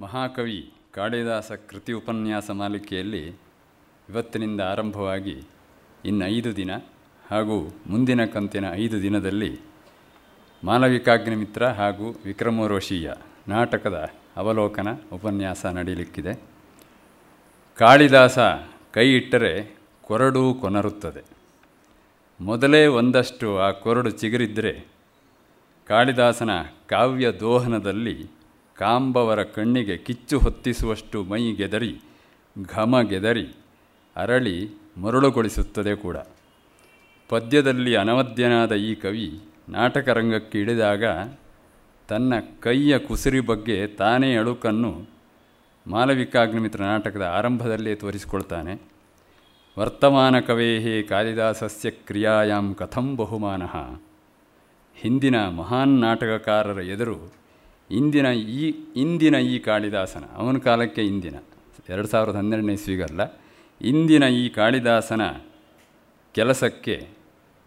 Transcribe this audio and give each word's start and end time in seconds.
ಮಹಾಕವಿ 0.00 0.72
ಕಾಳಿದಾಸ 0.94 1.52
ಕೃತಿ 1.52 1.92
ಉಪನ್ಯಾಸ 1.92 2.50
ಮಾಲಿಕೆಯಲ್ಲಿ 2.50 3.26
ಇವತ್ತಿನಿಂದ 4.08 4.60
ಆರಂಭವಾಗಿ 4.60 5.42
ಇನ್ನು 6.04 6.26
ಐದು 6.26 6.56
ದಿನ 6.56 6.70
ಹಾಗೂ 7.30 7.74
ಮುಂದಿನ 7.86 8.24
ಕಂತಿನ 8.24 8.64
ಐದು 8.72 9.02
ದಿನದಲ್ಲಿ 9.02 9.60
ಮಾಲವಿಕಾಗ್ನಿಮಿತ್ರ 10.64 11.66
ಹಾಗೂ 11.66 12.10
ವಿಕ್ರಮೋರ್ವಶೀಯ 12.24 13.12
ನಾಟಕದ 13.48 14.08
ಅವಲೋಕನ 14.36 14.88
ಉಪನ್ಯಾಸ 15.12 15.66
ನಡೀಲಿಕ್ಕಿದೆ. 15.66 16.40
ಕಾಳಿದಾಸ 17.76 18.38
ಕೈ 18.92 19.14
ಇಟ್ಟರೆ 19.14 19.76
ಕೊರಡು 20.02 20.54
ಕೊನರುತ್ತದೆ. 20.54 21.22
ಮೊದಲೇ 22.40 22.86
ಒಂದಷ್ಟು 22.86 23.58
ಆ 23.58 23.70
ಕೊರಡು 23.70 24.10
ಚಿಗುರಿದ್ದರೆ 24.10 24.86
ಕಾಳಿದಾಸನ 25.86 26.50
ಕಾವ್ಯ 26.88 27.30
ದೋಹನದಲ್ಲಿ 27.30 28.37
ಕಾಂಬವರ 28.78 29.42
ಕಣ್ಣಿಗೆ 29.42 29.96
ಕಿಚ್ಚು 29.96 30.38
ಹೊತ್ತಿಸುವಷ್ಟು 30.38 31.24
ಮೈ 31.24 31.52
ಗೆದರಿ, 31.52 32.00
ಘಮ 32.62 33.00
ಗೆದರಿ, 33.00 33.56
ಅರಳಿ 34.16 34.70
ಮರುಳುಗೊಳಿಸುತ್ತದೆ 34.96 35.96
ಕೂಡ. 35.96 36.16
ಪದ್ಯದಲ್ಲಿ 37.28 37.96
ಅನವದ್ಯನಾದ 37.96 38.72
ಈ 38.72 38.94
ಕವಿ 38.94 39.40
ನಾಟಕ 39.68 40.08
ರಂಗಕ್ಕೆ 40.08 40.60
ಇಳಿದಾಗ 40.60 41.04
ತನ್ನ 42.08 42.32
ಕೈಯ 42.60 42.98
ಕುಸಿರಿ 42.98 43.40
ಬಗ್ಗೆ 43.40 43.86
ತಾನೇ 43.86 44.36
ಅಳುಕನ್ನು 44.36 45.06
ಮಾಲವಿಕಾಗ್ನಿಮಿತ್ರ 45.86 46.82
ನಾಟಕದ 46.82 47.22
ಆರಂಭದಲ್ಲೇ 47.22 47.94
ತೋರಿಸಿಕೊಳ್ತಾನೆ. 47.94 48.82
ವರ್ತಮಾನ 49.78 50.40
ಕವೇಹೇ 50.40 51.02
ಕಾಳಿದಾಸಸ್ಯ 51.02 51.90
ಕ್ರಿಯಾಯಾಂ 51.90 52.74
ಕಥಂ 52.74 53.16
ಬಹುಮಾನಃ. 53.16 54.00
ಹಿಂದಿನ 54.94 55.48
ಮಹಾನ್ 55.48 56.00
ನಾಟಕಕಾರರ 56.00 56.80
ಎದುರು 56.80 57.37
ಇಂದಿನ 57.90 58.26
ಈ 58.32 58.74
ಇಂದಿನ 58.96 59.34
ಈ 59.34 59.58
ಕಾಳಿದಾಸನ, 59.58 60.24
ಅವನ 60.36 60.58
ಕಾಲಕ್ಕೆ 60.58 61.06
ಇಂದಿನ, 61.06 61.36
ಎರಡು 61.88 62.08
ಸಾವಿರದ 62.08 62.36
ಹನ್ನೆರಡನೇ 62.36 62.76
ಸ್ವೀಗಲ್ಲ 62.76 63.20
ಇಂದಿನ 63.80 64.22
ಈ 64.22 64.48
ಕಾಳಿದಾಸನ 64.48 65.22
ಕೆಲಸಕ್ಕೆ, 66.34 66.96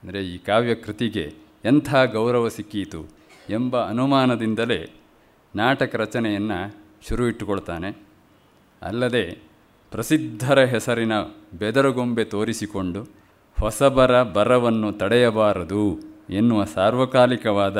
ಅಂದರೆ 0.04 0.26
ಈ 0.26 0.38
ಕಾವ್ಯ 0.38 0.76
ಕೃತಿಗೆ 0.76 1.34
ಎಂಥ 1.66 1.90
ಗೌರವ 2.14 2.50
ಸಿಕ್ಕೀತು 2.50 3.02
ಎಂಬ 3.50 3.84
ಅನುಮಾನದಿಂದಲೇ 3.84 4.90
ನಾಟಕ 5.56 5.96
ರಚನೆಯನ್ನು 5.96 6.60
ಶುರು 7.08 7.28
ಇಟ್ಟುಕೊಳ್ತಾನೆ 7.28 7.90
ಅಲ್ಲದೆ 8.82 9.38
ಪ್ರಸಿದ್ಧರ 9.92 10.60
ಹೆಸರಿನ 10.66 11.14
ಬೆದರುಗೊಂಬೆ 11.54 12.24
ತೋರಿಸಿಕೊಂಡು 12.24 13.02
ಹೊಸಬರ 13.58 14.24
ಬರವನ್ನು 14.24 14.92
ತಡೆಯಬಾರದು 14.92 15.84
ಎನ್ನುವ 16.30 16.66
ಸಾರ್ವಕಾಲಿಕವಾದ 16.66 17.80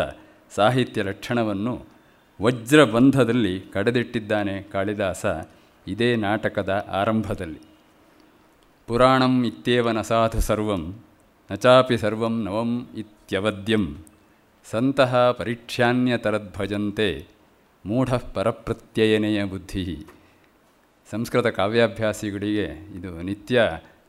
ಸಾಹಿತ್ಯ 0.56 1.02
ಲಕ್ಷಣವನ್ನು 1.04 2.01
ವಜ್ರಬಂಧದಲ್ಲಿ 2.42 3.60
ಕಡೆದಿಟ್ಟಿದ್ದಾನೆ 3.60 4.62
ಕಾಳಿದಾಸ 4.62 5.26
ಇದೇ 5.88 6.16
ನಾಟಕದ 6.16 6.86
ಆರಂಭದಲ್ಲಿ. 6.92 7.60
ಪುರಾಣಂ 8.88 9.46
ಇತ್ಯೇವನ 9.46 10.02
ಸಾಧು 10.02 10.42
ಸರ್ವಂ 10.42 11.04
ನಚಾಪಿ 11.50 11.56
ಚಾಪಿ 11.56 11.98
ಸರ್ವಂ 11.98 12.44
ನವಂ 12.44 12.88
ಇತ್ಯವದ್ಯಂ 12.98 13.98
ಸಂತಹ 14.72 15.32
ಪರಿಕ್ಷ್ಯಾನ್ಯತರದ್ಭಜಂತೆ 15.32 17.28
ಮೂಢ 17.86 18.14
ಪರಪ್ರತ್ಯಯನೆಯ 18.14 19.44
ಬುದ್ಧಿ. 19.44 20.08
ಸಂಸ್ಕೃತ 21.12 21.48
ಕಾವ್ಯಾಭ್ಯಾಸಿಗಳಿಗೆ 21.48 22.66
ಇದು 22.98 23.22
ನಿತ್ಯ 23.22 23.62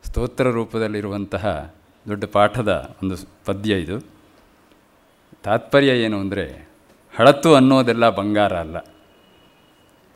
ಸ್ತೋತ್ರ 0.03 0.43
ರೂಪದಲ್ಲಿರುವಂತಹ 0.43 1.73
ದೊಡ್ಡ 2.07 2.23
ಪಾಠದ 2.25 2.95
ಒಂದು 3.03 3.15
ಪದ್ಯ 3.45 3.79
ಇದು. 3.79 3.99
ತಾತ್ಪರ್ಯ 5.43 5.87
ಏನು 5.87 6.19
ಅಂದರೆ 6.19 6.72
ಹಳತು 7.19 7.55
ಅನ್ನೋದೆಲ್ಲ 7.55 8.09
ಬಂಗಾರ 8.09 8.53
ಅಲ್ಲ. 8.53 8.77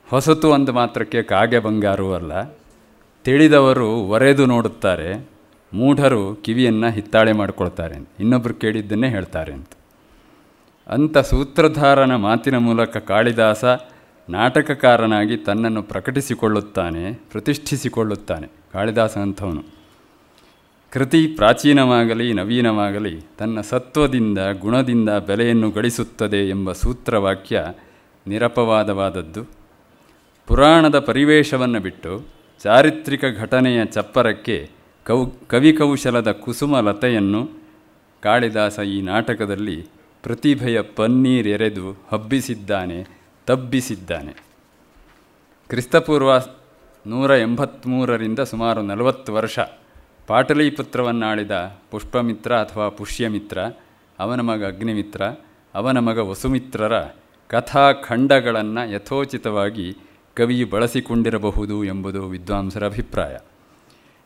ಹೊಸತು 0.10 0.54
ಅಂದ 0.54 0.70
ಮಾತ್ರಕ್ಕೆ 0.70 1.24
ಕಾಗೆ 1.24 1.60
ಬಂಗಾರವೂ 1.60 2.14
ಅಲ್ಲ. 2.14 2.44
ತಿಳಿದವರು 3.24 3.90
ಒರೆದು 3.90 4.46
ನೋಡುತ್ತಾರೆ, 4.46 5.30
ಮೂಢರು 5.74 6.36
ಕಿವಿಯನ್ನು 6.36 6.90
ಹಿತ್ತಾಳೆ 6.90 7.32
ಮಾಡಿಕೊಳ್ತಾರೆ. 7.32 7.96
ಇನ್ನೊಬ್ಬರು 8.20 8.54
ಕೇಳಿದ್ದನ್ನೇ 8.54 9.10
ಹೇಳ್ತಾರೆ 9.10 9.54
ಅಂತ. 9.54 9.70
ಅಂಥ 10.88 11.18
ಸೂತ್ರಧಾರನ 11.18 12.16
ಮಾತಿನ 12.16 12.58
ಮೂಲಕ 12.58 12.98
ಕಾಳಿದಾಸ 12.98 13.66
ನಾಟಕಕಾರನಾಗಿ 14.30 15.38
ತನ್ನನ್ನು 15.38 15.84
ಪ್ರಕಟಿಸಿಕೊಳ್ಳುತ್ತಾನೆ, 15.84 17.14
ಪ್ರತಿಷ್ಠಿಸಿಕೊಳ್ಳುತ್ತಾನೆ. 17.14 18.48
ಕಾಳಿದಾಸ 18.74 19.18
ಅಂಥವನು. 19.18 19.77
ಕೃತಿ 20.92 21.28
ಪ್ರಾಚೀನವಾಗಲಿ, 21.28 22.34
ನವೀನವಾಗಲಿ, 22.34 23.22
ತನ್ನ 23.38 23.62
ಸತ್ವದಿಂದ, 23.62 24.40
ಗುಣದಿಂದ 24.60 25.10
ಬೆಲೆಯನ್ನು 25.10 25.72
ಗಳಿಸುತ್ತದೆ 25.72 26.50
ಎಂಬ 26.50 26.72
ಸೂತ್ರವಾಕ್ಯ 26.72 27.66
ನಿರಪವಾದವಾದದ್ದು. 28.28 29.46
ಪುರಾಣದ 30.48 31.00
ಪರಿವೇಶವನ್ನು 31.00 31.80
ಬಿಟ್ಟು 31.80 32.26
ಚಾರಿತ್ರಿಕ 32.64 33.24
ಘಟನೆಯ 33.40 33.86
ಚಪ್ಪರಕ್ಕೆ 33.86 34.70
ಕೌ, 35.08 35.26
ಕವಿಕೌಶಲದ 35.26 36.32
ಕುಸುಮ 36.32 36.80
ಲತೆಯನ್ನು 36.80 37.50
ಕಾಳಿದಾಸ 38.24 38.80
ಈ 38.80 39.02
ನಾಟಕದಲ್ಲಿ 39.02 39.86
ಪ್ರತಿಭೆಯ 40.24 40.82
ಪನ್ನೀರೆರೆದು 40.82 42.08
ಹಬ್ಬಿಸಿದ್ದಾನೆ, 42.12 43.06
ತಬ್ಬಿಸಿದ್ದಾನೆ. 43.46 44.34
ಕ್ರಿಸ್ತಪೂರ್ವ 45.70 46.38
ನೂರ 47.08 47.32
ಎಂಬತ್ತ್ಮೂರರಿಂದ 47.32 48.40
ಸುಮಾರು 48.40 48.82
ನಲವತ್ತು 48.82 49.34
ವರ್ಷ. 49.34 49.60
ಪಾಟಲಿಪುತ್ರವನ್ನಾಳಿದ 50.28 51.80
ಪುಷ್ಪಮಿತ್ರ 51.92 52.56
ಅಥವಾ 52.56 52.90
ಪುಷ್ಯಮಿತ್ರ, 52.90 53.60
ಅವನ 54.20 54.42
ಮಗ 54.42 54.66
ಅಗ್ನಿಮಿತ್ರ, 54.66 55.22
ಅವನ 55.76 56.00
ಮಗ 56.00 56.18
ವಸುಮಿತ್ರರ 56.18 57.02
ಕಥಾಖಂಡಗಳನ್ನು 57.48 58.92
ಯಥೋಚಿತವಾಗಿ 58.92 59.98
ಕವಿ 60.34 60.64
ಬಳಸಿಕೊಂಡಿರಬಹುದು 60.64 61.84
ಎಂಬುದು 61.84 62.28
ವಿದ್ವಾಂಸರ 62.28 62.86
ಅಭಿಪ್ರಾಯ. 62.86 63.38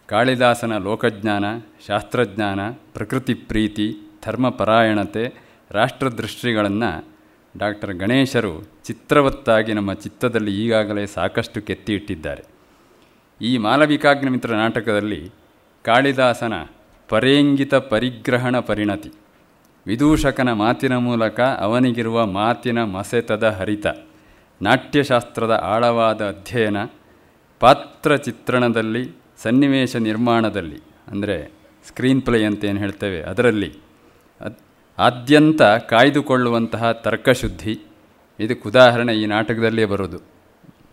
ಕಾಳಿದಾಸನ 0.07 0.78
ಲೋಕಜ್ಞಾನ, 0.78 1.45
ಶಾಸ್ತ್ರಜ್ಞಾನ, 1.88 2.72
ಪ್ರಕೃತಿ 2.72 3.33
ಪ್ರೀತಿ, 3.33 3.97
ಧರ್ಮಪರಾಯಣತೆ, 4.25 5.33
ರಾಷ್ಟ್ರದೃಷ್ಟಿಗಳನ್ನು 5.72 7.07
ಡಾಕ್ಟರ್ 7.57 7.94
ಗಣೇಶರು 7.94 8.63
ಚಿತ್ರವತ್ತಾಗಿ 8.85 9.73
ನಮ್ಮ 9.73 9.94
ಚಿತ್ತದಲ್ಲಿ 9.94 10.66
ಈಗಾಗಲೇ 10.66 11.06
ಸಾಕಷ್ಟು 11.06 11.62
ಕೆತ್ತಿ 11.62 11.94
ಇಟ್ಟಿದ್ದಾರೆ 11.94 12.44
ಈ 13.41 13.57
ಮಾಲವಿಕಾಗ್ನಿಮಿತ್ರ 13.57 14.53
ನಾಟಕದಲ್ಲಿ 14.56 15.41
ಕಾಳಿದಾಸನ 15.86 16.53
ಪರೇಂಗಿತ 17.09 17.75
ಪರಿಗ್ರಹಣ 17.75 18.59
ಪರಿಣತಿ. 18.59 19.12
ವಿದೂಷಕನ 19.86 20.52
ಮಾತಿನ 20.52 20.96
ಮೂಲಕ 20.97 21.40
ಅವನಿಗಿರುವ 21.40 22.25
ಮಾತಿನ 22.25 22.84
ಮಸೆತದ 22.84 23.47
ಹರಿತ. 23.50 23.88
ನಾಟ್ಯಶಾಸ್ತ್ರದ 24.62 25.52
ಆಳವಾದ 25.64 26.22
ಅಧ್ಯಯನ. 26.22 26.78
ಪಾತ್ರ 27.62 28.16
ಚಿತ್ರಣದಲ್ಲಿ 28.16 29.03
ಸನ್ನಿವೇಶ 29.38 29.96
ನಿರ್ಮಾಣದಲ್ಲಿ, 29.96 30.80
ಅಂದರೆ 31.08 31.52
ಸ್ಕ್ರೀನ್ 31.88 32.22
ಪ್ಲೇ 32.22 32.46
ಅಂತ 32.46 32.66
ಏನು 32.66 32.80
ಹೇಳ್ತೇವೆ, 32.80 33.22
ಅದರಲ್ಲಿ. 33.22 33.72
ಆದ್ಯಂತ 34.98 35.62
ಕಾಯ್ದುಕೊಳ್ಳುವಂತಹ 35.62 36.92
ತರ್ಕಶುದ್ಧಿ. 36.92 37.80
ಇದಕ್ಕೆ 38.40 38.69
ಉದಾಹರಣೆ 38.69 39.13
ಈ 39.13 39.25
ನಾಟಕದಲ್ಲೇ 39.25 39.86
ಬರೋದು. 39.86 40.19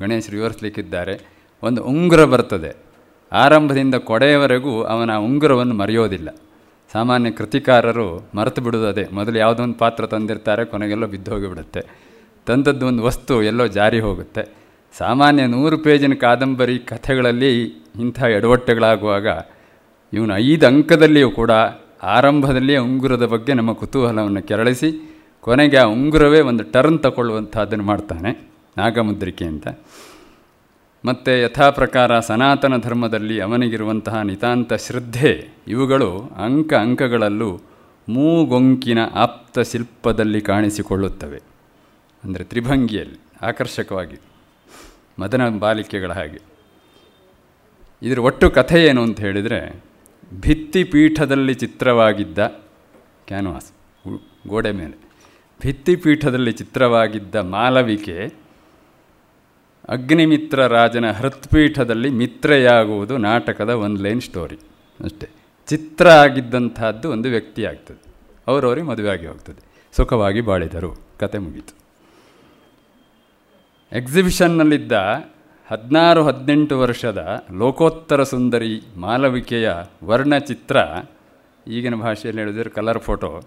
ಗಣೇಶ್ 0.00 0.30
ವಿವರಿಸಲಿಕ್ಕಿದ್ದಾರೆ. 0.30 1.14
ಒಂದು 1.62 1.84
ಉಂಗುರ 1.84 2.24
ಬರ್ತದೆ. 2.24 2.87
ಆರಂಭದಿಂದ 3.32 3.94
ಕೊಡೆಯವರೆಗೂ 3.94 4.82
ಅವನ 4.82 5.16
ಉಂಗುರವನ್ನು 5.16 5.74
ಮರೆಯೋದಿಲ್ಲ. 5.74 6.28
ಸಾಮಾನ್ಯ 6.92 7.30
ಕೃತಿಕಾರರು 7.30 8.28
ಮರೆತು 8.34 8.60
ಬಿಡೋದು 8.60 9.14
ಮೊದಲು 9.14 9.38
ಯಾವುದೋ 9.38 9.62
ಒಂದು 9.62 9.74
ಪಾತ್ರ 9.74 10.06
ತಂದಿರ್ತಾರೆ, 10.06 10.64
ಕೊನೆಗೆಲ್ಲೋ 10.64 11.06
ಬಿದ್ದು 11.06 11.30
ಹೋಗಿಬಿಡುತ್ತೆ. 11.30 11.80
ತಂದದ್ದು 12.46 12.86
ಒಂದು 12.86 13.02
ವಸ್ತು, 13.02 13.42
ಎಲ್ಲೋ 13.42 13.66
ಜಾರಿ 13.66 14.00
ಹೋಗುತ್ತೆ. 14.00 14.68
ಸಾಮಾನ್ಯ 14.98 15.46
ನೂರು 15.46 15.78
ಪೇಜಿನ 15.78 16.14
ಕಾದಂಬರಿ 16.14 16.78
ಕಥೆಗಳಲ್ಲಿ 16.78 17.64
ಇಂಥ 18.00 18.22
ಎಡವಟ್ಟೆಗಳಾಗುವಾಗ 18.22 19.26
ಇವನು 20.12 20.36
ಐದು 20.36 20.66
ಅಂಕದಲ್ಲಿಯೂ 20.66 21.30
ಕೂಡ 21.30 21.50
ಆರಂಭದಲ್ಲಿಯೇ 22.02 22.78
ಉಂಗುರದ 22.78 23.26
ಬಗ್ಗೆ 23.26 23.54
ನಮ್ಮ 23.54 23.72
ಕುತೂಹಲವನ್ನು 23.72 24.42
ಕೆರಳಿಸಿ, 24.42 25.18
ಕೊನೆಗೆ 25.40 25.76
ಆ 25.76 25.84
ಉಂಗುರವೇ 25.84 26.40
ಒಂದು 26.40 26.64
ಟರ್ನ್ 26.64 26.98
ತಗೊಳ್ಳುವಂಥದ್ದನ್ನು 26.98 27.84
ಮಾಡ್ತಾನೆ 27.84 28.50
ನಾಗಮುದ್ರಿಕೆ 28.76 29.44
ಅಂತ. 29.44 29.68
ಮತ್ತು 31.04 31.42
ಯಥಾಪ್ರಕಾರ 31.42 32.20
ಸನಾತನ 32.20 32.80
ಧರ್ಮದಲ್ಲಿ 32.80 33.40
ಅವನಿಗಿರುವಂತಹ 33.40 34.20
ನಿತಾಂತ 34.20 34.72
ಶ್ರದ್ಧೆ, 34.74 35.48
ಇವುಗಳು 35.68 36.20
ಅಂಕ 36.20 36.74
ಅಂಕಗಳಲ್ಲೂ 36.74 37.60
ಮೂಗೊಂಕಿನ 38.08 38.98
ಆಪ್ತ 39.14 39.58
ಶಿಲ್ಪದಲ್ಲಿ 39.58 40.40
ಕಾಣಿಸಿಕೊಳ್ಳುತ್ತವೆ. 40.40 41.40
ಅಂದರೆ 42.24 42.44
ತ್ರಿಭಂಗಿಯಲ್ಲಿ, 42.44 43.46
ಆಕರ್ಷಕವಾಗಿ. 43.46 44.20
ಮದನ 45.18 45.58
ಬಾಲಿಕೆಗಳ 45.58 46.12
ಹಾಗೆ. 46.12 46.40
ಇದರ 48.02 48.18
ಒಟ್ಟು 48.18 48.50
ಕಥೆ 48.50 48.84
ಏನು 48.84 49.02
ಅಂತ 49.02 49.20
ಹೇಳಿದರೆ, 49.20 49.84
ಭಿತ್ತಿಪೀಠದಲ್ಲಿ 50.40 51.54
ಚಿತ್ರವಾಗಿದ್ದ 51.54 52.38
ಕ್ಯಾನ್ವಾಸ್ 53.26 53.72
ಗೋಡೆ 54.48 54.72
ಮೇಲೆ. 54.72 54.98
ಭಿತ್ತಿಪೀಠದಲ್ಲಿ 55.62 56.52
ಚಿತ್ರವಾಗಿದ್ದ 56.52 57.34
ಮಾಲವಿಕೆ 57.34 58.47
ಅಗ್ನಿಮಿತ್ರ 59.88 60.66
ರಾಜನ 60.66 61.10
ಹೃತ್ಪೀಠದಲ್ಲಿ 61.10 62.10
ಮಿತ್ರೆಯಾಗುವುದು 62.10 63.16
ನಾಟಕದ 63.16 63.70
ಒಂದು 63.70 64.02
ಲೈನ್ 64.02 64.20
ಸ್ಟೋರಿ. 64.20 64.58
ಅಷ್ಟೇ. 65.04 65.28
ಚಿತ್ರ 65.68 66.08
ಆಗಿದ್ದಂಥದ್ದು 66.08 67.10
ಒಂದು 67.10 67.28
ವ್ಯಕ್ತಿ 67.28 67.64
ಆಗ್ತದೆ 67.64 68.02
ಅವರವರಿಗೆ 68.46 68.86
ಮದುವೆ 68.86 69.08
ಆಗಿ 69.08 69.26
ಹೋಗ್ತದೆ. 69.26 69.86
ಸುಖವಾಗಿ 69.96 70.40
ಬಾಳಿದರು. 70.40 71.00
ಕತೆ 71.18 71.38
ಮುಗೀತು. 71.38 71.74
ಎಕ್ಸಿಬಿಷನ್ನಲ್ಲಿದ್ದ 73.92 74.92
ಹದಿನಾರು, 75.68 76.24
ಹದಿನೆಂಟು 76.24 76.78
ವರ್ಷದ 76.78 77.44
ಲೋಕೋತ್ತರ 77.58 78.22
ಸುಂದರಿ 78.22 78.82
ಮಾಲವಿಕೆಯ 78.96 79.72
ವರ್ಣಚಿತ್ರ, 80.04 80.76
ಈಗಿನ 81.66 81.94
ಭಾಷೆಯಲ್ಲಿ 81.94 82.42
ಹೇಳಿದ್ರೆ 82.42 82.70
ಕಲರ್ 82.70 82.98
ಫೋಟೋ 82.98 83.40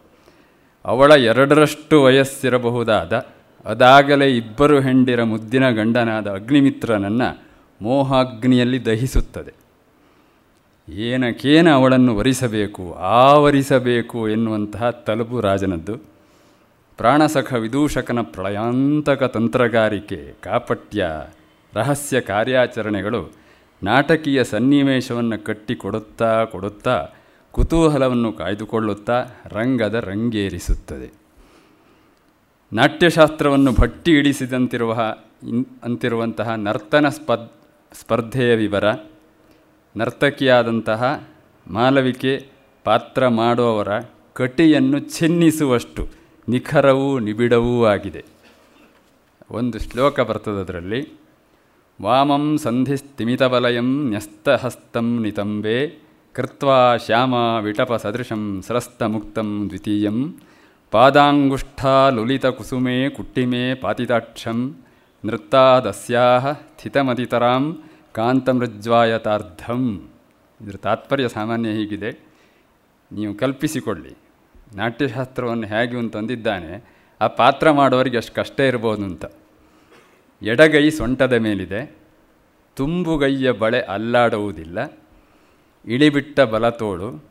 ಅವಳ 0.85 1.11
ಎರಡರಷ್ಟು 1.11 2.03
ವಯಸ್ಸಿರಬಹುದಾದ 2.03 3.27
ಅದಾಗಲೇ 3.65 4.37
ಇಬ್ಬರು 4.37 4.79
ಹೆಂಡಿರ 4.79 5.23
ಮುದ್ದಿನ 5.23 5.69
ಗಂಡನಾದ 5.69 6.27
ಅಗ್ನಿಮಿತ್ರನನ್ನು 6.27 7.41
ಮೋಹಾಗ್ನಿಯಲ್ಲಿ 7.81 8.85
ದಹಿಸುತ್ತದೆ. 8.85 9.53
ಏನಕೇನ 10.93 11.69
ಅವಳನ್ನು 11.71 12.17
ವರಿಸಬೇಕು, 12.17 12.93
ಆವರಿಸಬೇಕು 12.93 14.29
ಎನ್ನುವಂತಹ 14.29 14.89
ತಲುಪು 14.89 15.41
ರಾಜನದ್ದು. 15.41 15.97
ಪ್ರಾಣಸಖ 16.97 17.53
ವಿದೂಷಕನ 17.53 18.21
ಪ್ರಳಯಾಂತಕ 18.21 19.23
ತಂತ್ರಗಾರಿಕೆ, 19.23 20.33
ಕಾಪಟ್ಯ, 20.41 21.07
ರಹಸ್ಯ 21.73 22.21
ಕಾರ್ಯಾಚರಣೆಗಳು 22.21 23.31
ನಾಟಕೀಯ 23.83 24.43
ಸನ್ನಿವೇಶವನ್ನು 24.43 25.43
ಕಟ್ಟಿಕೊಡುತ್ತಾ 25.43 26.45
ಕೊಡುತ್ತಾ 26.45 27.07
ಕುತೂಹಲವನ್ನು 27.51 28.33
ಕಾಯ್ದುಕೊಳ್ಳುತ್ತಾ 28.33 29.25
ರಂಗದ 29.45 29.93
ರಂಗೇರಿಸುತ್ತದೆ. 29.93 31.20
ನಾಟ್ಯಶಾಸ್ತ್ರವನ್ನು 32.73 33.71
ಭಟ್ಟಿ 33.71 34.11
ಇನ್ 35.47 35.65
ಅಂತಿರುವಂತಹ 35.83 36.49
ನರ್ತನ 36.55 37.09
ಸ್ಪದ್, 37.09 37.47
ಸ್ಪರ್ಧೆಯ 37.91 38.55
ವಿವರ, 38.55 38.85
ನರ್ತಕಿಯಾದಂತಹ 39.95 41.29
ಮಾಲವಿಕೆ 41.67 42.33
ಪಾತ್ರ 42.83 43.27
ಮಾಡುವವರ 43.27 43.87
ಕಟಿಯನ್ನು 44.33 44.99
ಛಿನ್ನಿಸುವಷ್ಟು 44.99 46.07
ನಿಖರವೂ 46.47 47.19
ನಿಬಿಡವೂ 47.19 47.85
ಆಗಿದೆ. 47.85 48.23
ಒಂದು 49.51 49.79
ಶ್ಲೋಕ 49.79 50.19
ಬರ್ತದೆ 50.19 50.59
ಅದರಲ್ಲಿ 50.59 51.01
ವಾಮಂ 52.01 52.57
ಸಂಧಿಸ್ತಿಮಿತವಲಯಂ 52.57 54.09
ನ್ಯಸ್ತಹಸ್ತಂ 54.09 55.21
ನಿತಂಬೆ 55.21 55.77
ಕೃತ್ವಾ 56.33 56.97
ಶ್ಯಾಮ 56.97 57.33
ವಿಟಪ 57.61 57.93
ಸದೃಶಂ 57.93 58.61
ಸರಸ್ತಮುಕ್ತಂ 58.67 59.65
ದ್ವಿತೀಯಂ 59.69 60.17
ಪಾದಾಂಗುಷ್ಠಾಲುಲಿತಕುಸುಮೇ 60.91 63.09
ಕುಟ್ಟಿಮೇ 63.09 63.75
ಪಾತಿತಾಕ್ಷಂ 63.75 64.77
ನೃತ್ತಾದಸ್ಯಾಹ 65.25 66.51
ಸ್ಥಿತಮತಿತರಾಂ 66.51 67.83
ಕಾಂತಮೃಜ್ವಾಯತಾರ್ಧಂ 68.13 70.09
ಇದರ 70.61 70.75
ತಾತ್ಪರ್ಯ 70.75 71.27
ಸಾಮಾನ್ಯ 71.27 71.69
ಹೀಗಿದೆ. 71.69 72.19
ನೀವು 73.11 73.33
ಕಲ್ಪಿಸಿಕೊಳ್ಳಿ. 73.33 74.17
ನಾಟ್ಯಶಾಸ್ತ್ರವನ್ನು 74.75 75.67
ಹೇಗೆ 75.67 75.97
ಅಂತ 75.97 76.13
ತಂದಿದ್ದಾನೆ, 76.13 76.93
ಆ 77.21 77.27
ಪಾತ್ರ 77.27 77.71
ಮಾಡೋರಿಗೆ 77.71 78.17
ಅಷ್ಟು 78.17 78.33
ಕಷ್ಟ 78.33 78.59
ಇರ್ಬೋದು 78.59 79.03
ಅಂತ. 79.03 79.25
ಎಡಗೈ 80.41 80.89
ಸೊಂಟದ 80.89 81.33
ಮೇಲಿದೆ. 81.33 81.97
ತುಂಬುಗೈಯ 82.75 83.51
ಬಳೆ 83.51 83.81
ಅಲ್ಲಾಡುವುದಿಲ್ಲ. 83.81 84.99
ಇಳಿಬಿಟ್ಟ 85.85 86.39
ಬಲತೋಳು 86.39 87.23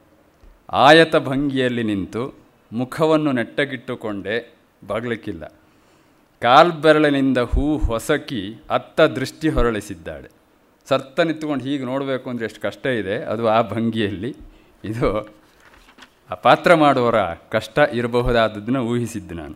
ಆಯತ 0.70 1.16
ಭಂಗಿಯಲ್ಲಿ 1.16 1.82
ನಿಂತು 1.82 2.39
ಮುಖವನ್ನು 2.72 3.32
ನೆಟ್ಟಗಿಟ್ಟುಕೊಂಡೆ 3.32 4.54
ಬಾಗ್ಲಿಕ್ಕಿಲ್ಲ. 4.86 5.44
ಕಾಲ್ಬೆರಳಿನಿಂದ 6.40 7.38
ಹೂ 7.38 7.78
ಹೊಸಕಿ 7.78 8.62
ಅತ್ತ 8.70 9.00
ದೃಷ್ಟಿ 9.00 9.48
ಹೊರಳಿಸಿದ್ದಾಳೆ. 9.48 10.28
ಸರ್ತ 10.88 11.20
ನಿಂತ್ಕೊಂಡು 11.20 11.64
ಹೀಗೆ 11.64 11.84
ನೋಡಬೇಕು 11.84 12.30
ಅಂದರೆ 12.30 12.44
ಎಷ್ಟು 12.44 12.60
ಕಷ್ಟ 12.60 12.86
ಇದೆ. 12.86 13.16
ಅದು 13.16 13.48
ಆ 13.48 13.62
ಭಂಗಿಯಲ್ಲಿ. 13.62 14.36
ಇದು 14.84 15.34
ಆ 16.30 16.34
ಪಾತ್ರ 16.34 16.74
ಮಾಡುವವರ 16.74 17.24
ಕಷ್ಟ 17.50 17.78
ಇರಬಹುದಾದದನ್ನು 17.92 18.86
ಊಹಿಸಿದ್ದು 18.86 19.34
ನಾನು. 19.34 19.54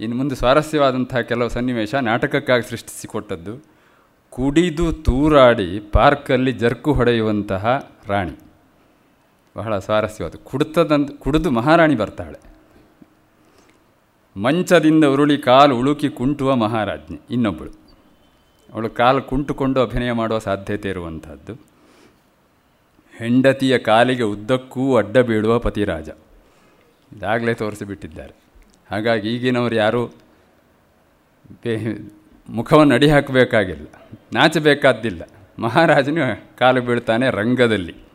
ಇನ್ನು 0.00 0.16
ಮುಂದೆ 0.16 0.34
ಸ್ವಾರಸ್ಯವಾದಂತಹ 0.34 1.20
ಕೆಲವು 1.20 1.48
ಸನ್ನಿವೇಶ 1.48 1.94
ನಾಟಕಕ್ಕಾಗಿ 1.94 2.70
ಸೃಷ್ಟಿಸಿಕೊಟ್ಟದ್ದು. 2.70 3.64
ಕುಡಿದು 4.30 4.92
ತೂರಾಡಿ 4.92 5.80
ಪಾರ್ಕಲ್ಲಿ 5.80 6.52
ಜರ್ಕು 6.52 6.92
ಹೊಡೆಯುವಂತಹ 6.92 7.90
ರಾಣಿ. 8.08 8.45
ಬಹಳ 9.56 9.78
ಸ್ವಾರಸ್ಯವಾದ. 9.78 10.32
ಕುಡ್ತದಂತ 10.44 11.10
ಕುಡಿದು 11.18 11.50
ಮಹಾರಾಣಿ 11.50 11.94
ಬರ್ತಾಳೆ. 11.94 12.56
ಮಂಚದಿಂದ 14.40 15.04
ಉರುಳಿ 15.04 15.38
ಕಾಲು 15.38 15.78
ಉಳುಕಿ 15.78 16.08
ಕುಂಟುವ 16.08 16.56
ಮಹಾರಾಜ್ಞೆ, 16.56 17.20
ಇನ್ನೊಬ್ಬಳು. 17.30 17.70
ಅವಳು 18.72 18.90
ಕಾಲು 18.90 19.22
ಕುಂಟುಕೊಂಡು 19.22 19.80
ಅಭಿನಯ 19.80 20.12
ಮಾಡುವ 20.12 20.38
ಸಾಧ್ಯತೆ 20.38 20.88
ಇರುವಂಥದ್ದು. 20.88 21.54
ಹೆಂಡತಿಯ 23.18 23.78
ಕಾಲಿಗೆ 23.78 24.22
ಉದ್ದಕ್ಕೂ 24.22 24.96
ಅಡ್ಡ 24.96 25.18
ಬೀಳುವ 25.18 25.58
ಪತಿರಾಜ. 25.58 26.08
ಇದಾಗಲೇ 27.16 27.54
ತೋರಿಸಿಬಿಟ್ಟಿದ್ದಾರೆ. 27.54 28.34
ಹಾಗಾಗಿ 28.90 29.34
ಈಗಿನವರು 29.34 29.74
ಯಾರೂ 29.74 30.06
ಬೇ, 31.64 31.98
ಮುಖವನ್ನು 32.48 32.94
ಅಡಿ 32.94 33.10
ಹಾಕಬೇಕಾಗಿಲ್ಲ. 33.10 33.86
ನಾಚಬೇಕಾದ್ದಿಲ್ಲ. 34.32 35.22
ಮಹಾರಾಜನು 35.58 36.58
ಕಾಲು 36.58 36.82
ಬೀಳ್ತಾನೆ 36.82 37.30
ರಂಗದಲ್ಲಿ. 37.30 38.05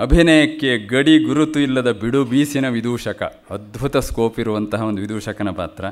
ಅಭಿನಯಕ್ಕೆ 0.00 0.78
ಗಡಿ 0.78 1.18
ಗುರುತು 1.18 1.60
ಇಲ್ಲದ 1.60 1.92
ಬಿಡು 1.92 2.24
ಬೀಸಿನ 2.24 2.68
ವಿದೂಷಕ. 2.68 3.22
ಅದ್ಭುತ 3.50 3.96
ಸ್ಕೋಪ್ 3.96 4.40
ಇರುವಂತಹ 4.40 4.82
ಒಂದು 4.82 5.02
ವಿದೂಷಕನ 5.02 5.50
ಪಾತ್ರ. 5.50 5.84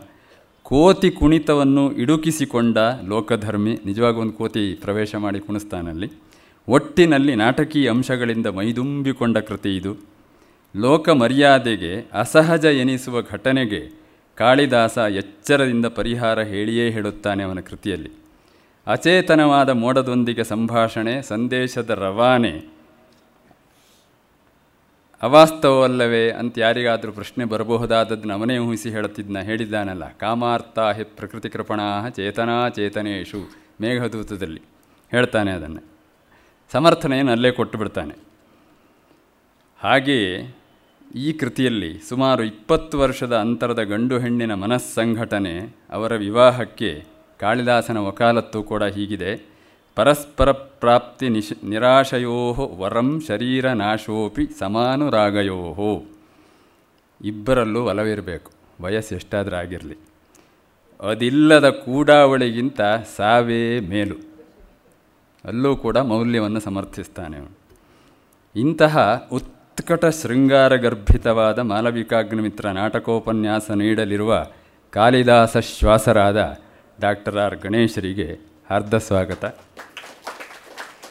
ಕೋತಿ 0.62 1.10
ಕುಣಿತವನ್ನು 1.10 1.92
ಇಡುಕಿಸಿಕೊಂಡ 1.92 2.78
ಲೋಕಧರ್ಮಿ, 3.06 3.78
ನಿಜವಾಗಿ 3.86 4.16
ಒಂದು 4.16 4.32
ಕೋತಿ 4.32 4.74
ಪ್ರವೇಶ 4.74 5.14
ಮಾಡಿ 5.14 5.40
ಕುಣಿಸ್ತಾನಲ್ಲಿ. 5.40 6.12
ಒಟ್ಟಿನಲ್ಲಿ 6.68 7.34
ನಾಟಕೀಯ 7.34 7.90
ಅಂಶಗಳಿಂದ 7.90 8.46
ಮೈದುಂಬಿಕೊಂಡ 8.46 9.38
ಕೃತಿ 9.38 9.76
ಇದು. 9.76 9.96
ಲೋಕ 10.76 11.08
ಮರ್ಯಾದೆಗೆ 11.08 12.10
ಅಸಹಜ 12.12 12.64
ಎನಿಸುವ 12.64 13.22
ಘಟನೆಗೆ 13.22 14.00
ಕಾಳಿದಾಸ 14.34 14.98
ಎಚ್ಚರದಿಂದ 14.98 15.86
ಪರಿಹಾರ 15.86 16.40
ಹೇಳಿಯೇ 16.40 16.90
ಹೇಳುತ್ತಾನೆ 16.90 17.42
ಅವನ 17.42 17.60
ಕೃತಿಯಲ್ಲಿ. 17.60 18.10
ಅಚೇತನವಾದ 18.86 19.68
ಮೋಡದೊಂದಿಗೆ 19.68 20.44
ಸಂಭಾಷಣೆ, 20.44 21.22
ಸಂದೇಶದ 21.22 21.90
ರವಾನೆ 21.90 22.77
ಅವಾಸ್ತವವಲ್ಲವೇ? 25.22 26.30
ಅಂತ 26.30 26.58
ಯಾರಿಗಾದರೂ 26.58 27.12
ಪ್ರಶ್ನೆ 27.12 27.44
ಬರಬಹುದಾದದ್ದನ್ನು 27.44 28.34
ಅವನೇ 28.34 28.58
ಊಹಿಸಿ 28.58 28.90
ಹೇಳುತ್ತಿದ್ದ 28.90 29.36
ಹೇಳಿದ್ದಾನಲ್ಲ, 29.36 30.12
ಕಾಮಾರ್ಥ 30.12 30.78
ಹಿ 30.78 31.04
ಪ್ರಕೃತಿ 31.04 31.48
ಕೃಪಣಾ 31.48 32.08
ಚೇತನಾ 32.08 32.68
ಚೇತನೇಶು, 32.68 33.50
ಮೇಘದೂತದಲ್ಲಿ. 33.80 34.62
ಹೇಳ್ತಾನೆ 35.10 35.50
ಅದನ್ನು. 35.50 35.82
ಸಮರ್ಥನೆಯನ್ನು 36.72 37.32
ಅಲ್ಲೇ 37.32 37.50
ಕೊಟ್ಟು 37.50 37.78
ಬಿಡ್ತಾನೆ. 37.78 38.14
ಹಾಗೆಯೇ 39.78 40.56
ಈ 41.14 41.32
ಕೃತಿಯಲ್ಲಿ 41.32 41.98
ಸುಮಾರು 42.08 42.44
ಇಪ್ಪತ್ತು 42.44 42.98
ವರ್ಷದ 42.98 43.36
ಅಂತರದ 43.36 43.82
ಗಂಡು 43.82 44.18
ಹೆಣ್ಣಿನ 44.18 44.54
ಮನಸ್ಸಂಘಟನೆ 44.54 45.76
ಅವರ 45.90 46.14
ವಿವಾಹಕ್ಕೆ 46.14 47.04
ಕಾಳಿದಾಸನ 47.40 47.96
ವಕಾಲತ್ತು 47.96 48.62
ಕೂಡ 48.62 48.82
ಹೀಗಿದೆ. 48.82 49.57
ಪರಸ್ಪರ 49.98 50.52
ಪ್ರಾಪ್ತಿ 50.52 51.28
ನಿಶ್ 51.28 51.64
ನಿರಾಶಯೋ 51.64 52.76
ವರಂ 52.78 53.20
ಶರೀರ 53.20 53.72
ನಾಶೋಪಿ 53.72 54.44
ಸಮಾನುರಾಗಯೋ 54.58 55.58
ಇಬ್ಬರಲ್ಲೂ 57.24 57.80
ಒಲವಿರಬೇಕು, 57.84 58.50
ವಯಸ್ಸು 58.80 59.14
ಎಷ್ಟಾದರೂ 59.14 59.56
ಆಗಿರಲಿ. 59.56 59.96
ಅದಿಲ್ಲದ 61.00 61.68
ಕೂಡಾವಳಿಗಿಂತ 61.68 62.80
ಸಾವೇ 63.16 63.80
ಮೇಲು. 63.80 64.16
ಅಲ್ಲೂ 65.44 65.76
ಕೂಡ 65.76 65.96
ಮೌಲ್ಯವನ್ನು 65.96 66.60
ಸಮರ್ಥಿಸ್ತಾನೆ 66.60 67.36
ಅವನು. 67.38 67.54
ಇಂತಹ 68.60 69.28
ಉತ್ಕಟ 69.32 70.04
ಶೃಂಗಾರ 70.04 70.76
ಗರ್ಭಿತವಾದ 70.76 71.58
ಮಾಲವಿಕಾಗ್ನಿಮಿತ್ರ 71.58 72.70
ನಾಟಕೋಪನ್ಯಾಸ 72.70 73.70
ನೀಡಲಿರುವ 73.70 74.46
ಕಾಳಿದಾಸ 74.90 75.56
ಶ್ವಾಸರಾದ 75.56 76.58
ಡಾಕ್ಟರ್ 77.00 77.36
ಆರ್ 77.36 77.56
ಗಣೇಶರಿಗೆ 77.56 78.48
ಅರ್ಧ 78.70 78.94
ಸ್ವಾಗತ 78.94 79.44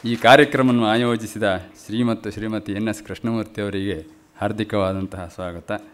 ಈ 0.04 0.16
ಕಾರ್ಯಕ್ರಮವನ್ನು 0.16 0.86
ಆಯೋಜಿಸಿದ 0.86 1.56
ಶ್ರೀಮತ್ತು 1.56 2.30
ಶ್ರೀಮತಿ 2.30 2.72
ಎನ್ 2.72 2.88
ಎಸ್ 2.88 3.02
ಕೃಷ್ಣಮೂರ್ತಿ 3.02 3.60
ಅವರಿಗೆ 3.60 4.06
ಹಾರ್ದಿಕವಾದಂತಹ 4.38 5.28
ಸ್ವಾಗತ. 5.34 5.84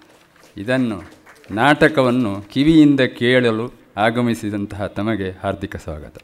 ಇದನ್ನು 0.57 1.03
ನಾಟಕವನ್ನು 1.51 2.43
ಕಿವಿಯಿಂದ 2.43 3.01
ಕೇಳಲು 3.01 3.73
ಆಗಮಿಸಿದಂತಹ 3.97 4.87
ತಮಗೆ 4.87 5.31
ಹಾರ್ದಿಕ 5.31 5.77
ಸ್ವಾಗತ. 5.77 6.17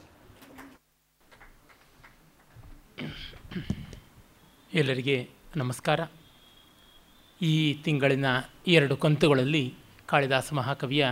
ಎಲ್ಲರಿಗೆ 4.74 5.28
ನಮಸ್ಕಾರ. 5.56 6.00
ಈ 7.42 7.74
ತಿಂಗಳಿನ 7.74 8.26
ಎರಡು 8.66 8.96
ಕಂತುಗಳಲ್ಲಿ 8.96 9.74
ಕಾಳಿದಾಸ 10.06 10.52
ಮಹಾಕವಿಯ 10.52 11.08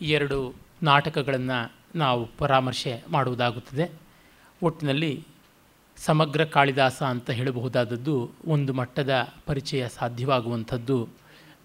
ಎರಡು 0.00 0.54
ನಾಟಕಗಳನ್ನು 0.82 1.72
ನಾವು 1.94 2.26
ಪರಾಮರ್ಶೆ 2.38 3.04
ಮಾಡುವುದಾಗುತ್ತದೆ. 3.08 3.92
ಒಟ್ಟಿನಲ್ಲಿ 4.62 5.29
ಸಮಗ್ರ 6.06 6.44
ಕಾಳಿದಾಸ 6.44 7.02
ಅಂತ 7.02 7.30
ಹೇಳಬಹುದಾದದ್ದು 7.30 8.30
ಒಂದು 8.46 8.72
ಮಟ್ಟದ 8.72 9.28
ಪರಿಚಯ 9.46 9.88
ಸಾಧ್ಯವಾಗುವಂಥದ್ದು 9.88 11.08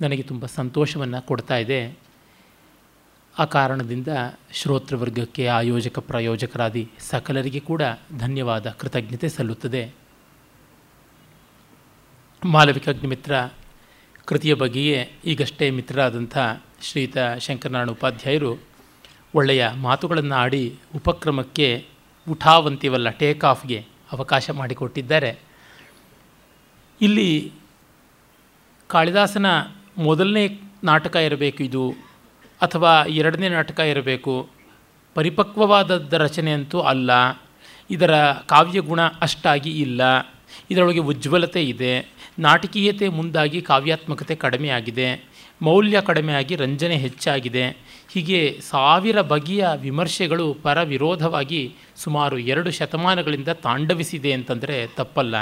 ನನಗೆ 0.01 0.24
ತುಂಬ 0.24 0.46
ಸಂತೋಷವನ್ನು 0.46 1.25
ಕೊಡ್ತಾ 1.25 1.58
ಇದೆ. 1.58 1.98
ಆ 3.39 3.46
ಕಾರಣದಿಂದ 3.46 4.08
ಶ್ರೋತೃವರ್ಗಕ್ಕೆ 4.51 5.48
ಆಯೋಜಕ 5.48 6.00
ಪ್ರಾಯೋಜಕರಾದಿ 6.00 6.89
ಸಕಲರಿಗೆ 7.00 7.60
ಕೂಡ 7.60 7.82
ಧನ್ಯವಾದ, 8.20 8.70
ಕೃತಜ್ಞತೆ 8.70 9.30
ಸಲ್ಲುತ್ತದೆ. 9.30 9.94
ಮಾಲವಿಕಾಗ್ನಿಮಿತ್ರ 12.46 13.36
ಕೃತಿಯ 14.25 14.54
ಬಗ್ಗೆಯೇ 14.54 15.12
ಈಗಷ್ಟೇ 15.25 15.70
ಮಿತ್ರರಾದಂಥ 15.70 16.38
ಶ್ರೀತ 16.82 17.18
ಶಂಕರನಾರಾಯಣ 17.39 17.89
ಉಪಾಧ್ಯಾಯರು 17.89 18.62
ಒಳ್ಳೆಯ 19.36 19.70
ಮಾತುಗಳನ್ನು 19.70 20.36
ಆಡಿ 20.36 20.75
ಉಪಕ್ರಮಕ್ಕೆ 20.96 21.86
ಉಠಾವಂತಿವಲ್ಲ 22.30 23.10
ಟೇಕ್ 23.10 23.44
ಆಫ್ಗೆ 23.44 23.94
ಅವಕಾಶ 24.12 24.50
ಮಾಡಿಕೊಟ್ಟಿದ್ದಾರೆ. 24.50 25.39
ಇಲ್ಲಿ 27.01 27.51
ಕಾಳಿದಾಸನ 28.88 29.45
ಮೊದಲನೇ 29.97 30.59
ನಾಟಕ 30.83 31.15
ಇರಬೇಕು 31.15 31.63
ಇದು, 31.63 31.93
ಅಥವಾ 32.62 33.05
ಎರಡನೇ 33.05 33.50
ನಾಟಕ 33.50 33.79
ಇರಬೇಕು? 33.79 34.50
ಪರಿಪಕ್ವವಾದದ್ದ 35.13 36.13
ರಚನೆ 36.13 36.51
ಅಂತೂ 36.51 36.79
ಅಲ್ಲ. 36.79 37.12
ಇದರ 37.89 38.33
ಕಾವ್ಯ 38.33 38.79
ಗುಣ 38.79 39.01
ಅಷ್ಟಾಗಿ 39.01 39.81
ಇಲ್ಲ. 39.81 40.01
ಇದರೊಳಗೆ 40.71 41.00
ಉಜ್ವಲತೆ 41.00 41.63
ಇದೆ. 41.63 42.13
ನಾಟಕೀಯತೆ 42.39 43.09
ಮುಂದಾಗಿ 43.09 43.62
ಕಾವ್ಯಾತ್ಮಕತೆ 43.62 44.35
ಕಡಿಮೆಯಾಗಿದೆ. 44.35 45.25
ಮೌಲ್ಯ 45.62 46.01
ಕಡಿಮೆಯಾಗಿ 46.01 46.55
ರಂಜನೆ 46.55 46.97
ಹೆಚ್ಚಾಗಿದೆ. 46.97 47.77
ಹೀಗೆ 48.13 48.59
ಸಾವಿರ 48.62 49.21
ಬಗೆಯ 49.21 49.67
ವಿಮರ್ಶೆಗಳು 49.75 50.53
ಪರ 50.53 50.81
ವಿರೋಧವಾಗಿ 50.81 51.75
ಸುಮಾರು 51.95 52.38
ಎರಡು 52.38 52.71
ಶತಮಾನಗಳಿಂದ 52.71 53.47
ತಾಂಡವಿಸಿದೆ 53.47 54.31
ಅಂತಂದರೆ 54.33 54.88
ತಪ್ಪಲ್ಲ. 54.88 55.35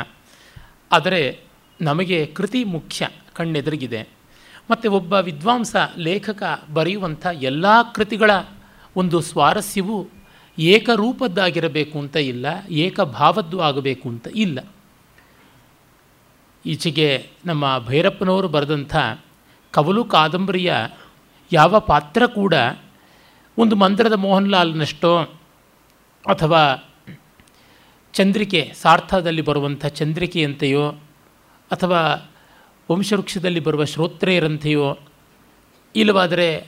ಆದರೆ 0.92 1.40
ನಮಗೆ 1.82 2.26
ಕೃತಿ 2.26 2.64
ಮುಖ್ಯ 2.64 3.10
ಕಣ್ಣೆದುರಿಗಿದೆ. 3.34 4.10
ಮತ್ತು 4.72 4.92
ಒಬ್ಬ 4.92 5.14
ವಿದ್ವಾಂಸ 5.14 5.76
ಲೇಖಕ 5.98 6.44
ಬರೆಯುವಂಥ 6.74 7.28
ಎಲ್ಲ 7.42 7.66
ಕೃತಿಗಳ 7.96 8.32
ಒಂದು 8.96 9.22
ಸ್ವಾರಸ್ಯವು 9.22 10.10
ಏಕರೂಪದ್ದಾಗಿರಬೇಕು 10.60 12.00
ಅಂತ 12.00 12.16
ಇಲ್ಲ, 12.16 12.46
ಏಕಭಾವದ್ದು 12.70 13.60
ಆಗಬೇಕು 13.60 14.10
ಅಂತ 14.10 14.28
ಇಲ್ಲ. 14.36 14.60
ಈಚೆಗೆ 16.66 17.28
ನಮ್ಮ 17.46 17.80
ಭೈರಪ್ಪನವರು 17.80 18.48
ಬರೆದಂಥ 18.48 18.96
ಕವಲು 19.72 20.06
ಕಾದಂಬರಿಯ 20.06 20.74
ಯಾವ 21.54 21.80
ಪಾತ್ರ 21.80 22.26
ಕೂಡ 22.26 22.54
ಒಂದು 23.58 23.76
ಮಂತ್ರದ 23.76 24.14
ಮೋಹನ್ಲಾಲ್ನಷ್ಟೋ 24.14 25.22
ಅಥವಾ 26.30 26.90
ಚಂದ್ರಿಕೆ, 28.14 28.72
ಸಾರ್ಥದಲ್ಲಿ 28.82 29.42
ಬರುವಂಥ 29.42 29.86
ಚಂದ್ರಿಕೆಯಂತೆಯೋ 29.86 30.90
ಅಥವಾ 31.72 32.32
ವಂಶವೃಕ್ಷದಲ್ಲಿ 32.92 33.60
ಬರುವ 33.60 33.86
ಶ್ರೋತ್ರೆಯರಂತೆಯೋ 33.86 34.98
ಇಲ್ಲವಾದರೆ 35.96 36.68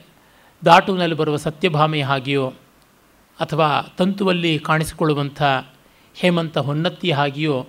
ದಾಟುವಿನಲ್ಲಿ 0.64 1.16
ಬರುವ 1.16 1.36
ಸತ್ಯಭಾಮೆಯ 1.36 2.04
ಹಾಗೆಯೋ 2.04 2.52
ಅಥವಾ 3.40 3.94
ತಂತುವಲ್ಲಿ 3.98 4.58
ಕಾಣಿಸಿಕೊಳ್ಳುವಂಥ 4.58 5.42
ಹೇಮಂತ 6.14 6.58
ಹೊನ್ನತ್ತಿಯ 6.58 7.14
ಹಾಗೆಯೋ 7.14 7.66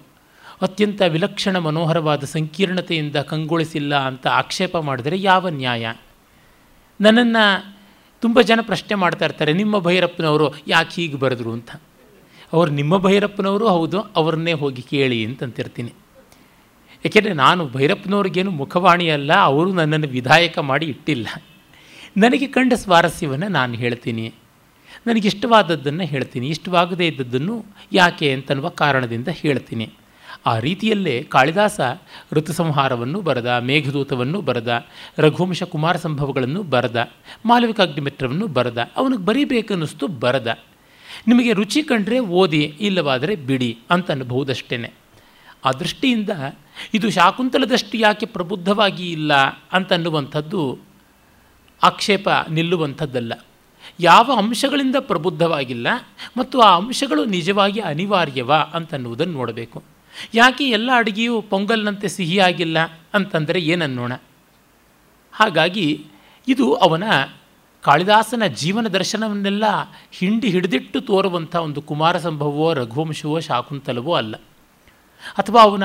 ಅತ್ಯಂತ 0.62 1.01
ವಿಲಕ್ಷಣ 1.07 1.57
ಮನೋಹರವಾದ 1.57 2.24
ಸಂಕೀರ್ಣತೆಯಿಂದ 2.24 3.15
ಕಂಗೊಳಿಸಿಲ್ಲ 3.15 4.00
ಅಂತ 4.00 4.27
ಆಕ್ಷೇಪ 4.27 4.77
ಮಾಡಿದರೆ 4.77 5.21
ಯಾವ 5.21 5.50
ನ್ಯಾಯ? 5.50 5.93
ನನ್ನನ್ನು 7.01 7.44
ತುಂಬ 8.24 8.42
ಜನ 8.42 8.60
ಪ್ರಶ್ನೆ 8.62 8.96
ಮಾಡ್ತಾ 8.96 9.25
ಇರ್ತಾರೆ, 9.25 9.54
ನಿಮ್ಮ 9.54 9.80
ಭೈರಪ್ಪನವರು 9.80 10.48
ಯಾಕೆ 10.68 10.96
ಹೀಗೆ 11.01 11.18
ಬರೆದ್ರು 11.18 11.51
ಅಂತ. 11.51 11.72
ಅವರು 12.54 12.72
ನಿಮ್ಮ 12.72 12.98
ಭೈರಪ್ಪನವರು 12.98 13.66
ಹೌದು, 13.68 14.00
ಅವ್ರನ್ನೇ 14.20 14.54
ಹೋಗಿ 14.54 14.82
ಕೇಳಿ 14.82 15.25
ಅಂತಂತಿರ್ತೀನಿ. 15.25 15.92
ಏಕೆಂದರೆ 17.06 17.34
ನಾನು 17.34 17.62
ಭೈರಪ್ಪನವ್ರಿಗೇನು 17.70 18.51
ಮುಖವಾಣಿ 18.51 19.10
ಅಲ್ಲ, 19.10 19.32
ಅವರು 19.51 19.74
ನನ್ನನ್ನು 19.74 20.08
ವಿಧಾಯಕ 20.08 20.58
ಮಾಡಿ 20.60 20.86
ಇಟ್ಟಿಲ್ಲ. 20.86 21.27
ನನಗೆ 22.18 22.48
ಕಂಡ 22.48 22.74
ಸ್ವಾರಸ್ಯವನ್ನು 22.74 23.48
ನಾನು 23.48 23.74
ಹೇಳ್ತೀನಿ. 23.74 24.27
ನನಗಿಷ್ಟವಾದದ್ದನ್ನು 25.08 26.04
ಹೇಳ್ತೀನಿ, 26.04 26.48
ಇಷ್ಟವಾಗದೇ 26.50 27.08
ಇದ್ದದ್ದನ್ನು 27.08 27.56
ಯಾಕೆ 27.92 28.34
ಅಂತನ್ನುವ 28.34 28.70
ಕಾರಣದಿಂದ 28.70 29.27
ಹೇಳ್ತೀನಿ. 29.27 29.88
ಆ 30.46 30.60
ರೀತಿಯಲ್ಲೇ 30.60 31.24
ಕಾಳಿದಾಸ 31.24 31.79
ಋತುಸಂಹಾರವನ್ನು 32.32 33.22
ಬರೆದ, 33.22 33.46
ಮೇಘದೂತವನ್ನು 33.46 34.41
ಬರೆದ, 34.41 34.86
ರಘುವಂಶ 35.17 35.63
ಕುಮಾರ 35.63 35.96
ಸಂಭವಗಳನ್ನು 35.96 36.63
ಬರೆದ 36.63 37.12
ಮಾಲವಿಕ 37.46 37.82
ಅಗ್ನಿಮಿತ್ರವನ್ನು 37.82 38.48
ಬರೆದ, 38.48 38.77
ಅವನಿಗೆ 38.96 39.25
ಬರೀಬೇಕನ್ನಿಸ್ತು 39.25 40.08
ಬರೆದ. 40.08 40.58
ನಿಮಗೆ 41.27 41.53
ರುಚಿ 41.53 41.84
ಕಂಡ್ರೆ 41.84 42.20
ಓದಿ, 42.20 42.77
ಇಲ್ಲವಾದರೆ 42.79 43.36
ಬಿಡಿ 43.36 43.77
ಅಂತ 43.89 44.12
ಅನ್ಬಹುದಷ್ಟೇ 44.12 44.94
ಆ 45.65 45.72
ದೃಷ್ಟಿಯಿಂದ 45.72 46.29
ಇದು 46.94 47.12
ಶಾಕುಂತಲದಷ್ಟು 47.12 47.98
ಯಾಕೆ 47.98 48.25
ಪ್ರಬುದ್ಧವಾಗಿ 48.25 49.12
ಇಲ್ಲ 49.12 49.34
ಅಂತನ್ನುವಂಥದ್ದು 49.72 50.79
ಆಕ್ಷೇಪ 51.84 52.29
ನಿಲ್ಲುವಂಥದ್ದಲ್ಲ. 52.51 53.34
ಯಾವ 54.00 54.32
ಅಂಶಗಳಿಂದ 54.38 54.96
ಪ್ರಬುದ್ಧವಾಗಿಲ್ಲ 55.00 55.88
ಮತ್ತು 56.38 56.62
ಆ 56.62 56.75
ಅಂಶಗಳು 56.75 57.25
ನಿಜವಾಗಿ 57.25 57.79
ಅನಿವಾರ್ಯವ 57.79 58.53
ಅಂತನ್ನುವುದನ್ನು 58.53 59.34
ನೋಡಬೇಕು. 59.34 59.97
ಯಾಕೆ 60.33 60.69
ಎಲ್ಲ 60.69 60.89
ಅಡುಗೆಯೂ 60.95 61.41
ಪೊಂಗಲ್ನಂತೆ 61.41 62.07
ಸಿಹಿಯಾಗಿಲ್ಲ 62.07 62.77
ಅಂತಂದರೆ 63.13 63.59
ಏನನ್ನೋಣ 63.59 64.13
ಹಾಗಾಗಿ 65.33 66.05
ಇದು 66.47 66.74
ಅವನ 66.74 67.03
ಕಾಳಿದಾಸನ 67.81 68.45
ಜೀವನ 68.45 68.88
ದರ್ಶನವನ್ನೆಲ್ಲ 68.88 69.63
ಹಿಂಡಿ 70.12 70.50
ಹಿಡಿದಿಟ್ಟು 70.50 71.01
ತೋರುವಂಥ 71.01 71.55
ಒಂದು 71.55 71.81
ಕುಮಾರ 71.81 72.17
ಸಂಭವವೋ 72.17 72.74
ರಘುವಂಶವೋ, 72.74 73.39
ಶಾಕುಂತಲವೋ 73.39 74.13
ಅಲ್ಲ. 74.13 74.36
ಅಥವಾ 75.38 75.62
ಅವನ 75.62 75.83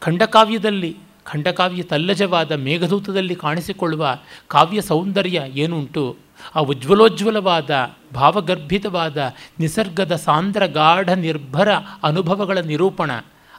ಖಂಡಕಾವ್ಯದಲ್ಲಿ, 0.00 0.96
ಖಂಡಕಾವ್ಯ 1.24 1.82
ತಲ್ಲಜವಾದ 1.82 2.52
ಮೇಘದೂತದಲ್ಲಿ 2.52 3.34
ಕಾಣಿಸಿಕೊಳ್ಳುವ 3.34 4.18
ಕಾವ್ಯ 4.48 4.80
ಸೌಂದರ್ಯ 4.80 5.42
ಏನುಂಟು? 5.46 6.16
ಆ 6.54 6.58
ಉಜ್ವಲೋಜ್ವಲವಾದ, 6.58 7.90
ಭಾವಗರ್ಭಿತವಾದ, 8.14 9.34
ನಿಸರ್ಗದ 9.60 10.16
ಸಾಂದ್ರ 10.16 10.66
ಗಾಢ 10.66 11.10
ನಿರ್ಭರ 11.10 11.72
ಅನುಭವಗಳ 12.02 12.58
ನಿರೂಪಣ 12.58 13.10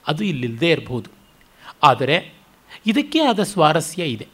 ಅದು 0.08 0.24
ಇಲ್ಲಿಲ್ಲದೇ 0.24 0.72
ಇರಬಹುದು 0.72 1.10
ಆದರೆ 1.84 2.34
ಇದಕ್ಕೆ 2.86 3.20
ಆದ 3.20 3.40
ಸ್ವಾರಸ್ಯ 3.40 4.04
ಇದೆ. 4.04 4.28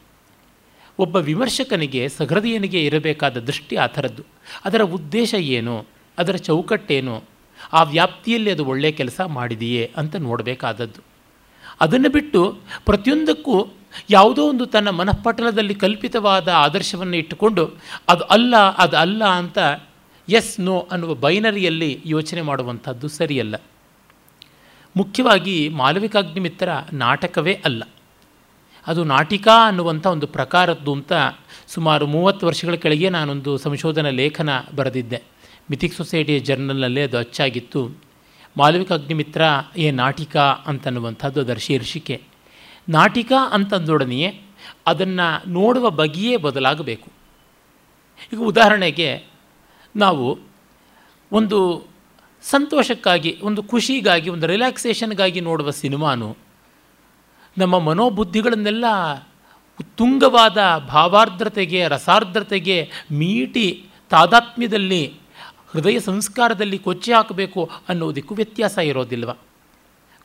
ಒಬ್ಬ 1.00 1.16
ವಿಮರ್ಶಕನಿಗೆ 1.16 2.10
ಸಹೃದಯನಿಗೆ 2.10 2.86
ಇರಬೇಕಾದ 2.86 3.38
ದೃಷ್ಟಿ 3.38 3.76
ಆ 3.76 3.86
ಥರದ್ದು. 3.86 4.24
ಅದರ 4.66 4.82
ಉದ್ದೇಶ 4.82 5.34
ಏನು? 5.34 5.86
ಅದರ 6.18 6.36
ಚೌಕಟ್ಟೇನು? 6.36 7.24
ಆ 7.74 7.84
ವ್ಯಾಪ್ತಿಯಲ್ಲಿ 7.84 8.52
ಅದು 8.52 8.66
ಒಳ್ಳೆಯ 8.66 8.92
ಕೆಲಸ 8.92 9.22
ಮಾಡಿದೆಯೇ 9.22 9.92
ಅಂತ 9.98 10.16
ನೋಡಬೇಕಾದದ್ದು. 10.16 11.04
ಅದನ್ನು 11.82 12.10
ಬಿಟ್ಟು 12.10 12.60
ಪ್ರತಿಯೊಂದಕ್ಕೂ 12.86 13.68
ಯಾವುದೋ 14.10 14.50
ಒಂದು 14.50 14.66
ತನ್ನ 14.66 14.90
ಮನಃಪಟಲದಲ್ಲಿ 14.90 15.76
ಕಲ್ಪಿತವಾದ 15.76 16.48
ಆದರ್ಶವನ್ನು 16.48 17.16
ಇಟ್ಟುಕೊಂಡು 17.16 17.72
ಅದು 18.10 18.24
ಅಲ್ಲ 18.24 18.56
ಅದು 18.58 18.98
ಅಲ್ಲ 18.98 19.26
ಅಂತ 19.26 19.58
ಎಸ್ 20.30 20.60
ನೋ 20.60 20.88
ಅನ್ನುವ 20.92 21.14
ಬೈನರಿಯಲ್ಲಿ 21.14 22.02
ಯೋಚನೆ 22.06 22.42
ಮಾಡುವಂಥದ್ದು 22.42 23.08
ಸರಿಯಲ್ಲ. 23.08 23.56
ಮುಖ್ಯವಾಗಿ 24.98 25.70
ಮಾಲವಿಕಾಗ್ನಿಮಿತ್ರ 25.70 26.70
ನಾಟಕವೇ 26.94 27.62
ಅಲ್ಲ. 27.66 27.84
ಅದು 28.88 29.04
ನಾಟಿಕಾ 29.04 29.68
ಅನ್ನುವಂಥ 29.68 30.08
ಒಂದು 30.08 30.28
ಪ್ರಕಾರದ್ದು 30.28 30.94
ಅಂತ 30.94 31.14
ಸುಮಾರು 31.68 32.08
ಮೂವತ್ತು 32.08 32.48
ವರ್ಷಗಳ 32.48 32.74
ಕೆಳಗೆ 32.74 33.10
ನಾನೊಂದು 33.10 33.58
ಸಂಶೋಧನಾ 33.58 34.10
ಲೇಖನ 34.10 34.50
ಬರೆದಿದ್ದೆ. 34.76 35.24
ಮಿಥಿಕ್ 35.70 35.96
ಸೊಸೈಟಿಯ 35.96 36.40
ಜರ್ನಲ್ನಲ್ಲೇ 36.40 37.02
ಅದು 37.02 37.18
ಅಚ್ಚಾಗಿತ್ತು. 37.18 37.98
ಮಾಲವಿಕ 38.58 38.92
ಅಗ್ನಿಮಿತ್ರ 38.92 39.42
ಏ 39.78 39.92
ನಾಟಿಕ 39.92 40.38
ಅಂತನ್ನುವಂಥದ್ದು 40.38 41.40
ಅದರ 41.40 41.56
ಶೀರ್ಷಿಕೆ 41.56 42.22
ನಾಟಿಕ 42.90 43.32
ಅಂತಂದೊಡನೆಯೇ 43.52 44.42
ಅದನ್ನು 44.88 45.50
ನೋಡುವ 45.50 45.90
ಬಗೆಯೇ 45.90 46.38
ಬದಲಾಗಬೇಕು. 46.38 47.12
ಈಗ 48.34 48.40
ಉದಾಹರಣೆಗೆ 48.40 49.24
ನಾವು 49.96 50.40
ಒಂದು 51.32 51.91
ಸಂತೋಷಕ್ಕಾಗಿ, 52.44 53.38
ಒಂದು 53.44 53.64
ಖುಷಿಗಾಗಿ, 53.64 54.30
ಒಂದು 54.30 54.48
ರಿಲ್ಯಾಕ್ಸೇಷನ್ಗಾಗಿ 54.48 55.42
ನೋಡುವ 55.42 55.70
ಸಿನಿಮಾನು 55.70 56.38
ನಮ್ಮ 57.58 57.80
ಮನೋಬುದ್ಧಿಗಳನ್ನೆಲ್ಲ 57.80 58.86
ಉತ್ತುಂಗವಾದ 59.80 60.58
ಭಾವಾರ್ದ್ರತೆಗೆ, 60.88 61.88
ರಸಾರ್ದ್ರತೆಗೆ 61.88 62.90
ಮೀಟಿ 63.12 63.86
ತಾದಾತ್ಮ್ಯದಲ್ಲಿ, 64.10 65.14
ಹೃದಯ 65.72 66.00
ಸಂಸ್ಕಾರದಲ್ಲಿ 66.00 66.78
ಕೊಚ್ಚಿ 66.78 67.14
ಹಾಕಬೇಕು 67.14 67.70
ಅನ್ನೋದಕ್ಕೂ 67.90 68.36
ವ್ಯತ್ಯಾಸ 68.36 68.78
ಇರೋದಿಲ್ವ? 68.78 69.32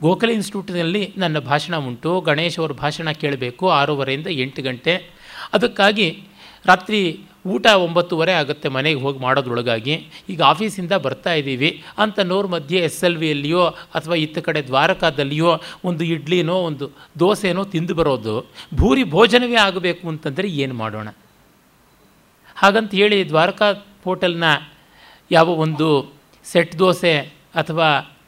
ಗೋಖಲೆ 0.02 0.32
ಇನ್ಸ್ಟಿಟ್ಯೂಟ್ನಲ್ಲಿ 0.32 1.14
ನನ್ನ 1.16 1.38
ಭಾಷಣ 1.38 1.76
ಉಂಟು. 1.76 2.20
ಗಣೇಶ್ 2.20 2.58
ಅವ್ರ 2.58 2.72
ಭಾಷಣ 2.72 3.10
ಕೇಳಬೇಕು 3.10 3.70
ಆರೂವರೆಯಿಂದ 3.70 4.26
ಎಂಟು 4.26 4.62
ಗಂಟೆ. 4.62 5.10
ಅದಕ್ಕಾಗಿ 5.52 6.22
ರಾತ್ರಿ 6.66 7.20
ಊಟ 7.46 7.66
ಒಂಬತ್ತುವರೆ 7.66 8.32
ಆಗುತ್ತೆ 8.32 8.68
ಮನೆಗೆ 8.68 9.00
ಹೋಗಿ 9.00 9.18
ಮಾಡೋದ್ರೊಳಗಾಗಿ. 9.18 10.06
ಈಗ 10.28 10.42
ಆಫೀಸಿಂದ 10.42 10.92
ಬರ್ತಾ 10.92 11.32
ಇದ್ದೀವಿ. 11.32 11.84
ಅಂತನೋರ 11.98 12.46
ಮಧ್ಯೆ 12.46 12.78
ಎಸ್ 12.78 13.04
ಎಲ್ 13.04 13.16
ವಿಯಲ್ಲಿಯೋ 13.16 13.66
ಅಥವಾ 13.66 14.14
ಇತ್ತ 14.14 14.38
ಕಡೆ 14.38 14.62
ದ್ವಾರಕಾದಲ್ಲಿಯೋ 14.66 15.60
ಒಂದು 15.84 16.04
ಇಡ್ಲಿನೋ, 16.04 16.54
ಒಂದು 16.54 16.90
ದೋಸೆನೋ 17.18 17.64
ತಿಂದು 17.64 17.94
ಬರೋದು. 17.94 18.50
ಭೂರಿ 18.74 19.04
ಭೋಜನವೇ 19.04 19.56
ಆಗಬೇಕು 19.56 20.08
ಅಂತಂದರೆ 20.08 20.48
ಏನು 20.48 20.74
ಮಾಡೋಣ? 20.74 21.08
ಹಾಗಂತ 22.56 22.94
ಹೇಳಿ 22.94 23.28
ದ್ವಾರಕಾ 23.28 23.72
ಹೋಟೆಲ್ನ 24.04 24.44
ಯಾವ 25.30 25.48
ಒಂದು 25.48 26.14
ಸೆಟ್ 26.44 26.78
ದೋಸೆ 26.78 27.18
ಅಥವಾ 27.54 28.18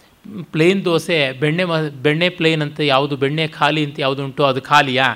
ಪ್ಲೇನ್ 0.52 0.84
ದೋಸೆ, 0.84 1.32
ಬೆಣ್ಣೆ 1.32 1.64
ಮ, 1.64 1.78
ಬೆಣ್ಣೆ 1.80 2.28
ಪ್ಲೇನ್ 2.28 2.62
ಅಂತ 2.62 2.80
ಯಾವುದು, 2.80 3.16
ಬೆಣ್ಣೆ 3.16 3.48
ಖಾಲಿ 3.48 3.84
ಅಂತ 3.84 4.00
ಯಾವುದುಂಟು 4.00 4.44
ಅದು 4.44 4.62
ಖಾಲಿಯಾ? 4.62 5.14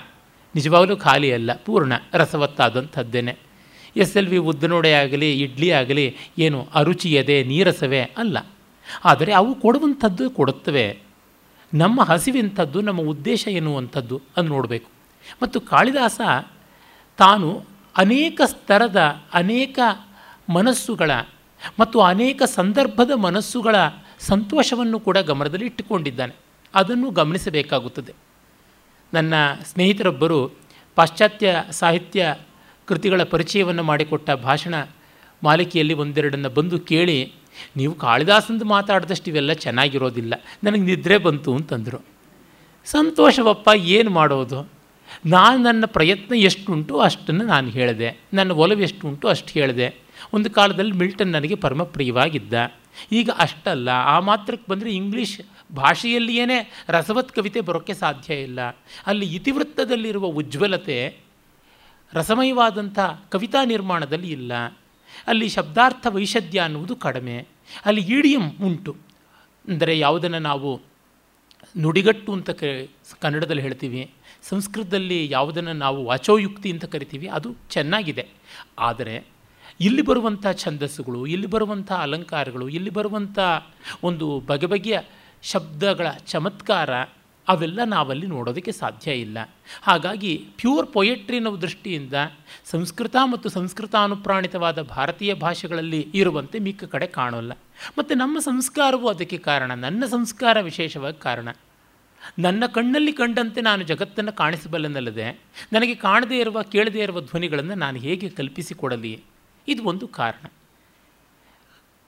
ನಿಜವಾಗಲೂ 0.55 0.97
ಖಾಲಿ 0.97 1.33
ಅಲ್ಲ 1.33 1.51
ಪೂರ್ಣ 1.65 1.93
ರಸವತ್ತಾದಂಥದ್ದೇನೆ. 2.15 3.37
ಎಸ್ 3.97 4.17
ಎಲ್ 4.17 4.29
ವಿ 4.29 4.37
ಉದ್ದನೋಡೆ 4.37 4.93
ಆಗಲಿ, 4.93 5.41
ಇಡ್ಲಿ 5.41 5.71
ಆಗಲಿ, 5.71 6.17
ಏನು 6.39 6.69
ಅರುಚಿಯದೆ, 6.75 7.43
ನೀರಸವೇ 7.43 8.01
ಅಲ್ಲ. 8.01 8.47
ಆದರೆ 9.05 9.33
ಅವು 9.33 9.55
ಕೊಡುವಂಥದ್ದು 9.55 10.31
ಕೊಡುತ್ತವೆ. 10.31 10.99
ನಮ್ಮ 11.75 12.03
ಹಸಿವಿಂಥದ್ದು, 12.03 12.81
ನಮ್ಮ 12.81 13.01
ಉದ್ದೇಶ 13.01 13.49
ಎನ್ನುವಂಥದ್ದು 13.49 14.23
ಅದು 14.37 14.49
ನೋಡಬೇಕು. 14.49 14.91
ಮತ್ತು 15.43 15.61
ಕಾಳಿದಾಸ 15.61 16.21
ತಾನು 17.19 17.65
ಅನೇಕ 17.97 18.41
ಸ್ತರದ, 18.45 19.23
ಅನೇಕ 19.33 19.79
ಮನಸ್ಸುಗಳ 20.53 21.11
ಮತ್ತು 21.81 22.01
ಅನೇಕ 22.01 22.43
ಸಂದರ್ಭದ 22.43 23.11
ಮನಸ್ಸುಗಳ 23.11 23.77
ಸಂತೋಷವನ್ನು 24.21 25.01
ಕೂಡ 25.01 25.19
ಗಮನದಲ್ಲಿ 25.19 25.67
ಇಟ್ಟುಕೊಂಡಿದ್ದಾನೆ. 25.67 26.35
ಅದನ್ನು 26.75 27.11
ಗಮನಿಸಬೇಕಾಗುತ್ತದೆ. 27.11 28.13
ನನ್ನ 29.15 29.35
ಸ್ನೇಹಿತರೊಬ್ಬರು 29.65 30.51
ಪಾಶ್ಚಾತ್ಯ 30.95 31.65
ಸಾಹಿತ್ಯ 31.71 32.35
ಕೃತಿಗಳ 32.93 33.23
ಪರಿಚಯವನ್ನು 33.35 33.85
ಮಾಡಿಕೊಟ್ಟ 33.91 34.31
ಭಾಷಣ 34.47 34.75
ಮಾಲಿಕೆಯಲ್ಲಿ 35.43 35.95
ಒಂದೆರಡನ್ನು 35.95 36.51
ಬಂದು 36.59 36.77
ಕೇಳಿ, 36.91 37.19
ನೀವು 37.77 37.95
ಕಾಳಿದಾಸಂದು 37.95 38.65
ಮಾತಾಡಿದಷ್ಟು 38.75 39.31
ಇವೆಲ್ಲ 39.31 39.53
ಚೆನ್ನಾಗಿರೋದಿಲ್ಲ, 39.65 40.35
ನನಗೆ 40.65 40.85
ನಿದ್ರೆ 40.91 41.17
ಬಂತು 41.27 41.51
ಅಂತಂದರು. 41.59 42.01
ಸಂತೋಷವಪ್ಪ, 42.87 43.69
ಏನು 43.97 44.11
ಮಾಡೋದು? 44.11 44.61
ನಾನು 45.27 45.59
ನನ್ನ 45.63 45.85
ಪ್ರಯತ್ನ 45.97 46.35
ಎಷ್ಟುಂಟು 46.49 46.95
ಅಷ್ಟನ್ನು 47.07 47.45
ನಾನು 47.45 47.69
ಹೇಳಿದೆ, 47.71 48.09
ನನ್ನ 48.33 48.53
ಒಲವು 48.63 48.83
ಎಷ್ಟುಂಟು 48.89 49.27
ಅಷ್ಟು 49.29 49.53
ಹೇಳಿದೆ. 49.59 49.89
ಒಂದು 50.37 50.49
ಕಾಲದಲ್ಲಿ 50.51 50.95
ಮಿಲ್ಟನ್ 51.01 51.35
ನನಗೆ 51.37 51.57
ಪರಮಪ್ರಿಯವಾಗಿದ್ದ. 51.65 52.55
ಈಗ 53.13 53.31
ಅಷ್ಟಲ್ಲ, 53.39 53.89
ಆ 54.13 54.17
ಮಾತ್ರಕ್ಕೆ 54.21 54.67
ಬಂದರೆ 54.73 54.91
ಇಂಗ್ಲೀಷ್ 55.01 55.37
ಭಾಷೆಯಲ್ಲಿಯೇ 55.75 56.59
ರಸವತ್ 56.89 57.35
ಕವಿತೆ 57.37 57.61
ಬರೋಕ್ಕೆ 57.69 57.95
ಸಾಧ್ಯ 57.95 58.35
ಇಲ್ಲ. 58.47 58.61
ಅಲ್ಲಿ 59.07 59.27
ಇತಿವೃತ್ತದಲ್ಲಿರುವ 59.37 60.27
ಉಜ್ವಲತೆ 60.41 60.99
ರಸಮಯವಾದಂಥ 62.15 62.99
ಕವಿತಾ 63.29 63.65
ನಿರ್ಮಾಣದಲ್ಲಿ 63.65 64.29
ಇಲ್ಲ. 64.29 64.53
ಅಲ್ಲಿ 65.27 65.49
ಶಬ್ದಾರ್ಥ 65.49 66.07
ವೈಷಧ್ಯ 66.11 66.61
ಅನ್ನುವುದು 66.61 66.97
ಕಡಿಮೆ. 66.97 67.47
ಅಲ್ಲಿ 67.85 68.01
ಈಡಿಯಂ 68.01 68.57
ಉಂಟು. 68.63 68.97
ಅಂದರೆ 69.69 69.99
ಯಾವುದನ್ನು 69.99 70.39
ನಾವು 70.39 70.81
ನುಡಿಗಟ್ಟು 71.79 72.33
ಅಂತ 72.33 72.51
ಕನ್ನಡದಲ್ಲಿ 73.21 73.63
ಹೇಳ್ತೀವಿ. 73.63 74.11
ಸಂಸ್ಕೃತದಲ್ಲಿ 74.43 75.29
ಯಾವುದನ್ನು 75.31 75.73
ನಾವು 75.73 76.05
ವಾಚೋಯುಕ್ತಿ 76.05 76.73
ಅಂತ 76.73 76.85
ಕರಿತೀವಿ. 76.85 77.29
ಅದು 77.29 77.55
ಚೆನ್ನಾಗಿದೆ. 77.71 78.29
ಆದರೆ 78.79 79.25
ಇಲ್ಲಿ 79.81 80.03
ಬರುವಂಥ 80.03 80.47
ಛಂದಸ್ಸುಗಳು, 80.53 81.27
ಇಲ್ಲಿ 81.27 81.47
ಬರುವಂಥ 81.47 81.93
ಅಲಂಕಾರಗಳು, 81.93 82.69
ಇಲ್ಲಿ 82.69 82.91
ಬರುವಂಥ 82.91 83.39
ಒಂದು 84.03 84.41
ಬಗೆ 84.41 84.67
ಬಗೆಯ 84.67 85.01
ಶಬ್ದಗಳ 85.43 86.11
ಚಮತ್ಕಾರ 86.11 86.91
ಅವೆಲ್ಲ 87.49 87.85
ನಾವಲ್ಲಿ 87.85 88.27
ನೋಡೋದಕ್ಕೆ 88.27 88.73
ಸಾಧ್ಯ 88.73 89.13
ಇಲ್ಲ. 89.13 89.39
ಹಾಗಾಗಿ 89.83 90.49
ಪ್ಯೂರ್ 90.57 90.93
ಪೊಯೆಟ್ರಿ 90.93 91.37
ಅನ್ನೋ 91.37 91.61
ದೃಷ್ಟಿಯಿಂದ 91.61 92.13
ಸಂಸ್ಕೃತ 92.65 93.17
ಮತ್ತು 93.25 93.49
ಸಂಸ್ಕೃತಾನುಪ್ರಾಣಿತವಾದ 93.49 94.83
ಭಾರತೀಯ 94.83 95.35
ಭಾಷೆಗಳಲ್ಲಿ 95.35 96.11
ಇರುವಂತೆ 96.15 96.59
ಮಿಕ್ಕ 96.59 96.85
ಕಡೆ 96.85 97.07
ಕಾಣೋಲ್ಲ. 97.07 97.53
ಮತ್ತು 97.99 98.15
ನಮ್ಮ 98.15 98.39
ಸಂಸ್ಕಾರವೂ 98.39 99.09
ಅದಕ್ಕೆ 99.09 99.39
ಕಾರಣ, 99.39 99.75
ನನ್ನ 99.75 100.05
ಸಂಸ್ಕಾರ 100.07 100.61
ವಿಶೇಷವಾಗಿ 100.61 101.21
ಕಾರಣ. 101.21 101.49
ನನ್ನ 102.39 102.67
ಕಣ್ಣಲ್ಲಿ 102.67 103.13
ಕಂಡಂತೆ 103.13 103.61
ನಾನು 103.61 103.83
ಜಗತ್ತನ್ನು 103.83 104.33
ಕಾಣಿಸಬಲ್ಲನಲ್ಲದೆ, 104.33 105.41
ನನಗೆ 105.73 105.95
ಕಾಣದೇ 105.95 106.39
ಇರುವ, 106.39 106.63
ಕೇಳದೇ 106.63 106.99
ಇರುವ 106.99 107.21
ಧ್ವನಿಗಳನ್ನು 107.21 107.75
ನಾನು 107.75 107.99
ಹೇಗೆ 107.99 108.29
ಕಲ್ಪಿಸಿಕೊಡಲಿ 108.29 109.23
ಇದು 109.69 109.85
ಒಂದು 109.85 110.09
ಕಾರಣ. 110.09 110.47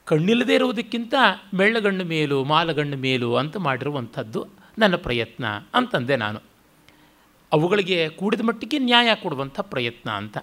ಕಣ್ಣಿಲ್ಲದೇ 0.04 0.54
ಇರುವುದಕ್ಕಿಂತ 0.54 1.14
ಮೆಳ್ಳಗಣ್ಣು 1.54 2.04
ಮೇಲು 2.04 2.44
ಮಾಲಗಣ್ಣು 2.44 2.96
ಮೇಲು 2.96 3.36
ಅಂತ 3.36 3.56
ಮಾಡಿರುವಂಥದ್ದು 3.56 4.63
ನನ್ನ 4.78 4.96
ಪ್ರಯತ್ನ 4.96 5.44
ಅಂತಂದೆ 5.74 6.16
ನಾನು. 6.16 6.40
ಅವುಗಳಿಗೆ 7.52 8.08
ಕೂಡಿದ 8.08 8.40
ಮಟ್ಟಿಗೆ 8.40 8.78
ನ್ಯಾಯ 8.78 9.10
ಕೊಡುವಂಥ 9.14 9.60
ಪ್ರಯತ್ನ 9.60 10.10
ಅಂತ. 10.10 10.38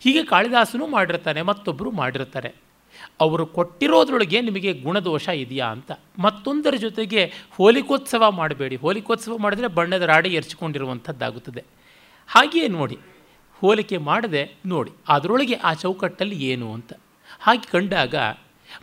ಹೀಗೆ 0.00 0.24
ಕಾಳಿದಾಸನೂ 0.24 0.86
ಮಾಡಿರ್ತಾನೆ, 0.86 1.42
ಮತ್ತೊಬ್ಬರು 1.42 1.90
ಮಾಡಿರ್ತಾರೆ. 1.90 2.50
ಅವರು 3.20 3.46
ಕೊಟ್ಟಿರೋದ್ರೊಳಗೆ 3.46 4.40
ನಿಮಗೆ 4.40 4.72
ಗುಣದೋಷ 4.72 5.28
ಇದೆಯಾ 5.28 5.66
ಅಂತ. 5.66 5.92
ಮತ್ತೊಂದರ 6.18 6.74
ಜೊತೆಗೆ 6.76 7.22
ಹೋಲಿಕೋತ್ಸವ 7.50 8.30
ಮಾಡಬೇಡಿ. 8.30 8.76
ಹೋಲಿಕೋತ್ಸವ 8.76 9.36
ಮಾಡಿದ್ರೆ 9.36 9.66
ಬಣ್ಣದ 9.66 10.02
ರಾಡಿ 10.02 10.28
ಎರಚಿಕೊಂಡಿರುವಂಥದ್ದಾಗುತ್ತದೆ. 10.28 11.64
ಹಾಗೆಯೇ 12.28 12.68
ನೋಡಿ, 12.68 12.98
ಹೋಲಿಕೆ 13.54 13.96
ಮಾಡದೆ 13.96 14.42
ನೋಡಿ, 14.66 14.92
ಅದರೊಳಗೆ 15.08 15.54
ಆ 15.54 15.72
ಚೌಕಟ್ಟಲ್ಲಿ 15.74 16.38
ಏನು 16.44 16.72
ಅಂತ. 16.72 16.92
ಹಾಗೆ 17.40 17.66
ಕಂಡಾಗ 17.70 18.14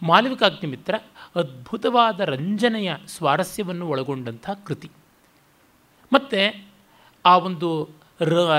ಮಾಲವಿಕಾಗ್ನಿಮಿತ್ರ 0.03 0.95
ಅದ್ಭುತವಾದ 1.35 2.19
ರಂಜನೆಯ 2.19 2.93
ಸ್ವಾರಸ್ಯವನ್ನು 3.07 3.87
ಒಳಗೊಂಡಂಥ 3.87 4.49
ಕೃತಿ. 4.65 4.89
ಮತ್ತು 6.13 6.65
ಆ 7.25 7.37
ಒಂದು 7.37 7.89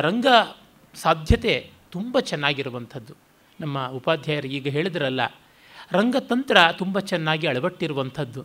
ರಂಗ 0.00 0.26
ಸಾಧ್ಯತೆ 0.94 1.70
ತುಂಬ 1.90 2.20
ಚೆನ್ನಾಗಿರುವಂಥದ್ದು. 2.20 3.14
ನಮ್ಮ 3.60 3.88
ಉಪಾಧ್ಯಾಯರು 3.88 4.46
ಈಗ 4.46 4.68
ಹೇಳಿದ್ರಲ್ಲ 4.68 5.20
ರಂಗತಂತ್ರ 5.92 6.56
ತುಂಬ 6.78 6.98
ಚೆನ್ನಾಗಿ 6.98 7.46
ಅಳವಟ್ಟಿರುವಂಥದ್ದು. 7.46 8.44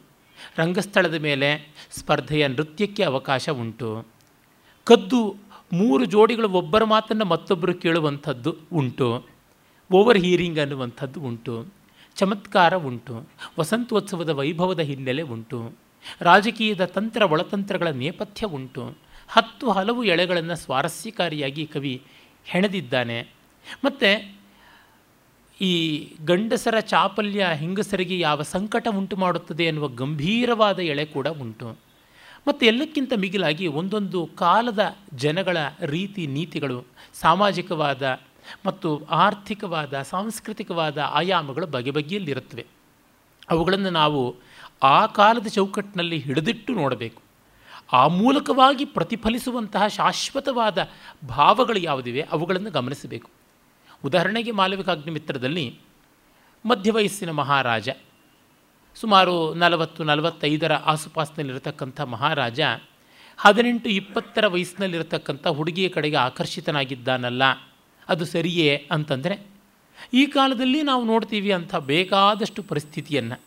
ರಂಗಸ್ಥಳದ 0.58 1.14
ಮೇಲೆ 1.14 1.74
ಸ್ಪರ್ಧೆಯ 1.92 2.48
ನೃತ್ಯಕ್ಕೆ 2.48 3.04
ಅವಕಾಶ 3.04 3.50
ಉಂಟು. 3.50 4.06
ಕದ್ದು 4.84 5.36
ಮೂರು 5.74 6.06
ಜೋಡಿಗಳು 6.06 6.50
ಒಬ್ಬರ 6.50 6.84
ಮಾತನ್ನು 6.84 7.26
ಮತ್ತೊಬ್ಬರು 7.26 7.74
ಕೇಳುವಂಥದ್ದು 7.74 8.56
ಉಂಟು. 8.74 9.26
ಓವರ್ 9.94 10.18
ಹೀರಿಂಗ್ 10.18 10.60
ಅನ್ನುವಂಥದ್ದು 10.60 11.22
ಉಂಟು. 11.22 11.77
ಚಮತ್ಕಾರ 12.18 12.76
ಉಂಟು, 12.78 13.30
ವಸಂತೋತ್ಸವದ 13.60 14.30
ವೈಭವದ 14.30 14.80
ಹಿನ್ನೆಲೆ 14.80 15.22
ಉಂಟು, 15.22 15.76
ರಾಜಕೀಯದ 16.22 16.86
ತಂತ್ರ 16.86 17.22
ಒಳತಂತ್ರಗಳ 17.22 17.88
ನೇಪಥ್ಯ 17.88 18.48
ಉಂಟು, 18.48 18.98
ಹತ್ತು 19.28 19.72
ಹಲವು 19.72 20.04
ಎಳೆಗಳನ್ನು 20.04 20.56
ಸ್ವಾರಸ್ಯಕಾರಿಯಾಗಿ 20.56 21.66
ಕವಿ 21.66 22.02
ಹೆಣೆದಿದ್ದಾನೆ. 22.46 23.28
ಮತ್ತು 23.84 24.38
ಈ 25.62 25.74
ಗಂಡಸರ 26.26 26.80
ಚಾಪಲ್ಯ 26.80 27.46
ಹೆಂಗಸರಿಗೆ 27.56 28.20
ಯಾವ 28.20 28.42
ಸಂಕಟ 28.42 28.88
ಉಂಟು 28.88 29.16
ಮಾಡುತ್ತದೆ 29.16 29.64
ಎನ್ನುವ 29.64 29.88
ಗಂಭೀರವಾದ 29.88 30.80
ಎಳೆ 30.80 31.06
ಕೂಡ 31.06 31.28
ಉಂಟು. 31.28 31.78
ಮತ್ತು 32.48 32.66
ಎಲ್ಲಕ್ಕಿಂತ 32.66 33.14
ಮಿಗಿಲಾಗಿ 33.16 33.68
ಒಂದೊಂದು 33.68 34.30
ಕಾಲದ 34.36 34.96
ಜನಗಳ 35.14 35.58
ರೀತಿ 35.82 36.28
ನೀತಿಗಳು, 36.28 36.86
ಸಾಮಾಜಿಕವಾದ 37.14 38.22
ಮತ್ತು 38.66 39.06
ಆರ್ಥಿಕವಾದ, 39.06 40.02
ಸಾಂಸ್ಕೃತಿಕವಾದ 40.02 40.98
ಆಯಾಮಗಳು 40.98 41.68
ಬಗೆ 41.68 41.92
ಬಗೆಯಲ್ಲಿರುತ್ತವೆ. 41.92 42.66
ಅವುಗಳನ್ನು 43.50 43.90
ನಾವು 43.90 44.36
ಆ 44.84 45.06
ಕಾಲದ 45.06 45.48
ಚೌಕಟ್ಟಿನಲ್ಲಿ 45.48 46.18
ಹಿಡಿದಿಟ್ಟು 46.18 46.74
ನೋಡಬೇಕು. 46.74 47.22
ಆ 47.94 48.08
ಮೂಲಕವಾಗಿ 48.08 48.86
ಪ್ರತಿಫಲಿಸುವಂತಹ 48.86 49.88
ಶಾಶ್ವತವಾದ 49.88 50.90
ಭಾವಗಳು 51.28 51.80
ಯಾವುದಿವೆ 51.80 52.22
ಅವುಗಳನ್ನು 52.22 52.72
ಗಮನಿಸಬೇಕು. 52.72 53.30
ಉದಾಹರಣೆಗೆ 54.06 54.52
ಮಾಲವಿಕಾಗ್ನಿಮಿತ್ರದಲ್ಲಿ 54.52 55.80
ಮಧ್ಯವಯಸ್ಸಿನ 56.66 57.32
ಮಹಾರಾಜ, 57.32 57.90
ಸುಮಾರು 58.96 59.54
ನಲವತ್ತು 59.54 60.04
ನಲವತ್ತೈದರ 60.04 60.74
ಆಸುಪಾಸಿನಲ್ಲಿರತಕ್ಕಂಥ 60.74 62.02
ಮಹಾರಾಜ, 62.02 62.60
ಹದಿನೆಂಟು 63.38 63.90
ಇಪ್ಪತ್ತರ 63.90 64.48
ವಯಸ್ಸಿನಲ್ಲಿರತಕ್ಕಂಥ 64.48 65.48
ಹುಡುಗಿಯ 65.48 65.90
ಕಡೆಗೆ 65.90 66.16
ಆಕರ್ಷಿತನಾಗಿದ್ದಾನಲ್ಲ. 66.16 67.44
ಅದು 68.10 68.26
ಸರಿಯೇ 68.26 68.88
ಅಂತಂದರೆ, 68.92 69.48
ಈ 70.14 70.26
ಕಾಲದಲ್ಲಿ 70.26 70.82
ನಾವು 70.82 71.06
ನೋಡ್ತೀವಿ 71.06 71.52
ಅಂಥ 71.52 71.76
ಬೇಕಾದಷ್ಟು 71.76 72.64
ಪರಿಸ್ಥಿತಿಯನ್ನು. 72.64 73.40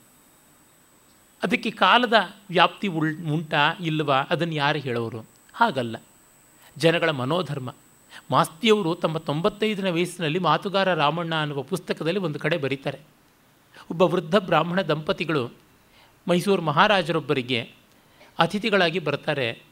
ಅದಕ್ಕೆ 1.43 1.71
ಕಾಲದ 1.71 2.13
ವ್ಯಾಪ್ತಿ 2.51 2.89
ಉಳ್, 2.89 3.27
ಉಂಟಾ 3.27 3.77
ಇಲ್ಲವಾ 3.81 4.17
ಅದನ್ನು 4.17 4.55
ಯಾರು 4.55 4.79
ಹೇಳೋರು? 4.79 5.27
ಹಾಗಲ್ಲ. 5.55 5.97
ಜನಗಳ 6.77 7.11
ಮನೋಧರ್ಮ. 7.11 7.75
ಮಾಸ್ತಿಯವರು 8.31 8.95
ತಮ್ಮ 8.95 9.19
ತೊಂಬತ್ತೈದನೇ 9.19 9.91
ವಯಸ್ಸಿನಲ್ಲಿ 9.91 10.39
ಮಾತುಗಾರ 10.39 10.95
ರಾಮಣ್ಣ 10.95 11.35
ಅನ್ನುವ 11.35 11.63
ಪುಸ್ತಕದಲ್ಲಿ 11.63 12.21
ಒಂದು 12.21 12.39
ಕಡೆ 12.39 12.57
ಬರೀತಾರೆ. 12.57 12.99
ಒಬ್ಬ 13.91 14.03
ವೃದ್ಧ 14.03 14.37
ಬ್ರಾಹ್ಮಣ 14.37 14.83
ದಂಪತಿಗಳು 14.83 15.51
ಮೈಸೂರು 16.29 16.63
ಮಹಾರಾಜರೊಬ್ಬರಿಗೆ 16.63 17.73
ಅತಿಥಿಗಳಾಗಿ 18.39 18.99
ಬರ್ತಾರೆ. 18.99 19.63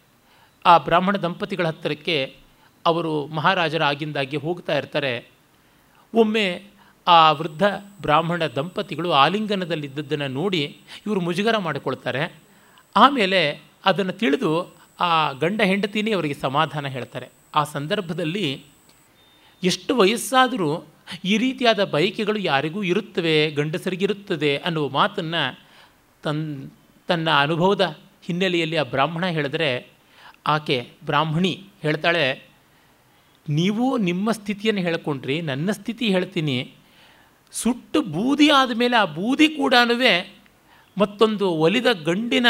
ಆ 0.66 0.79
ಬ್ರಾಹ್ಮಣ 0.79 1.16
ದಂಪತಿಗಳ 1.16 1.66
ಹತ್ತಿರಕ್ಕೆ 1.66 2.37
ಅವರು 2.87 3.27
ಮಹಾರಾಜರ 3.27 3.83
ಆಗಿಂದಾಗಿ 3.83 4.37
ಹೋಗ್ತಾ 4.37 4.79
ಇರ್ತಾರೆ. 4.79 5.29
ಒಮ್ಮೆ 6.14 6.64
ಆ 7.07 7.33
ವೃದ್ಧ 7.33 7.62
ಬ್ರಾಹ್ಮಣ 8.03 8.47
ದಂಪತಿಗಳು 8.47 9.12
ಆಲಿಂಗನದಲ್ಲಿದ್ದದ್ದನ್ನು 9.12 10.29
ನೋಡಿ 10.29 10.81
ಇವರು 11.07 11.21
ಮುಜುಗರ 11.21 11.59
ಮಾಡಿಕೊಳ್ತಾರೆ. 11.59 12.35
ಆಮೇಲೆ 12.97 13.62
ಅದನ್ನು 13.85 14.12
ತಿಳಿದು 14.12 14.75
ಆ 15.01 15.33
ಗಂಡ 15.33 15.61
ಹೆಂಡತಿನೇ 15.62 16.12
ಅವರಿಗೆ 16.12 16.35
ಸಮಾಧಾನ 16.35 16.87
ಹೇಳ್ತಾರೆ. 16.87 17.29
ಆ 17.55 17.64
ಸಂದರ್ಭದಲ್ಲಿ 17.64 18.64
ಎಷ್ಟು 19.62 19.97
ವಯಸ್ಸಾದರೂ 19.97 20.85
ಈ 21.25 21.38
ರೀತಿಯಾದ 21.38 21.85
ಬಯಕೆಗಳು 21.85 22.38
ಯಾರಿಗೂ 22.38 22.83
ಇರುತ್ತವೆ, 22.83 23.51
ಗಂಡಸರಿಗಿರುತ್ತದೆ 23.51 24.57
ಅನ್ನುವ 24.57 24.88
ಮಾತನ್ನು 24.88 25.64
ತನ್ 26.23 26.71
ತನ್ನ 27.07 27.31
ಅನುಭವದ 27.31 27.97
ಹಿನ್ನೆಲೆಯಲ್ಲಿ 28.25 28.77
ಆ 28.77 28.83
ಬ್ರಾಹ್ಮಣ 28.83 29.27
ಹೇಳಿದ್ರೆ, 29.27 29.87
ಆಕೆ 30.47 30.88
ಬ್ರಾಹ್ಮಣಿ, 31.05 31.64
ಹೇಳ್ತಾಳೆ. 31.83 32.48
ನೀವು 33.49 33.99
ನಿಮ್ಮ 33.99 34.33
ಸ್ಥಿತಿಯನ್ನು 34.33 34.83
ಹೇಳ್ಕೊಂಡ್ರಿ, 34.83 35.41
ನನ್ನ 35.41 35.71
ಸ್ಥಿತಿ 35.71 36.09
ಹೇಳ್ತೀನಿ. 36.09 36.75
ಸುಟ್ಟು 37.53 38.03
ಬೂದಿ 38.03 38.51
ಆದಮೇಲೆ 38.51 38.97
ಆ 38.97 39.05
ಬೂದಿ 39.05 39.49
ಕೂಡ 39.49 39.75
ಮತ್ತೊಂದು 40.99 41.51
ಒಲಿದ 41.51 41.87
ಗಂಡಿನ 41.93 42.47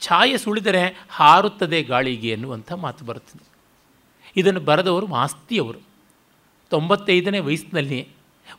ಛಾಯೆ 0.00 0.36
ಸುಳಿದರೆ 0.36 1.06
ಹಾರುತ್ತದೆ 1.10 1.82
ಗಾಳಿಗೆ 1.82 2.30
ಎನ್ನುವಂಥ 2.30 2.72
ಮಾತು 2.72 3.04
ಬರುತ್ತದೆ 3.04 3.54
ಇದನ್ನು 4.36 4.60
ಬರೆದವರು 4.60 5.06
ಮಾಸ್ತಿಯವರು 5.06 5.78
ತೊಂಬತ್ತೈದನೇ 6.70 7.38
ವಯಸ್ಸಿನಲ್ಲಿ 7.38 8.08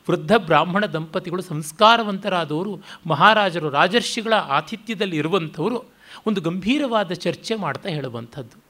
ವೃದ್ಧ 0.08 0.32
ಬ್ರಾಹ್ಮಣ 0.36 0.86
ದಂಪತಿಗಳು 0.86 1.42
ಸಂಸ್ಕಾರವಂತರಾದವರು, 1.42 2.82
ಮಹಾರಾಜರು 3.06 3.70
ರಾಜರ್ಷಿಗಳ 3.70 4.32
ಆತಿಥ್ಯದಲ್ಲಿ 4.32 5.16
ಇರುವಂಥವರು 5.16 5.84
ಒಂದು 6.26 6.40
ಗಂಭೀರವಾದ 6.40 7.12
ಚರ್ಚೆ 7.12 7.54
ಮಾಡ್ತಾ 7.54 7.88
ಹೇಳುವಂಥದ್ದು. 7.88 8.65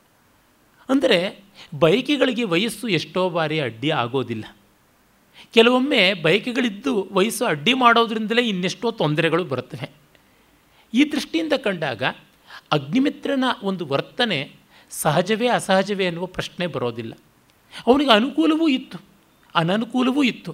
ಅಂದರೆ 0.88 1.18
ಬೈಕ್ಗಳಿಗೆ 1.83 2.44
ವಯಸ್ಸು 2.44 2.87
ಎಷ್ಟೋ 2.88 3.22
ಬಾರಿ 3.31 3.57
ಅಡ್ಡಿ 3.61 3.90
ಆಗೋದಿಲ್ಲ. 4.03 4.44
ಕೆಲವೊಮ್ಮೆ 5.55 6.03
ಬೈಕ್ಗಳಿದ್ದು 6.25 6.92
ವಯಸ್ಸು 7.12 7.44
ಅಡ್ಡಿ 7.44 7.72
ಮಾಡೋದ್ರಿಂದಲೇ 7.75 8.42
ಇನ್ನೆಷ್ಟೋ 8.49 8.90
ತೊಂದರೆಗಳು 9.01 9.44
ಬರುತ್ತವೆ. 9.44 9.88
ಈ 10.92 11.03
ದೃಷ್ಟಿಯಿಂದ 11.12 11.55
ಕಂಡಾಗ 11.64 12.03
ಅಗ್ನಿಮಿತ್ರನ 12.72 13.44
ಒಂದು 13.62 13.87
ವರ್ತನೆ 13.87 14.38
ಸಹಜವೇ 14.90 15.49
ಅಸಹಜವೇ 15.49 16.05
ಅನ್ನುವ 16.07 16.27
ಪ್ರಶ್ನೆ 16.37 16.66
ಬರೋದಿಲ್ಲ. 16.66 17.12
ಅವನಿಗೆ 17.87 18.11
ಅನುಕೂಲವೂ 18.11 18.66
ಇತ್ತು, 18.68 18.99
ಅನನುಕೂಲವೂ 19.55 20.22
ಇತ್ತು. 20.22 20.53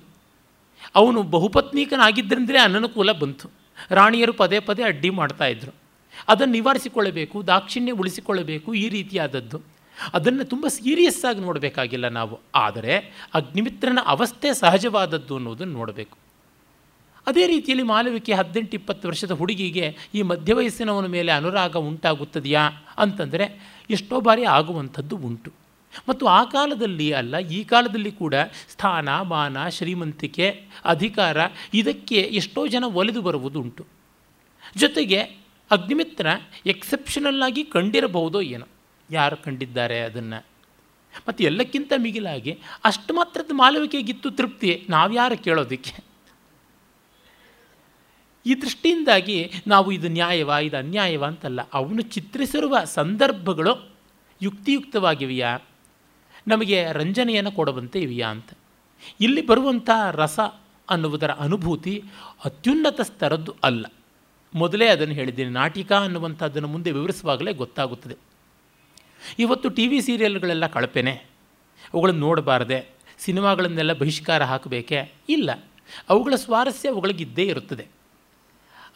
ಅವನು 0.94 1.18
ಬಹುಪತ್ನೀಕನಾಗಿದ್ದರಿಂದಲೇ 1.34 2.58
ಅನನುಕೂಲ 2.58 3.12
ಬಂತು. 3.12 3.46
ರಾಣಿಯರು 3.90 4.32
ಪದೇ 4.32 4.58
ಪದೇ 4.60 4.82
ಅಡ್ಡಿ 4.82 5.10
ಮಾಡ್ತಾಯಿದ್ರು 5.10 5.72
ಅದನ್ನು 6.28 6.52
ನಿವಾರಿಸಿಕೊಳ್ಳಬೇಕು, 6.52 7.36
ದಾಕ್ಷಿಣ್ಯ 7.46 7.92
ಉಳಿಸಿಕೊಳ್ಳಬೇಕು 7.92 8.68
ಈ 8.74 8.88
ರೀತಿಯಾದದ್ದು. 8.88 9.58
ಅದನ್ನು 10.14 10.44
ತುಂಬ 10.44 10.66
ಸೀರಿಯಸ್ 10.66 11.24
ಆಗಿ 11.24 11.40
ನೋಡಬೇಕಾಗಿಲ್ಲ 11.40 12.08
ನಾವು. 12.08 12.40
ಆದರೆ 12.54 12.94
ಅಗ್ನಿಮಿತ್ರನ 13.34 13.98
ಅವಸ್ಥೆ 14.06 14.54
ಸಹಜವಾದದ್ದು 14.54 15.36
ಅನ್ನೋದನ್ನು 15.36 15.72
ನೋಡಬೇಕು. 15.72 16.18
ಅದೇ 17.26 17.46
ರೀತಿಯಲ್ಲಿ 17.46 17.84
ಮಾಲವಿಕೆ 17.84 18.32
ಹದಿನೆಂಟು 18.32 18.76
ಇಪ್ಪತ್ತು 18.76 19.08
ವರ್ಷದ 19.08 19.30
ಹುಡುಗಿಗೆ 19.30 19.96
ಈ 20.14 20.22
ಮಧ್ಯವಯಸ್ಸಿನವನ 20.22 21.06
ಮೇಲೆ 21.06 21.32
ಅನುರಾಗ 21.32 21.76
ಉಂಟಾಗುತ್ತದೆಯಾ 21.76 22.64
ಅಂತಂದರೆ 22.98 23.46
ಎಷ್ಟೋ 23.90 24.20
ಬಾರಿ 24.20 24.44
ಆಗುವಂಥದ್ದು 24.44 25.16
ಉಂಟು. 25.16 25.52
ಮತ್ತು 26.08 26.26
ಆ 26.26 26.44
ಕಾಲದಲ್ಲಿ 26.44 27.12
ಅಲ್ಲ, 27.12 27.38
ಈ 27.38 27.64
ಕಾಲದಲ್ಲಿ 27.64 28.12
ಕೂಡ 28.12 28.34
ಸ್ಥಾನ, 28.68 29.08
ಮಾನ, 29.20 29.68
ಶ್ರೀಮಂತಿಕೆ, 29.68 30.46
ಅಧಿಕಾರ 30.84 31.36
ಇದಕ್ಕೆ 31.74 32.16
ಎಷ್ಟೋ 32.16 32.66
ಜನ 32.66 32.84
ಒಲಿದು 32.84 33.22
ಬರುವುದು 33.22 33.60
ಉಂಟು. 33.60 33.86
ಜೊತೆಗೆ 34.76 35.20
ಅಗ್ನಿಮಿತ್ರ 35.70 36.26
ಎಕ್ಸೆಪ್ಷನಲ್ಲಾಗಿ 36.66 37.64
ಕಂಡಿರಬಹುದೋ 37.64 38.40
ಏನೋ. 38.40 38.66
ಯಾರು 39.12 39.36
ಕಂಡಿದ್ದಾರೆ 39.36 40.00
ಅದನ್ನು? 40.00 40.46
ಮತ್ತು 41.28 41.44
ಎಲ್ಲಕ್ಕಿಂತ 41.44 41.92
ಮಿಗಿಲಾಗಿ 41.96 42.58
ಅಷ್ಟು 42.84 43.14
ಮಾತ್ರದ 43.14 43.50
ಮಾಲವಿಕೆಗಿತ್ತು 43.52 44.30
ತೃಪ್ತಿ 44.30 44.86
ನಾವ್ಯಾರು 44.90 45.36
ಕೇಳೋದಕ್ಕೆ? 45.38 46.12
ಈ 48.46 48.54
ದೃಷ್ಟಿಯಿಂದಾಗಿ 48.54 49.52
ನಾವು 49.66 49.92
ಇದು 49.92 50.08
ನ್ಯಾಯವ, 50.08 50.50
ಇದು 50.62 50.76
ಅನ್ಯಾಯವ 50.76 51.24
ಅಂತಲ್ಲ, 51.24 51.60
ಅವನು 51.72 52.02
ಚಿತ್ರಿಸಿರುವ 52.02 52.84
ಸಂದರ್ಭಗಳು 52.84 53.90
ಯುಕ್ತಿಯುಕ್ತವಾಗಿವೆಯಾ? 54.42 55.58
ನಮಗೆ 56.48 56.86
ರಂಜನೆಯನ್ನು 56.92 57.52
ಕೊಡುವಂತೆ 57.52 58.00
ಇವೆಯಾ 58.00 58.28
ಅಂತ. 58.28 58.50
ಇಲ್ಲಿ 59.20 59.46
ಬರುವಂಥ 59.46 59.90
ರಸ 60.10 60.40
ಅನ್ನುವುದರ 60.90 61.30
ಅನುಭೂತಿ 61.30 62.04
ಅತ್ಯುನ್ನತ 62.44 63.00
ಸ್ತರದ್ದು 63.00 63.54
ಅಲ್ಲ. 63.62 63.86
ಮೊದಲೇ 64.54 64.86
ಅದನ್ನು 64.86 65.14
ಹೇಳಿದ್ದೀನಿ, 65.14 65.50
ನಾಟಿಕ 65.50 65.92
ಅನ್ನುವಂಥದ್ದನ್ನು 65.92 66.68
ಮುಂದೆ 66.68 66.92
ವಿವರಿಸುವಾಗಲೇ 66.92 67.52
ಗೊತ್ತಾಗುತ್ತದೆ. 67.52 68.31
ಇವತ್ತು 69.38 69.68
ಟಿ 69.68 69.88
ವಿ 69.88 70.00
ಸೀರಿಯಲ್ಗಳೆಲ್ಲ 70.00 70.66
ಕಳಪೆನೆ. 70.66 71.12
ಅವುಗಳನ್ನು 71.94 72.20
ನೋಡಬಾರದೆ, 72.20 72.90
ಸಿನಿಮಾಗಳನ್ನೆಲ್ಲ 73.18 73.92
ಬಹಿಷ್ಕಾರ 73.92 74.42
ಹಾಕಬೇಕೆ? 74.44 75.12
ಇಲ್ಲ. 75.28 75.64
ಅವುಗಳ 76.08 76.34
ಸ್ವಾರಸ್ಯ 76.34 76.88
ಅವುಗಳಿಗಿದ್ದೇ 76.88 77.44
ಇರುತ್ತದೆ. 77.44 77.86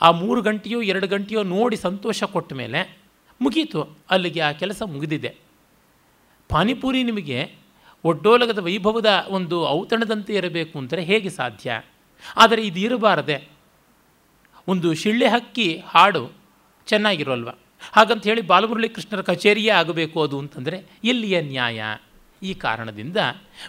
ಆ 0.01 0.11
ಮೂರು 0.11 0.43
ಗಂಟೆಯೋ, 0.43 0.83
ಎರಡು 0.83 1.07
ಗಂಟೆಯೋ 1.07 1.43
ನೋಡಿ 1.43 1.77
ಸಂತೋಷ 1.77 2.25
ಕೊಟ್ಟ 2.25 2.53
ಮೇಲೆ 2.53 2.99
ಮುಗೀತು. 3.41 3.99
ಅಲ್ಲಿಗೆ 4.11 4.41
ಆ 4.41 4.53
ಕೆಲಸ 4.53 4.83
ಮುಗಿದಿದೆ. 4.83 5.37
ಪಾನಿಪುರಿ 6.49 7.03
ನಿಮಗೆ 7.03 7.55
ಒಡ್ಡೋಲಗದ 8.05 8.59
ವೈಭವದ 8.59 9.27
ಒಂದು 9.29 9.69
ಔತಣದಂತೆ 9.69 10.35
ಇರಬೇಕು 10.35 10.79
ಅಂದರೆ 10.79 11.05
ಹೇಗೆ 11.05 11.31
ಸಾಧ್ಯ? 11.31 11.83
ಆದರೆ 12.37 12.67
ಇದು 12.67 12.81
ಇರಬಾರದೆ 12.81 13.49
ಒಂದು 14.69 14.95
ಶಿಳ್ಳೆ 14.95 15.29
ಹಕ್ಕಿ 15.29 15.83
ಹಾಡು 15.87 16.33
ಚೆನ್ನಾಗಿರೋಲ್ವ 16.87 17.49
ಹಾಗಂತ 17.93 18.25
ಹೇಳಿ 18.25 18.41
ಬಾಲಮುರಳಿ 18.41 18.89
ಕೃಷ್ಣರ 18.89 19.21
ಕಚೇರಿಯೇ 19.21 19.71
ಆಗಬೇಕು 19.71 20.23
ಅದು 20.23 20.39
ಅಂತಂದರೆ 20.39 20.85
ಎಲ್ಲಿಯ 21.05 21.41
ನ್ಯಾಯ. 21.41 21.83
ಈ 22.43 22.55
ಕಾರಣದಿಂದ 22.55 23.17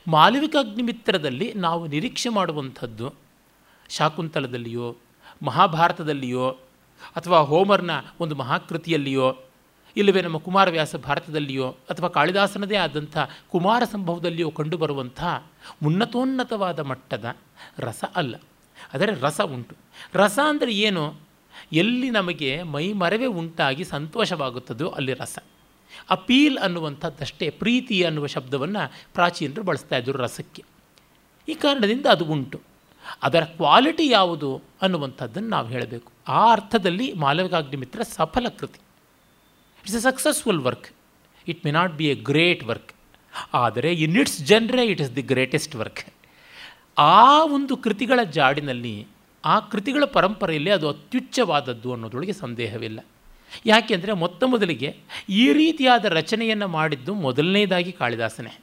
ಮಾಲವಿಕಾಗ್ನಿಮಿತ್ರದಲ್ಲಿ 0.07 1.53
ನಾವು 1.53 1.87
ನಿರೀಕ್ಷೆ 1.87 2.29
ಮಾಡುವಂಥದ್ದು 2.29 3.13
ಶಾಕುಂತಲದಲ್ಲಿಯೋ, 3.89 4.97
ಮಹಾಭಾರತದಲ್ಲಿಯೋ, 5.43 6.49
ಅಥವಾ 7.15 7.39
ಹೋಮರ್ನ 7.39 7.91
ಒಂದು 8.19 8.35
ಮಹಾಕೃತಿಯಲ್ಲಿಯೋ, 8.35 9.37
ಇಲ್ಲವೇ 9.97 10.21
ನಮ್ಮ 10.21 10.37
ಕುಮಾರವ್ಯಾಸ 10.37 10.95
ಭಾರತದಲ್ಲಿಯೋ, 10.95 11.69
ಅಥವಾ 11.89 12.09
ಕಾಳಿದಾಸನದೇ 12.09 12.75
ಆದಂಥ 12.75 13.17
ಕುಮಾರ 13.51 13.83
ಸಂಭವದಲ್ಲಿಯೋ 13.91 14.51
ಕಂಡುಬರುವಂಥ 14.51 15.23
ಉನ್ನತೋನ್ನತವಾದ 15.85 16.79
ಮಟ್ಟದ 16.79 17.37
ರಸ 17.79 18.03
ಅಲ್ಲ. 18.15 18.35
ಆದರೆ 18.93 19.21
ರಸ 19.21 19.41
ಉಂಟು. 19.41 19.75
ರಸ 20.13 20.39
ಅಂದರೆ 20.47 20.71
ಏನು? 20.71 21.26
ಎಲ್ಲಿ 21.71 22.09
ನಮಗೆ 22.09 22.63
ಮೈ 22.63 22.93
ಮರವೇ 22.93 23.25
ಉಂಟಾಗಿ 23.25 23.83
ಸಂತೋಷವಾಗುತ್ತದೋ 23.83 24.89
ಅಲ್ಲಿ 24.89 25.13
ರಸ. 25.13 25.39
ಅಪೀಲ್ 26.09 26.57
ಅನ್ನುವಂಥದ್ದಷ್ಟೇ, 26.57 27.49
ಪ್ರೀತಿ 27.49 28.03
ಅನ್ನುವ 28.03 28.27
ಶಬ್ದವನ್ನು 28.27 28.91
ಪ್ರಾಚೀನರು 29.13 29.63
ಬಳಸ್ತಾ 29.63 29.97
ಇದ್ದರು 29.97 30.17
ರಸಕ್ಕೆ. 30.17 30.63
ಈ 31.47 31.53
ಕಾರಣದಿಂದ 31.53 32.05
ಅದು 32.05 32.25
ಉಂಟು. 32.25 32.61
ಅದರ 33.23 33.43
ಕ್ವಾಲಿಟಿ 33.43 34.09
ಯಾವುದು 34.09 34.61
ಅನ್ನುವಂಥದ್ದನ್ನು 34.81 35.49
ನಾವು 35.49 35.67
ಹೇಳಬೇಕು. 35.67 36.11
ಆ 36.27 36.51
ಅರ್ಥದಲ್ಲಿ 36.51 37.13
ಮಾಲವಿಕಾಗ್ನಿಮಿತ್ರ 37.13 38.03
ಸಫಲ 38.03 38.47
ಕೃತಿ. 38.47 38.79
It's 39.79 39.95
a 39.95 39.99
successful 39.99 40.59
work 40.59 40.87
it 41.47 41.65
may 41.65 41.71
not 41.71 41.93
be 41.93 42.05
a 42.05 42.13
great 42.13 42.63
work 42.63 42.93
ಆದರೆ 43.53 43.93
in 43.93 44.17
it's 44.17 44.41
genre 44.41 44.85
it 44.85 45.01
is 45.01 45.15
the 45.15 45.21
greatest 45.21 45.75
work 45.75 46.05
ಆ 46.97 47.43
ಒಂದು 47.43 47.77
ಕೃತಿಗಳ 47.77 48.23
ಜಾಡಿನಲ್ಲಿ 48.23 49.07
ಆ 49.47 49.59
ಕೃತಿಗಳ 49.59 50.03
ಪರಂಪರೆಯಲ್ಲಿ 50.05 50.71
ಅದು 50.71 50.89
ಅತ್ಯುಚ್ಚವಾದದ್ದು 50.89 51.93
ಅನ್ನೋದ್ರೊಳಗೆ 51.93 52.33
ಸಂದೇಹವಿಲ್ಲ. 52.33 52.99
ಯಾಕೆಂದರೆ 53.65 54.13
ಮೊತ್ತ 54.13 54.43
ಮೊದಲಿಗೆ 54.43 54.89
ಈ 55.29 55.53
ರೀತಿಯಾದ 55.53 56.05
ರಚನೆಯನ್ನು 56.05 56.67
ಮಾಡಿದ್ದು 56.67 57.13
ಮೊದಲನೇದಾಗಿ 57.13 57.91
ಕಾಳಿದಾಸನೇ. 57.91 58.53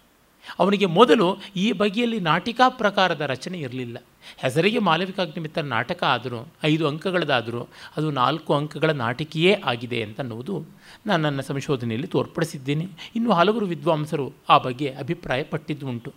ಅವನಿಗೆ 0.58 0.86
ಮೊದಲು 0.86 1.36
ಈ 1.56 1.72
ಬಗೆಯಲ್ಲಿ 1.72 2.20
ನಾಟಿಕಾ 2.20 2.68
ಪ್ರಕಾರದ 2.68 3.20
ರಚನೆ 3.20 3.58
ಇರಲಿಲ್ಲ. 3.58 3.98
ಹೆಸರಿಗೆ 4.36 4.78
ಮಾಲವಿಕಾಗ್ನಿಮಿತ್ತ 4.78 5.58
ನಾಟಕ 5.58 6.04
ಆದರೂ, 6.04 6.48
ಐದು 6.64 6.88
ಅಂಕಗಳದಾದರೂ, 6.88 7.68
ಅದು 7.96 8.10
ನಾಲ್ಕು 8.10 8.54
ಅಂಕಗಳ 8.54 8.90
ನಾಟಿಕೆಯೇ 8.90 9.52
ಆಗಿದೆ 9.64 10.02
ಅಂತನ್ನುವುದು 10.02 10.64
ನಾನು 11.06 11.22
ನನ್ನ 11.22 11.40
ಸಂಶೋಧನೆಯಲ್ಲಿ 11.40 12.06
ತೋರ್ಪಡಿಸಿದ್ದೀನಿ. 12.06 12.88
ಇನ್ನು 13.16 13.32
ಹಲವರು 13.32 13.66
ವಿದ್ವಾಂಸರು 13.66 14.32
ಆ 14.48 14.58
ಬಗ್ಗೆ 14.58 14.88
ಅಭಿಪ್ರಾಯ 14.90 15.42
ಪಟ್ಟಿದ್ದು 15.42 15.88
ಉಂಟು. 15.88 16.12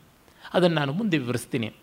ಅದನ್ನು 0.53 0.75
ನಾನು 0.75 0.93
ಮುಂದೆ 0.93 1.17
ವಿವರಿಸ್ತೀನಿ. 1.17 1.73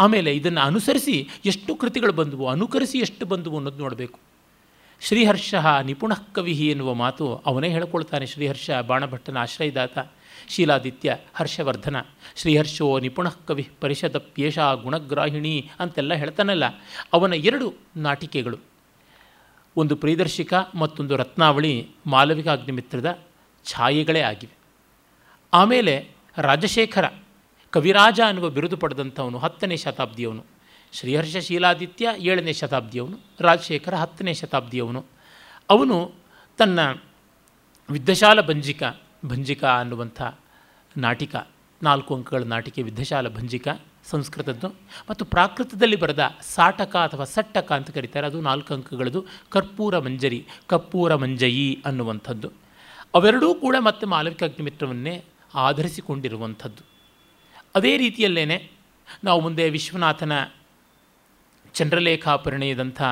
ಆಮೇಲೆ 0.00 0.30
ಇದನ್ನು 0.34 0.60
ಅನುಸರಿಸಿ 0.60 1.16
ಎಷ್ಟು 1.44 1.72
ಕೃತಿಗಳು 1.74 2.12
ಬಂದವು, 2.12 2.44
ಅನುಕರಿಸಿ 2.48 2.98
ಎಷ್ಟು 2.98 3.24
ಬಂದವು 3.26 3.56
ಅನ್ನೋದು 3.56 3.80
ನೋಡಬೇಕು. 3.84 4.18
ಶ್ರೀಹರ್ಷ 5.00 5.54
ನಿಪುಣ 5.82 6.12
ಕವಿ 6.34 6.52
ಎನ್ನುವ 6.52 6.90
ಮಾತು 6.94 7.24
ಅವನೇ 7.46 7.68
ಹೇಳ್ಕೊಳ್ತಾನೆ, 7.68 8.26
ಶ್ರೀಹರ್ಷ 8.26 8.70
ಬಾಣಭಟ್ಟನ 8.86 9.36
ಆಶ್ರಯದಾತ, 9.36 9.98
ಶೀಲಾದಿತ್ಯ 10.48 11.16
ಹರ್ಷವರ್ಧನ. 11.34 11.96
ಶ್ರೀಹರ್ಷೋ 12.36 12.86
ನಿಪುಣ 12.98 13.28
ಕವಿ 13.48 13.64
ಪರಿಷದಪ್ಯೇಷ 13.80 14.58
ಗುಣಗ್ರಾಹಿಣಿ 14.82 15.54
ಅಂತೆಲ್ಲ 15.80 16.14
ಹೇಳ್ತಾನಲ್ಲ, 16.14 16.64
ಅವನ 17.12 17.32
ಎರಡು 17.32 17.68
ನಾಟಿಕೆಗಳು. 17.96 18.58
ಒಂದು 19.76 19.96
ಪ್ರಿಯದರ್ಶಿಕ, 19.96 20.52
ಮತ್ತೊಂದು 20.74 21.16
ರತ್ನಾವಳಿ 21.16 21.72
ಮಾಲವಿಕ 22.06 22.48
ಅಗ್ನಿಮಿತ್ರದ 22.48 23.08
ಛಾಯೆಗಳೇ 23.64 24.20
ಆಗಿವೆ. 24.20 24.54
ಆಮೇಲೆ 25.52 25.94
ರಾಜಶೇಖರ 26.38 27.06
ಕವಿರಾಜ 27.70 28.20
ಅನ್ನುವ 28.26 28.50
ಬಿರುದು 28.50 28.76
ಪಡೆದಂಥವನು 28.76 29.38
ಹತ್ತನೇ 29.38 29.76
ಶತಾಬ್ದಿಯವನು. 29.76 30.44
ಶ್ರೀಹರ್ಷ 30.92 31.36
ಶೀಲಾದಿತ್ಯ 31.36 32.08
ಏಳನೇ 32.18 32.52
ಶತಾಬ್ದಿಯವನು, 32.52 33.18
ರಾಜಶೇಖರ 33.40 33.94
ಹತ್ತನೇ 33.94 34.34
ಶತಾಬ್ದಿಯವನು. 34.34 35.04
ಅವನು 35.70 36.12
ತನ್ನ 36.58 36.80
ವಿದ್ಯಶಾಲ 37.90 38.40
ಭಂಜಿಕ 38.40 38.82
ಭಂಜಿಕ 39.26 39.64
ಅನ್ನುವಂಥ 39.64 40.22
ನಾಟಿಕ, 40.96 41.36
ನಾಲ್ಕು 41.82 42.16
ಅಂಕಗಳ 42.16 42.42
ನಾಟಿಕೆ 42.42 42.82
ವಿದ್ಯಶಾಲ 42.82 43.28
ಭಂಜಿಕ 43.28 43.68
ಸಂಸ್ಕೃತದ್ದು 44.04 44.68
ಮತ್ತು 45.10 45.24
ಪ್ರಾಕೃತದಲ್ಲಿ 45.24 45.96
ಬರೆದ 45.96 46.30
ಸಾಟಕ 46.54 46.96
ಅಥವಾ 46.96 47.24
ಸಟ್ಟಕ 47.24 47.72
ಅಂತ 47.72 47.90
ಕರೀತಾರೆ. 47.90 48.26
ಅದು 48.26 48.40
ನಾಲ್ಕು 48.40 48.74
ಅಂಕಗಳದು 48.74 49.24
ಕರ್ಪೂರ 49.50 49.98
ಮಂಜರಿ, 49.98 50.46
ಕರ್ಪೂರ 50.66 51.14
ಮಂಜಯಿ 51.14 51.82
ಅನ್ನುವಂಥದ್ದು. 51.84 52.52
ಅವೆರಡೂ 53.14 53.54
ಕೂಡ 53.54 53.76
ಮತ್ತೆ 53.78 54.06
ಮಾಲವಿಕ 54.06 54.42
ಅಗ್ನಿಮಿತ್ರವನ್ನೇ 54.42 55.24
ಆಧರಿಸಿಕೊಂಡಿರುವಂಥದ್ದು. 55.54 56.89
ಅದೇ 57.74 57.96
ರೀತಿಯಲ್ಲೇ 57.96 58.70
ನಾವು 59.24 59.40
ಮುಂದೆ 59.40 59.70
ವಿಶ್ವನಾಥನ 59.70 60.32
ಚಂದ್ರಲೇಖಾ 61.72 62.36
ಪರಿಣಯದಂಥ 62.36 63.02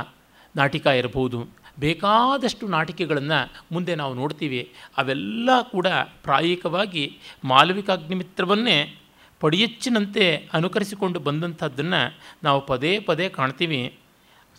ನಾಟಿಕ 0.57 0.87
ಇರಬಹುದು. 0.87 1.49
ಬೇಕಾದಷ್ಟು 1.79 2.68
ನಾಟಿಕೆಗಳನ್ನು 2.68 3.64
ಮುಂದೆ 3.73 3.94
ನಾವು 3.94 4.14
ನೋಡ್ತೀವಿ. 4.14 4.73
ಅವೆಲ್ಲ 4.97 5.51
ಕೂಡ 5.62 5.87
ಪ್ರಾಯಿಕವಾಗಿ 6.23 7.18
ಮಾಲವಿಕಾಗ್ನಿಮಿತ್ರವನ್ನೇ 7.44 8.99
ಪಡಿಯಚ್ಚಿನಂತೆ 9.40 10.49
ಅನುಕರಿಸಿಕೊಂಡು 10.53 11.21
ಬಂದಂಥದ್ದನ್ನು 11.21 12.18
ನಾವು 12.42 12.66
ಪದೇ 12.66 12.99
ಪದೇ 12.99 13.29
ಕಾಣ್ತೀವಿ. 13.29 13.99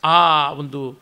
ಆ 0.04 0.52
ಒಂದು 0.52 1.00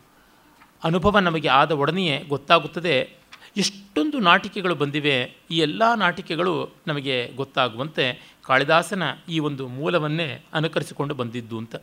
ಅನುಭವ 0.84 1.18
ನಮಗೆ 1.18 1.48
ಆದ 1.48 1.70
ಒಡನೆಯೇ 1.70 2.24
ಗೊತ್ತಾಗುತ್ತದೆ. 2.28 3.10
ಎಷ್ಟೊಂದು 3.56 4.18
ನಾಟಿಕೆಗಳು 4.18 4.74
ಬಂದಿವೆ. 4.74 5.32
ಈ 5.50 5.58
ಎಲ್ಲ 5.58 5.94
ನಾಟಿಕೆಗಳು 5.94 6.70
ನಮಗೆ 6.86 7.32
ಗೊತ್ತಾಗುವಂತೆ 7.36 8.36
ಕಾಳಿದಾಸನ 8.48 9.02
ಈ 9.28 9.38
ಒಂದು 9.38 9.68
ಮೂಲವನ್ನೇ 9.68 10.44
ಅನುಕರಿಸಿಕೊಂಡು 10.52 11.14
ಬಂದಿದ್ದು 11.14 11.58
ಅಂತ. 11.58 11.76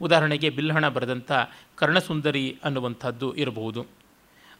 ಉದಾಹರಣೆಗೆ 0.00 0.50
ಬಿಲ್ಹಣ 0.50 0.88
ಬರೆದಂಥ 0.88 1.32
ಕರ್ಣಸುಂದರಿ 1.74 2.58
ಅನ್ನುವಂಥದ್ದು 2.64 3.34
ಇರಬಹುದು. 3.34 3.82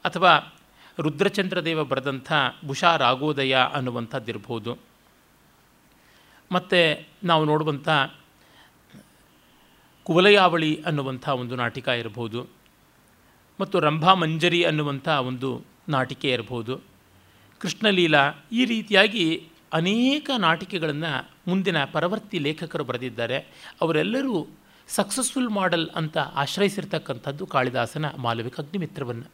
ಅಥವಾ 0.05 0.53
ರುದ್ರಚಂದ್ರದೇವ 0.99 1.83
ಬರೆದಂಥ 1.83 2.33
ಬುಷಾ 2.67 2.95
ರಾಗೋದಯ 2.95 3.57
ಇರಬಹುದು. 4.27 4.77
ಮತ್ತು 6.51 7.07
ನಾವು 7.23 7.45
ನೋಡುವಂಥ 7.45 7.89
ಕುವಲಯಾವಳಿ 10.03 10.83
ಅನ್ನುವಂಥ 10.83 11.29
ಒಂದು 11.29 11.55
ನಾಟಿಕ 11.55 11.87
ಇರಬಹುದು. 11.87 12.47
ಮತ್ತು 13.59 13.79
ರಂಭಾ 13.79 14.13
ಮಂಜರಿ 14.13 14.63
ಅನ್ನುವಂಥ 14.63 15.07
ಒಂದು 15.07 15.61
ನಾಟಿಕೆ 15.89 16.31
ಇರಬಹುದು. 16.31 16.81
ಕೃಷ್ಣಲೀಲಾ 17.59 18.31
ಈ 18.51 18.65
ರೀತಿಯಾಗಿ 18.65 19.47
ಅನೇಕ 19.73 20.29
ನಾಟಿಕೆಗಳನ್ನು 20.37 21.29
ಮುಂದಿನ 21.47 21.85
ಪರವರ್ತಿ 21.85 22.39
ಲೇಖಕರು 22.39 22.83
ಬರೆದಿದ್ದಾರೆ. 22.83 23.37
ಅವರೆಲ್ಲರೂ 23.81 24.47
ಸಕ್ಸಸ್ಫುಲ್ 24.87 25.49
ಮಾಡೆಲ್ 25.49 25.89
ಅಂತ 25.89 26.17
ಆಶ್ರಯಿಸಿರ್ತಕ್ಕಂಥದ್ದು 26.17 27.45
ಕಾಳಿದಾಸನ 27.45 28.05
ಮಾಲವಿಕ 28.17 28.59
ಅಗ್ನಿಮಿತ್ರವನ್ನು. 28.59 29.31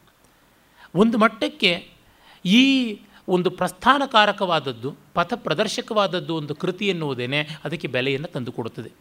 ಒಂದು 0.94 1.18
ಮಟ್ಟಕ್ಕೆ 1.18 1.90
ಈ 2.44 2.98
ಒಂದು 3.28 3.50
ಪ್ರಸ್ಥಾನಕಾರಕವಾದದ್ದು 3.50 4.94
ಪಥ 5.14 5.32
ಪ್ರದರ್ಶಕವಾದದ್ದು 5.36 6.36
ಒಂದು 6.36 6.54
ಕೃತಿ 6.54 6.88
ಎನ್ನುವುದೇನೆ 6.88 7.48
ಅದಕ್ಕೆ 7.64 7.88
ಬೆಲೆಯನ್ನು 7.88 8.28
ತಂದುಕೊಡುತ್ತದೆ. 8.28 8.92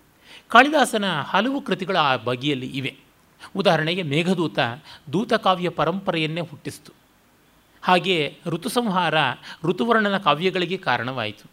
ಕಾಳಿದಾಸನ 0.48 1.06
ಹಲವು 1.22 1.62
ಕೃತಿಗಳು 1.62 1.98
ಆ 1.98 2.16
ಬಗೆಯಲ್ಲಿ 2.16 2.68
ಇವೆ. 2.68 2.98
ಉದಾಹರಣೆಗೆ 3.56 4.04
ಮೇಘದೂತ 4.04 4.60
ದೂತಕಾವ್ಯ 5.14 5.70
ಪರಂಪರೆಯನ್ನೇ 5.70 6.42
ಹುಟ್ಟಿಸಿತು. 6.42 6.99
ಹಾಗೆ 7.82 8.38
ಋತುಸಂಹಾರ 8.46 9.16
ಋತುವರ್ಣನ 9.64 10.18
ಕಾವ್ಯಗಳಿಗೆ 10.18 10.78
ಕಾರಣವಾಯಿತು. 10.78 11.50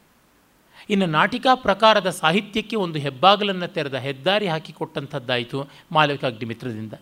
ಇನ್ನು 0.90 1.06
ನಾಟಿಕಾ 1.06 1.54
ಪ್ರಕಾರದ 1.54 2.10
ಸಾಹಿತ್ಯಕ್ಕೆ 2.10 2.76
ಒಂದು 2.76 2.98
ಹೆಬ್ಬಾಗಲನ್ನು 2.98 3.68
ತೆರೆದ 3.68 3.94
ಹೆದ್ದಾರಿ 3.94 4.46
ಹಾಕಿಕೊಟ್ಟಂಥದ್ದಾಯಿತು 4.46 5.68
ಮಾಲವಿಕ 5.92 6.24
ಅಗ್ನಿಮಿತ್ರದಿಂದ 6.24 6.92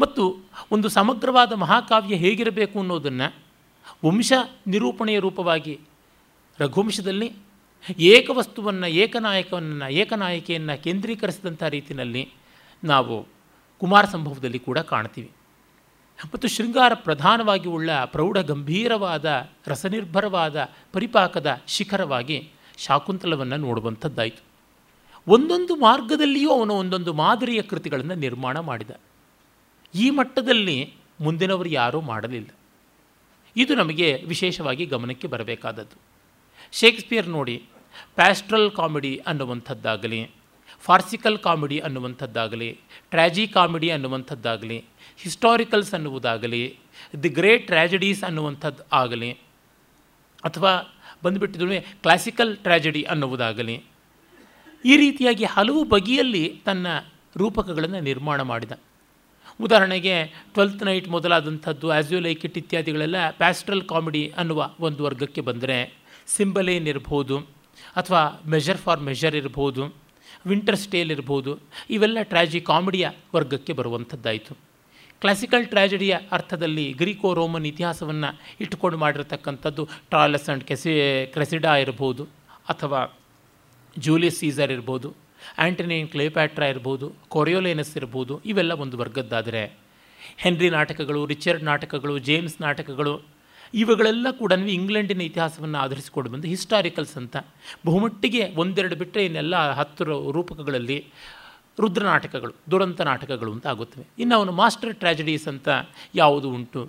ಮತ್ತು 0.00 0.36
ಒಂದು 0.70 0.88
ಸಮಗ್ರವಾದ 0.88 1.52
ಮಹಾಕಾವ್ಯ 1.52 2.16
ಹೇಗಿರಬೇಕು 2.16 2.78
ಅನ್ನೋದನ್ನು 2.78 3.28
ವಂಶ 4.06 4.32
ನಿರೂಪಣೆಯ 4.66 5.18
ರೂಪವಾಗಿ 5.18 5.80
ರಘುವಂಶದಲ್ಲಿ 6.58 7.32
ಏಕವಸ್ತುವನ್ನು, 7.98 8.86
ಏಕನಾಯಕವನ್ನು, 8.86 9.92
ಏಕನಾಯಕಿಯನ್ನು 9.92 10.82
ಕೇಂದ್ರೀಕರಿಸಿದಂಥ 10.82 11.62
ರೀತಿಯಲ್ಲಿ 11.62 12.32
ನಾವು 12.84 13.26
ಕುಮಾರ 13.80 14.04
ಸಂಭವದಲ್ಲಿ 14.04 14.58
ಕೂಡ 14.58 14.78
ಕಾಣ್ತೀವಿ. 14.78 15.30
ಮತ್ತು 16.24 16.48
ಶೃಂಗಾರ 16.48 16.92
ಪ್ರಧಾನವಾಗಿ 16.94 17.68
ಉಳ್ಳ 17.68 17.90
ಪ್ರೌಢ 18.04 18.38
ಗಂಭೀರವಾದ, 18.38 19.48
ರಸನಿರ್ಭರವಾದ, 19.66 20.70
ಪರಿಪಾಕದ 20.92 21.60
ಶಿಖರವಾಗಿ 21.66 22.50
ಶಾಕುಂತಲವನ್ನು 22.76 23.56
ನೋಡುವಂಥದ್ದಾಯಿತು. 23.56 24.42
ಒಂದೊಂದು 25.28 25.76
ಮಾರ್ಗದಲ್ಲಿಯೂ 25.76 26.50
ಅವನು 26.50 26.74
ಒಂದೊಂದು 26.74 27.12
ಮಾದರಿಯ 27.12 27.62
ಕೃತಿಗಳನ್ನು 27.62 28.14
ನಿರ್ಮಾಣ 28.14 28.58
ಮಾಡಿದ. 28.58 28.90
ಈ 29.94 30.10
ಮಟ್ಟದಲ್ಲಿ 30.10 30.94
ಮುಂದಿನವರು 31.20 31.68
ಯಾರೂ 31.68 32.00
ಮಾಡಲಿಲ್ಲ. 32.00 32.48
ಇದು 33.56 33.74
ನಮಗೆ 33.74 34.24
ವಿಶೇಷವಾಗಿ 34.26 34.86
ಗಮನಕ್ಕೆ 34.86 35.28
ಬರಬೇಕಾದದ್ದು. 35.28 36.00
ಶೇಕ್ಸ್ಪಿಯರ್ 36.72 37.28
ನೋಡಿ, 37.28 37.62
ಪ್ಯಾಸ್ಟ್ರಲ್ 38.14 38.70
ಕಾಮಿಡಿ 38.70 39.22
ಅನ್ನುವಂಥದ್ದಾಗಲಿ, 39.26 40.30
ಫಾರ್ಸಿಕಲ್ 40.80 41.38
ಕಾಮಿಡಿ 41.38 41.78
ಅನ್ನುವಂಥದ್ದಾಗಲಿ 41.78 42.78
ಟ್ರ್ಯಾಜಿ 43.10 43.48
ಕಾಮಿಡಿ 43.48 43.90
ಅನ್ನುವಂಥದ್ದಾಗಲಿ 43.90 44.84
ಹಿಸ್ಟಾರಿಕಲ್ಸ್ 45.22 45.92
ಅನ್ನುವುದಾಗಲಿ 45.96 46.62
ದಿ 47.22 47.30
ಗ್ರೇಟ್ 47.38 47.64
ಟ್ರ್ಯಾಜಡೀಸ್ 47.70 48.22
ಅನ್ನುವಂಥದ್ದು 48.28 48.82
ಆಗಲಿ, 49.00 49.30
ಅಥವಾ 50.48 50.72
ಬಂದುಬಿಟ್ಟಿದ್ರೆ 51.24 51.78
ಕ್ಲಾಸಿಕಲ್ 52.04 52.52
ಟ್ರ್ಯಾಜಡಿ 52.66 53.02
ಅನ್ನುವುದಾಗಲಿ, 53.14 53.76
ಈ 54.84 54.94
ರೀತಿಯಾಗಿ 55.04 55.46
ಹಲವು 55.56 55.80
ಬಗೆಯಲ್ಲಿ 55.94 56.44
ತನ್ನ 56.68 56.86
ರೂಪಕಗಳನ್ನು 57.40 58.00
ನಿರ್ಮಾಣ 58.10 58.40
ಮಾಡಿದ. 58.52 58.72
ಉದಾಹರಣೆಗೆ 59.66 60.14
ಟ್ವೆಲ್ತ್ 60.54 60.84
ನೈಟ್ 60.88 61.08
ಮೊದಲಾದಂಥದ್ದು 61.14 61.86
ಆ್ಯಸ್ 61.96 62.12
ಯು 62.14 62.20
ಲೈಕ್ 62.26 62.44
ಇಟ್ 62.48 62.56
ಇತ್ಯಾದಿಗಳೆಲ್ಲ 62.62 63.18
ಪ್ಯಾಸ್ಟ್ರಲ್ 63.40 63.84
ಕಾಮಿಡಿ 63.92 64.22
ಅನ್ನುವ 64.42 64.70
ಒಂದು 64.86 65.00
ವರ್ಗಕ್ಕೆ 65.06 65.42
ಬಂದರೆ 65.48 65.76
ಸಿಂಬಲೇನ್ 66.36 66.88
ಇರ್ಬೋದು, 66.92 67.36
ಅಥವಾ 68.00 68.22
ಮೆಜರ್ 68.54 68.80
ಫಾರ್ 68.84 69.02
ಮೆಜರ್ 69.10 69.36
ಇರ್ಬೋದು 69.42 69.84
ವಿಂಟರ್ 70.50 70.80
ಸ್ಟೇಲ್ 70.84 71.12
ಇರ್ಬೋದು, 71.16 71.52
ಇವೆಲ್ಲ 71.96 72.18
ಟ್ರ್ಯಾಜಿ 72.32 72.60
ಕಾಮಿಡಿಯ 72.70 73.06
ವರ್ಗಕ್ಕೆ 73.36 73.74
ಬರುವಂಥದ್ದಾಯಿತು. 73.80 74.54
ಕ್ಲಾಸಿಕಲ್ 75.22 75.66
ಟ್ರ್ಯಾಜಡಿಯ 75.66 76.14
ಅರ್ಥದಲ್ಲಿ 76.32 76.84
ಗ್ರೀಕೋ 77.00 77.30
ರೋಮನ್ 77.34 77.66
ಇತಿಹಾಸವನ್ನು 77.70 78.30
ಇಟ್ಟುಕೊಂಡು 78.64 78.98
ಮಾಡಿರತಕ್ಕಂಥದ್ದು 78.98 79.82
ಟ್ರಾಲಸ್ 80.12 80.46
ಆ್ಯಂಡ್ 80.48 80.64
ಕೆಸಿ 80.64 80.92
ಕ್ರೆಸಿಡಾ 81.34 81.72
ಇರ್ಬೋದು 81.84 82.24
ಅಥವಾ 82.68 83.00
ಜೂಲಿಯಸ್ 83.96 84.38
ಸೀಸರ್ 84.38 84.72
ಇರ್ಬೋದು 84.76 85.08
ಆ್ಯಂಟನಿಯನ್ 85.64 86.08
ಕ್ಲೇಪ್ಯಾಟ್ರಾ 86.08 86.66
ಇರ್ಬೋದು, 86.66 87.06
ಕೊರಿಯೋಲೇನಸ್ 87.28 87.92
ಇರ್ಬೋದು, 87.96 88.34
ಇವೆಲ್ಲ 88.44 88.72
ಒಂದು 88.84 88.96
ವರ್ಗದ್ದಾದರೆ 88.96 89.62
ಹೆನ್ರಿ 90.38 90.68
ನಾಟಕಗಳು, 90.70 91.20
ರಿಚರ್ಡ್ 91.26 91.64
ನಾಟಕಗಳು, 91.64 92.14
ಜೇಮ್ಸ್ 92.28 92.56
ನಾಟಕಗಳು, 92.60 93.14
ಇವುಗಳೆಲ್ಲ 93.74 94.26
ಕೂಡ 94.40 94.52
ಇಂಗ್ಲೆಂಡಿನ 94.76 95.22
ಇತಿಹಾಸವನ್ನು 95.30 95.78
ಆಧರಿಸಿಕೊಂಡು 95.78 96.30
ಬಂದು 96.30 96.48
ಹಿಸ್ಟಾರಿಕಲ್ಸ್ 96.48 97.16
ಅಂತ 97.22 97.36
ಬಹುಮಟ್ಟಿಗೆ 97.86 98.42
ಒಂದೆರಡು 98.62 98.96
ಬಿಟ್ಟರೆ 98.96 99.24
ಇನ್ನೆಲ್ಲ 99.24 99.56
ಹತ್ತು 99.80 100.04
ರೂಪಕಗಳಲ್ಲಿ 100.38 100.98
ರುದ್ರ 101.78 102.02
ನಾಟಕಗಳು, 102.12 102.52
ದುರಂತ 102.70 103.00
ನಾಟಕಗಳು 103.10 103.50
ಅಂತ 103.56 103.66
ಆಗುತ್ತವೆ 103.66 104.04
ಇನ್ನು 104.22 104.34
ಅವನು 104.38 104.52
ಮಾಸ್ಟರ್ 104.52 104.94
ಟ್ರಾಜೆಡಿಸ್ 105.02 105.46
ಅಂತ 105.52 105.68
ಯಾವುದು 106.14 106.48
ಉಂಟು? 106.56 106.82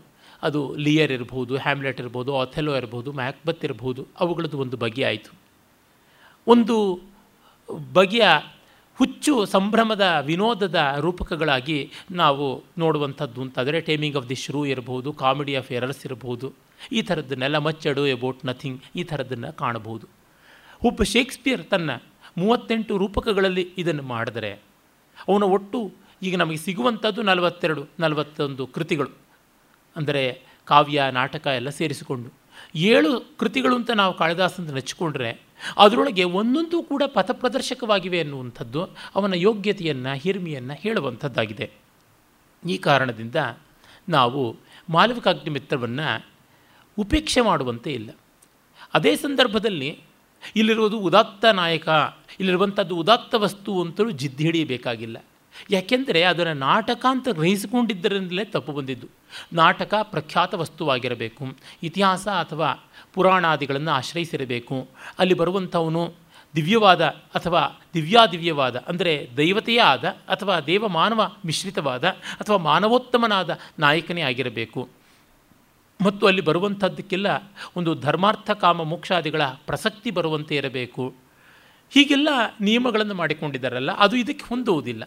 ಅದು 0.43 0.59
ಲಿಯರ್ 0.85 1.11
ಇರ್ಬೋದು, 1.11 1.53
ಹ್ಯಾಮ್ಲೆಟ್ 1.65 1.99
ಇರ್ಬೋದು 2.03 2.31
ಅಥೆಲೋ 2.39 2.73
ಇರ್ಬೋದು 2.77 3.09
ಮ್ಯಾಕ್ಬತ್ 3.19 3.63
ಇರ್ಬೋದು, 3.67 4.07
ಅವುಗಳದ್ದು 4.19 4.57
ಒಂದು 4.63 4.77
ಬಗೆ 4.83 5.03
ಆಯಿತು. 5.09 5.31
ಒಂದು 6.47 6.75
ಬಗೆಯ 7.97 8.27
ಹುಚ್ಚು 8.99 9.33
ಸಂಭ್ರಮದ 9.45 10.05
ವಿನೋದದ 10.29 10.79
ರೂಪಕಗಳಾಗಿ 11.05 11.77
ನಾವು 12.11 12.47
ನೋಡುವಂಥದ್ದು 12.77 13.39
ಅಂತಾದರೆ 13.41 13.77
ಟೇಮಿಂಗ್ 13.81 14.17
ಆಫ್ 14.17 14.27
ದಿ 14.29 14.35
ಶ್ರೂ 14.35 14.61
ಇರ್ಬೋದು, 14.65 15.13
ಕಾಮಿಡಿ 15.13 15.55
ಆಫ್ 15.55 15.71
ಎರರ್ಸ್ 15.71 16.05
ಇರ್ಬೋದು, 16.05 16.47
ಈ 16.91 17.01
ಥರದ್ದನ್ನೆಲ್ಲ 17.01 17.57
ಮಚ್ಚಡು, 17.57 18.03
ಎಬೌಟ್ 18.07 18.41
ನಥಿಂಗ್, 18.45 18.81
ಈ 18.95 19.03
ಥರದ್ದನ್ನು 19.03 19.51
ಕಾಣಬಹುದು. 19.57 20.07
ಒಬ್ಬ 20.85 21.03
ಶೇಕ್ಸ್ಪಿಯರ್ 21.03 21.63
ತನ್ನ 21.63 21.91
ಮೂವತ್ತೆಂಟು 22.37 22.93
ರೂಪಕಗಳಲ್ಲಿ 22.97 23.65
ಇದನ್ನು 23.77 24.03
ಮಾಡಿದರೆ 24.03 24.51
ಅವನ 25.27 25.43
ಒಟ್ಟು 25.43 25.93
ಈಗ 26.21 26.35
ನಮಗೆ 26.37 26.57
ಸಿಗುವಂಥದ್ದು 26.57 27.21
ನಲವತ್ತೆರಡು, 27.21 27.87
ನಲವತ್ತೊಂದು 27.99 28.67
ಕೃತಿಗಳು. 28.67 29.09
ಅಂದರೆ 29.95 30.41
ಕಾವ್ಯ, 30.65 31.03
ನಾಟಕ 31.11 31.47
ಎಲ್ಲ 31.47 31.69
ಸೇರಿಸಿಕೊಂಡು. 31.69 32.33
ಏಳು 32.75 33.37
ಕೃತಿಗಳು 33.37 33.75
ಅಂತ 33.75 33.91
ನಾವು 33.91 34.13
ಕಾಳಿದಾಸಂತ 34.17 34.71
ನೆಚ್ಚಿಕೊಂಡ್ರೆ 34.71 35.41
ಅದರೊಳಗೆ 35.77 36.23
ಒಂದೊಂದು 36.23 36.83
ಕೂಡ 36.83 37.03
ಪಥಪ್ರದರ್ಶಕವಾಗಿವೆ 37.07 38.19
ಎನ್ನುವಂಥದ್ದು 38.19 38.89
ಅವನ 39.15 39.33
ಯೋಗ್ಯತೆಯನ್ನು, 39.33 40.17
ಹಿರಿಮೆಯನ್ನು 40.17 40.73
ಹೇಳುವಂಥದ್ದಾಗಿದೆ. 40.73 41.71
ಈ 42.69 42.77
ಕಾರಣದಿಂದ 42.77 43.35
ನಾವು 44.09 44.57
ಮಾಲವಿಕಾಗ್ನಿಮಿತ್ರವನ್ನು 44.89 46.27
ಉಪೇಕ್ಷೆ 46.97 47.41
ಮಾಡುವಂತೆ 47.41 47.91
ಇಲ್ಲ. 47.93 48.09
ಅದೇ 48.93 49.15
ಸಂದರ್ಭದಲ್ಲಿ 49.15 49.99
ಇಲ್ಲಿರುವುದು 50.55 50.97
ಉದಾತ್ತ 50.99 51.45
ನಾಯಕ, 51.45 51.89
ಇಲ್ಲಿರುವಂಥದ್ದು 52.39 52.95
ಉದಾತ್ತ 52.97 53.33
ವಸ್ತು 53.35 53.71
ಅಂತಲೂ 53.81 54.11
ಜಿದ್ದು 54.11 54.43
ಹಿಡಿಯಬೇಕಾಗಿಲ್ಲ. 54.43 55.17
ಯಾಕೆಂದರೆ 55.69 56.21
ಅದನ್ನು 56.23 56.53
ನಾಟಕ 56.59 57.05
ಅಂತ 57.09 57.27
ಗ್ರಹಿಸಿಕೊಂಡಿದ್ದರಿಂದಲೇ 57.29 58.43
ತಪ್ಪು 58.45 58.71
ಬಂದಿದ್ದು. 58.71 59.07
ನಾಟಕ 59.53 59.93
ಪ್ರಖ್ಯಾತ 60.13 60.53
ವಸ್ತುವಾಗಿರಬೇಕು, 60.53 61.43
ಇತಿಹಾಸ 61.83 62.25
ಅಥವಾ 62.43 62.69
ಪುರಾಣಾದಿಗಳನ್ನು 63.13 63.91
ಆಶ್ರಯಿಸಿರಬೇಕು. 63.91 64.77
ಅಲ್ಲಿ 65.19 65.33
ಬರುವಂಥವನು 65.33 66.03
ದಿವ್ಯವಾದ 66.55 67.03
ಅಥವಾ 67.35 67.61
ದಿವ್ಯಾದಿವ್ಯವಾದ, 67.93 68.77
ಅಂದರೆ 68.87 69.13
ದೈವತೆಯೇ 69.37 69.83
ಆದ 69.83 70.05
ಅಥವಾ 70.29 70.55
ದೇವ 70.61 70.87
ಮಾನವ 70.87 71.21
ಮಿಶ್ರಿತವಾದ 71.45 72.07
ಅಥವಾ 72.41 72.57
ಮಾನವೋತ್ತಮನಾದ 72.69 73.51
ನಾಯಕನೇ 73.79 74.21
ಆಗಿರಬೇಕು. 74.21 74.81
ಮತ್ತು 76.01 76.27
ಅಲ್ಲಿ 76.27 76.41
ಬರುವಂಥದ್ದಕ್ಕೆಲ್ಲ 76.41 77.27
ಒಂದು 77.75 77.95
ಧರ್ಮಾರ್ಥ 77.95 78.51
ಕಾಮ 78.51 78.83
ಮೋಕ್ಷಾದಿಗಳ 78.83 79.43
ಪ್ರಸಕ್ತಿ 79.43 80.11
ಬರುವಂತೆ 80.11 80.55
ಇರಬೇಕು. 80.55 81.13
ಹೀಗೆಲ್ಲ 81.93 82.29
ನಿಯಮಗಳನ್ನು 82.61 83.13
ಮಾಡಿಕೊಂಡಿದ್ದಾರಲ್ಲ, 83.13 83.91
ಅದು 83.91 84.15
ಇದಕ್ಕೆ 84.15 84.45
ಹೊಂದುವುದಿಲ್ಲ. 84.45 85.03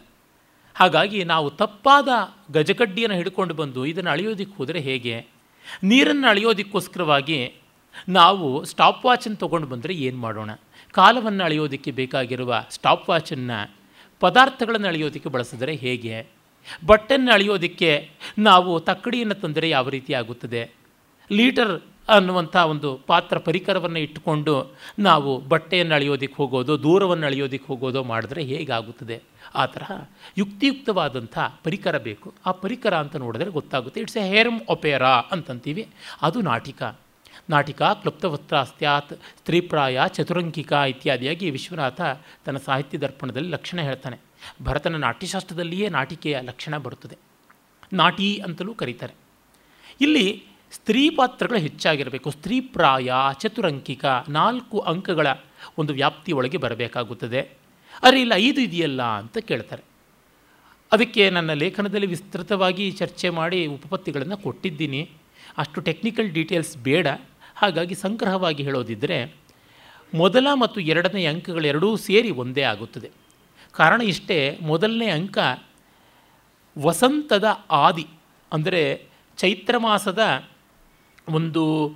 ಹಾಗಾಗಿ 0.75 1.23
ನಾವು 1.23 1.49
ತಪ್ಪಾದ 1.49 2.07
ಗಜಕಡ್ಡಿಯನ್ನು 2.51 3.17
ಹಿಡ್ಕೊಂಡು 3.17 3.53
ಬಂದು 3.53 3.85
ಇದನ್ನು 3.85 4.09
ಅಳೆಯೋದಕ್ಕೆ 4.09 4.55
ಹೋದರೆ 4.57 4.79
ಹೇಗೆ? 4.79 5.25
ನೀರನ್ನು 5.83 6.27
ಅಳೆಯೋದಕ್ಕೋಸ್ಕರವಾಗಿ 6.27 7.53
ನಾವು 8.09 8.63
ಸ್ಟಾಪ್ 8.63 9.05
ವಾಚನ್ನು 9.05 9.37
ತೊಗೊಂಡು 9.37 9.67
ಬಂದರೆ 9.67 9.93
ಏನು 9.93 10.17
ಮಾಡೋಣ? 10.17 10.51
ಕಾಲವನ್ನು 10.91 11.43
ಅಳೆಯೋದಕ್ಕೆ 11.43 11.91
ಬೇಕಾಗಿರುವ 11.91 12.65
ಸ್ಟಾಪ್ 12.69 13.09
ವಾಚನ್ನು 13.09 13.75
ಪದಾರ್ಥಗಳನ್ನು 14.19 14.87
ಅಳೆಯೋದಕ್ಕೆ 14.87 15.29
ಬಳಸಿದರೆ 15.29 15.75
ಹೇಗೆ? 15.75 16.27
ಬಟ್ಟೆಯನ್ನು 16.85 17.31
ಅಳೆಯೋದಕ್ಕೆ 17.31 18.09
ನಾವು 18.37 18.79
ತಕ್ಕಡಿಯನ್ನು 18.79 19.35
ತಂದರೆ 19.35 19.69
ಯಾವ 19.69 19.89
ರೀತಿ 19.89 20.13
ಆಗುತ್ತದೆ? 20.13 20.84
ಲೀಟರ್ 21.31 21.81
ಅನ್ನುವಂಥ 22.09 22.55
ಒಂದು 22.55 22.99
ಪಾತ್ರ 23.07 23.37
ಪರಿಕರವನ್ನು 23.37 23.99
ಇಟ್ಟುಕೊಂಡು 23.99 24.73
ನಾವು 24.99 25.41
ಬಟ್ಟೆಯನ್ನು 25.41 25.95
ಅಳೆಯೋದಕ್ಕೆ 25.95 26.35
ಹೋಗೋದು, 26.35 26.83
ದೂರವನ್ನು 26.83 27.25
ಅಳೆಯೋದಕ್ಕೆ 27.25 27.67
ಹೋಗೋದು 27.67 28.03
ಮಾಡಿದ್ರೆ 28.03 28.43
ಹೇಗಾಗುತ್ತದೆ? 28.43 29.21
ಆ 29.55 29.65
ತರಹ 29.65 29.91
ಯುಕ್ತಿಯುಕ್ತವಾದಂಥ 30.37 31.39
ಪರಿಕರ 31.63 31.97
ಬೇಕು. 31.97 32.33
ಆ 32.45 32.51
ಪರಿಕರ 32.51 32.93
ಅಂತ 32.93 33.15
ನೋಡಿದ್ರೆ 33.15 33.49
ಗೊತ್ತಾಗುತ್ತೆ, 33.49 34.01
ಇಟ್ಸ್ 34.01 34.17
ಎ 34.17 34.27
ಹೇರಮ್ 34.29 34.61
ಒಪೇರಾ 34.69 35.21
ಅಂತಂತೀವಿ. 35.31 35.87
ಅದು 36.21 36.41
ನಾಟಿಕ. 36.41 36.83
ನಾಟಿಕ, 37.49 37.81
ಕ್ಲುಪ್ತವಸ್ತ್ರಾಸ್ತ್ಯಾತ್ 37.81 39.13
ಸ್ತ್ರೀಪ್ರಾಯ 39.13 40.01
ಚತುರಂಕಿಕ 40.07 40.71
ಇತ್ಯಾದಿಯಾಗಿ 40.71 41.49
ವಿಶ್ವನಾಥ 41.49 42.01
ತನ್ನ 42.45 42.57
ಸಾಹಿತ್ಯ 42.57 42.97
ದರ್ಪಣದಲ್ಲಿ 42.97 43.49
ಲಕ್ಷಣ 43.49 43.81
ಹೇಳ್ತಾನೆ. 43.81 44.17
ಭರತನ 44.63 44.95
ನಾಟ್ಯಶಾಸ್ತ್ರದಲ್ಲಿಯೇ 44.95 45.89
ನಾಟಿಕೆಯ 45.89 46.39
ಲಕ್ಷಣ 46.41 46.77
ಬರುತ್ತದೆ. 46.77 47.17
ನಾಟಿ 47.93 48.41
ಅಂತಲೂ 48.45 48.73
ಕರೀತಾರೆ. 48.73 49.13
ಇಲ್ಲಿ 50.01 50.43
ಸ್ತ್ರೀ 50.71 51.09
ಪಾತ್ರಗಳು 51.09 51.57
ಹೆಚ್ಚಾಗಿರಬೇಕು. 51.57 52.29
ಸ್ತ್ರೀಪ್ರಾಯ 52.31 53.11
ಚತುರಂಕಿಕ 53.33 54.05
ನಾಲ್ಕು 54.29 54.79
ಅಂಕಗಳ 54.79 55.27
ಒಂದು 55.77 55.93
ವ್ಯಾಪ್ತಿಯೊಳಗೆ 55.93 56.57
ಬರಬೇಕಾಗುತ್ತದೆ. 56.57 57.41
ಅರೆ 58.03 58.21
ಇಲ್ಲ, 58.21 58.33
ಐದು 58.35 58.61
ಇದೆಯಲ್ಲ 58.61 59.01
ಅಂತ 59.03 59.37
ಕೇಳ್ತಾರೆ. 59.37 59.83
ಅದಕ್ಕೆ 60.91 61.29
ನನ್ನ 61.29 61.53
ಲೇಖನದಲ್ಲಿ 61.53 62.07
ವಿಸ್ತೃತವಾಗಿ 62.07 62.91
ಚರ್ಚೆ 62.91 63.29
ಮಾಡಿ 63.29 63.65
ಉಪಪತ್ತಿಗಳನ್ನು 63.65 64.37
ಕೊಟ್ಟಿದ್ದೀನಿ. 64.37 65.09
ಅಷ್ಟು 65.57 65.81
ಟೆಕ್ನಿಕಲ್ 65.81 66.29
ಡೀಟೇಲ್ಸ್ 66.29 66.77
ಬೇಡ. 66.77 67.07
ಹಾಗಾಗಿ 67.55 67.95
ಸಂಗ್ರಹವಾಗಿ 67.95 68.63
ಹೇಳೋದಿದ್ದರೆ 68.63 69.35
ಮೊದಲ 70.13 70.47
ಮತ್ತು 70.53 70.79
ಎರಡನೇ 70.81 71.25
ಅಂಕಗಳೆರಡೂ 71.25 71.95
ಸೇರಿ 71.97 72.31
ಒಂದೇ 72.31 72.61
ಆಗುತ್ತದೆ. 72.61 73.11
ಕಾರಣ 73.71 74.01
ಇಷ್ಟೇ, 74.01 74.57
ಮೊದಲನೇ 74.61 75.09
ಅಂಕ 75.09 75.37
ವಸಂತದ 76.77 77.43
ಆದಿ, 77.71 78.07
ಅಂದರೆ 78.53 79.05
ಚೈತ್ರ 79.37 79.77
ಮಾಸದ 79.77 80.23
ಒಂದು, 81.29 81.95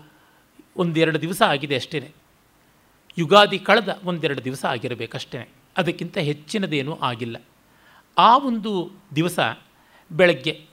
ಒಂದೆರಡು 0.78 1.22
ದಿವಸ 1.22 1.42
ಆಗಿದೆ 1.42 1.76
ಅಷ್ಟೇ 1.76 2.12
ಯುಗಾದಿ 3.18 3.60
ಕಳೆದ 3.60 4.02
ಒಂದೆರಡು 4.04 4.44
ದಿವಸ 4.44 4.66
ಆಗಿರಬೇಕಷ್ಟೇ 4.66 5.50
ಅದಕ್ಕಿಂತ 5.78 6.18
ಹೆಚ್ಚಿನದೇನೂ 6.18 6.96
ಆಗಿಲ್ಲ. 6.96 7.38
ಆ 8.18 8.38
ಒಂದು 8.38 8.92
ದಿವಸ 9.16 9.40
ಬೆಳಗ್ಗೆ 10.12 10.66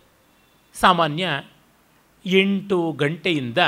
ಸಾಮಾನ್ಯ 0.74 1.42
ಎಂಟು 2.26 2.92
ಗಂಟೆಯಿಂದ 2.92 3.58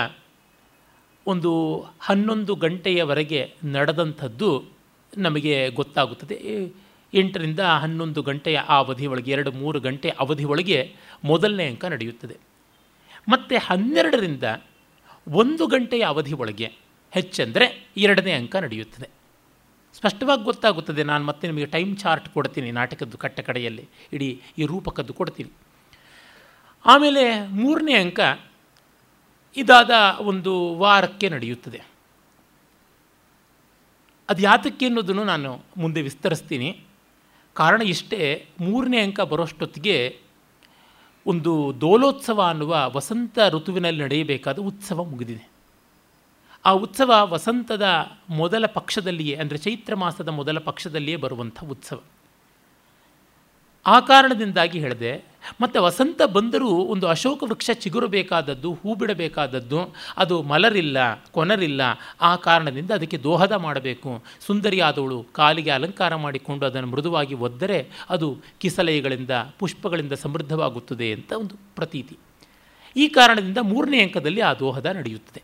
ಒಂದು 1.27 1.85
ಹನ್ನೊಂದು 2.01 2.55
ಗಂಟೆಯವರೆಗೆ 2.55 3.55
ನಡೆದಂಥದ್ದು 3.65 4.65
ನಮಗೆ 5.19 5.71
ಗೊತ್ತಾಗುತ್ತದೆ. 5.71 6.73
ಎಂಟರಿಂದ 7.15 7.61
ಹನ್ನೊಂದು 7.61 8.23
ಗಂಟೆಯ 8.23 8.59
ಆ 8.59 8.77
ಅವಧಿಯೊಳಗೆ 8.77 9.31
ಎರಡು 9.31 9.53
ಮೂರು 9.53 9.81
ಗಂಟೆ 9.81 10.09
ಅವಧಿಯೊಳಗೆ 10.09 10.95
ಮೊದಲನೇ 11.25 11.67
ಅಂಕ 11.67 11.85
ನಡೆಯುತ್ತದೆ. 11.85 12.37
ಮತ್ತು 13.29 13.59
ಹನ್ನೆರಡರಿಂದ 13.67 14.43
ಒಂದು 15.29 15.67
ಗಂಟೆಯ 15.67 16.03
ಅವಧಿ 16.03 16.33
ಒಳಗೆ 16.33 16.73
ಹೆಚ್ಚೆಂದರೆ 17.11 17.89
ಎರಡನೇ 17.97 18.33
ಅಂಕ 18.33 18.57
ನಡೆಯುತ್ತದೆ. 18.57 19.09
ಸ್ಪಷ್ಟವಾಗಿ 19.95 20.45
ಗೊತ್ತಾಗುತ್ತದೆ, 20.45 21.03
ನಾನು 21.03 21.25
ಮತ್ತೆ 21.25 21.47
ನಿಮಗೆ 21.47 21.67
ಟೈಮ್ 21.67 21.97
ಚಾರ್ಟ್ 21.97 22.29
ಕೊಡ್ತೀನಿ, 22.29 22.71
ನಾಟಕದ್ದು 22.71 23.19
ಕಟ್ಟ 23.19 23.41
ಕಡೆಯಲ್ಲಿ, 23.41 23.89
ಇಡೀ 24.13 24.41
ಈ 24.59 24.67
ರೂಪಕದ್ದು 24.67 25.13
ಕೊಡ್ತೀನಿ. 25.13 25.51
ಆಮೇಲೆ 26.87 27.47
ಮೂರನೇ 27.47 27.95
ಅಂಕ 27.95 28.21
ಇದಾದ 29.57 29.91
ಒಂದು 30.21 30.75
ವಾರಕ್ಕೆ 30.75 31.29
ನಡೆಯುತ್ತದೆ. 31.29 31.83
ಅದು 34.29 34.43
ಯಾತಕ್ಕೆ 34.43 34.87
ಅನ್ನೋದನ್ನು 34.87 35.25
ನಾನು 35.25 35.65
ಮುಂದೆ 35.77 36.03
ವಿಸ್ತರಿಸ್ತೀನಿ. 36.03 36.81
ಕಾರಣ 37.55 37.83
ಇಷ್ಟೇ, 37.83 38.49
ಮೂರನೇ 38.61 39.01
ಅಂಕ 39.01 39.21
ಬರೋಷ್ಟೊತ್ತಿಗೆ 39.21 40.21
ಒಂದು 41.29 41.73
ದೋಲೋತ್ಸವ 41.81 42.43
ಅನ್ನುವ 42.43 42.93
ವಸಂತ 42.97 43.39
ಋತುವಿನಲ್ಲಿ 43.51 44.03
ನಡೆಯಬೇಕಾದ 44.03 44.59
ಉತ್ಸವ 44.59 45.05
ಮುಗಿದಿದೆ. 45.05 45.49
ಆ 46.65 46.71
ಉತ್ಸವ 46.71 47.13
ವಸಂತದ 47.23 47.87
ಮೊದಲ 48.31 48.67
ಪಕ್ಷದಲ್ಲಿಯೇ, 48.67 49.37
ಅಂದರೆ 49.37 49.59
ಚೈತ್ರ 49.59 49.95
ಮಾಸದ 49.95 50.29
ಮೊದಲ 50.29 50.59
ಪಕ್ಷದಲ್ಲಿಯೇ 50.59 51.17
ಬರುವಂಥ 51.17 51.65
ಉತ್ಸವ. 51.65 52.01
ಆ 53.87 54.01
ಕಾರಣದಿಂದಾಗಿ 54.01 54.79
ಹೇಳಿದೆ 54.79 55.28
ಮತ್ತು 55.61 55.83
ವಸಂತ 55.83 56.23
ಬಂದರೂ 56.23 56.69
ಒಂದು 56.69 57.09
ಅಶೋಕ 57.09 57.43
ವೃಕ್ಷ 57.43 57.71
ಚಿಗುರಬೇಕಾದದ್ದು, 57.75 58.73
ಹೂ 58.75 58.95
ಬಿಡಬೇಕಾದದ್ದು, 58.95 59.95
ಅದು 60.17 60.43
ಮಲರಿಲ್ಲ, 60.43 61.15
ಕೊನರಿಲ್ಲ. 61.31 61.81
ಆ 62.21 62.37
ಕಾರಣದಿಂದ 62.37 62.91
ಅದಕ್ಕೆ 62.91 63.19
ದೋಹದ 63.19 63.53
ಮಾಡಬೇಕು. 63.53 64.25
ಸುಂದರಿಯಾದವಳು 64.41 65.27
ಕಾಲಿಗೆ 65.33 65.71
ಅಲಂಕಾರ 65.71 66.15
ಮಾಡಿಕೊಂಡು 66.15 66.67
ಅದನ್ನು 66.67 66.89
ಮೃದುವಾಗಿ 66.89 67.35
ಒದ್ದರೆ 67.35 67.91
ಅದು 68.11 68.39
ಕಿಸಲೆಗಳಿಂದ, 68.59 69.31
ಪುಷ್ಪಗಳಿಂದ 69.59 70.13
ಸಮೃದ್ಧವಾಗುತ್ತದೆ 70.13 71.13
ಅಂತ 71.13 71.33
ಒಂದು 71.33 71.55
ಪ್ರತೀತಿ. 71.77 72.17
ಈ 72.97 73.09
ಕಾರಣದಿಂದ 73.09 73.59
ಮೂರನೇ 73.59 74.03
ಅಂಕದಲ್ಲಿ 74.03 74.41
ಆ 74.41 74.55
ದೋಹದ 74.55 74.87
ನಡೆಯುತ್ತದೆ. 74.87 75.43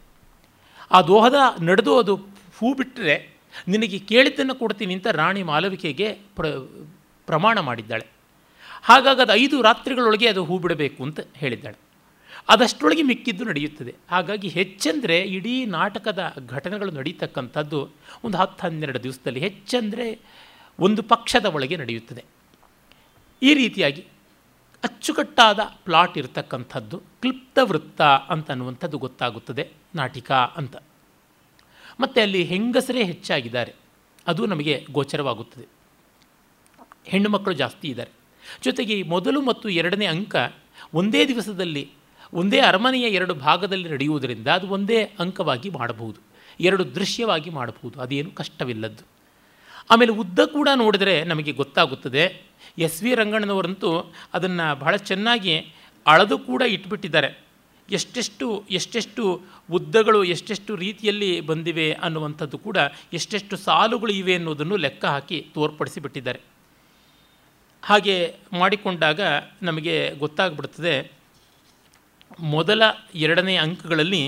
ಆ 0.90 1.02
ದೋಹದ 1.02 1.34
ನಡೆದು 1.60 1.98
ಅದು 1.98 2.16
ಹೂ 2.58 2.74
ಬಿಟ್ಟರೆ 2.74 3.34
ನಿನಗೆ 3.68 3.98
ಕೇಳಿದ್ದನ್ನು 3.98 4.54
ಕೊಡ್ತೀನಿ 4.54 4.94
ಅಂತ 4.94 5.06
ರಾಣಿ 5.06 5.42
ಮಾಲವಿಕೆಗೆ 5.42 6.18
ಪ್ರ, 6.36 6.46
ಪ್ರಮಾಣ 7.26 7.60
ಮಾಡಿದ್ದಾಳೆ. 7.60 8.13
ಹಾಗಾಗಿ 8.84 9.22
ಅದು 9.22 9.32
ಐದು 9.32 9.62
ರಾತ್ರಿಗಳೊಳಗೆ 9.62 10.26
ಅದು 10.26 10.44
ಹೂ 10.44 10.58
ಬಿಡಬೇಕು 10.58 11.02
ಅಂತ 11.02 11.20
ಹೇಳಿದ್ದಾಳೆ. 11.34 11.76
ಅದಷ್ಟೊಳಗೆ 12.48 13.02
ಮಿಕ್ಕಿದ್ದು 13.02 13.44
ನಡೆಯುತ್ತದೆ. 13.44 13.94
ಹಾಗಾಗಿ 14.10 14.48
ಹೆಚ್ಚೆಂದರೆ 14.48 15.18
ಇಡೀ 15.18 15.66
ನಾಟಕದ 15.66 16.36
ಘಟನೆಗಳು 16.46 16.90
ನಡೀತಕ್ಕಂಥದ್ದು 16.90 17.90
ಒಂದು 18.24 18.38
ಹತ್ತು 18.38 18.66
ಹನ್ನೆರಡು 18.66 19.02
ದಿವಸದಲ್ಲಿ 19.02 19.40
ಹೆಚ್ಚೆಂದರೆ 19.40 20.20
ಒಂದು 20.80 21.02
ಪಕ್ಷದ 21.02 21.44
ಒಳಗೆ 21.44 21.76
ನಡೆಯುತ್ತದೆ. 21.76 22.24
ಈ 23.42 23.54
ರೀತಿಯಾಗಿ 23.54 24.06
ಅಚ್ಚುಕಟ್ಟಾದ 24.84 25.60
ಪ್ಲಾಟ್ 25.84 26.18
ಇರತಕ್ಕಂಥದ್ದು 26.18 26.98
ಕ್ಲಿಪ್ತ 26.98 27.58
ವೃತ್ತ 27.62 28.02
ಅಂತ 28.02 28.50
ಅನ್ನುವಂಥದ್ದು 28.50 28.98
ಗೊತ್ತಾಗುತ್ತದೆ 28.98 29.70
ನಾಟಿಕ 29.94 30.32
ಅಂತ. 30.32 30.76
ಮತ್ತು 32.00 32.20
ಅಲ್ಲಿ 32.20 32.44
ಹೆಂಗಸರೇ 32.44 33.04
ಹೆಚ್ಚಾಗಿದ್ದಾರೆ, 33.04 33.74
ಅದು 34.26 34.46
ನಮಗೆ 34.46 34.86
ಗೋಚರವಾಗುತ್ತದೆ. 34.92 35.66
ಹೆಣ್ಣು 37.04 37.30
ಮಕ್ಕಳು 37.30 37.54
ಜಾಸ್ತಿ 37.54 37.88
ಇದ್ದಾರೆ. 37.88 38.23
ಜೊತೆಗೆ 38.62 39.02
ಮೊದಲು 39.02 39.40
ಮತ್ತು 39.40 39.68
ಎರಡನೇ 39.68 40.06
ಅಂಕ 40.06 40.36
ಒಂದೇ 40.94 41.24
ದಿವಸದಲ್ಲಿ, 41.24 41.90
ಒಂದೇ 42.32 42.60
ಅರಮನೆಯ 42.60 43.02
ಎರಡು 43.02 43.34
ಭಾಗದಲ್ಲಿ 43.34 43.88
ನಡೆಯುವುದರಿಂದ 43.88 44.48
ಅದು 44.48 44.68
ಒಂದೇ 44.68 45.10
ಅಂಕವಾಗಿ 45.20 45.70
ಮಾಡಬಹುದು, 45.70 46.20
ಎರಡು 46.60 46.94
ದೃಶ್ಯವಾಗಿ 46.94 47.50
ಮಾಡಬಹುದು, 47.50 48.00
ಅದೇನು 48.00 48.30
ಕಷ್ಟವಿಲ್ಲದ್ದು. 48.30 49.04
ಆಮೇಲೆ 49.90 50.12
ಉದ್ದ 50.12 50.40
ಕೂಡ 50.44 50.68
ನೋಡಿದರೆ 50.74 51.24
ನಮಗೆ 51.24 51.52
ಗೊತ್ತಾಗುತ್ತದೆ. 51.52 52.42
ಎಸ್ 52.78 53.02
ವಿ 53.02 53.14
ರಂಗಣ್ಣನವರಂತೂ 53.14 54.12
ಅದನ್ನು 54.34 54.78
ಬಹಳ 54.78 54.96
ಚೆನ್ನಾಗಿ 54.96 55.74
ಅಳದು 56.06 56.38
ಕೂಡ 56.38 56.62
ಇಟ್ಬಿಟ್ಟಿದ್ದಾರೆ. 56.62 57.44
ಎಷ್ಟೆಷ್ಟು 57.90 58.64
ಎಷ್ಟೆಷ್ಟು 58.70 59.42
ಉದ್ದಗಳು, 59.70 60.24
ಎಷ್ಟೆಷ್ಟು 60.24 60.76
ರೀತಿಯಲ್ಲಿ 60.76 61.40
ಬಂದಿವೆ 61.40 61.92
ಅನ್ನುವಂಥದ್ದು 61.92 62.58
ಕೂಡ 62.58 62.76
ಎಷ್ಟೆಷ್ಟು 63.12 63.56
ಸಾಲುಗಳು 63.56 64.12
ಇವೆ 64.12 64.34
ಅನ್ನೋದನ್ನು 64.34 64.76
ಲೆಕ್ಕ 64.76 65.04
ಹಾಕಿ 65.04 65.46
ತೋರ್ಪಡಿಸಿ 65.54 66.00
ಬಿಟ್ಟಿದ್ದಾರೆ 66.00 66.40
ಹಾಗೆ 67.88 68.16
ಮಾಡಿಕೊಂಡಾಗ 68.60 69.20
ನಮಗೆ 69.68 69.96
ಗೊತ್ತಾಗ್ಬಿಡ್ತದೆ, 70.22 70.94
ಮೊದಲ 72.54 72.82
ಎರಡನೇ 73.24 73.54
ಅಂಕಗಳಲ್ಲಿ 73.64 74.22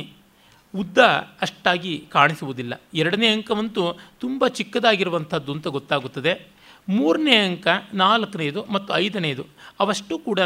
ಉದ್ದ 0.75 0.99
ಅಷ್ಟಾಗಿ 1.45 1.95
ಕಾಣಿಸುವುದಿಲ್ಲ. 2.15 2.75
ಎರಡನೇ 3.03 3.29
ಅಂಕವಂತೂ 3.37 3.85
ತುಂಬ 4.25 4.49
ಚಿಕ್ಕದಾಗಿರುವಂಥದ್ದು 4.59 5.51
ಅಂತ 5.57 5.67
ಗೊತ್ತಾಗುತ್ತದೆ. 5.77 6.35
ಮೂರನೇ 6.89 7.37
ಅಂಕ, 7.47 7.67
ನಾಲ್ಕನೇದು 7.95 8.61
ಮತ್ತು 8.75 8.91
ಐದನೇದು 9.05 9.45
ಅವಷ್ಟು 9.81 10.15
ಕೂಡ 10.27 10.39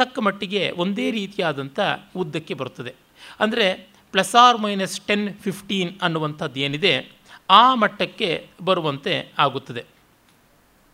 ತಕ್ಕ 0.00 0.18
ಮಟ್ಟಿಗೆ 0.26 0.62
ಒಂದೇ 0.82 1.06
ರೀತಿಯಾದಂಥ 1.18 1.80
ಉದ್ದಕ್ಕೆ 2.20 2.54
ಬರುತ್ತದೆ. 2.60 2.92
ಅಂದರೆ 3.40 3.66
plus 4.14 4.34
or 4.44 4.58
minus 4.64 4.96
ten 5.08 5.26
fifteen 5.44 5.92
ಅನ್ನುವಂಥದ್ದು 6.02 6.60
ಏನಿದೆ, 6.66 6.94
ಆ 7.50 7.64
ಮಟ್ಟಕ್ಕೆ 7.82 8.30
ಬರುವಂತೆ 8.68 9.14
ಆಗುತ್ತದೆ. 9.44 9.82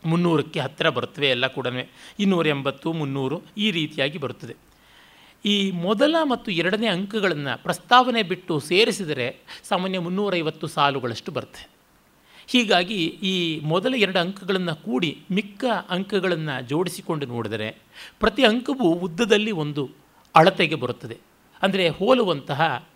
ಮುನ್ನೂರಕ್ಕೆ 0.05 0.61
ಹತ್ತಿರ 0.61 0.89
ಬರುತ್ತವೆ, 0.89 1.27
ಎಲ್ಲ 1.27 1.47
ಕೂಡ 1.47 1.67
ಇನ್ನೂರ 2.21 2.47
ಎಂಬತ್ತು, 2.47 2.93
ಮುನ್ನೂರು 2.93 3.43
ಈ 3.57 3.71
ರೀತಿಯಾಗಿ 3.71 4.19
ಬರುತ್ತದೆ. 4.19 4.55
ಈ 5.45 5.71
ಮೊದಲ 5.71 6.17
ಮತ್ತು 6.23 6.51
ಎರಡನೇ 6.51 6.87
ಅಂಕಗಳನ್ನು 6.87 7.63
ಪ್ರಸ್ತಾವನೆ 7.63 8.23
ಬಿಟ್ಟು 8.23 8.61
ಸೇರಿಸಿದರೆ 8.61 9.45
ಸಾಮಾನ್ಯ 9.69 9.99
ಮುನ್ನೂರೈವತ್ತು 9.99 10.67
ಸಾಲುಗಳಷ್ಟು 10.67 11.33
ಬರುತ್ತೆ. 11.33 11.71
ಹೀಗಾಗಿ 12.49 13.01
ಈ 13.05 13.61
ಮೊದಲ 13.65 13.95
ಎರಡು 13.95 14.19
ಅಂಕಗಳನ್ನು 14.19 14.85
ಕೂಡಿ 14.85 15.25
ಮಿಕ್ಕ 15.31 15.65
ಅಂಕಗಳನ್ನು 15.91 16.69
ಜೋಡಿಸಿಕೊಂಡು 16.69 17.27
ನೋಡಿದರೆ 17.27 17.69
ಪ್ರತಿ 18.21 18.45
ಅಂಕವೂ 18.45 18.89
ಉದ್ದದಲ್ಲಿ 18.93 19.51
ಒಂದು 19.51 19.91
ಅಳತೆಗೆ 20.35 20.75
ಬರುತ್ತದೆ. 20.75 21.19
ಅಂದರೆ 21.63 21.89
ಹೋಲುವಂತಹ 21.89 22.87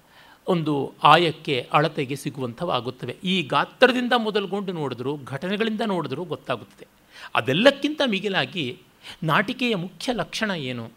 ಒಂದು 0.49 0.95
ಆಯಕ್ಕೆ 1.03 1.69
ಅಳತೆಗೆ 1.73 2.17
ಸಿಗುವಂಥವಾಗುತ್ತವೆ. 2.17 3.17
ಈ 3.25 3.43
ಗಾತ್ರದಿಂದ 3.43 4.13
ಮೊದಲುಗೊಂಡು 4.17 4.73
ನೋಡಿದ್ರು, 4.73 5.19
ಘಟನೆಗಳಿಂದ 5.25 5.81
ನೋಡಿದ್ರು 5.87 6.25
ಗೊತ್ತಾಗುತ್ತದೆ. 6.25 6.87
ಅದೆಲ್ಲಕ್ಕಿಂತ 7.35 8.01
ಮಿಗಿಲಾಗಿ 8.07 8.79
ನಾಟಿಕೆಯ 9.23 9.75
ಮುಖ್ಯ 9.75 10.13
ಲಕ್ಷಣ 10.13 10.51
ಏನು? 10.51 10.91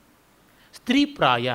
ಸ್ತ್ರೀ 0.74 1.06
ಪ್ರಾಯ 1.06 1.52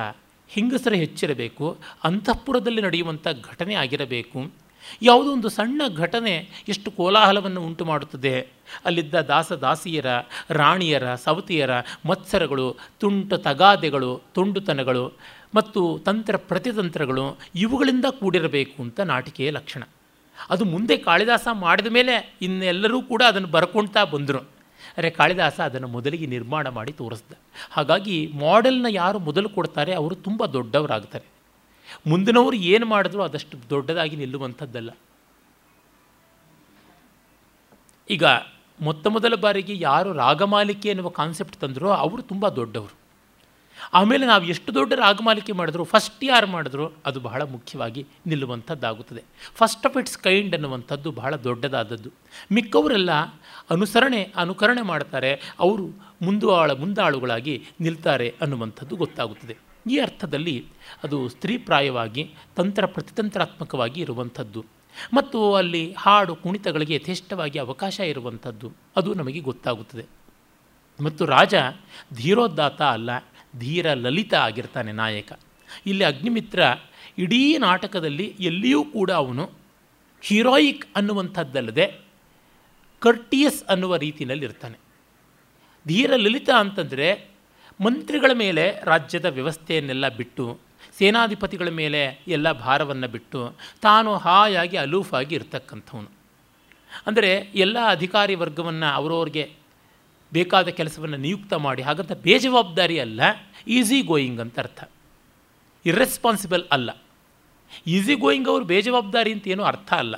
ಹೆಂಗಸರ 0.47 0.93
ಹೆಚ್ಚಿರಬೇಕು, 0.93 1.77
ಅಂತಃಪುರದಲ್ಲಿ 2.03 2.81
ನಡೆಯುವಂಥ 2.81 3.27
ಘಟನೆ 3.27 3.75
ಆಗಿರಬೇಕು. 3.75 4.63
ಯಾವುದೋ 5.01 5.31
ಒಂದು 5.31 5.49
ಸಣ್ಣ 5.49 5.81
ಘಟನೆ 5.95 6.49
ಎಷ್ಟು 6.67 6.91
ಕೋಲಾಹಲವನ್ನು 6.91 7.61
ಉಂಟು 7.61 7.85
ಮಾಡುತ್ತದೆ. 7.85 8.47
ಅಲ್ಲಿದ್ದ 8.85 9.15
ದಾಸ 9.15 9.51
ದಾಸಿಯರ, 9.51 10.05
ರಾಣಿಯರ, 10.49 11.15
ಸವತಿಯರ 11.15 11.69
ಮತ್ಸರಗಳು, 12.05 12.75
ತುಂಟ 12.99 13.33
ತಗಾದೆಗಳು, 13.33 14.21
ತುಂಡುತನಗಳು 14.33 15.13
ಮತ್ತು 15.55 15.99
ತಂತ್ರ 16.05 16.37
ಪ್ರತಿತಂತ್ರಗಳು 16.37 17.37
ಇವುಗಳಿಂದ 17.55 18.05
ಕೂಡಿರಬೇಕು 18.09 18.83
ಅಂತ 18.83 18.99
ನಾಟಿಕೆಯ 18.99 19.51
ಲಕ್ಷಣ. 19.51 19.83
ಅದು 20.49 20.65
ಮುಂದೆ 20.65 20.97
ಕಾಳಿದಾಸ 20.97 21.47
ಮಾಡಿದ 21.51 21.87
ಮೇಲೆ 21.87 22.37
ಇನ್ನೆಲ್ಲರೂ 22.41 23.01
ಕೂಡ 23.01 23.23
ಅದನ್ನು 23.27 23.47
ಬರ್ಕೊಳ್ತಾ 23.47 24.03
ಬಂದರು. 24.03 24.39
ಅರೆ, 24.97 25.09
ಕಾಳಿದಾಸ 25.09 25.59
ಅದನ್ನು 25.59 25.87
ಮೊದಲಿಗೆ 25.87 26.25
ನಿರ್ಮಾಣ 26.25 26.67
ಮಾಡಿ 26.67 26.91
ತೋರಿಸ್ದ. 26.91 27.33
ಹಾಗಾಗಿ 27.71 28.33
ಮಾಡೆಲ್ನ 28.35 28.85
ಯಾರು 28.89 29.19
ಮೊದಲು 29.19 29.49
ಕೊಡ್ತಾರೆ 29.49 29.93
ಅವರು 29.93 30.15
ತುಂಬ 30.15 30.45
ದೊಡ್ಡವರಾಗ್ತಾರೆ. 30.45 31.25
ಮುಂದಿನವರು 32.07 32.55
ಏನು 32.55 32.85
ಮಾಡಿದ್ರು 32.85 33.21
ಅದಷ್ಟು 33.21 33.57
ದೊಡ್ಡದಾಗಿ 33.69 34.15
ನಿಲ್ಲುವಂಥದ್ದಲ್ಲ. 34.15 34.89
ಈಗ 38.09 38.23
ಮೊತ್ತ 38.81 39.07
ಮೊದಲ 39.07 39.35
ಬಾರಿಗೆ 39.35 39.73
ಯಾರು 39.77 40.13
ರಾಗಮಾಲಿಕೆ 40.13 40.89
ಎನ್ನುವ 40.89 41.09
ಕಾನ್ಸೆಪ್ಟ್ 41.09 41.55
ತಂದರೋ 41.55 41.89
ಅವರು 41.89 42.21
ತುಂಬ 42.21 42.49
ದೊಡ್ಡವರು. 42.49 43.02
ಆಮೇಲೆ 43.93 44.25
ನಾವು 44.25 44.43
ಎಷ್ಟು 44.43 44.73
ದೊಡ್ಡ 44.73 44.93
ರಾಗಮಾಲಿಕೆ 44.93 45.51
ಮಾಡಿದ್ರು 45.51 45.83
ಫಸ್ಟ್ 45.83 46.23
ಯಾರು 46.23 46.47
ಮಾಡಿದ್ರು 46.47 46.93
ಅದು 47.05 47.19
ಬಹಳ 47.19 47.41
ಮುಖ್ಯವಾಗಿ 47.41 48.07
ನಿಲ್ಲುವಂಥದ್ದಾಗುತ್ತದೆ. 48.27 49.23
ಫಸ್ಟ್ 49.55 49.85
ಆಫ್ 49.85 49.97
ಇಟ್ಸ್ 49.97 50.17
ಕೈಂಡ್ 50.17 50.53
ಅನ್ನುವಂಥದ್ದು 50.53 51.11
ಬಹಳ 51.11 51.35
ದೊಡ್ಡದಾದದ್ದು. 51.35 52.09
ಮಿಕ್ಕವರೆಲ್ಲ 52.51 53.11
ಅನುಸರಣೆ, 53.69 54.33
ಅನುಕರಣೆ 54.35 54.81
ಮಾಡ್ತಾರೆ, 54.81 55.33
ಅವರು 55.59 56.15
ಮುಂದುವಾಳ 56.21 56.71
ಮುಂದಾಳುಗಳಾಗಿ 56.71 57.63
ನಿಲ್ತಾರೆ 57.79 58.35
ಅನ್ನುವಂಥದ್ದು 58.41 58.95
ಗೊತ್ತಾಗುತ್ತದೆ. 58.95 59.57
ಈ 59.91 59.99
ಅರ್ಥದಲ್ಲಿ 59.99 60.65
ಅದು 61.03 61.29
ಸ್ತ್ರೀಪ್ರಾಯವಾಗಿ, 61.29 62.33
ತಂತ್ರ 62.55 62.85
ಪ್ರತಿತಂತ್ರಾತ್ಮಕವಾಗಿ 62.85 64.01
ಇರುವಂಥದ್ದು. 64.01 64.65
ಮತ್ತು 65.13 65.55
ಅಲ್ಲಿ 65.55 65.95
ಹಾಡು, 65.97 66.35
ಕುಣಿತಗಳಿಗೆ 66.35 66.95
ಯಥೇಷ್ಟವಾಗಿ 66.95 67.59
ಅವಕಾಶ 67.59 67.99
ಇರುವಂಥದ್ದು. 67.99 68.71
ಅದು 68.95 69.13
ನಮಗೆ 69.13 69.39
ಗೊತ್ತಾಗುತ್ತದೆ. 69.39 70.05
ಮತ್ತು 71.03 71.25
ರಾಜ 71.25 71.53
ಧೀರೋದ್ದಾತ 72.13 72.81
ಅಲ್ಲ 72.81 73.09
ಧೀರ 73.59 73.93
ಲಲಿತ 73.93 74.33
ಆಗಿರ್ತಾನೆ 74.33 74.91
ನಾಯಕ. 74.91 75.33
ಇಲ್ಲಿ 75.85 76.03
ಅಗ್ನಿಮಿತ್ರ 76.03 76.59
ಇಡೀ 77.17 77.57
ನಾಟಕದಲ್ಲಿ 77.57 78.35
ಎಲ್ಲಿಯೂ 78.39 78.83
ಕೂಡ 78.83 79.11
ಅವನು 79.11 79.51
ಹೀರೋಯಿಕ್ 80.21 80.85
ಅನ್ನುವಂಥದ್ದಲ್ಲದೆ 80.95 81.99
ಕರ್ಟಿಯಸ್ 82.99 83.63
ಅನ್ನುವ 83.63 83.95
ರೀತಿಯಲ್ಲಿ 83.95 84.45
ಇರ್ತಾನೆ. 84.45 84.79
ಧೀರ 85.87 86.15
ಲಲಿತ 86.15 86.49
ಅಂತಂದರೆ 86.49 87.33
ಮಂತ್ರಿಗಳ 87.81 88.31
ಮೇಲೆ 88.33 88.79
ರಾಜ್ಯದ 88.83 89.25
ವ್ಯವಸ್ಥೆಯನ್ನೆಲ್ಲ 89.25 90.07
ಬಿಟ್ಟು, 90.07 90.59
ಸೇನಾಧಿಪತಿಗಳ 90.97 91.69
ಮೇಲೆ 91.69 92.23
ಎಲ್ಲ 92.27 92.51
ಭಾರವನ್ನು 92.51 93.07
ಬಿಟ್ಟು, 93.07 93.57
ತಾನು 93.81 94.17
ಹಾಯಾಗಿ 94.17 94.77
ಅಲೂಫಾಗಿ 94.77 95.35
ಇರ್ತಕ್ಕಂಥವನು. 95.35 96.11
ಅಂದರೆ 97.07 97.51
ಎಲ್ಲ 97.55 97.77
ಅಧಿಕಾರಿ 97.89 98.35
ವರ್ಗವನ್ನು 98.35 98.93
ಅವರವ್ರಿಗೆ 98.93 99.62
ಬೇಕಾದ 100.33 100.67
ಕೆಲಸವನ್ನು 100.67 101.17
ನಿಯುಕ್ತ 101.17 101.53
ಮಾಡಿ, 101.53 101.81
ಹಾಗಂತ 101.81 102.11
ಬೇಜವಾಬ್ದಾರಿ 102.11 102.99
ಅಲ್ಲ 102.99 103.21
ಈಸಿ 103.67 104.01
ಗೋಯಿಂಗ್ 104.01 104.39
ಅಂತ 104.39 104.59
ಅರ್ಥ. 104.59 104.83
ಇರ್ರೆಸ್ಪಾನ್ಸಿಬಲ್ 105.85 106.63
ಅಲ್ಲ. 106.71 107.01
ಈಸಿ 107.87 108.15
ಗೋಯಿಂಗ್ 108.15 108.47
ಅವರು 108.47 108.65
ಬೇಜವಾಬ್ದಾರಿ 108.65 109.31
ಅಂತ 109.31 109.47
ಏನೂ 109.47 109.63
ಅರ್ಥ 109.63 109.93
ಅಲ್ಲ. 109.93 110.15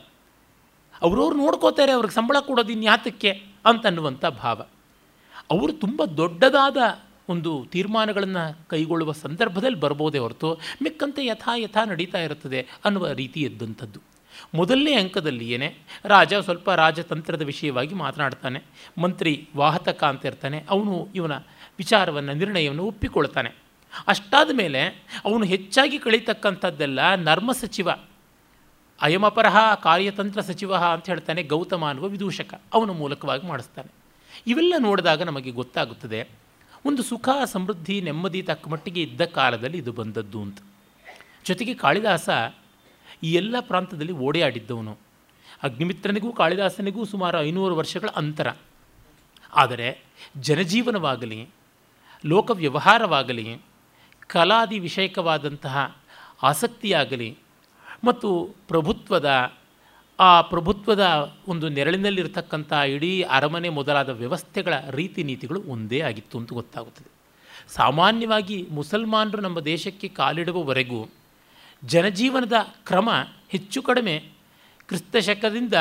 ಅವ್ರವ್ರು 1.01 1.38
ನೋಡ್ಕೋತಾರೆ, 1.38 1.91
ಅವ್ರಿಗೆ 1.91 2.13
ಸಂಬಳ 2.13 2.39
ಕೊಡೋದು 2.39 2.72
ಇನ್ಯಾತಕ್ಕೆ 2.72 3.32
ಅಂತನ್ನುವಂಥ 3.66 4.26
ಭಾವ. 4.26 4.61
ಅವರು 5.51 5.74
ತುಂಬ 5.74 6.05
ದೊಡ್ಡದಾದ 6.05 6.78
ಒಂದು 7.30 7.66
ತೀರ್ಮಾನಗಳನ್ನು 7.72 8.68
ಕೈಗೊಳ್ಳುವ 8.68 9.11
ಸಂದರ್ಭದಲ್ಲಿ 9.11 9.80
ಬರ್ಬೋದೇ 9.80 10.18
ಹೊರತು 10.18 10.53
ಮಿಕ್ಕಂತೆ 10.82 11.26
ಯಥಾ 11.26 11.55
ಯಥಾ 11.55 11.84
ನಡೀತಾ 11.84 12.20
ಇರುತ್ತದೆ 12.20 12.68
ಅನ್ನುವ 12.86 13.11
ರೀತಿ 13.11 13.41
ಇದ್ದಂಥದ್ದು 13.41 14.14
ಮೊದಲನೇ 14.55 14.93
ಅಂಕದಲ್ಲಿಯೇ 14.93 15.77
ರಾಜ 16.05 16.33
ಸ್ವಲ್ಪ 16.33 16.69
ರಾಜತಂತ್ರದ 16.69 17.41
ವಿಷಯವಾಗಿ 17.41 17.95
ಮಾತನಾಡ್ತಾನೆ, 17.95 18.63
ಮಂತ್ರಿ 18.97 19.47
ವಾಹತಕ 19.55 20.03
ಅಂತ 20.03 20.25
ಇರ್ತಾನೆ, 20.25 20.65
ಅವನು 20.69 21.07
ಇವನ 21.15 21.31
ವಿಚಾರವನ್ನು, 21.77 22.33
ನಿರ್ಣಯವನ್ನು 22.33 22.83
ಒಪ್ಪಿಕೊಳ್ತಾನೆ. 22.83 23.51
ಅಷ್ಟಾದ 24.07 24.49
ಮೇಲೆ 24.53 24.81
ಅವನು 25.25 25.43
ಹೆಚ್ಚಾಗಿ 25.45 25.97
ಕಳೀತಕ್ಕಂಥದ್ದೆಲ್ಲ 25.99 27.15
ನರ್ಮ 27.15 27.51
ಸಚಿವ, 27.51 27.89
ಅಯಮಪರಹ 29.01 29.73
ಕಾರ್ಯತಂತ್ರ 29.73 30.41
ಸಚಿವ 30.41 30.75
ಅಂತ 30.75 31.05
ಹೇಳ್ತಾನೆ, 31.09 31.43
ಗೌತಮ 31.43 31.86
ಅನ್ನುವ 31.86 32.07
ವಿದೂಷಕ, 32.07 32.53
ಅವನ 32.73 32.91
ಮೂಲಕವಾಗಿ 32.91 33.47
ಮಾಡಿಸ್ತಾನೆ. 33.47 33.91
ಇವೆಲ್ಲ 34.47 34.73
ನೋಡಿದಾಗ 34.77 35.21
ನಮಗೆ 35.21 35.51
ಗೊತ್ತಾಗುತ್ತದೆ, 35.51 36.29
ಒಂದು 36.86 37.03
ಸುಖ, 37.03 37.29
ಸಮೃದ್ಧಿ, 37.45 38.01
ನೆಮ್ಮದಿ 38.01 38.41
ತಕ್ಕ 38.41 38.67
ಮಟ್ಟಿಗೆ 38.67 39.01
ಇದ್ದ 39.01 39.21
ಕಾಲದಲ್ಲಿ 39.21 39.77
ಇದು 39.77 39.91
ಬಂದದ್ದು 39.91 40.41
ಅಂತ. 40.41 40.57
ಜೊತೆಗೆ 41.45 41.73
ಕಾಳಿದಾಸ 41.73 42.29
ಈ 43.26 43.32
ಎಲ್ಲ 43.34 43.55
ಪ್ರಾಂತದಲ್ಲಿ 43.59 44.15
ಓಡಾಡಿದ್ದವನು 44.28 44.93
ಅಗ್ನಿಮಿತ್ರನಿಗೂ 45.63 46.30
ಕಾಳಿದಾಸನಿಗೂ 46.39 47.01
ಸುಮಾರು 47.05 47.38
ಐನೂರು 47.41 47.76
ವರ್ಷಗಳ 47.76 48.09
ಅಂತರ. 48.15 48.47
ಆದರೆ 49.53 49.88
ಜನಜೀವನವಾಗಲಿ 50.38 51.39
ಲೋಕ 52.26 52.51
ವ್ಯವಹಾರವಾಗಲಿ 52.53 53.45
ಕಲಾದಿ 54.28 54.78
ವಿಷಯಕವಾದಂತಹ 54.80 55.76
ಆಸಕ್ತಿಯಾಗಲಿ 56.43 57.30
ಮತ್ತು 58.03 58.30
ಪ್ರಭುತ್ವದ, 58.67 59.30
ಆ 60.19 60.41
ಪ್ರಭುತ್ವದ 60.41 61.03
ಒಂದು 61.47 61.69
ನೆರಳಿನಲ್ಲಿರತಕ್ಕಂಥ 61.69 62.71
ಇಡೀ 62.93 63.11
ಅರಮನೆ 63.21 63.69
ಮೊದಲಾದ 63.69 64.09
ವ್ಯವಸ್ಥೆಗಳ 64.21 64.73
ರೀತಿ 64.91 65.21
ನೀತಿಗಳು 65.23 65.59
ಒಂದೇ 65.67 65.99
ಆಗಿತ್ತು 66.01 66.36
ಅಂತ 66.38 66.53
ಗೊತ್ತಾಗುತ್ತದೆ. 66.53 67.09
ಸಾಮಾನ್ಯವಾಗಿ 67.67 68.57
ಮುಸಲ್ಮಾನರು 68.71 69.41
ನಮ್ಮ 69.41 69.59
ದೇಶಕ್ಕೆ 69.59 70.07
ಕಾಲಿಡುವವರೆಗೂ 70.19 71.01
ಜನಜೀವನದ 71.86 72.53
ಕ್ರಮ 72.86 73.09
ಹೆಚ್ಚು 73.49 73.81
ಕಡಿಮೆ. 73.81 74.23
ಕ್ರಿಸ್ತಶಕದಿಂದ 74.88 75.73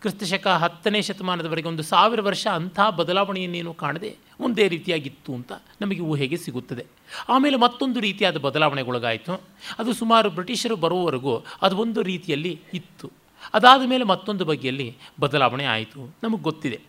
ಕ್ರಿಸ್ತಶಕ 0.00 0.46
ಹತ್ತನೇ 0.46 1.02
ಶತಮಾನದವರೆಗೆ 1.02 1.68
ಒಂದು 1.68 1.82
ಸಾವಿರ 1.82 2.20
ವರ್ಷ 2.20 2.46
ಅಂಥ 2.46 2.80
ಬದಲಾವಣೆಯನ್ನೇನು 2.80 3.74
ಕಾಣದೆ 3.74 4.16
ಒಂದೇ 4.40 4.68
ರೀತಿಯಾಗಿತ್ತು 4.68 5.34
ಅಂತ 5.34 5.52
ನಮಗೆ 5.80 6.00
ಊಹೆಗೆ 6.00 6.36
ಸಿಗುತ್ತದೆ. 6.36 6.86
ಆಮೇಲೆ 7.28 7.56
ಮತ್ತೊಂದು 7.56 8.00
ರೀತಿಯಾದ 8.00 8.36
ಬದಲಾವಣೆಗೊಳಗಾಯಿತು. 8.36 9.40
ಅದು 9.78 9.92
ಸುಮಾರು 9.92 10.30
ಬ್ರಿಟಿಷರು 10.30 10.76
ಬರುವವರೆಗೂ 10.76 11.44
ಅದು 11.62 11.76
ಒಂದು 11.76 12.02
ರೀತಿಯಲ್ಲಿ 12.02 12.60
ಇತ್ತು. 12.74 13.10
ಅದಾದ 13.54 13.82
ಮೇಲೆ 13.86 14.04
ಮತ್ತೊಂದು 14.04 14.44
ಬಗೆಯಲ್ಲಿ 14.44 14.96
ಬದಲಾವಣೆ 15.20 15.64
ಆಯಿತು 15.64 16.14
ನಮಗೆ 16.22 16.42
ಗೊತ್ತಿದೆ. 16.42 16.80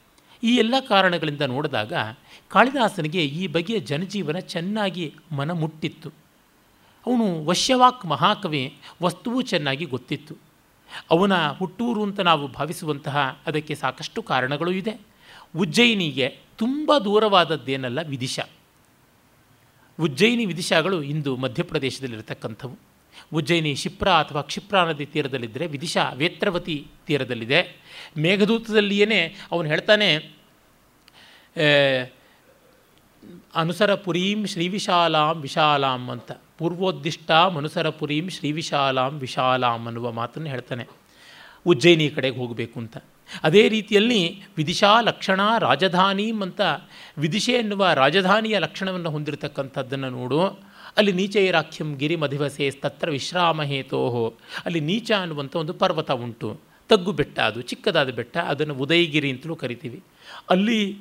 ಈ 0.44 0.56
ಎಲ್ಲ 0.56 0.76
ಕಾರಣಗಳಿಂದ 0.90 1.42
ನೋಡಿದಾಗ 1.42 1.94
ಕಾಳಿದಾಸನಿಗೆ 2.50 3.26
ಈ 3.26 3.48
ಬಗೆಯ 3.48 3.80
ಜನಜೀವನ 3.80 4.40
ಚೆನ್ನಾಗಿ 4.40 5.14
ಮನ 5.32 5.52
ಮುಟ್ಟಿತ್ತು 5.52 6.21
ಅವನು 7.08 7.46
ವಶ್ಯವಾಕ್ 7.46 8.06
ಮಹಾಕವಿ 8.06 8.78
ವಸ್ತುವು 9.04 9.42
ಚೆನ್ನಾಗಿ 9.42 9.86
ಗೊತ್ತಿತ್ತು. 9.86 10.34
ಅವನ 11.12 11.34
ಹುಟ್ಟೂರು 11.50 12.04
ಅಂತ 12.04 12.20
ನಾವು 12.20 12.48
ಭಾವಿಸುವಂತಹ 12.48 13.42
ಅದಕ್ಕೆ 13.46 13.76
ಸಾಕಷ್ಟು 13.76 14.22
ಕಾರಣಗಳು 14.22 14.72
ಇದೆ. 14.72 14.94
ಉಜ್ಜಯಿನಿಗೆ 15.58 16.28
ತುಂಬ 16.58 16.98
ದೂರವಾದದ್ದೇನಲ್ಲ 16.98 18.00
ವಿದಿಶಾ. 18.08 18.46
ಉಜ್ಜಯಿನಿ 20.00 20.46
ವಿದಿಶಾಗಳು 20.46 21.04
ಇಂದು 21.04 21.32
ಮಧ್ಯಪ್ರದೇಶದಲ್ಲಿರತಕ್ಕಂಥವು. 21.38 22.76
ಉಜ್ಜಯಿನಿ 23.34 23.76
ಶಿಪ್ರ 23.76 24.10
ಅಥವಾ 24.10 24.42
ಕ್ಷಿಪ್ರಾ 24.42 24.86
ನದಿ 24.86 25.06
ತೀರದಲ್ಲಿದ್ದರೆ 25.06 25.68
ವಿದಿಶಾ 25.68 26.04
ವೇತ್ರವತಿ 26.10 26.88
ತೀರದಲ್ಲಿದೆ. 27.08 27.60
ಮೇಘದೂತದಲ್ಲಿಯೇ 28.18 29.36
ಅವನು 29.52 29.68
ಹೇಳ್ತಾನೆ 29.68 30.10
ಅನುಸರ 33.56 33.96
ಪುರೀಂ 33.96 34.46
ಶ್ರೀವಿಶಾಲಾಂ 34.46 35.42
ವಿಶಾಲಾಂ 35.42 36.10
ಅಂತ. 36.10 36.32
ಪೂರ್ವೋದ್ದಿಷ್ಟ 36.62 37.32
ಮನುಸರ 37.32 37.90
ಪುರೀಂ 37.90 38.30
ಶ್ರೀವಿಶಾಲಾಂ 38.30 39.20
ವಿಶಾಲಾಂ 39.20 39.86
ಅನ್ನುವ 39.86 40.12
ಮಾತನ್ನು 40.12 40.50
ಹೇಳ್ತಾನೆ. 40.50 40.88
ಉಜ್ಜಯಿನಿ 41.66 42.10
ಕಡೆಗೆ 42.10 42.38
ಹೋಗಬೇಕು 42.38 42.80
ಅಂತ. 42.80 42.98
ಅದೇ 43.44 43.70
ರೀತಿಯಲ್ಲಿ 43.70 44.42
ವಿದಿಶಾ 44.58 45.02
ಲಕ್ಷಣ 45.02 45.40
ರಾಜಧಾನೀಂ 45.60 46.42
ಅಂತ 46.42 46.62
ವಿದಿಶೆ 47.18 47.52
ಎನ್ನುವ 47.52 47.90
ರಾಜಧಾನಿಯ 47.94 48.60
ಲಕ್ಷಣವನ್ನು 48.60 49.10
ಹೊಂದಿರತಕ್ಕಂಥದ್ದನ್ನು 49.10 50.10
ನೋಡು. 50.10 50.42
ಅಲ್ಲಿ 50.98 51.12
ನೀಚೈರಾಖ್ಯಂ 51.12 51.96
ಗಿರಿ 51.96 52.16
ಮಧಿವಸೆ 52.16 52.72
ತತ್ರ 52.72 53.10
ವಿಶ್ರಾಮ 53.10 53.64
ಹೇತೋಹೋ 53.64 54.34
ಅಲ್ಲಿ 54.66 54.80
ನೀಚ 54.80 55.12
ಅನ್ನುವಂಥ 55.22 55.56
ಒಂದು 55.56 55.74
ಪರ್ವತ 55.74 56.12
ಉಂಟು. 56.12 56.60
ತಗ್ಗು 56.90 57.12
ಬೆಟ್ಟ 57.12 57.40
ಅದು, 57.40 57.62
ಚಿಕ್ಕದಾದ 57.62 58.10
ಬೆಟ್ಟ, 58.10 58.38
ಅದನ್ನು 58.38 58.74
ಉದಯಗಿರಿ 58.74 59.32
ಅಂತಲೂ 59.32 59.56
ಕರಿತೀವಿ. 59.56 60.04
ಅಲ್ಲಿ 60.50 60.98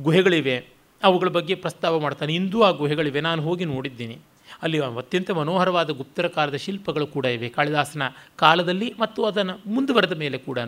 ಗುಹೆಗಳಿವೆ. 0.00 0.68
ಅವುಗಳ 1.02 1.28
ಬಗ್ಗೆ 1.28 1.54
ಪ್ರಸ್ತಾವ 1.54 2.00
ಮಾಡ್ತಾನೆ. 2.00 2.34
ಇಂದೂ 2.34 2.62
ಆ 2.62 2.70
ಗುಹೆಗಳಿವೆ. 2.70 3.20
ನಾನು 3.20 3.42
ಹೋಗಿ 3.42 3.64
ನೋಡಿದ್ದೀನಿ. 3.64 4.18
ಅಲ್ಲಿ 4.62 4.78
ಅತ್ಯಂತ 4.80 5.30
ಮನೋಹರವಾದ 5.30 5.90
ಗುಪ್ತರ 5.90 6.26
ಕಾಲದ 6.28 6.54
ಶಿಲ್ಪಗಳು 6.54 7.06
ಕೂಡ 7.06 7.24
ಇವೆ. 7.24 7.48
ಕಾಳಿದಾಸನ 7.48 8.02
ಕಾಲದಲ್ಲಿ 8.36 8.94
ಮತ್ತು 8.98 9.24
ಅದನ್ನು 9.24 9.60
ಮುಂದುವರೆದ 9.66 10.12
ಮೇಲೆ 10.12 10.38
ಕೂಡ 10.38 10.58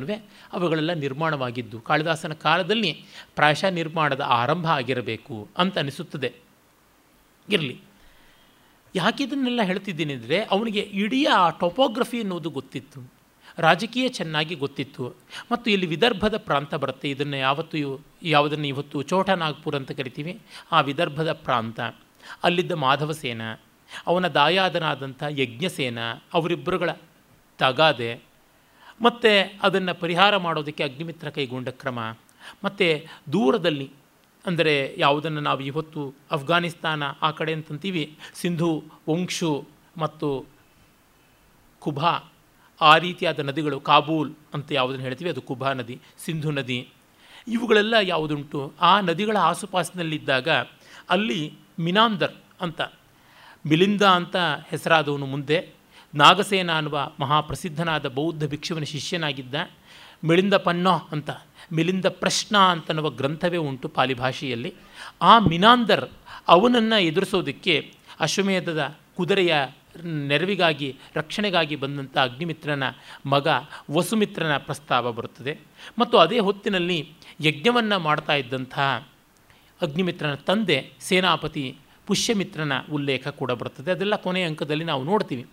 ಅವುಗಳೆಲ್ಲ 0.53 0.93
ನಿರ್ಮಾಣವಾಗಿದ್ದು, 0.93 1.81
ಕಾಳಿದಾಸನ 1.81 2.33
ಕಾಲದಲ್ಲಿ 2.33 3.05
ಪ್ರಾಯಶಃ 3.35 3.69
ನಿರ್ಮಾಣದ 3.69 4.21
ಆರಂಭ 4.21 4.67
ಆಗಿರಬೇಕು 4.67 5.49
ಅಂತ 5.59 5.79
ಅನಿಸುತ್ತದೆ. 5.79 6.33
ಇರಲಿ. 7.51 7.81
ಯಾಕೆ 8.95 9.25
ಇದನ್ನೆಲ್ಲ 9.25 9.63
ಹೇಳ್ತಿದ್ದೀನಿ 9.63 10.13
ಅಂದರೆ 10.15 10.43
ಅವನಿಗೆ 10.43 10.81
ಇಡೀ 10.81 11.25
ಆ 11.25 11.51
ಟೊಪೋಗ್ರಫಿ 11.51 12.21
ಅನ್ನೋದು 12.21 12.51
ಗೊತ್ತಿತ್ತು. 12.51 13.13
ರಾಜಕೀಯ 13.59 14.09
ಚೆನ್ನಾಗಿ 14.09 14.55
ಗೊತ್ತಿತ್ತು. 14.55 15.15
ಮತ್ತು 15.53 15.71
ಇಲ್ಲಿ 15.71 15.87
ವಿದರ್ಭದ 15.87 16.37
ಪ್ರಾಂತ 16.37 16.75
ಬರುತ್ತೆ. 16.75 17.11
ಇದನ್ನು 17.11 17.37
ಯಾವತ್ತು 17.37 18.05
ಯಾವುದನ್ನು 18.23 18.67
ಇವತ್ತು 18.67 19.03
ಚೋಟನಾಗ್ಪುರ್ 19.03 19.77
ಅಂತ 19.77 19.93
ಕರಿತೀವಿ. 19.93 20.41
ಆ 20.73 20.81
ವಿದರ್ಭದ 20.81 21.33
ಪ್ರಾಂತ. 21.33 21.81
ಅಲ್ಲಿದ್ದ 22.43 22.73
ಮಾಧವಸೇನ 22.73 23.43
ಅವನ 24.07 24.27
ದಾಯಾದನಾದಂಥ 24.29 25.23
ಯಜ್ಞಸೇನ, 25.31 25.99
ಅವರಿಬ್ಬರುಗಳ 26.35 26.91
ತಗಾದೆ, 27.59 28.11
ಮತ್ತು 29.01 29.59
ಅದನ್ನು 29.63 30.01
ಪರಿಹಾರ 30.01 30.37
ಮಾಡೋದಕ್ಕೆ 30.37 30.85
ಅಗ್ನಿಮಿತ್ರ 30.85 31.31
ಕೈಗೊಂಡ 31.31 31.69
ಕ್ರಮ, 31.69 31.99
ಮತ್ತು 32.65 32.89
ದೂರದಲ್ಲಿ, 33.33 33.89
ಅಂದರೆ 34.47 34.95
ಯಾವುದನ್ನು 34.99 35.41
ನಾವು 35.41 35.61
ಇವತ್ತು 35.61 36.15
ಅಫ್ಘಾನಿಸ್ತಾನ 36.31 37.03
ಆ 37.23 37.31
ಕಡೆ 37.31 37.53
ಅಂತಂತೀವಿ, 37.53 38.19
ಸಿಂಧು 38.35 38.85
ವಂಶು 39.09 39.67
ಮತ್ತು 39.97 40.47
ಕುಭಾ, 41.83 42.13
ಆ 42.81 42.99
ರೀತಿಯಾದ 42.99 43.41
ನದಿಗಳು, 43.41 43.81
ಕಾಬೂಲ್ 43.81 44.35
ಅಂತ 44.55 44.73
ಯಾವುದನ್ನು 44.73 45.05
ಹೇಳ್ತೀವಿ, 45.05 45.31
ಅದು 45.31 45.43
ಕುಭಾ 45.43 45.73
ನದಿ, 45.73 46.01
ಸಿಂಧು 46.25 46.51
ನದಿ, 46.51 46.89
ಇವುಗಳೆಲ್ಲ 47.47 47.95
ಯಾವುದುಂಟು, 48.03 48.73
ಆ 48.81 49.01
ನದಿಗಳ 49.01 49.37
ಆಸುಪಾಸಿನಲ್ಲಿದ್ದಾಗ 49.37 50.49
ಅಲ್ಲಿ 51.11 51.41
ಮಿನಾಂದರ್ 51.81 52.35
ಅಂತ 52.61 52.81
ಮಿಲಿಂದ 53.69 54.03
ಅಂತ 54.03 54.37
ಹೆಸರಾದವನು 54.71 55.27
ಮುಂದೆ 55.27 55.59
ನಾಗಸೇನ 56.15 56.77
ಅನ್ನುವ 56.77 57.11
ಮಹಾಪ್ರಸಿದ್ಧನಾದ 57.21 58.07
ಬೌದ್ಧ 58.09 58.45
ಭಿಕ್ಷುವಿನ 58.45 58.85
ಶಿಷ್ಯನಾಗಿದ್ದ 58.85 59.55
ಮಿಳಿಂದ 60.25 60.55
ಪನ್ನೋ 60.55 60.95
ಅಂತ, 61.13 61.31
ಮಿಲಿಂದ 61.73 62.07
ಪ್ರಶ್ನ 62.07 62.57
ಅಂತನ್ನುವ 62.59 63.11
ಗ್ರಂಥವೇ 63.11 63.57
ಉಂಟು 63.57 63.89
ಪಾಲಿ 63.89 64.15
ಭಾಷೆಯಲ್ಲಿ 64.15 64.75
ಆ 65.23 65.39
ಮಿನಾಂದರ್ 65.39 66.07
ಅವನನ್ನು 66.49 67.03
ಎದುರಿಸೋದಕ್ಕೆ 67.03 67.75
ಅಶ್ವಮೇಧದ 68.21 68.97
ಕುದುರೆಯ 69.17 69.55
ನೆರವಿಗಾಗಿ, 70.29 70.97
ರಕ್ಷಣೆಗಾಗಿ 71.15 71.77
ಬಂದಂಥ 71.77 72.19
ಅಗ್ನಿಮಿತ್ರನ 72.19 72.83
ಮಗ 73.27 73.49
ವಸುಮಿತ್ರನ 73.91 74.57
ಪ್ರಸ್ತಾವ 74.57 75.13
ಬರುತ್ತದೆ. 75.13 75.59
ಮತ್ತು 75.99 76.19
ಅದೇ 76.19 76.39
ಹೊತ್ತಿನಲ್ಲಿ 76.39 76.99
ಯಜ್ಞವನ್ನು 77.41 77.99
ಮಾಡ್ತಾ 77.99 78.35
ಇದ್ದಂತಹ 78.35 79.09
ಅಗ್ನಿಮಿತ್ರನ 79.83 80.35
ತಂದೆ 80.35 80.79
ಸೇನಾಪತಿ 81.01 81.77
ಪುಷ್ಯಮಿತ್ರನ 82.09 82.73
ಉಲ್ಲೇಖ 82.93 83.29
ಕೂಡ 83.29 83.53
ಬರ್ತದೆ. 83.53 83.91
ಅದೆಲ್ಲ 83.91 84.17
ಕೊನೆಯ 84.17 84.45
ಅಂಕದಲ್ಲಿ 84.45 84.85
ನಾವು 84.85 85.05
ನೋಡ್ತೀವಿ. 85.05 85.47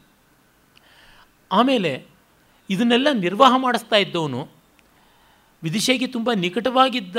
ಆಮೇಲೆ 1.51 2.05
ಇದನ್ನೆಲ್ಲ 2.69 3.07
ನಿರ್ವಾಹ 3.13 3.53
ಮಾಡಿಸ್ತಾ 3.57 3.95
ಇದ್ದವನು 3.95 4.47
ವಿದಿಶೆಗೆ 5.63 6.07
ತುಂಬ 6.07 6.31
ನಿಕಟವಾಗಿದ್ದ 6.35 7.17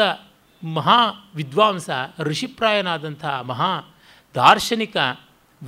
ಮಹಾ 0.75 1.31
ವಿದ್ವಾಂಸ, 1.35 1.91
ಋಷಿಪ್ರಾಯನಾದಂಥ 2.19 3.25
ಮಹಾ 3.25 3.95
ದಾರ್ಶನಿಕ 4.35 4.97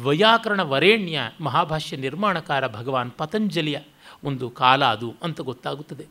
ವೈಯಾಕರಣ 0.03 0.61
ವರೇಣ್ಯ 0.61 1.21
ಮಹಾಭಾಷ್ಯ 1.41 1.97
ನಿರ್ಮಾಣಕಾರ 1.97 2.69
ಭಗವಾನ್ 2.69 3.11
ಪತಂಜಲಿಯ 3.11 3.79
ಒಂದು 4.25 4.51
ಕಾಲ 4.51 4.85
ಅದು 4.85 5.15
ಅಂತ 5.23 5.41
ಗೊತ್ತಾಗುತ್ತದೆ. 5.41 6.07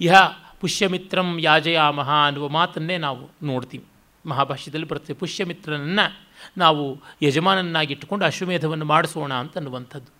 ಇಹ 0.00 0.12
ಪುಷ್ಯಮಿತ್ರಂ 0.60 1.38
ಯಾಜಯಾಮಹ 1.40 2.10
ಅನ್ನುವ 2.26 2.48
ಮಾತನ್ನೇ 2.48 2.96
ನಾವು 2.98 3.46
ನೋಡ್ತೀವಿ. 3.46 3.84
ಮಹಾಭಾಷ್ಯದಲ್ಲಿ 4.28 4.86
ಬರುತ್ತೆ 4.86 5.12
ಪುಷ್ಯಮಿತ್ರನನ್ನು 5.12 6.31
ನಾವು 6.58 7.00
ಯಜಮಾನನ್ನಾಗಿಟ್ಟುಕೊಂಡು 7.22 8.24
ಅಶ್ವಮೇಧವನ್ನು 8.24 8.84
ಮಾಡಿಸೋಣ 8.84 9.32
ಅಂತ 9.32 9.56
ಅನ್ನುವಂಥದ್ದು 9.56 10.12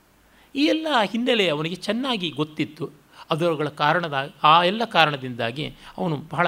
ಈ 0.55 0.65
ಎಲ್ಲ 0.65 0.87
ಹಿನ್ನೆಲೆ 1.13 1.49
ಅವನಿಗೆ 1.49 1.75
ಚೆನ್ನಾಗಿ 1.75 2.31
ಗೊತ್ತಿತ್ತು. 2.31 2.91
ಅದರಗಳ 3.31 3.69
ಕಾರಣದ, 3.69 4.35
ಆ 4.45 4.65
ಎಲ್ಲ 4.65 4.85
ಕಾರಣದಿಂದಾಗಿ 4.85 5.75
ಅವನು 5.99 6.17
ಬಹಳ 6.17 6.47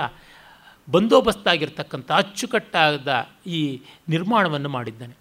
ಬಂದೋಬಸ್ತಾಗಿರ್ತಕ್ಕಂಥ 0.90 2.12
ಅಚ್ಚುಕಟ್ಟಾದ 2.12 3.26
ಈ 3.46 3.82
ನಿರ್ಮಾಣವನ್ನು 4.08 4.68
ಮಾಡಿದ್ದಾನೆ. 4.68 5.16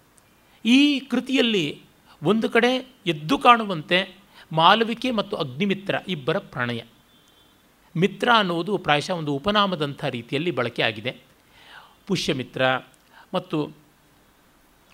ಈ 0.64 1.00
ಕೃತಿಯಲ್ಲಿ 1.00 1.82
ಒಂದು 2.22 2.50
ಕಡೆ 2.50 2.96
ಎದ್ದು 3.06 3.38
ಕಾಣುವಂತೆ 3.38 4.14
ಮಾಲವಿಕೆ 4.52 5.10
ಮತ್ತು 5.10 5.36
ಅಗ್ನಿಮಿತ್ರ 5.36 5.94
ಇಬ್ಬರ 6.08 6.38
ಪ್ರಣಯ. 6.38 6.82
ಮಿತ್ರ 7.96 8.28
ಅನ್ನುವುದು 8.34 8.78
ಪ್ರಾಯಶಃ 8.78 9.12
ಒಂದು 9.12 9.32
ಉಪನಾಮದಂಥ 9.34 10.04
ರೀತಿಯಲ್ಲಿ 10.04 10.50
ಬಳಕೆ 10.50 10.82
ಆಗಿದೆ. 10.82 11.16
ಪುಷ್ಯಮಿತ್ರ 12.06 12.62
ಮತ್ತು 13.34 13.83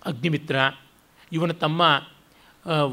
ಅಗ್ನಿಮಿತ್ರ, 0.09 0.55
ಇವನ 1.31 1.53
ತಮ್ಮ 1.63 1.81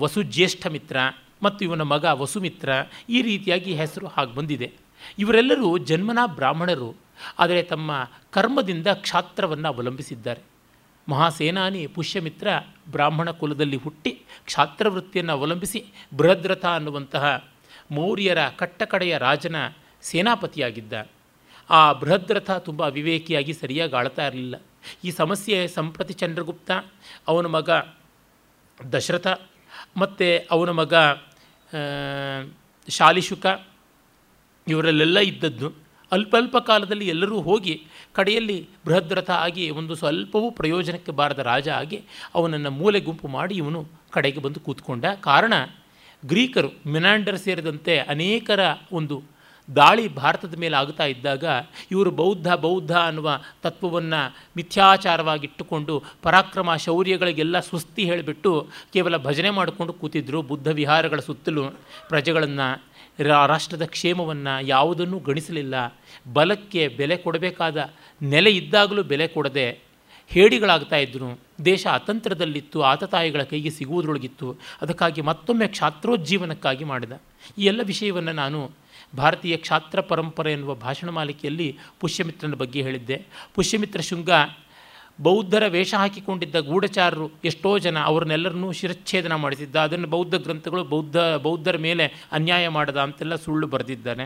ವಸು 0.03 0.21
ಜ್ಯೇಷ್ಠ 0.35 0.67
ಮಿತ್ರ 0.75 0.97
ಮತ್ತು 1.45 1.61
ಇವನ 1.67 1.83
ಮಗ 1.93 2.05
ವಸುಮಿತ್ರ 2.21 2.69
ಈ 3.17 3.19
ರೀತಿಯಾಗಿ 3.29 3.73
ಹೆಸರು 3.81 4.07
ಹಾಗೆ 4.15 4.33
ಬಂದಿದೆ. 4.39 4.69
ಇವರೆಲ್ಲರೂ 5.23 5.69
ಜನ್ಮನ 5.89 6.21
ಬ್ರಾಹ್ಮಣರು, 6.39 6.91
ಆದರೆ 7.43 7.61
ತಮ್ಮ 7.73 7.91
ಕರ್ಮದಿಂದ 8.37 8.89
ಕ್ಷಾತ್ರವನ್ನು 9.05 9.69
ಅವಲಂಬಿಸಿದ್ದಾರೆ. 9.73 10.43
ಮಹಾಸೇನಾನಿ 11.09 11.83
ಪುಷ್ಯಮಿತ್ರ 11.97 12.49
ಬ್ರಾಹ್ಮಣ 12.95 13.29
ಕುಲದಲ್ಲಿ 13.41 13.79
ಹುಟ್ಟಿ 13.85 14.13
ಕ್ಷಾತ್ರವೃತ್ತಿಯನ್ನು 14.49 15.33
ಅವಲಂಬಿಸಿ 15.39 15.81
ಬೃಹದ್ರಥ 16.19 16.65
ಅನ್ನುವಂತಹ 16.79 17.25
ಮೌರ್ಯರ 17.97 18.41
ಕಟ್ಟಕಡೆಯ 18.61 19.15
ರಾಜನ 19.27 19.57
ಸೇನಾಪತಿಯಾಗಿದ್ದ. 20.09 20.95
ಆ 21.71 21.81
ಬೃಹದ್ರಥ 22.01 22.51
ತುಂಬ 22.67 22.81
ವಿವೇಕಿಯಾಗಿ 22.97 23.55
ಸರಿಯಾಗಿ 23.63 23.97
ಆಳ್ತಾ 24.01 24.25
ಇರಲಿಲ್ಲ. 24.29 24.57
ಈ 25.05 25.11
ಸಮಸ್ಯೆ 25.11 25.69
ಸಂಪ್ರತಿ 25.69 26.15
ಚಂದ್ರಗುಪ್ತ, 26.15 26.71
ಅವನ 27.29 27.47
ಮಗ 27.47 27.71
ದಶರಥ 28.93 29.27
ಮತ್ತು 29.97 30.47
ಅವನ 30.51 30.71
ಮಗ 30.71 30.95
ಶಾಲಿಶುಕ 32.89 33.47
ಇವರಲ್ಲೆಲ್ಲ 34.69 35.19
ಇದ್ದದ್ದು. 35.19 35.89
ಅಲ್ಪ 36.13 36.37
ಅಲ್ಪ 36.37 36.57
ಕಾಲದಲ್ಲಿ 36.59 37.09
ಎಲ್ಲರೂ 37.09 37.41
ಹೋಗಿ 37.41 37.87
ಕಡೆಯಲ್ಲಿ 38.13 38.69
ಬೃಹದ್ರಥ 38.87 39.31
ಆಗಿ 39.31 39.71
ಒಂದು 39.71 39.95
ಸ್ವಲ್ಪವೂ 39.95 40.51
ಪ್ರಯೋಜನಕ್ಕೆ 40.51 41.13
ಬಾರದ 41.13 41.39
ರಾಜ 41.39 41.69
ಆಗಿ 41.69 42.03
ಅವನನ್ನು 42.35 42.71
ಮೂಲೆ 42.71 43.01
ಗುಂಪು 43.01 43.29
ಮಾಡಿ 43.29 43.55
ಇವನು 43.55 43.89
ಕಡೆಗೆ 44.11 44.41
ಬಂದು 44.41 44.61
ಕೂತ್ಕೊಂಡ. 44.61 45.05
ಕಾರಣ, 45.21 45.53
ಗ್ರೀಕರು 46.27 46.71
ಮಿನಾಂಡರ್ 46.87 47.39
ಸೇರಿದಂತೆ 47.39 47.99
ಅನೇಕರ 47.99 48.61
ಒಂದು 48.93 49.23
ದಾಳಿ 49.77 50.15
ಭಾರತದ 50.15 50.55
ಮೇಲೆ 50.59 50.77
ಆಗ್ತಾ 50.77 51.05
ಇದ್ದಾಗ 51.05 51.45
ಇವರು 51.91 52.11
ಬೌದ್ಧ 52.11 52.53
ಬೌದ್ಧ 52.53 52.93
ಅನ್ನುವ 52.97 53.41
ತತ್ವವನ್ನು 53.63 54.37
ಮಿಥ್ಯಾಚಾರವಾಗಿಟ್ಟುಕೊಂಡು 54.57 56.03
ಪರಾಕ್ರಮ 56.23 56.77
ಶೌರ್ಯಗಳಿಗೆಲ್ಲ 56.77 57.61
ಸುಸ್ತಿ 57.61 58.05
ಹೇಳಿಬಿಟ್ಟು 58.05 58.69
ಕೇವಲ 58.93 59.17
ಭಜನೆ 59.17 59.51
ಮಾಡಿಕೊಂಡು 59.51 59.93
ಕೂತಿದ್ದರು 59.93 60.43
ಬುದ್ಧ 60.43 60.69
ವಿಹಾರಗಳ 60.69 61.21
ಸುತ್ತಲೂ. 61.21 61.71
ಪ್ರಜೆಗಳನ್ನು 62.09 62.85
ರಾಷ್ಟ್ರದ 63.47 63.85
ಕ್ಷೇಮವನ್ನು 63.85 64.67
ಯಾವುದನ್ನೂ 64.67 65.19
ಗಣಿಸಲಿಲ್ಲ. 65.19 65.75
ಬಲಕ್ಕೆ 66.33 66.89
ಬೆಲೆ 66.89 67.17
ಕೊಡಬೇಕಾದ 67.17 67.91
ನೆಲೆ 68.23 68.51
ಇದ್ದಾಗಲೂ 68.51 69.03
ಬೆಲೆ 69.03 69.29
ಕೊಡದೆ 69.29 69.89
ಹೇಡಿಗಳಾಗ್ತಾ 70.29 70.97
ಇದ್ದರು 70.97 71.41
ದೇಶ 71.65 71.87
ಅತಂತ್ರದಲ್ಲಿತ್ತು, 71.87 72.83
ಆತತಾಯಿಗಳ 72.83 73.43
ಕೈಗೆ 73.43 73.71
ಸಿಗುವುದರೊಳಗಿತ್ತು. 73.71 74.57
ಅದಕ್ಕಾಗಿ 74.83 75.21
ಮತ್ತೊಮ್ಮೆ 75.21 75.67
ಕ್ಷಾತ್ರೋಜ್ಜೀವನಕ್ಕಾಗಿ 75.67 76.85
ಮಾಡಿದ. 76.85 77.13
ಈ 77.59 77.65
ಎಲ್ಲ 77.65 77.83
ವಿಷಯವನ್ನು 77.83 78.33
ನಾನು 78.33 78.71
ಭಾರತೀಯ 79.17 79.57
ಕ್ಷಾತ್ರ 79.57 80.01
ಪರಂಪರೆ 80.01 80.53
ಎನ್ನುವ 80.53 80.75
ಭಾಷಣ 80.75 81.11
ಮಾಲಿಕೆಯಲ್ಲಿ 81.11 81.79
ಪುಷ್ಯಮಿತ್ರನ 82.01 82.55
ಬಗ್ಗೆ 82.55 82.83
ಹೇಳಿದ್ದೆ. 82.83 83.27
ಪುಷ್ಯಮಿತ್ರ 83.55 84.01
ಶೃಂಗ 84.01 84.31
ಬೌದ್ಧರ 85.23 85.63
ವೇಷ 85.67 85.95
ಹಾಕಿಕೊಂಡಿದ್ದ 85.95 86.57
ಗೂಢಚಾರರು 86.57 87.31
ಎಷ್ಟೋ 87.45 87.79
ಜನ 87.79 87.99
ಅವ್ರನ್ನೆಲ್ಲರನ್ನೂ 87.99 88.73
ಶಿರಚ್ಛೇದನ 88.73 89.35
ಮಾಡಿಸಿದ್ದ. 89.35 89.77
ಅದನ್ನು 89.77 90.07
ಬೌದ್ಧ 90.07 90.35
ಗ್ರಂಥಗಳು 90.35 90.85
ಬೌದ್ಧ, 90.85 91.17
ಬೌದ್ಧರ 91.17 91.77
ಮೇಲೆ 91.77 92.29
ಅನ್ಯಾಯ 92.33 92.69
ಮಾಡದ 92.69 93.01
ಅಂತೆಲ್ಲ 93.01 93.35
ಸುಳ್ಳು 93.35 93.67
ಬರೆದಿದ್ದಾನೆ. 93.67 94.25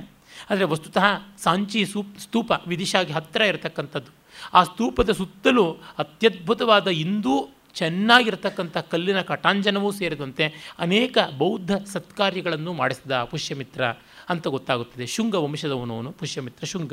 ಆದರೆ 0.51 0.65
ವಸ್ತುತಃ 0.65 1.05
ಸಾಂಚಿ 1.39 1.87
ಸೂಪ್, 1.87 2.19
ಸ್ತೂಪ 2.19 2.53
ವಿದಿಶಾಗಿ 2.67 3.13
ಹತ್ತಿರ 3.13 3.43
ಇರತಕ್ಕಂಥದ್ದು. 3.43 4.15
ಆ 4.55 4.65
ಸ್ತೂಪದ 4.65 5.11
ಸುತ್ತಲೂ 5.11 5.77
ಅತ್ಯದ್ಭುತವಾದ 5.99 6.87
ಇಂದೂ 6.87 7.49
ಚೆನ್ನಾಗಿರ್ತಕ್ಕಂಥ 7.75 8.77
ಕಲ್ಲಿನ 8.77 9.21
ಕಟಾಂಜನವೂ 9.21 9.91
ಸೇರಿದಂತೆ 9.91 10.75
ಅನೇಕ 10.79 11.19
ಬೌದ್ಧ 11.39 11.77
ಸತ್ಕಾರ್ಯಗಳನ್ನು 11.77 12.73
ಮಾಡಿಸಿದ 12.73 13.23
ಪುಷ್ಯಮಿತ್ರ. 13.23 13.85
ಅಂತ 14.33 14.47
ಗೊತ್ತಾಗುತ್ತದೆ. 14.47 15.07
ಶುಂಗ 15.07 15.35
ವಂಶದವನವನು, 15.35 16.13
ಪುಷ್ಯಮಿತ್ರ 16.13 16.67
ಶುಂಗ. 16.67 16.93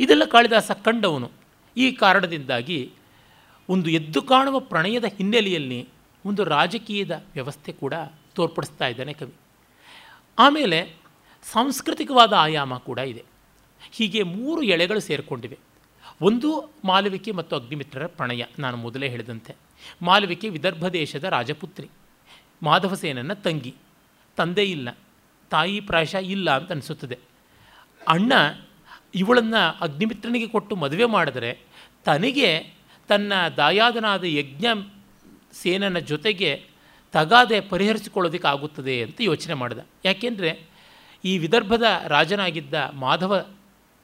ಇದೆಲ್ಲ 0.00 0.24
ಕಾಳಿದಾಸ 0.24 0.70
ಕಂಡವನು. 0.70 1.30
ಈ 1.76 1.92
ಕಾರಣದಿಂದಾಗಿ 1.92 2.92
ಒಂದು 3.68 3.90
ಎದ್ದು 3.90 4.22
ಕಾಣುವ 4.22 4.60
ಪ್ರಣಯದ 4.60 5.04
ಹಿನ್ನೆಲೆಯಲ್ಲಿ 5.04 5.88
ಒಂದು 6.26 6.44
ರಾಜಕೀಯದ 6.44 7.24
ವ್ಯವಸ್ಥೆ 7.34 7.72
ಕೂಡ 7.72 7.94
ತೋರ್ಪಡಿಸ್ತಾ 8.34 8.86
ಇದ್ದಾನೆ 8.86 9.12
ಕವಿ. 9.12 9.32
ಆಮೇಲೆ 10.38 10.96
ಸಾಂಸ್ಕೃತಿಕವಾದ 11.42 12.32
ಆಯಾಮ 12.32 12.76
ಕೂಡ 12.76 12.98
ಇದೆ. 12.98 13.24
ಹೀಗೆ 13.92 14.22
ಮೂರು 14.22 14.62
ಎಳೆಗಳು 14.62 15.00
ಸೇರಿಕೊಂಡಿವೆ. 15.00 15.58
ಒಂದು 16.22 16.72
ಮಾಲವಿಕೆ 16.84 17.30
ಮತ್ತು 17.30 17.56
ಅಗ್ನಿಮಿತ್ರರ 17.56 18.06
ಪ್ರಣಯ, 18.06 18.44
ನಾನು 18.58 18.76
ಮೊದಲೇ 18.76 19.08
ಹೇಳಿದಂತೆ. 19.08 19.54
ಮಾಲವಿಕೆ 20.02 20.48
ವಿದರ್ಭ 20.48 20.88
ದೇಶದ 20.88 21.24
ರಾಜಪುತ್ರಿ, 21.24 21.88
ಮಾಧವಸೇನನ 22.62 23.32
ತಂಗಿ, 23.32 23.74
ತಂದೆ 24.36 24.64
ಇಲ್ಲ. 24.64 24.98
ತಾಯಿ 25.50 25.80
ಪ್ರಾಯಶಃ 25.80 26.18
ಇಲ್ಲ 26.18 26.56
ಅಂತ 26.56 26.72
ಅನಿಸುತ್ತದೆ. 26.72 27.18
ಅಣ್ಣ 28.08 28.32
ಇವಳನ್ನು 29.14 29.78
ಅಗ್ನಿಮಿತ್ರನಿಗೆ 29.80 30.46
ಕೊಟ್ಟು 30.46 30.76
ಮದುವೆ 30.76 31.04
ಮಾಡಿದರೆ 31.04 31.58
ತನಗೆ 32.04 32.74
ತನ್ನ 33.08 33.32
ದಾಯಾದನಾದ 33.56 34.24
ಯಜ್ಞ 34.24 34.66
ಸೇನನ 35.52 35.98
ಜೊತೆಗೆ 35.98 36.64
ತಗಾದೆ 37.12 37.60
ಪರಿಹರಿಸಿಕೊಳ್ಳೋದಕ್ಕೆ 37.60 38.48
ಆಗುತ್ತದೆ 38.48 39.02
ಅಂತ 39.02 39.20
ಯೋಚನೆ 39.20 39.54
ಮಾಡಿದ. 39.54 39.78
ಯಾಕೆಂದರೆ 40.04 40.68
ಈ 41.24 41.38
ವಿದರ್ಭದ 41.38 41.82
ರಾಜನಾಗಿದ್ದ 42.06 42.74
ಮಾಧವ 42.74 43.46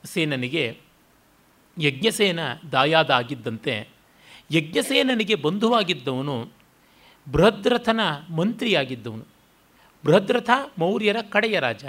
ಸೇನನಿಗೆ 0.05 0.78
ಯಜ್ಞಸೇನ 1.80 2.40
ದಾಯಾದ 2.72 3.11
ಆಗಿದ್ದಂತೆ 3.11 3.88
ಯಜ್ಞಸೇನನಿಗೆ 4.53 5.34
ಬಂಧುವಾಗಿದ್ದವನು 5.34 6.49
ಬೃಹದ್ರಥನ 7.32 8.01
ಮಂತ್ರಿಯಾಗಿದ್ದವನು. 8.30 9.36
ಬೃಹದ್ರಥ 10.07 10.50
ಮೌರ್ಯರ 10.78 11.16
ಕಡೆಯ 11.30 11.59
ರಾಜ. 11.61 11.84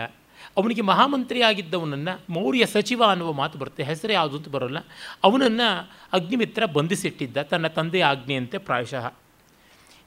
ಅವನಿಗೆ 0.57 0.82
ಮಹಾಮಂತ್ರಿ 0.82 1.41
ಆಗಿದ್ದವನನ್ನು 1.41 2.34
ಮೌರ್ಯ 2.34 2.65
ಸಚಿವ 2.65 3.03
ಅನ್ನುವ 3.03 3.32
ಮಾತು 3.34 3.59
ಬರುತ್ತೆ, 3.59 3.84
ಹೆಸರು 3.84 4.13
ಯಾವುದು 4.13 4.38
ಅಂತ 4.38 4.49
ಬರೋಲ್ಲ. 4.49 4.78
ಅವನನ್ನು 5.24 5.68
ಅಗ್ನಿಮಿತ್ರ 6.13 6.65
ಬಂಧಿಸಿಟ್ಟಿದ್ದ, 6.65 7.38
ತನ್ನ 7.41 7.68
ತಂದೆಯ 7.68 8.03
ಆಜ್ಞೆಯಂತೆ 8.03 8.57
ಪ್ರಾಯಶಃ. 8.57 9.13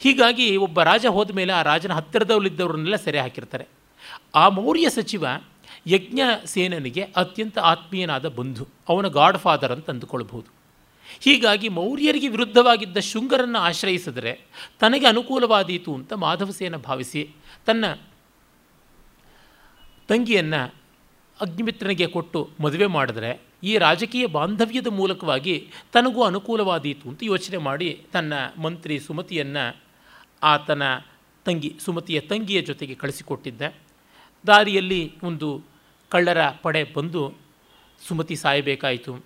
ಹೀಗಾಗಿ 0.00 0.56
ಒಬ್ಬ 0.56 0.82
ರಾಜ 0.82 1.06
ಹೋದ 1.06 1.30
ಮೇಲೆ 1.30 1.52
ಆ 1.52 1.62
ರಾಜನ 1.62 1.92
ಹತ್ತಿರದವಲ್ಲಿದ್ದವರನ್ನೆಲ್ಲ 1.92 2.96
ಸೆರೆ 2.96 3.20
ಹಾಕಿರ್ತಾರೆ. 3.20 3.66
ಆ 4.34 4.48
ಮೌರ್ಯ 4.48 4.90
ಸಚಿವ 4.90 5.24
ಯಜ್ಞ 5.86 6.20
ಸೇನನಿಗೆ 6.44 7.02
ಅತ್ಯಂತ 7.16 7.58
ಆತ್ಮೀಯನಾದ 7.58 8.28
ಬಂಧು, 8.28 8.68
ಅವನ 8.88 9.06
ಗಾಡ್ 9.08 9.38
ಫಾದರ್ 9.38 9.72
ಅಂತ 9.72 9.90
ಅಂದುಕೊಳ್ಬಹುದು. 9.90 10.48
ಹೀಗಾಗಿ 11.20 11.68
ಮೌರ್ಯರಿಗೆ 11.68 12.28
ವಿರುದ್ಧವಾಗಿದ್ದ 12.28 12.98
ಶೃಂಗರನ್ನು 12.98 13.58
ಆಶ್ರಯಿಸಿದರೆ 13.58 14.32
ತನಗೆ 14.80 15.06
ಅನುಕೂಲವಾದೀತು 15.06 15.94
ಅಂತ 15.94 16.12
ಮಾಧವಸೇನ 16.12 16.76
ಭಾವಿಸಿ. 16.76 17.22
ತನ್ನ 17.66 17.84
ತಂಗಿಯನ್ನು 20.08 20.74
ಅಗ್ನಿಮಿತ್ರನಿಗೆ 21.40 22.06
ಕೊಟ್ಟು 22.06 22.50
ಮದುವೆ 22.60 22.86
ಮಾಡಿದ್ರೆ 22.86 23.42
ಈ 23.62 23.78
ರಾಜಕೀಯ 23.78 24.26
ಬಾಂಧವ್ಯದ 24.26 24.86
ಮೂಲಕವಾಗಿ 24.86 25.68
ತನಗೂ 25.92 26.22
ಅನುಕೂಲವಾದೀತು 26.22 27.08
ಅಂತ 27.08 27.22
ಯೋಚನೆ 27.22 27.56
ಮಾಡಿ 27.56 28.06
ತನ್ನ 28.12 28.32
ಮಂತ್ರಿ 28.62 29.00
ಸುಮತಿಯನ್ನು 29.00 29.76
ಆತನ 30.42 30.82
ತಂಗಿ, 31.44 31.76
ಸುಮತಿಯ 31.80 32.20
ತಂಗಿಯ 32.20 32.62
ಜೊತೆಗೆ 32.62 32.94
ಕಳಿಸಿಕೊಟ್ಟಿದ್ದೆ. 32.94 33.76
ದಾರಿಯಲ್ಲಿ 34.46 35.14
ಒಂದು 35.22 35.62
ಕಳ್ಳರ 36.08 36.50
ಪಡೆ 36.50 36.84
ಬಂದು, 36.94 37.32
ಸುಮತಿ 38.08 38.36
ಸಾಯಬೇಕಾಯಿತು. 38.36 39.24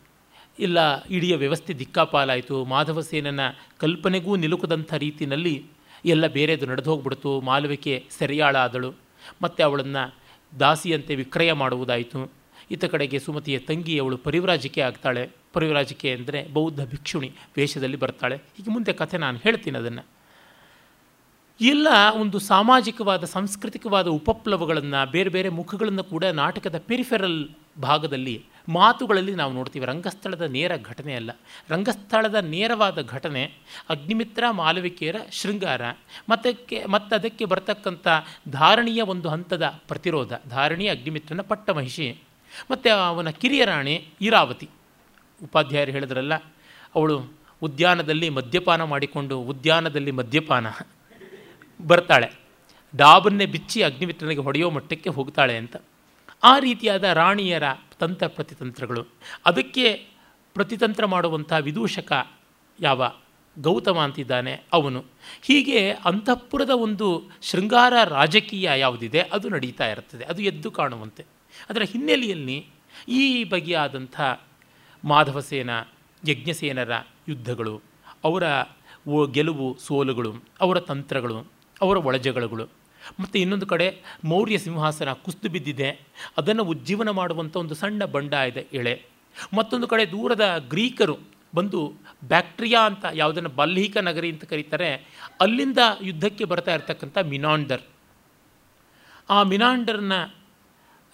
ಇಲ್ಲ 0.58 1.04
ಇಡೀ 1.04 1.34
ವ್ಯವಸ್ಥೆ 1.34 1.72
ದಿಕ್ಕಾಪಾಲಾಯಿತು. 1.72 2.64
ಮಾಧವಸೇನನ 2.64 3.40
ಕಲ್ಪನೆಗೂ 3.78 4.36
ನಿಲುಕದಂಥ 4.36 4.94
ರೀತಿಯಲ್ಲಿ 4.94 5.66
ಎಲ್ಲ 6.04 6.26
ಬೇರೆದು 6.26 6.66
ನಡೆದು 6.66 6.90
ಹೋಗ್ಬಿಡ್ತು. 6.90 7.40
ಮಾಲವಿಕೆ 7.40 8.04
ಸೆರೆಯಾಳ 8.18 8.56
ಆದಳು 8.56 8.94
ಮತ್ತು 9.42 9.64
ಅವಳನ್ನು 9.64 10.14
ದಾಸಿಯಂತೆ 10.60 11.14
ವಿಕ್ರಯ 11.14 11.52
ಮಾಡುವುದಾಯಿತು. 11.52 12.32
ಇತ 12.70 12.84
ಕಡೆಗೆ 12.84 13.18
ಸುಮತಿಯ 13.18 13.58
ತಂಗಿ 13.58 13.98
ಅವಳು 13.98 14.16
ಪರಿವ್ರಾಜಿಕೆ 14.16 14.80
ಆಗ್ತಾಳೆ. 14.80 15.30
ಪರಿವ್ರಾಜಿಕೆ 15.52 16.10
ಅಂದರೆ 16.12 16.48
ಬೌದ್ಧ 16.52 16.84
ಭಿಕ್ಷುಣಿ 16.84 17.32
ವೇಷದಲ್ಲಿ 17.56 17.96
ಬರ್ತಾಳೆ. 17.96 18.36
ಹೀಗೆ 18.36 18.70
ಮುಂದೆ 18.70 18.92
ಕಥೆ 18.92 19.18
ನಾನು 19.18 19.38
ಹೇಳ್ತೀನಿ 19.38 19.78
ಅದನ್ನು. 19.78 20.04
ಎಲ್ಲ 21.60 21.88
ಒಂದು 22.20 22.38
ಸಾಮಾಜಿಕವಾದ, 22.38 23.24
ಸಾಂಸ್ಕೃತಿಕವಾದ 23.24 24.08
ಉಪಪ್ಲವಗಳನ್ನು, 24.08 25.10
ಬೇರೆ 25.10 25.30
ಬೇರೆ 25.30 25.48
ಮುಖಗಳನ್ನು 25.48 26.04
ಕೂಡ 26.04 26.24
ನಾಟಕದ 26.24 26.78
ಪೆರಿಫೆರಲ್ 26.78 27.48
ಭಾಗದಲ್ಲಿ 27.82 28.44
ಮಾತುಗಳಲ್ಲಿ 28.68 29.34
ನಾವು 29.34 29.52
ನೋಡ್ತೀವಿ, 29.52 29.86
ರಂಗಸ್ಥಳದ 29.86 30.40
ನೇರ 30.40 30.72
ಘಟನೆ 30.76 31.14
ಅಲ್ಲ. 31.14 31.30
ರಂಗಸ್ಥಳದ 31.68 32.34
ನೇರವಾದ 32.34 33.02
ಘಟನೆ 33.02 33.52
ಅಗ್ನಿಮಿತ್ರ 33.90 34.44
ಮಾಲವಿಕೆಯರ 34.50 35.16
ಶೃಂಗಾರ. 35.32 35.82
ಮತ್ತಕ್ಕೆ 36.28 36.84
ಮತ್ತು 36.86 37.16
ಅದಕ್ಕೆ 37.16 37.44
ಬರ್ತಕ್ಕಂಥ 37.44 38.08
ಧಾರಣೀಯ 38.48 39.02
ಒಂದು 39.02 39.28
ಹಂತದ 39.28 39.62
ಪ್ರತಿರೋಧ, 39.88 40.32
ಧಾರಣಿ 40.48 40.88
ಅಗ್ನಿಮಿತ್ರನ 40.88 41.40
ಪಟ್ಟಮಹಿಷಿ. 41.40 42.22
ಮತ್ತು 42.70 42.92
ಅವನ 42.92 43.30
ಕಿರಿಯ 43.30 43.64
ರಾಣಿ 43.64 44.08
ಇರಾವತಿ 44.20 44.68
ಉಪಾಧ್ಯಾಯರು 45.42 45.90
ಹೇಳಿದ್ರಲ್ಲ, 45.90 46.34
ಅವಳು 46.94 47.22
ಉದ್ಯಾನದಲ್ಲಿ 47.62 48.28
ಮದ್ಯಪಾನ 48.28 48.82
ಮಾಡಿಕೊಂಡು, 48.82 49.40
ಉದ್ಯಾನದಲ್ಲಿ 49.40 50.10
ಮದ್ಯಪಾನ 50.10 50.66
ಬರ್ತಾಳೆ. 51.86 52.40
ಡಾಬನ್ನೇ 52.96 53.46
ಬಿಚ್ಚಿ 53.46 53.82
ಅಗ್ನಿಮಿತ್ರನಿಗೆ 53.82 54.40
ಹೊಡೆಯೋ 54.40 54.70
ಮಟ್ಟಕ್ಕೆ 54.70 55.10
ಹೋಗ್ತಾಳೆ 55.10 55.56
ಅಂತ. 55.56 55.76
ಆ 56.44 56.58
ರೀತಿಯಾದ 56.58 57.04
ರಾಣಿಯರ 57.04 57.62
ತಂತ್ರ 57.98 58.26
ಪ್ರತಿತಂತ್ರಗಳು. 58.26 59.06
ಅದಕ್ಕೆ 59.46 59.92
ಪ್ರತಿತಂತ್ರ 60.54 61.06
ಮಾಡುವಂಥ 61.06 61.52
ವಿದೂಷಕ 61.60 62.26
ಯಾವ? 62.80 63.12
ಗೌತಮ 63.58 63.98
ಅಂತಿದ್ದಾನೆ, 63.98 64.62
ಅವನು. 64.72 65.04
ಹೀಗೆ 65.42 65.90
ಅಂತಃಪುರದ 65.90 66.70
ಒಂದು 66.70 67.22
ಶೃಂಗಾರ 67.42 67.92
ರಾಜಕೀಯ 68.04 68.70
ಯಾವುದಿದೆ, 68.76 69.20
ಅದು 69.20 69.48
ನಡೀತಾ 69.48 69.88
ಇರ್ತದೆ 69.88 70.24
ಅದು 70.24 70.42
ಎದ್ದು 70.42 70.70
ಕಾಣುವಂತೆ. 70.70 71.24
ಅದರ 71.70 71.82
ಹಿನ್ನೆಲೆಯಲ್ಲಿ 71.82 72.66
ಈ 73.08 73.44
ಬಗೆಯಾದಂಥ 73.44 74.20
ಮಾಧವಸೇನ, 75.04 75.70
ಯಜ್ಞಸೇನರ 76.28 76.90
ಯುದ್ಧಗಳು, 77.28 77.82
ಅವರ 78.24 78.44
ಗೆಲುವು 79.32 79.78
ಸೋಲುಗಳು, 79.78 80.32
ಅವರ 80.60 80.80
ತಂತ್ರಗಳು, 80.80 81.52
ಅವರ 81.80 81.96
ಒಳಜಗಳಗಳು 81.96 82.83
ಮತ್ತು 83.20 83.36
ಇನ್ನೊಂದು 83.42 83.66
ಕಡೆ 83.72 83.86
ಮೌರ್ಯ 84.32 84.58
ಸಿಂಹಾಸನ 84.64 85.12
ಕುಸಿದು 85.24 85.48
ಬಿದ್ದಿದೆ. 85.54 85.90
ಅದನ್ನು 86.38 86.64
ಉಜ್ಜೀವನ 86.72 87.10
ಮಾಡುವಂಥ 87.20 87.54
ಒಂದು 87.62 87.76
ಸಣ್ಣ 87.82 88.04
ಬಂಡ 88.16 88.32
ಇದೆ 88.50 88.64
ಎಳೆ. 88.80 88.94
ಮತ್ತೊಂದು 89.58 89.86
ಕಡೆ 89.92 90.04
ದೂರದ 90.14 90.46
ಗ್ರೀಕರು 90.72 91.16
ಬಂದು 91.54 91.80
ಬ್ಯಾಕ್ಟ್ರಿಯಾ 92.30 92.80
ಅಂತ 92.90 93.04
ಯಾವುದನ್ನು 93.14 93.50
ಬಲ್ಹಿಕ 93.58 93.96
ನಗರಿ 94.08 94.28
ಅಂತ 94.34 94.44
ಕರೀತಾರೆ, 94.52 94.88
ಅಲ್ಲಿಂದ 95.44 95.80
ಯುದ್ಧಕ್ಕೆ 96.08 96.44
ಬರ್ತಾ 96.52 96.72
ಇರತಕ್ಕಂಥ 96.76 97.16
ಮಿನಾಂಡರ್. 97.32 97.84
ಆ 99.30 99.38
ಮಿನಾಂಡರ್ನ 99.52 100.14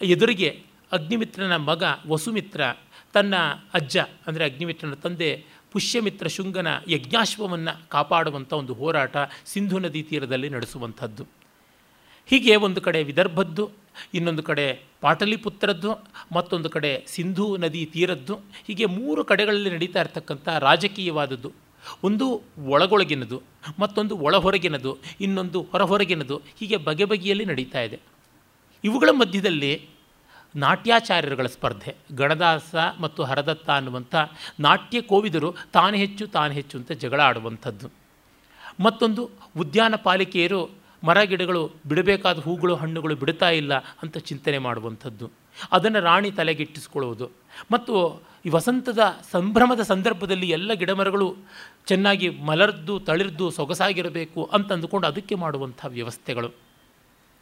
ಎದುರಿಗೆ 0.00 0.50
ಅಗ್ನಿಮಿತ್ರನ 0.96 1.56
ಮಗ 1.70 1.82
ವಸುಮಿತ್ರ, 2.12 2.60
ತನ್ನ 3.14 3.34
ಅಜ್ಜ 3.78 3.96
ಅಂದರೆ 4.26 4.44
ಅಗ್ನಿಮಿತ್ರನ 4.50 4.96
ತಂದೆ 5.04 5.30
ಪುಷ್ಯಮಿತ್ರ 5.72 6.28
ಶುಂಗನ 6.36 6.68
ಯಜ್ಞಾಶ್ವವನ್ನು 6.94 7.74
ಕಾಪಾಡುವಂಥ 7.94 8.50
ಒಂದು 8.60 8.74
ಹೋರಾಟ 8.80 9.16
ಸಿಂಧು 9.52 9.78
ನದಿ 9.84 10.02
ತೀರದಲ್ಲಿ 10.08 10.48
ನಡೆಸುವಂಥದ್ದು. 10.56 11.24
ಹೀಗೆ 12.30 12.56
ಒಂದು 12.56 12.80
ಕಡೆ 12.80 13.02
ವಿದರ್ಭದ್ದು, 13.02 13.70
ಇನ್ನೊಂದು 14.14 14.42
ಕಡೆ 14.42 14.80
ಪಾಟಲಿಪುತ್ರದ್ದು, 15.00 15.90
ಮತ್ತೊಂದು 16.32 16.70
ಕಡೆ 16.70 17.04
ಸಿಂಧೂ 17.06 17.56
ನದಿ 17.56 17.84
ತೀರದ್ದು, 17.84 18.34
ಹೀಗೆ 18.66 18.86
ಮೂರು 18.86 19.24
ಕಡೆಗಳಲ್ಲಿ 19.24 19.70
ನಡೀತಾ 19.70 20.00
ಇರತಕ್ಕಂಥ 20.00 20.48
ರಾಜಕೀಯವಾದದ್ದು. 20.48 21.52
ಒಂದು 22.04 22.42
ಒಳಗೊಳಗಿನದು, 22.66 23.42
ಮತ್ತೊಂದು 23.78 24.18
ಒಳಹೊರಗಿನದು, 24.18 24.98
ಇನ್ನೊಂದು 25.20 25.62
ಹೊರಹೊರಗಿನದು 25.62 26.42
ಹೀಗೆ 26.60 26.76
ಬಗೆ 26.76 27.04
ಬಗೆಯಲ್ಲಿ 27.04 27.44
ನಡೀತಾ 27.44 27.80
ಇದೆ. 27.80 28.00
ಇವುಗಳ 28.84 29.08
ಮಧ್ಯದಲ್ಲಿ 29.12 29.88
ನಾಟ್ಯಾಚಾರ್ಯರುಗಳ 30.56 31.46
ಸ್ಪರ್ಧೆ, 31.46 31.96
ಗಣದಾಸ 32.12 32.74
ಮತ್ತು 33.00 33.22
ಹರದತ್ತ 33.22 33.70
ಅನ್ನುವಂಥ 33.70 34.14
ನಾಟ್ಯ 34.60 35.00
ಕೋವಿದರು 35.00 35.56
ತಾನೇ 35.72 35.98
ಹೆಚ್ಚು 35.98 36.26
ತಾನೇ 36.26 36.54
ಹೆಚ್ಚು 36.54 36.78
ಅಂತ 36.78 36.92
ಜಗಳ 36.92 37.20
ಆಡುವಂಥದ್ದು. 37.20 37.90
ಮತ್ತೊಂದು 38.80 39.30
ಉದ್ಯಾನ 39.58 39.94
ಪಾಲಿಕೆಯರು 40.02 40.79
ಮರ 41.04 41.22
ಗಿಡಗಳು 41.22 41.70
ಬಿಡಬೇಕಾದ 41.86 42.38
ಹೂಗಳು 42.38 42.74
ಹಣ್ಣುಗಳು 42.74 43.16
ಬಿಡ್ತಾ 43.16 43.50
ಇಲ್ಲ 43.50 43.74
ಅಂತ 43.74 44.18
ಚಿಂತನೆ 44.18 44.58
ಮಾಡುವಂಥದ್ದು. 44.58 45.30
ಅದನ್ನು 45.72 46.00
ರಾಣಿ 46.00 46.30
ತಲೆಗೆಟ್ಟಿಸ್ಕೊಳ್ಳುವುದು 46.30 47.30
ಮತ್ತು 47.72 48.22
ಈ 48.44 48.48
ವಸಂತದ 48.48 48.98
ಸಂಭ್ರಮದ 49.30 49.80
ಸಂದರ್ಭದಲ್ಲಿ 49.80 50.50
ಎಲ್ಲ 50.50 50.72
ಗಿಡಮರಗಳು 50.72 51.36
ಚೆನ್ನಾಗಿ 51.86 52.28
ಮಲರ್ದು, 52.28 53.00
ತಳಿರ್ದು, 53.00 53.50
ಸೊಗಸಾಗಿರಬೇಕು 53.50 54.44
ಅಂತ 54.44 54.72
ಅಂದುಕೊಂಡು 54.72 55.06
ಅದಕ್ಕೆ 55.06 55.34
ಮಾಡುವಂಥ 55.34 55.86
ವ್ಯವಸ್ಥೆಗಳು. 55.88 56.50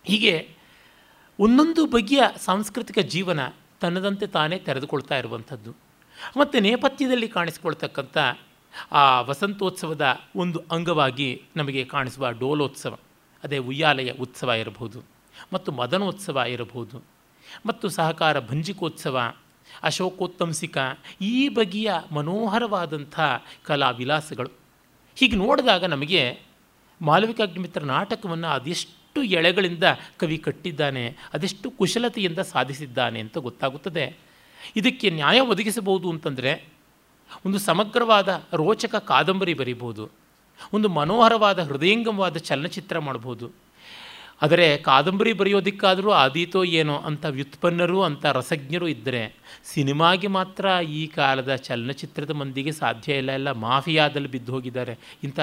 ಹೀಗೆ 0.05 0.49
ಒಂದೊಂದು 1.41 1.87
ಬಗೆಯ 1.87 2.23
ಸಾಂಸ್ಕೃತಿಕ 2.37 2.99
ಜೀವನ 2.99 3.41
ತನ್ನದಂತೆ 3.81 4.27
ತಾನೇ 4.27 4.59
ತೆರೆದುಕೊಳ್ತಾ 4.59 5.19
ಇರುವಂಥದ್ದು. 5.19 5.75
ಮತ್ತು 6.37 6.61
ನೇಪಥ್ಯದಲ್ಲಿ 6.61 7.29
ಕಾಣಿಸ್ಕೊಳ್ತಕ್ಕಂಥ 7.29 8.19
ಆ 8.93 9.21
ವಸಂತೋತ್ಸವದ 9.21 10.21
ಒಂದು 10.37 10.63
ಅಂಗವಾಗಿ 10.71 11.43
ನಮಗೆ 11.57 11.85
ಕಾಣಿಸುವ 11.85 12.31
ಡೋಲೋತ್ಸವ. 12.31 12.99
ಅದೇ 13.45 13.59
ಉಯ್ಯಾಲೆಯ 13.59 14.13
ಉತ್ಸವ 14.13 14.51
ಇರಬಹುದು 14.51 15.01
ಮತ್ತು 15.53 15.73
ಮದನೋತ್ಸವ 15.73 16.45
ಇರಬಹುದು 16.49 17.05
ಮತ್ತು 17.67 17.89
ಸಹಕಾರ 17.89 18.41
ಭಂಜಿಕೋತ್ಸವ, 18.41 19.35
ಅಶೋಕೋತ್ತಂಸಿಕ 19.83 20.79
ಈ 21.21 21.49
ಬಗೆಯ 21.49 21.93
ಮನೋಹರವಾದಂಥ 22.13 23.21
ಕಲಾ 23.65 23.91
ವಿಲಾಸಗಳು 23.91 24.51
ಹೀಗೆ 25.17 25.37
ನೋಡಿದಾಗ 25.37 25.85
ನಮಗೆ 25.85 26.23
ಮಾಲವಿಕಾಗ್ನಿಮಿತ್ರ 27.03 27.83
ನಾಟಕವನ್ನು 27.85 28.49
ಅದೆಷ್ಟು 28.49 29.23
ಎಳೆಗಳಿಂದ 29.23 29.85
ಕವಿ 30.17 30.39
ಕಟ್ಟಿದ್ದಾನೆ, 30.39 31.17
ಅದೆಷ್ಟು 31.33 31.71
ಕುಶಲತೆಯಿಂದ 31.71 32.39
ಸಾಧಿಸಿದ್ದಾನೆ 32.39 33.21
ಅಂತ 33.21 33.39
ಗೊತ್ತಾಗುತ್ತದೆ. 33.39 34.17
ಇದಕ್ಕೆ 34.77 35.11
ನ್ಯಾಯ 35.11 35.41
ಒದಗಿಸಬಹುದು 35.41 36.11
ಅಂತಂದರೆ 36.11 36.53
ಒಂದು 37.47 37.59
ಸಮಗ್ರವಾದ 37.59 38.29
ರೋಚಕ 38.53 38.95
ಕಾದಂಬರಿ 38.95 39.55
ಬರೀಬೋದು 39.55 40.28
ಒಂದು 40.73 40.89
ಮನೋಹರವಾದ 40.89 41.59
ಹೃದಯಂಗಮವಾದ 41.59 42.37
ಚಲನಚಿತ್ರ 42.37 42.99
ಮಾಡ್ಬೋದು. 42.99 43.69
ಆದರೆ 44.43 44.77
ಕಾದಂಬರಿ 44.77 45.33
ಬರೆಯೋದಕ್ಕಾದರೂ 45.33 46.11
ಆದೀತೋ 46.11 46.65
ಏನೋ 46.65 46.97
ಅಂಥ 46.97 47.27
ವ್ಯುತ್ಪನ್ನರು 47.29 48.03
ಅಂಥ 48.03 48.25
ರಸಜ್ಞರು 48.25 48.89
ಇದ್ದರೆ 48.89 49.37
ಸಿನಿಮಾಗೆ 49.65 50.27
ಮಾತ್ರ 50.27 50.67
ಈ 50.89 51.07
ಕಾಲದ 51.07 51.55
ಚಲನಚಿತ್ರದ 51.55 52.31
ಮಂದಿಗೆ 52.31 52.73
ಸಾಧ್ಯ 52.73 53.15
ಇಲ್ಲ. 53.15 53.33
ಎಲ್ಲ 53.33 53.51
ಮಾಫಿಯಾದಲ್ಲಿ 53.51 54.29
ಬಿದ್ದು 54.29 54.53
ಹೋಗಿದ್ದಾರೆ. 54.53 54.99
ಇಂಥ 55.25 55.41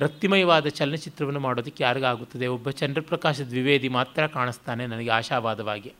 ರಕ್ತಿಮಯವಾದ 0.00 0.66
ಚಲನಚಿತ್ರವನ್ನು 0.66 1.40
ಮಾಡೋದಕ್ಕೆ 1.40 1.84
ಯಾರಿಗಾಗುತ್ತದೆ? 1.84 2.46
ಒಬ್ಬ 2.46 2.70
ಚಂದ್ರಪ್ರಕಾಶ 2.70 3.40
ದ್ವಿವೇದಿ 3.40 3.88
ಮಾತ್ರ 3.88 4.26
ಕಾಣಿಸ್ತಾನೆ 4.26 4.86
ನನಗೆ 4.86 5.10
ಆಶಾವಾದವಾಗಿ. 5.10 5.92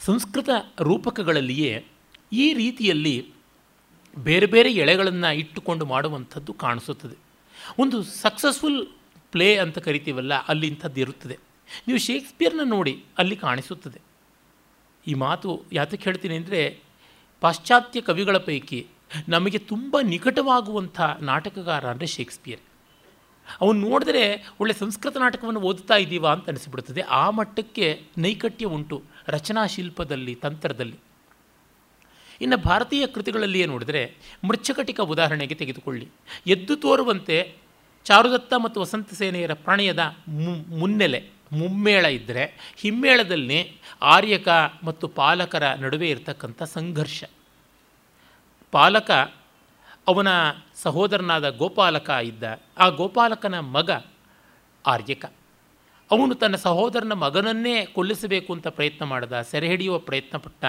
ಸಂಸ್ಕೃತ 0.00 0.48
ರೂಪಕಗಳಲ್ಲಿಯೇ 0.80 1.84
ಈ 2.32 2.52
ರೀತಿಯಲ್ಲಿ 2.52 3.35
ಬೇರೆ 4.16 4.46
ಬೇರೆ 4.46 4.72
ಎಳೆಗಳನ್ನು 4.72 5.34
ಇಟ್ಟುಕೊಂಡು 5.34 5.86
ಮಾಡುವಂಥದ್ದು 5.86 6.52
ಕಾಣಿಸುತ್ತದೆ. 6.52 7.16
ಒಂದು 7.78 8.02
ಸಕ್ಸಸ್ಫುಲ್ 8.02 8.86
ಪ್ಲೇ 9.32 9.56
ಅಂತ 9.56 9.78
ಕರಿತೀವಲ್ಲ, 9.78 10.34
ಅಲ್ಲಿ 10.34 10.66
ಇಂಥದ್ದು 10.66 11.00
ಇರುತ್ತದೆ. 11.00 11.38
ನೀವು 11.86 11.98
ಶೇಕ್ಸ್ಪಿಯರ್ನ 11.98 12.60
ನೋಡಿ, 12.64 13.04
ಅಲ್ಲಿ 13.18 13.36
ಕಾಣಿಸುತ್ತದೆ. 13.36 14.00
ಈ 15.06 15.14
ಮಾತು 15.14 15.62
ಯಾತಕ್ಕೆ 15.72 16.04
ಹೇಳ್ತೀನಿ 16.04 16.36
ಅಂದರೆ, 16.36 16.78
ಪಾಶ್ಚಾತ್ಯ 17.40 18.00
ಕವಿಗಳ 18.00 18.36
ಪೈಕಿ 18.36 18.86
ನಮಗೆ 19.28 19.58
ತುಂಬ 19.58 19.96
ನಿಕಟವಾಗುವಂಥ 20.00 21.00
ನಾಟಕಗಾರ 21.20 21.86
ಅಂದರೆ 21.86 22.06
ಶೇಕ್ಸ್ಪಿಯರ್ 22.06 22.60
ಅವನು 23.60 23.88
ನೋಡಿದ್ರೆ 23.88 24.52
ಒಳ್ಳೆ 24.60 24.74
ಸಂಸ್ಕೃತ 24.74 25.16
ನಾಟಕವನ್ನು 25.16 25.60
ಓದುತ್ತಾ 25.60 25.96
ಇದ್ದೀವಾ 25.96 26.32
ಅಂತ 26.32 26.48
ಅನಿಸ್ಬಿಡ್ತದೆ. 26.48 27.00
ಆ 27.00 27.30
ಮಟ್ಟಕ್ಕೆ 27.30 28.02
ನೈಕಟ್ಯ 28.18 28.66
ಉಂಟು 28.66 29.02
ರಚನಾ 29.28 29.66
ತಂತ್ರದಲ್ಲಿ. 30.42 31.05
ಇನ್ನು 32.40 32.56
ಭಾರತೀಯ 32.56 33.06
ಕೃತಿಗಳಲ್ಲಿಯೇ 33.06 33.66
ನೋಡಿದರೆ 33.66 34.14
ಮೃಚ್ಛಕಟಿಕ 34.44 35.00
ಉದಾಹರಣೆಗೆ 35.00 35.54
ತೆಗೆದುಕೊಳ್ಳಿ. 35.54 36.08
ಎದ್ದು 36.46 36.76
ತೋರುವಂತೆ 36.76 37.54
ಚಾರುದತ್ತ 38.04 38.54
ಮತ್ತು 38.64 38.80
ವಸಂತ 38.80 39.14
ಸೇನೆಯರ 39.14 39.52
ಪ್ರಣಯದ 39.52 40.14
ಮುನ್ನೆಲೆ, 40.68 41.20
ಮುಮ್ಮೇಳ 41.52 42.04
ಇದ್ದರೆ 42.04 42.74
ಹಿಮ್ಮೇಳದಲ್ಲಿ 42.76 43.80
ಆರ್ಯಕ 44.02 44.48
ಮತ್ತು 44.82 45.08
ಪಾಲಕರ 45.08 45.72
ನಡುವೆ 45.74 46.10
ಇರತಕ್ಕಂಥ 46.10 46.62
ಸಂಘರ್ಷ. 46.62 47.24
ಪಾಲಕ 48.70 49.10
ಅವನ 50.08 50.28
ಸಹೋದರನಾದ 50.74 51.48
ಗೋಪಾಲಕ 51.48 52.10
ಇದ್ದ, 52.10 52.60
ಆ 52.78 52.88
ಗೋಪಾಲಕನ 52.88 53.58
ಮಗ 53.58 53.90
ಆರ್ಯಕ. 54.86 55.24
ಅವನು 56.10 56.34
ತನ್ನ 56.34 56.56
ಸಹೋದರನ 56.56 57.12
ಮಗನನ್ನೇ 57.12 57.86
ಕೊಲ್ಲಿಸಬೇಕು 57.86 58.52
ಅಂತ 58.52 58.68
ಪ್ರಯತ್ನ 58.68 59.04
ಮಾಡಿದ, 59.04 59.40
ಸೆರೆ 59.40 59.68
ಹಿಡಿಯುವ 59.68 59.98
ಪ್ರಯತ್ನ 59.98 60.36
ಪಟ್ಟ. 60.38 60.64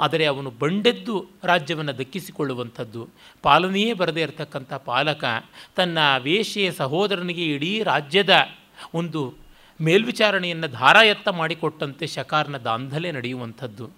ಆದರೆ 0.00 0.24
ಅವನು 0.26 0.50
ಬಂಡೆದ್ದು 0.50 1.26
ರಾಜ್ಯವನ್ನು 1.44 1.98
ದಕ್ಕಿಸಿಕೊಳ್ಳುವಂಥದ್ದು 1.98 3.08
ಪಾಲನೆಯೇ 3.42 3.92
ಬರದೇ 3.92 4.22
ಇರತಕ್ಕಂಥ 4.22 4.72
ಪಾಲಕ 4.72 5.24
ತನ್ನ 5.76 5.98
ವೇಷೆಯ 6.18 6.70
ಸಹೋದರನಿಗೆ 6.72 7.44
ಇಡೀ 7.44 7.82
ರಾಜ್ಯದ 7.82 8.34
ಒಂದು 8.94 9.34
ಮೇಲ್ವಿಚಾರಣೆಯನ್ನು 9.80 10.68
ಧಾರಾಯತ್ತ 10.68 11.28
ಮಾಡಿಕೊಟ್ಟಂತೆ 11.28 12.06
ಶಕಾರ್ನ 12.06 12.56
ದಾಂಧಲೆ 12.56 13.12
ನಡೆಯುವಂಥದ್ದು. 13.12 13.90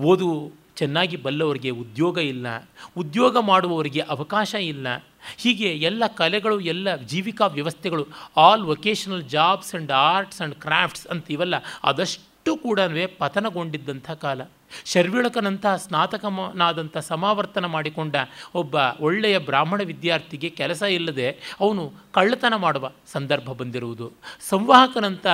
ಓದು 0.00 0.52
ಚೆನ್ನಾಗಿ 0.80 1.16
ಬಲ್ಲವರಿಗೆ 1.24 1.70
ಉದ್ಯೋಗ 1.82 2.18
ಇಲ್ಲ, 2.32 2.46
ಉದ್ಯೋಗ 2.96 3.36
ಮಾಡುವವರಿಗೆ 3.50 4.02
ಅವಕಾಶ 4.14 4.54
ಇಲ್ಲ. 4.72 4.86
ಹೀಗೆ 5.42 5.70
ಎಲ್ಲ 5.88 6.02
ಕಲೆಗಳು, 6.20 6.56
ಎಲ್ಲ 6.72 6.96
ಜೀವಿಕಾ 7.10 7.46
ವ್ಯವಸ್ಥೆಗಳು 7.56 8.04
all 8.36 8.64
vocational 8.72 9.26
jobs 9.34 9.72
and 9.74 9.92
arts 10.10 10.40
and 10.40 10.56
crafts 10.64 11.06
ಅಂತ 11.06 11.30
ಇವೆಲ್ಲ 11.30 11.56
ಅದಷ್ಟು 11.84 12.52
ಕೂಡ 12.56 12.80
ಪತನಗೊಂಡಿದ್ದಂಥ 13.18 14.10
ಕಾಲ. 14.24 14.40
ಶರ್ವಿಳಕನಂತಹ 14.92 15.74
ಸ್ನಾತಕನಾದಂಥ 15.84 16.96
ಸಮಾವರ್ತನ 17.10 17.66
ಮಾಡಿಕೊಂಡ 17.74 18.16
ಒಬ್ಬ 18.54 18.74
ಒಳ್ಳೆಯ 19.00 19.36
ಬ್ರಾಹ್ಮಣ 19.48 19.80
ವಿದ್ಯಾರ್ಥಿಗೆ 19.90 20.48
ಕೆಲಸ 20.60 20.82
ಇಲ್ಲದೆ 20.96 21.28
ಅವನು 21.60 21.82
ಕಳ್ಳತನ 22.12 22.54
ಮಾಡುವ 22.64 22.90
ಸಂದರ್ಭ 23.12 23.50
ಬಂದಿರುವುದು. 23.60 24.06
ಸಂವಾಹಕನಂಥ 24.50 25.26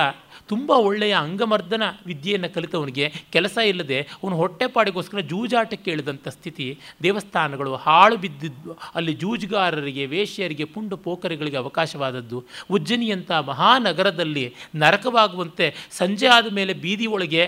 ತುಂಬ 0.47 0.71
ಒಳ್ಳೆಯ 0.71 1.13
ಅಂಗಮರ್ದನ 1.13 1.83
ವಿದ್ಯೆಯನ್ನು 2.05 2.53
ಕಲಿತವನಿಗೆ 2.53 3.13
ಕೆಲಸ 3.31 3.57
ಇಲ್ಲದೆ 3.57 4.01
ಅವನು 4.01 4.35
ಹೊಟ್ಟೆಪಾಡಿಗೋಸ್ಕರ 4.35 5.19
ಜೂಜಾಟಕ್ಕೆ 5.19 5.91
ಇಳಿದಂಥ 5.91 6.27
ಸ್ಥಿತಿ, 6.27 6.79
ದೇವಸ್ಥಾನಗಳು 7.03 7.75
ಹಾಳು 7.75 8.17
ಬಿದ್ದಿದ್ದು 8.17 8.77
ಅಲ್ಲಿ 8.95 9.13
ಜೂಜುಗಾರರಿಗೆ, 9.13 10.05
ವೇಶ್ಯರಿಗೆ, 10.05 10.63
ಪುಂಡು 10.63 10.97
ಪೋಖರಿಗಳಿಗೆ 10.97 11.57
ಅವಕಾಶವಾದದ್ದು. 11.57 12.43
ಉಜ್ಜನಿಯಂಥ 12.69 13.31
ಮಹಾನಗರದಲ್ಲಿ 13.31 14.53
ನರಕವಾಗುವಂತೆ 14.75 15.87
ಸಂಜೆ 15.91 16.27
ಆದ 16.27 16.53
ಮೇಲೆ 16.53 16.73
ಬೀದಿ 16.73 17.05
ಒಳಗೆ 17.05 17.45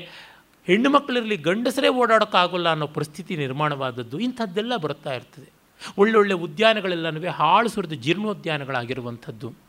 ಹೆಣ್ಣು 0.68 0.90
ಮಕ್ಕಳಿರಲಿ 0.90 1.38
ಗಂಡಸರೇ 1.38 1.88
ಓಡಾಡೋಕ್ಕಾಗೋಲ್ಲ 1.88 2.70
ಅನ್ನೋ 2.70 2.88
ಪರಿಸ್ಥಿತಿ 2.88 3.36
ನಿರ್ಮಾಣವಾದದ್ದು. 3.36 4.20
ಇಂಥದ್ದೆಲ್ಲ 4.20 4.76
ಬರುತ್ತಾ 4.76 5.14
ಇರ್ತದೆ. 5.14 5.50
ಒಳ್ಳೊಳ್ಳೆ 5.98 6.34
ಉದ್ಯಾನಗಳೆಲ್ಲನೂ 6.34 7.30
ಹಾಳು 7.30 7.70
ಸುರಿದು 7.70 7.96
ಜೀರ್ಣೋದ್ಯಾನಗಳಾಗಿರುವಂಥದ್ದು. 7.96 9.69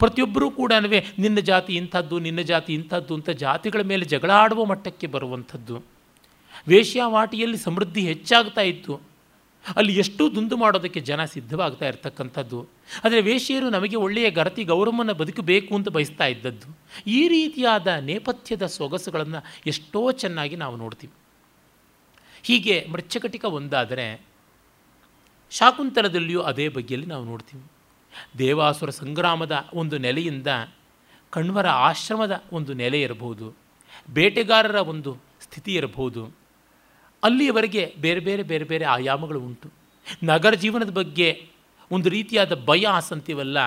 ಪ್ರತಿಯೊಬ್ಬರೂ 0.00 0.50
ಕೂಡ 0.50 0.72
ನಿನ್ನ 1.18 1.38
ಜಾತಿ 1.38 1.76
ಇಂಥದ್ದು, 1.76 2.18
ನಿನ್ನ 2.18 2.40
ಜಾತಿ 2.40 2.74
ಇಂಥದ್ದು 2.74 3.14
ಅಂತ 3.14 3.30
ಜಾತಿಗಳ 3.30 3.80
ಮೇಲೆ 3.82 4.04
ಜಗಳ 4.04 4.30
ಆಡುವ 4.30 4.64
ಮಟ್ಟಕ್ಕೆ 4.64 5.06
ಬರುವಂಥದ್ದು. 5.06 5.82
ವೇಶ್ಯಾವಾಟಿಯಲ್ಲಿ 6.68 7.56
ಸಮೃದ್ಧಿ 7.56 8.00
ಹೆಚ್ಚಾಗ್ತಾ 8.00 8.60
ಇತ್ತು. 8.60 9.00
ಅಲ್ಲಿ 9.76 9.96
ಎಷ್ಟು 9.96 10.34
ದುಂದು 10.34 10.56
ಮಾಡೋದಕ್ಕೆ 10.56 11.00
ಜನ 11.00 11.24
ಸಿದ್ಧವಾಗ್ತಾ 11.24 11.88
ಇರ್ತಕ್ಕಂಥದ್ದು. 11.88 12.66
ಆದರೆ 13.04 13.20
ವೇಶ್ಯರು 13.20 13.70
ನಮಗೆ 13.70 13.96
ಒಳ್ಳೆಯ 13.96 14.30
ಗರತಿ 14.30 14.64
ಗೌರವವನ್ನು 14.64 15.14
ಬದುಕಬೇಕು 15.14 15.74
ಅಂತ 15.74 15.88
ಬಯಸ್ತಾ 15.88 16.26
ಇದ್ದದ್ದು. 16.26 16.78
ಈ 17.06 17.28
ರೀತಿಯಾದ 17.28 17.86
ನೇಪಥ್ಯದ 17.86 18.66
ಸೊಗಸುಗಳನ್ನು 18.66 19.44
ಎಷ್ಟೋ 19.66 20.12
ಚೆನ್ನಾಗಿ 20.12 20.56
ನಾವು 20.56 20.76
ನೋಡ್ತೀವಿ. 20.76 21.12
ಹೀಗೆ 22.42 22.86
ಮೃಚ್ಛಕಟಿಕ 22.92 23.44
ಒಂದಾದರೆ 23.44 24.20
ಶಾಕುಂತಲದಲ್ಲಿಯೂ 25.50 26.40
ಅದೇ 26.40 26.68
ಬಗೆಯಲ್ಲಿ 26.68 27.06
ನಾವು 27.06 27.24
ನೋಡ್ತೀವಿ. 27.24 27.69
ದೇವಾಸುರ 28.38 28.90
ಸಂಗ್ರಾಮದ 28.90 29.68
ಒಂದು 29.74 29.98
ನೆಲೆಯಿಂದ 29.98 30.46
ಕಣ್ವರ 31.30 31.68
ಆಶ್ರಮದ 31.68 32.42
ಒಂದು 32.52 32.72
ನೆಲೆ 32.72 33.00
ಇರಬಹುದು, 33.02 33.56
ಬೇಟೆಗಾರರ 34.10 34.74
ಒಂದು 34.74 35.10
ಸ್ಥಿತಿ 35.40 35.74
ಇರಬಹುದು. 35.74 36.22
ಅಲ್ಲಿಯವರೆಗೆ 37.22 37.94
ಬೇರೆ 37.98 38.20
ಬೇರೆ 38.20 38.42
ಬೇರೆ 38.42 38.64
ಬೇರೆ 38.64 38.84
ಆಯಾಮಗಳು 38.84 39.40
ಉಂಟು. 39.40 39.68
ನಗರ 40.24 40.54
ಜೀವನದ 40.54 40.90
ಬಗ್ಗೆ 40.90 41.28
ಒಂದು 41.90 42.08
ರೀತಿಯಾದ 42.08 42.54
ಭಯ 42.64 42.86
ಅಂತೀವಲ್ಲ, 43.10 43.58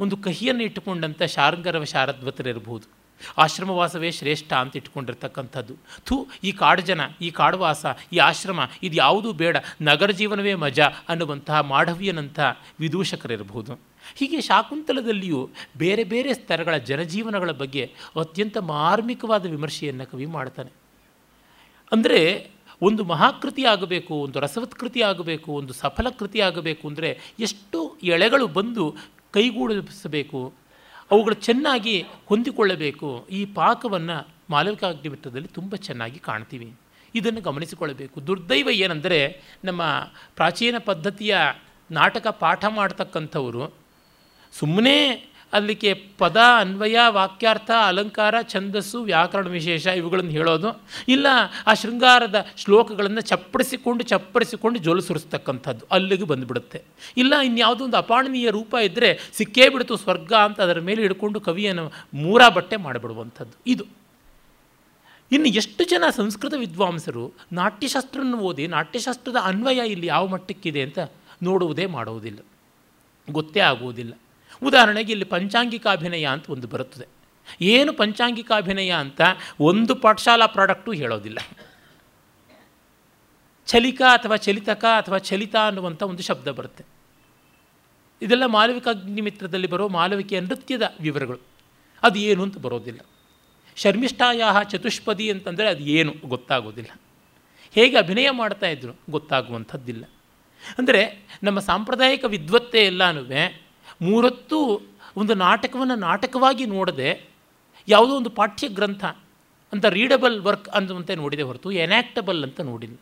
ಒಂದು 0.00 0.16
ಕಹಿಯನ್ನು 0.16 0.62
ಇಟ್ಟುಕೊಂಡಂಥ 0.62 1.22
ಶಾರಂಗರವ 1.22 1.84
ಶಾರದ್ವತರಿರಬಹುದು 1.84 3.01
ಆಶ್ರಮವಾಸವೇ 3.38 4.10
ಶ್ರೇಷ್ಠ 4.10 4.52
ಅಂತ 4.52 4.76
ಇಟ್ಕೊಂಡಿರ್ತಕ್ಕಂಥದ್ದು. 4.76 5.74
ಥೂ, 6.06 6.16
ಈ 6.44 6.52
ಕಾಡು 6.52 6.82
ಜನ, 6.82 7.00
ಈ 7.20 7.30
ಕಾಡುವಾಸ, 7.30 7.84
ಈ 8.12 8.18
ಆಶ್ರಮ, 8.18 8.60
ಇದು 8.82 8.96
ಯಾವುದೂ 8.96 9.32
ಬೇಡ, 9.32 9.56
ನಗರ 9.82 10.10
ಜೀವನವೇ 10.10 10.54
ಮಜಾ 10.54 10.88
ಅನ್ನುವಂತಹ 11.08 11.60
ಮಾಢವ್ಯನಂಥ 11.60 12.40
ವಿದೂಷಕರಿರಬಹುದು 12.80 13.74
ಹೀಗೆ 14.16 14.40
ಶಾಕುಂತಲದಲ್ಲಿಯೂ 14.40 15.50
ಬೇರೆ 15.76 16.04
ಬೇರೆ 16.04 16.34
ಸ್ತರಗಳ 16.34 16.76
ಜನಜೀವನಗಳ 16.76 17.50
ಬಗ್ಗೆ 17.50 17.84
ಅತ್ಯಂತ 18.16 18.56
ಮಾರ್ಮಿಕವಾದ 18.60 19.46
ವಿಮರ್ಶೆಯನ್ನು 19.46 20.06
ಕವಿ 20.12 20.26
ಮಾಡ್ತಾನೆ. 20.26 20.72
ಅಂದರೆ 21.92 22.52
ಒಂದು 22.82 23.04
ಮಹಾಕೃತಿ 23.04 23.64
ಆಗಬೇಕು, 23.64 24.14
ಒಂದು 24.14 24.40
ರಸವತ್ಕೃತಿ 24.40 25.02
ಆಗಬೇಕು, 25.02 25.52
ಒಂದು 25.52 25.72
ಸಫಲ 25.72 26.08
ಕೃತಿ 26.20 26.40
ಆಗಬೇಕು 26.40 26.88
ಅಂದರೆ 26.88 27.10
ಎಷ್ಟು 27.40 27.98
ಎಳೆಗಳು 28.02 28.46
ಬಂದು 28.46 28.84
ಕೈಗೂಡಿಸಬೇಕು 29.30 30.40
ಅವುಗಳು 31.12 31.34
ಚೆನ್ನಾಗಿ 31.34 32.06
ಹೊಂದಿಕೊಳ್ಳಬೇಕು. 32.26 33.26
ಈ 33.30 33.44
ಪಾಕವನ್ನು 33.44 34.28
ಮಾಲವಿಕಾಗ್ನಿಮಿತ್ರದಲ್ಲಿ 34.50 35.48
ತುಂಬ 35.48 35.76
ಚೆನ್ನಾಗಿ 35.76 36.18
ಕಾಣ್ತೀವಿ. 36.18 36.74
ಇದನ್ನು 37.14 37.40
ಗಮನಿಸಿಕೊಳ್ಳಬೇಕು. 37.40 38.26
ದುರ್ದೈವ 38.26 38.68
ಏನೆಂದರೆ, 38.72 39.42
ನಮ್ಮ 39.64 39.82
ಪ್ರಾಚೀನ 40.36 40.74
ಪದ್ಧತಿಯ 40.78 41.36
ನಾಟಕ 41.90 42.26
ಪಾಠ 42.26 42.64
ಮಾಡ್ತಕ್ಕಂಥವರು 42.68 43.74
ಸುಮ್ಮನೆ 44.52 45.31
ಅಲ್ಲಿಗೆ 45.52 45.94
ಪದ, 45.94 46.36
ಅನ್ವಯ, 46.58 46.98
ವಾಕ್ಯಾರ್ಥ, 47.08 47.70
ಅಲಂಕಾರ, 47.70 48.34
ಛಂದಸ್ಸು, 48.42 49.02
ವ್ಯಾಕರಣ 49.02 49.48
ವಿಶೇಷ 49.48 49.86
ಇವುಗಳನ್ನು 49.86 50.30
ಹೇಳೋದು. 50.30 50.82
ಇಲ್ಲ, 51.08 51.26
ಆ 51.66 51.74
ಶೃಂಗಾರದ 51.74 52.46
ಶ್ಲೋಕಗಳನ್ನು 52.56 53.20
ಚಪ್ಪಡಿಸಿಕೊಂಡು 53.20 54.04
ಚಪ್ಪಡಿಸಿಕೊಂಡು 54.04 54.78
ಜೋಲು 54.78 55.00
ಸುರಿಸ್ತಕ್ಕಂಥದ್ದು 55.00 55.86
ಅಲ್ಲಿಗೆ 55.90 56.24
ಬಂದುಬಿಡುತ್ತೆ. 56.24 56.82
ಇಲ್ಲ, 57.16 57.36
ಇನ್ಯಾವುದೋ 57.36 57.84
ಒಂದು 57.84 57.96
ಅಪಾಣನೀಯ 57.96 58.50
ರೂಪ 58.50 58.74
ಇದ್ದರೆ 58.82 59.18
ಸಿಕ್ಕೇ 59.32 59.68
ಬಿಡ್ತು 59.68 59.96
ಸ್ವರ್ಗ 59.96 60.32
ಅಂತ 60.32 60.60
ಅದರ 60.60 60.80
ಮೇಲೆ 60.80 61.02
ಹಿಡ್ಕೊಂಡು 61.02 61.40
ಕವಿಯನ್ನು 61.40 61.92
ಮೂರಾ 62.14 62.48
ಬಟ್ಟೆ 62.48 62.76
ಮಾಡಿಬಿಡುವಂಥದ್ದು. 62.76 63.60
ಇದು. 63.66 63.84
ಇನ್ನು 65.32 65.48
ಎಷ್ಟು 65.48 65.84
ಜನ 65.84 66.04
ಸಂಸ್ಕೃತ 66.16 66.54
ವಿದ್ವಾಂಸರು 66.58 67.32
ನಾಟ್ಯಶಾಸ್ತ್ರವನ್ನು 67.52 68.38
ಓದಿ, 68.38 68.66
ನಾಟ್ಯಶಾಸ್ತ್ರದ 68.66 69.36
ಅನ್ವಯ 69.42 69.80
ಇಲ್ಲಿ 69.88 70.06
ಯಾವ 70.06 70.26
ಮಟ್ಟಕ್ಕಿದೆ 70.26 70.82
ಅಂತ 70.82 70.98
ನೋಡುವುದೇ 71.42 71.86
ಮಾಡುವುದಿಲ್ಲ 71.86 72.38
ಗೊತ್ತೇ 73.30 73.60
ಆಗುವುದಿಲ್ಲ. 73.60 74.12
ಉದಾಹರಣೆಗೆ 74.62 75.12
ಇಲ್ಲಿ 75.12 75.24
ಪಂಚಾಂಗಿಕಾಭಿನಯ 75.24 76.26
ಅಂತ 76.26 76.50
ಒಂದು 76.50 76.66
ಬರುತ್ತದೆ. 76.66 77.06
ಏನು 77.60 77.92
ಪಂಚಾಂಗಿಕಾಭಿನಯ 77.92 78.90
ಅಂತ 78.90 79.20
ಒಂದು 79.60 79.94
ಪಾಠಶಾಲಾ 79.94 80.46
ಪ್ರಾಡಕ್ಟು 80.46 80.92
ಹೇಳೋದಿಲ್ಲ. 80.92 81.38
ಚಲಿಕ 83.66 84.02
ಅಥವಾ 84.02 84.36
ಚಲಿತಕ 84.36 84.84
ಅಥವಾ 84.84 85.18
ಚಲಿತ 85.18 85.56
ಅನ್ನುವಂಥ 85.56 86.02
ಒಂದು 86.02 86.22
ಶಬ್ದ 86.22 86.48
ಬರುತ್ತೆ. 86.48 86.84
ಇದೆಲ್ಲ 88.22 88.46
ಮಾಲವಿಕ 88.46 88.88
ಅಗ್ನಿಮಿತ್ರದಲ್ಲಿ 88.88 89.66
ಬರೋ 89.66 89.88
ಮಾಲವಿಕೆಯ 89.88 90.40
ನೃತ್ಯದ 90.40 90.94
ವಿವರಗಳು. 91.00 91.38
ಅದು 92.02 92.18
ಏನು 92.18 92.42
ಅಂತ 92.42 92.58
ಬರೋದಿಲ್ಲ. 92.58 93.00
ಶರ್ಮಿಷ್ಠಾಯ 93.76 94.42
ಚತುಷ್ಪದಿ 94.70 95.30
ಅಂತಂದರೆ 95.30 95.68
ಅದು 95.68 95.82
ಏನು 95.82 96.14
ಗೊತ್ತಾಗೋದಿಲ್ಲ. 96.24 97.00
ಹೇಗೆ 97.74 97.96
ಅಭಿನಯ 97.96 98.30
ಮಾಡ್ತಾ 98.30 98.66
ಇದ್ರು 98.66 98.92
ಗೊತ್ತಾಗುವಂಥದ್ದಿಲ್ಲ. 99.10 100.04
ಅಂದರೆ 100.78 101.26
ನಮ್ಮ 101.42 101.58
ಸಾಂಪ್ರದಾಯಿಕ 101.58 102.24
ವಿದ್ವತ್ತೆ 102.24 102.84
ಎಲ್ಲನೂ 102.84 103.24
ಮೂರೊತ್ತು 104.02 104.58
ಒಂದು 105.16 105.34
ನಾಟಕವನ್ನು 105.34 105.94
ನಾಟಕವಾಗಿ 105.94 106.66
ನೋಡದೆ 106.66 107.30
ಯಾವುದೋ 107.88 108.16
ಒಂದು 108.16 108.30
ಪಾಠ್ಯ 108.30 108.68
ಗ್ರಂಥ 108.68 109.04
ಅಂತ 109.72 109.84
ರೀಡಬಲ್ 109.84 110.40
ವರ್ಕ್ 110.40 110.68
ಅನ್ನುವಂತೆ 110.68 111.14
ನೋಡಿದೆ 111.14 111.42
ಹೊರತು 111.42 111.70
ಎನ್ಯಾಕ್ಟಬಲ್ 111.70 112.44
ಅಂತ 112.44 112.60
ನೋಡಿಲ್ಲ. 112.60 112.96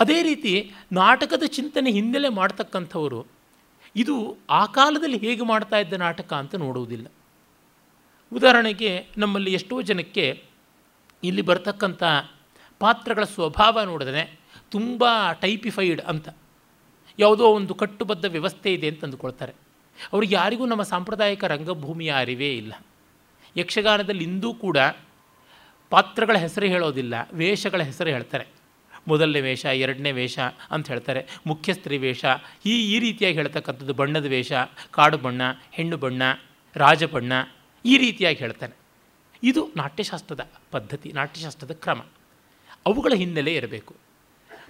ಅದೇ 0.00 0.22
ರೀತಿ 0.22 0.72
ನಾಟಕದ 0.92 1.42
ಚಿಂತನೆ 1.46 1.90
ಹಿನ್ನೆಲೆ 1.90 2.28
ಮಾಡ್ತಕ್ಕಂಥವರು 2.28 3.26
ಇದು 3.96 4.36
ಆ 4.50 4.66
ಕಾಲದಲ್ಲಿ 4.66 5.18
ಹೇಗೆ 5.18 5.44
ಮಾಡ್ತಾ 5.44 5.76
ಇದ್ದ 5.76 5.92
ನಾಟಕ 5.92 6.32
ಅಂತ 6.32 6.54
ನೋಡುವುದಿಲ್ಲ. 6.54 7.06
ಉದಾಹರಣೆಗೆ 8.32 9.06
ನಮ್ಮಲ್ಲಿ 9.18 9.52
ಎಷ್ಟೋ 9.52 9.82
ಜನಕ್ಕೆ 9.82 10.44
ಇಲ್ಲಿ 11.24 11.42
ಬರ್ತಕ್ಕಂಥ 11.42 12.02
ಪಾತ್ರಗಳ 12.78 13.24
ಸ್ವಭಾವ 13.24 13.82
ನೋಡಿದ್ರೆ 13.82 14.40
ತುಂಬ 14.70 15.04
ಟೈಪಿಫೈಡ್ 15.32 16.00
ಅಂತ. 16.00 16.28
ಯಾವುದೋ 17.18 17.44
ಒಂದು 17.48 17.74
ಕಟ್ಟುಬದ್ಧ 17.74 18.24
ವ್ಯವಸ್ಥೆ 18.24 18.74
ಇದೆ 18.74 18.88
ಅಂತ 18.88 19.04
ಅಂದುಕೊಳ್ತಾರೆ. 19.04 19.52
ಅವ್ರಿಗೆ 20.12 20.34
ಯಾರಿಗೂ 20.34 20.66
ನಮ್ಮ 20.66 20.82
ಸಾಂಪ್ರದಾಯಿಕ 20.82 21.44
ರಂಗಭೂಮಿಯ 21.44 22.14
ಅರಿವೇ 22.16 22.56
ಇಲ್ಲ. 22.56 22.72
ಯಕ್ಷಗಾನದಲ್ಲಿ 23.56 24.24
ಇಂದೂ 24.24 24.54
ಕೂಡ 24.54 24.78
ಪಾತ್ರಗಳ 25.90 26.36
ಹೆಸರು 26.36 26.66
ಹೇಳೋದಿಲ್ಲ, 26.66 27.14
ವೇಷಗಳ 27.32 27.82
ಹೆಸರು 27.82 28.10
ಹೇಳ್ತಾರೆ. 28.10 28.46
ಮೊದಲನೇ 29.08 29.40
ವೇಷ, 29.40 29.64
ಎರಡನೇ 29.64 30.12
ವೇಷ 30.12 30.38
ಅಂತ 30.70 30.88
ಹೇಳ್ತಾರೆ. 30.88 31.26
ಮುಖ್ಯ 31.46 31.74
ಸ್ತ್ರೀ 31.74 31.98
ವೇಷ, 31.98 32.24
ಈ 32.66 32.94
ಈ 32.94 32.98
ರೀತಿಯಾಗಿ 32.98 33.36
ಹೇಳ್ತಕ್ಕಂಥದ್ದು 33.36 33.94
ಬಣ್ಣದ 33.94 34.26
ವೇಷ, 34.26 34.52
ಕಾಡು 34.90 35.18
ಬಣ್ಣ, 35.18 35.42
ಹೆಣ್ಣು 35.72 35.96
ಬಣ್ಣ, 35.96 36.22
ರಾಜ 36.76 37.04
ಬಣ್ಣ, 37.04 37.32
ಈ 37.84 37.98
ರೀತಿಯಾಗಿ 37.98 38.36
ಹೇಳ್ತಾನೆ 38.36 38.76
ಇದು 39.42 39.68
ನಾಟ್ಯಶಾಸ್ತ್ರದ 39.76 40.50
ಪದ್ಧತಿ, 40.70 41.12
ನಾಟ್ಯಶಾಸ್ತ್ರದ 41.12 41.72
ಕ್ರಮ. 41.72 42.00
ಅವುಗಳ 42.86 43.12
ಹಿನ್ನೆಲೆ 43.14 43.54
ಇರಬೇಕು. 43.54 43.94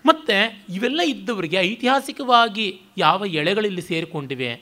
ಮತ್ತು 0.07 0.36
ಇವೆಲ್ಲ 0.74 1.00
ಇದ್ದವರಿಗೆ 1.00 1.57
ಐತಿಹಾಸಿಕವಾಗಿ 1.57 2.80
ಯಾವ 2.98 3.26
ಎಳೆಗಳಿಲ್ಲಿ 3.26 3.82
ಸೇರಿಕೊಂಡಿವೆ? 3.82 4.53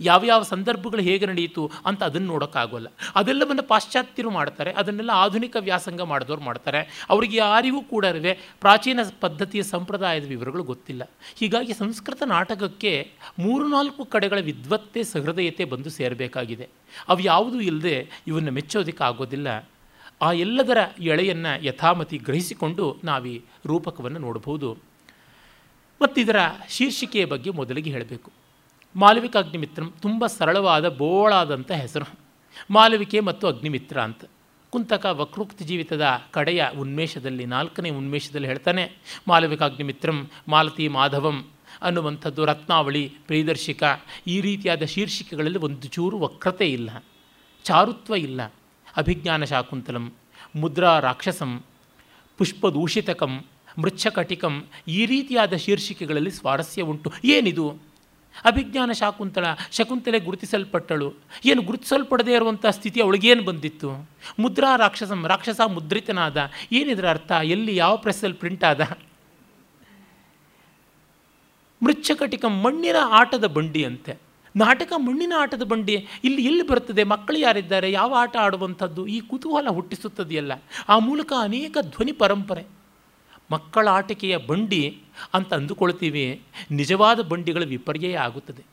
ಯಾವ 0.00 0.24
ಯಾವ 0.24 0.42
ಸಂದರ್ಭಗಳು 0.42 1.02
ಹೇಗೆ 1.02 1.26
ನಡೆಯಿತು 1.26 1.70
ಅಂತ 1.86 2.02
ಅದನ್ನು 2.02 2.28
ನೋಡೋಕ್ಕಾಗೋಲ್ಲ. 2.28 2.88
ಅದೆಲ್ಲವನ್ನು 3.16 3.62
ಪಾಶ್ಚಾತ್ಯರು 3.62 4.30
ಮಾಡ್ತಾರೆ, 4.30 4.72
ಅದನ್ನೆಲ್ಲ 4.72 5.10
ಆಧುನಿಕ 5.14 5.56
ವ್ಯಾಸಂಗ 5.60 6.00
ಮಾಡಿದವ್ರು 6.02 6.42
ಮಾಡ್ತಾರೆ. 6.42 6.80
ಅವರಿಗೆ 7.08 7.36
ಯಾರಿಗೂ 7.36 7.82
ಕೂಡ 7.82 8.06
ಪ್ರಾಚೀನ 8.60 9.00
ಪದ್ಧತಿಯ 9.20 9.62
ಸಂಪ್ರದಾಯದ 9.62 10.24
ವಿವರಗಳು 10.24 10.62
ಗೊತ್ತಿಲ್ಲ. 10.62 11.02
ಹೀಗಾಗಿ 11.40 11.72
ಸಂಸ್ಕೃತ 11.72 12.22
ನಾಟಕಕ್ಕೆ 12.26 13.10
ಮೂರು 13.38 13.68
ನಾಲ್ಕು 13.68 14.04
ಕಡೆಗಳ 14.04 14.40
ವಿದ್ವತ್ತೆ 14.40 15.02
ಸಹೃದಯತೆ 15.04 15.64
ಬಂದು 15.64 15.90
ಸೇರಬೇಕಾಗಿದೆ. 15.90 16.68
ಅವು 17.08 17.20
ಯಾವುದೂ 17.20 17.60
ಇಲ್ಲದೆ 17.60 18.08
ಇವನ್ನು 18.26 18.52
ಮೆಚ್ಚೋದಕ್ಕೆ 18.52 19.04
ಆಗೋದಿಲ್ಲ 19.04 19.48
ಆ 20.22 20.32
ಎಲ್ಲದರ 20.32 20.78
ಎಳೆಯನ್ನು 21.00 21.64
ಯಥಾಮತಿ 21.64 22.18
ಗ್ರಹಿಸಿಕೊಂಡು 22.18 22.96
ನಾವೀ 23.04 23.40
ರೂಪಕವನ್ನು 23.66 24.18
ನೋಡಬಹುದು. 24.18 24.78
ಮತ್ತಿದರ 26.02 26.36
ಶೀರ್ಷಿಕೆಯ 26.68 27.24
ಬಗ್ಗೆ 27.24 27.50
ಮೊದಲಿಗೆ 27.50 27.90
ಹೇಳಬೇಕು. 27.90 28.30
ಮಾಲವಿಕ 28.96 29.36
ಅಗ್ನಿಮಿತ್ರಂ 29.36 29.94
ತುಂಬ 30.02 30.26
ಸರಳವಾದ 30.26 30.88
ಬೋಳಾದಂಥ 30.88 31.70
ಹೆಸರು. 31.70 32.08
ಮಾಲವಿಕೆ 32.70 33.20
ಮತ್ತು 33.20 33.46
ಅಗ್ನಿಮಿತ್ರ 33.46 34.00
ಅಂತ. 34.00 34.24
ಕುಂತಕ 34.70 35.06
ವಕ್ರೋಕ್ತಿ 35.06 35.64
ಜೀವಿತದ 35.64 36.04
ಕಡೆಯ 36.30 36.64
ಉನ್ಮೇಷದಲ್ಲಿ, 36.78 37.44
ನಾಲ್ಕನೇ 37.46 37.90
ಉನ್ಮೇಷದಲ್ಲಿ 37.90 38.48
ಹೇಳ್ತಾನೆ 38.48 38.96
ಮಾಲವಿಕಾಗ್ನಿಮಿತ್ರಂ 39.28 40.30
ಮಾಲತಿ 40.48 40.88
ಮಾಧವಂ 40.88 41.38
ಅನ್ನುವಂಥದ್ದು 41.82 42.44
ರತ್ನಾವಳಿ, 42.44 43.12
ಪ್ರಿಯದರ್ಶಿಕ, 43.26 43.82
ಈ 44.26 44.40
ರೀತಿಯಾದ 44.40 44.82
ಶೀರ್ಷಿಕೆಗಳಲ್ಲಿ 44.82 45.58
ಒಂದು 45.58 45.88
ಚೂರು 45.88 46.18
ವಕ್ರತೆ 46.18 46.66
ಇಲ್ಲ, 46.66 47.04
ಚಾರುತ್ವ 47.64 48.14
ಇಲ್ಲ. 48.14 48.40
ಅಭಿಜ್ಞಾನ 48.96 49.44
ಶಾಕುಂತಲಂ, 49.44 50.12
ಮುದ್ರಾ 50.56 51.00
ರಾಕ್ಷಸಂ, 51.00 51.62
ಪುಷ್ಪದೂಷಿತಕಂ, 52.38 53.44
ಮೃಚ್ಛಕಟಿಕಂ 53.78 54.64
ಈ 54.88 55.06
ರೀತಿಯಾದ 55.06 55.56
ಶೀರ್ಷಿಕೆಗಳಲ್ಲಿ 55.56 56.30
ಸ್ವಾರಸ್ಯ 56.30 56.82
ಉಂಟು. 56.82 57.12
ಏನಿದು? 57.24 57.92
ಅಭಿಜ್ಞಾನ 58.44 58.92
ಶಾಕುಂತಳ 58.92 59.44
ಶಕುಂತಲೆ 59.70 60.18
ಗುರುತಿಸಲ್ಪಟ್ಟಳು. 60.20 61.14
ಏನು 61.44 61.62
ಗುರುತಿಸಲ್ಪಡದೇ 61.62 62.34
ಇರುವಂಥ 62.34 62.66
ಸ್ಥಿತಿ 62.66 63.00
ಅವಳಿಗೇನು 63.00 63.42
ಬಂದಿತ್ತು? 63.42 64.08
ಮುದ್ರಾ 64.38 64.76
ರಾಕ್ಷಸಂ 64.76 65.26
ರಾಕ್ಷಸ 65.26 65.60
ಮುದ್ರಿತನಾದ, 65.66 66.50
ಏನಿದರ 66.72 67.10
ಅರ್ಥ? 67.10 67.30
ಎಲ್ಲಿ 67.30 67.76
ಯಾವ 67.76 67.96
ಪ್ರೆಸ್ಸಲ್ಲಿ 67.96 68.36
ಪ್ರಿಂಟ್ 68.36 68.64
ಆದ? 68.64 68.80
ಮೃಚ್ಛಕಟಿಕಂ 71.82 72.62
ಮಣ್ಣಿನ 72.62 72.96
ಆಟದ 73.08 73.44
ಬಂಡಿ 73.44 73.84
ಅಂತೆ 73.84 74.31
ನಾಟಕ 74.56 74.92
ಮಣ್ಣಿನ 74.96 75.32
ಆಟದ 75.38 75.62
ಬಂಡಿ, 75.62 76.06
ಇಲ್ಲಿ 76.24 76.44
ಎಲ್ಲಿ 76.44 76.66
ಬರ್ತದೆ 76.66 77.04
ಮಕ್ಕಳು 77.04 77.38
ಯಾರಿದ್ದಾರೆ, 77.38 77.92
ಯಾವ 77.92 78.14
ಆಟ 78.18 78.36
ಆಡುವಂಥದ್ದು, 78.36 79.06
ಈ 79.06 79.20
ಕುತೂಹಲ 79.20 79.68
ಹುಟ್ಟಿಸುತ್ತದೆಯಲ್ಲ? 79.68 80.52
ಆ 80.88 80.98
ಮೂಲಕ 80.98 81.32
ಅನೇಕ 81.40 81.76
ಧ್ವನಿ 81.80 82.12
ಪರಂಪರೆ. 82.12 82.66
ಮಕ್ಕಳ 83.50 83.88
ಆಟಿಕೆಯ 83.88 84.36
ಬಂಡಿ 84.36 85.02
ಅಂತ 85.34 85.54
ಅಂದುಕೊಳ್ತೀವಿ, 85.54 86.42
ನಿಜವಾದ 86.70 87.20
ಬಂಡಿಗಳ 87.20 87.64
ವಿಪರ್ಯಯ 87.64 88.16
ಆಗುತ್ತದೆ. 88.16 88.71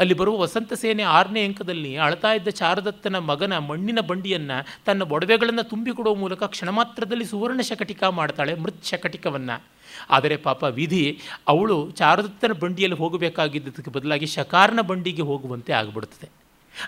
ಅಲ್ಲಿ 0.00 0.14
ಬರುವ 0.14 0.38
ವಸಂತ 0.38 0.72
ಸೇನೆ 0.72 1.02
ಆರನೇ 1.02 1.44
ಅಂಕದಲ್ಲಿ 1.44 1.96
ಅಳ್ತಾ 1.96 2.32
ಇದ್ದ 2.32 2.48
ಚಾರದತ್ತನ 2.48 3.18
ಮಗನ 3.18 3.58
ಮಣ್ಣಿನ 3.58 4.00
ಬಂಡಿಯನ್ನು 4.00 4.66
ತನ್ನ 4.84 5.02
ಒಡವೆಗಳನ್ನು 5.02 5.68
ತುಂಬಿಕೊಡುವ 5.68 6.14
ಮೂಲಕ 6.14 6.42
ಕ್ಷಣ 6.42 6.68
ಮಾತ್ರದಲ್ಲಿ 6.68 7.24
ಸುವರ್ಣ 7.24 7.60
ಶಕಟಿಕ 7.60 8.04
ಮಾಡ್ತಾಳೆ 8.04 8.54
ಮೃತ್ 8.54 8.84
ಶಕಟಿಕವನ್ನು. 8.84 9.64
ಆದರೆ 10.10 10.36
ಪಾಪ 10.36 10.62
ವಿಧಿ, 10.62 11.20
ಅವಳು 11.48 11.90
ಚಾರದತ್ತನ 11.90 12.52
ಬಂಡಿಯಲ್ಲಿ 12.52 12.98
ಹೋಗಬೇಕಾಗಿದ್ದಕ್ಕೆ 12.98 13.90
ಬದಲಾಗಿ 13.90 14.26
ಶಕಾರನ 14.26 14.80
ಬಂಡಿಗೆ 14.80 15.22
ಹೋಗುವಂತೆ 15.22 15.72
ಆಗಿಬಿಡುತ್ತದೆ. 15.72 16.30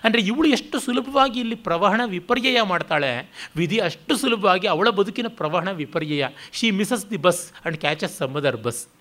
ಅಂದರೆ 0.03 0.21
ಇವಳು 0.21 0.47
ಎಷ್ಟು 0.47 0.79
ಸುಲಭವಾಗಿ 0.79 1.39
ಇಲ್ಲಿ 1.39 1.55
ಪ್ರವಹಣ 1.55 2.01
ವಿಪರ್ಯಯ 2.05 2.61
ಮಾಡ್ತಾಳೆ? 2.61 3.31
ವಿಧಿ 3.55 3.77
ಅಷ್ಟು 3.77 4.15
ಸುಲಭವಾಗಿ 4.17 4.67
ಅವಳ 4.67 4.89
ಬದುಕಿನ 4.89 5.25
ಪ್ರವಹಣ 5.29 5.71
ವಿಪರ್ಯಯ. 5.71 6.27
She 6.51 6.71
misses 6.71 7.09
the 7.09 7.17
bus 7.17 7.51
and 7.53 7.77
catches 7.77 8.17
some 8.17 8.35
other 8.35 8.57
bus 8.57 8.96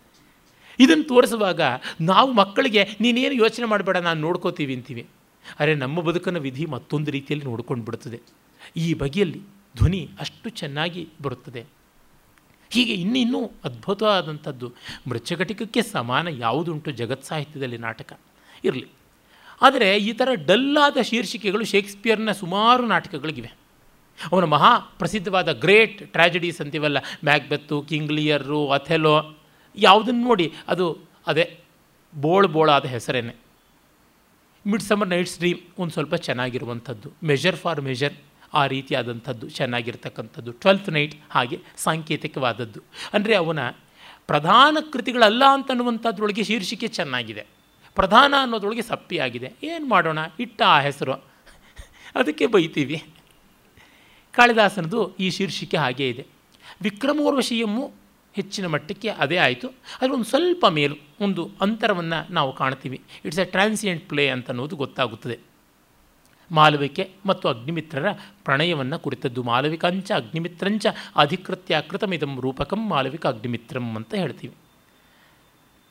ಇದನ್ನು 0.79 1.05
ತೋರಿಸುವಾಗ 1.05 1.61
ನಾವು 2.01 2.33
ಮಕ್ಕಳಿಗೆ, 2.33 2.89
ನೀನೇನು 3.01 3.35
ಯೋಚನೆ 3.35 3.67
ಮಾಡಬೇಡ, 3.67 3.97
ನಾನು 3.97 4.21
ನೋಡ್ಕೋತೀವಿ 4.21 4.75
ಅಂತೀವಿ. 4.75 5.07
ಅರೆ, 5.61 5.75
ನಮ್ಮ 5.75 6.01
ಬದುಕನ್ನು 6.01 6.41
ವಿಧಿ 6.41 6.67
ಮತ್ತೊಂದು 6.67 7.11
ರೀತಿಯಲ್ಲಿ 7.11 7.47
ನೋಡ್ಕೊಂಡು 7.47 7.85
ಬಿಡುತ್ತದೆ 7.85 8.21
ಈ 8.77 8.95
ಬಗೆಯಲ್ಲಿ 8.95 9.41
ಧ್ವನಿ 9.77 10.09
ಅಷ್ಟು 10.21 10.51
ಚೆನ್ನಾಗಿ 10.51 11.09
ಬರುತ್ತದೆ. 11.23 11.65
ಹೀಗೆ 12.71 12.93
ಇನ್ನಿನ್ನೂ 12.93 13.51
ಅದ್ಭುತವಾದಂಥದ್ದು. 13.65 14.73
ಮೃಚ್ಛಘಟಿಕಕ್ಕೆ 15.09 15.83
ಸಮಾನ 15.83 16.29
ಯಾವುದುಂಟು 16.29 16.91
ಜಗತ್ 16.91 17.25
ಸಾಹಿತ್ಯದಲ್ಲಿ 17.25 17.79
ನಾಟಕ. 17.79 18.21
ಇರಲಿ. 18.65 18.87
ಆದರೆ 19.63 19.97
ಈ 19.97 20.13
ಥರ 20.13 20.29
ಡಲ್ಲಾದ 20.35 20.97
ಶೀರ್ಷಿಕೆಗಳು 21.03 21.65
ಶೇಕ್ಸ್ಪಿಯರ್ನ 21.65 22.33
ಸುಮಾರು 22.33 22.87
ನಾಟಕಗಳಿಗಿವೆ. 22.87 23.53
ಅವನ 24.33 24.45
ಮಹಾ 24.45 24.79
ಪ್ರಸಿದ್ಧವಾದ 24.79 25.53
ಗ್ರೇಟ್ 25.53 26.13
ಟ್ರ್ಯಾಜಡೀಸ್ 26.13 26.61
ಅಂತೀವಲ್ಲ, 26.61 26.99
ಮ್ಯಾಕ್ಬೆತ್ತು, 27.25 27.83
ಕಿಂಗ್ಲಿಯರು, 27.83 28.69
ಅಥೆಲೋ 28.69 29.39
ಯಾವುದನ್ನು 29.77 30.21
ನೋಡಿ? 30.21 30.53
ಅದು 30.69 30.99
ಅದೇ 31.27 31.61
ಬೋಳ್ 32.15 32.49
ಬೋಳಾದ 32.49 32.85
ಹೆಸರೇನೆ. 32.85 33.35
ಮಿಡ್ 34.67 34.83
ಸಮ್ಮರ್ 34.83 35.09
ನೈಟ್ಸ್ 35.09 35.39
ಡ್ರೀಮ್ 35.39 35.59
ಒಂದು 35.79 35.93
ಸ್ವಲ್ಪ 35.93 36.15
ಚೆನ್ನಾಗಿರುವಂಥದ್ದು. 36.15 37.13
ಮೆಜರ್ 37.25 37.57
ಫಾರ್ 37.57 37.81
ಮೆಜರ್ 37.81 38.15
ಆ 38.55 38.67
ರೀತಿಯಾದಂಥದ್ದು, 38.67 39.49
ಚೆನ್ನಾಗಿರ್ತಕ್ಕಂಥದ್ದು. 39.49 40.53
ಟ್ವೆಲ್ತ್ 40.53 40.91
ನೈಟ್ 40.91 41.15
ಹಾಗೆ 41.31 41.61
ಸಾಂಕೇತಿಕವಾದದ್ದು. 41.77 42.81
ಅಂದರೆ 43.13 43.35
ಅವನ 43.35 43.59
ಪ್ರಧಾನ 44.27 44.77
ಕೃತಿಗಳಲ್ಲ 44.93 45.43
ಅಂತನ್ನುವಂಥದ್ರೊಳಗೆ 45.53 46.45
ಶೀರ್ಷಿಕೆ 46.45 46.89
ಚೆನ್ನಾಗಿದೆ. 46.89 47.47
ಪ್ರಧಾನ 47.95 48.35
ಅನ್ನೋದ್ರೊಳಗೆ 48.41 48.83
ಸಪ್ಪಿಯಾಗಿದೆ. 48.83 49.53
ಏನು 49.63 49.89
ಮಾಡೋಣ? 49.89 50.19
ಇಟ್ಟ 50.41 50.63
ಆ 50.63 50.81
ಹೆಸರು. 50.81 51.13
ಅದಕ್ಕೆ 52.15 52.47
ಬೈತೀವಿ. 52.47 53.05
ಕಾಳಿದಾಸನದು 54.33 55.17
ಈ 55.17 55.31
ಶೀರ್ಷಿಕೆ 55.31 55.77
ಹಾಗೇ 55.77 56.09
ಇದೆ. 56.09 56.27
ವಿಕ್ರಮೋರ್ವಶೀಯಮ್ಮು 56.83 57.93
ಹೆಚ್ಚಿನ 58.37 58.67
ಮಟ್ಟಕ್ಕೆ 58.67 59.09
ಅದೇ 59.09 59.37
ಆಯಿತು. 59.37 59.69
ಅದು 60.01 60.13
ಒಂದು 60.13 60.25
ಸ್ವಲ್ಪ 60.25 60.67
ಮೇಲು 60.67 60.97
ಒಂದು 61.21 61.51
ಅಂತರವನ್ನು 61.61 62.33
ನಾವು 62.33 62.53
ಕಾಣ್ತೀವಿ. 62.53 63.01
ಇಟ್ಸ್ 63.25 63.41
ಎ 63.41 63.45
ಟ್ರಾನ್ಸಿಯೆಂಟ್ 63.45 64.09
ಪ್ಲೇ 64.09 64.29
ಅಂತ 64.29 64.51
ಅನ್ನೋದು 64.51 64.77
ಗೊತ್ತಾಗುತ್ತದೆ. 64.77 65.39
ಮಾಲವಿಕೆ 66.51 67.11
ಮತ್ತು 67.27 67.49
ಅಗ್ನಿಮಿತ್ರರ 67.49 68.07
ಪ್ರಣಯವನ್ನು 68.45 68.99
ಕುರಿತದ್ದು. 68.99 69.43
ಮಾಲವಿಕಾಂಚ, 69.43 70.13
ಅಗ್ನಿಮಿತ್ರಂಚ 70.13 70.87
ಅಧಿಕೃತ್ಯ 71.17 71.83
ಕೃತಮಿದಂ 71.89 72.41
ರೂಪಕಂ, 72.41 72.89
ಮಾಲವಿಕ 72.89 73.27
ಅಗ್ನಿಮಿತ್ರಂ 73.27 73.97
ಅಂತ 73.97 74.15
ಹೇಳ್ತೀವಿ. 74.15 74.55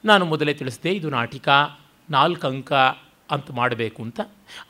ನಾನು 0.05 0.25
ಮೊದಲೇ 0.25 0.53
ತಿಳಿಸಿದೆ, 0.53 0.91
ಇದು 0.91 1.09
ನಾಟಿಕ 1.09 1.49
ನಾಲ್ಕು 2.09 2.47
ಅಂಕ 2.47 2.73
ಅಂತ 3.31 3.51
ಮಾಡಬೇಕು 3.51 4.03
ಅಂತ. 4.03 4.19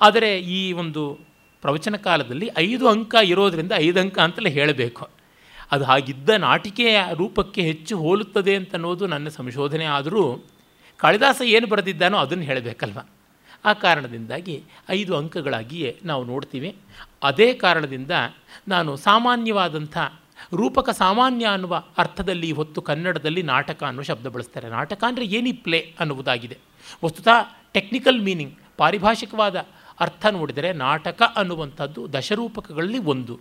ಆದರೆ 0.02 0.40
ಈ 0.40 0.74
ಒಂದು 0.74 1.20
ಪ್ರವಚನ 1.62 1.96
ಕಾಲದಲ್ಲಿ 1.96 2.50
ಐದು 2.58 2.88
ಅಂಕ 2.88 3.16
ಇರೋದರಿಂದ 3.24 3.72
ಐದು 3.76 4.00
ಅಂಕ 4.00 4.20
ಅಂತಲೇ 4.20 4.50
ಹೇಳಬೇಕು. 4.50 5.15
ಅದು 5.72 5.84
ಹಾಗಿದ್ದ 5.84 6.30
ನಾಟಿಕೆಯ 6.30 7.04
ರೂಪಕ್ಕೆ 7.14 7.62
ಹೆಚ್ಚು 7.62 7.98
ಹೋಲುತ್ತದೆ 7.98 8.56
ಅಂತ 8.56 8.74
ಅನ್ನೋದು 8.74 9.08
ನನ್ನ 9.08 9.28
ಸಂಶೋಧನೆ. 9.28 9.86
ಆದರೂ 9.86 10.44
ಕಾಳಿದಾಸ 10.98 11.42
ಏನು 11.46 11.68
ಬರೆದಿದ್ದಾನೋ 11.68 12.18
ಅದನ್ನು 12.18 12.44
ಹೇಳಬೇಕಲ್ವ? 12.44 13.00
ಆ 13.66 13.74
ಕಾರಣದಿಂದಾಗಿ 13.74 14.64
ಐದು 14.90 15.18
ಅಂಕಗಳಾಗಿಯೇ 15.18 16.00
ನಾವು 16.04 16.24
ನೋಡ್ತೀವಿ. 16.24 16.76
ಅದೇ 17.24 17.54
ಕಾರಣದಿಂದ 17.54 18.12
ನಾನು 18.68 18.96
ಸಾಮಾನ್ಯವಾದಂಥ 18.96 19.98
ರೂಪಕ 20.54 20.90
ಸಾಮಾನ್ಯ 20.90 21.46
ಅನ್ನುವ 21.46 21.84
ಅರ್ಥದಲ್ಲಿ 21.98 22.52
ಹೊತ್ತು 22.52 22.82
ಕನ್ನಡದಲ್ಲಿ 22.82 23.44
ನಾಟಕ 23.44 23.84
ಅನ್ನೋ 23.84 24.02
ಶಬ್ದ 24.02 24.28
ಬಳಸ್ತಾರೆ. 24.28 24.70
ನಾಟಕ 24.70 25.04
ಅಂದರೆ 25.08 25.26
ಏನಿ 25.26 25.52
ಪ್ಲೇ 25.52 25.96
ಅನ್ನುವುದಾಗಿದೆ. 26.00 26.58
ವಸ್ತುತಃ 27.06 27.58
ಟೆಕ್ನಿಕಲ್ 27.74 28.22
ಮೀನಿಂಗ್, 28.22 28.56
ಪಾರಿಭಾಷಿಕವಾದ 28.78 29.66
ಅರ್ಥ 30.00 30.26
ನೋಡಿದರೆ 30.26 30.74
ನಾಟಕ 30.74 31.22
ಅನ್ನುವಂಥದ್ದು 31.36 32.14
ದಶರೂಪಕಗಳಲ್ಲಿ 32.14 32.98
ಒಂದು. 32.98 33.40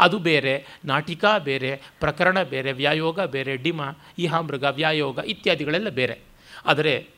ಅದು 0.00 0.18
ಬೇರೆ, 0.18 0.66
ನಾಟಿಕ 0.84 1.24
ಬೇರೆ, 1.38 1.82
ಪ್ರಕರಣ 2.00 2.42
ಬೇರೆ, 2.42 2.72
ವ್ಯಾಯೋಗ 2.72 3.20
ಬೇರೆ, 3.20 3.56
ಡಿಮ 3.56 3.80
ಇಹಾಮೃಗ 4.18 4.62
ವ್ಯಾಯೋಗ 4.62 5.18
ಇತ್ಯಾದಿಗಳೆಲ್ಲ 5.18 5.88
ಬೇರೆ. 5.88 6.20
ಆದರೆ 6.66 7.08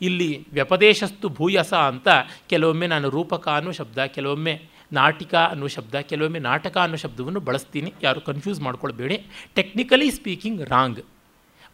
ಇಲ್ಲಿ 0.00 0.46
ವ್ಯಪದೇಶಸ್ತು 0.52 1.28
ಭೂಯಸ 1.28 1.74
ಅಂತ 1.74 2.08
ಕೆಲವೊಮ್ಮೆ 2.48 2.86
ನಾನು 2.86 3.10
ರೂಪಕ 3.10 3.48
ಅನ್ನೋ 3.48 3.72
ಶಬ್ದ, 3.72 3.98
ಕೆಲವೊಮ್ಮೆ 3.98 4.62
ನಾಟಿಕ 4.92 5.34
ಅನ್ನೋ 5.34 5.66
ಶಬ್ದ, 5.66 5.94
ಕೆಲವೊಮ್ಮೆ 5.94 6.38
ನಾಟಕ 6.38 6.78
ಅನ್ನೋ 6.78 6.96
ಶಬ್ದವನ್ನು 6.96 7.40
ಬಳಸ್ತೀನಿ. 7.40 7.94
ಯಾರು 8.02 8.20
confuse 8.20 8.60
ಮಾಡ್ಕೊಳ್ಬೇಡಿ. 8.60 9.26
Technically 9.54 10.10
speaking 10.10 10.68
wrong 10.68 11.00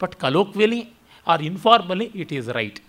but 0.02 0.14
colloquially 0.14 0.88
or 1.26 1.42
informally 1.42 2.04
it 2.14 2.32
is 2.32 2.48
right 2.48 2.80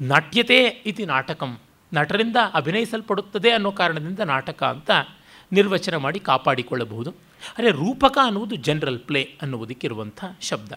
ನಾಟ್ಯತೆ 0.00 0.64
ಇತಿ 0.64 1.06
ನಾಟಕಂ. 1.06 1.58
ನಟರಿಂದ 1.94 2.36
ಅಭಿನಯಿಸಲ್ಪಡುತ್ತದೆ 2.54 3.50
ಅನ್ನೋ 3.50 3.72
ಕಾರಣದಿಂದ 3.72 4.20
ನಾಟಕ 4.20 4.62
ಅಂತ 4.62 4.90
ನಿರ್ವಚನ 5.52 5.96
ಮಾಡಿ 5.96 6.20
ಕಾಪಾಡಿಕೊಳ್ಳಬಹುದು. 6.20 7.10
ಅರೆ 7.58 7.70
ರೂಪಕ 7.70 8.18
ಅನ್ನುವುದು 8.24 8.56
ಜನರಲ್ 8.56 8.98
ಪ್ಲೇ 8.98 9.34
ಅನ್ನುವುದಕ್ಕಿರುವಂಥ 9.42 10.24
ಶಬ್ದ. 10.40 10.72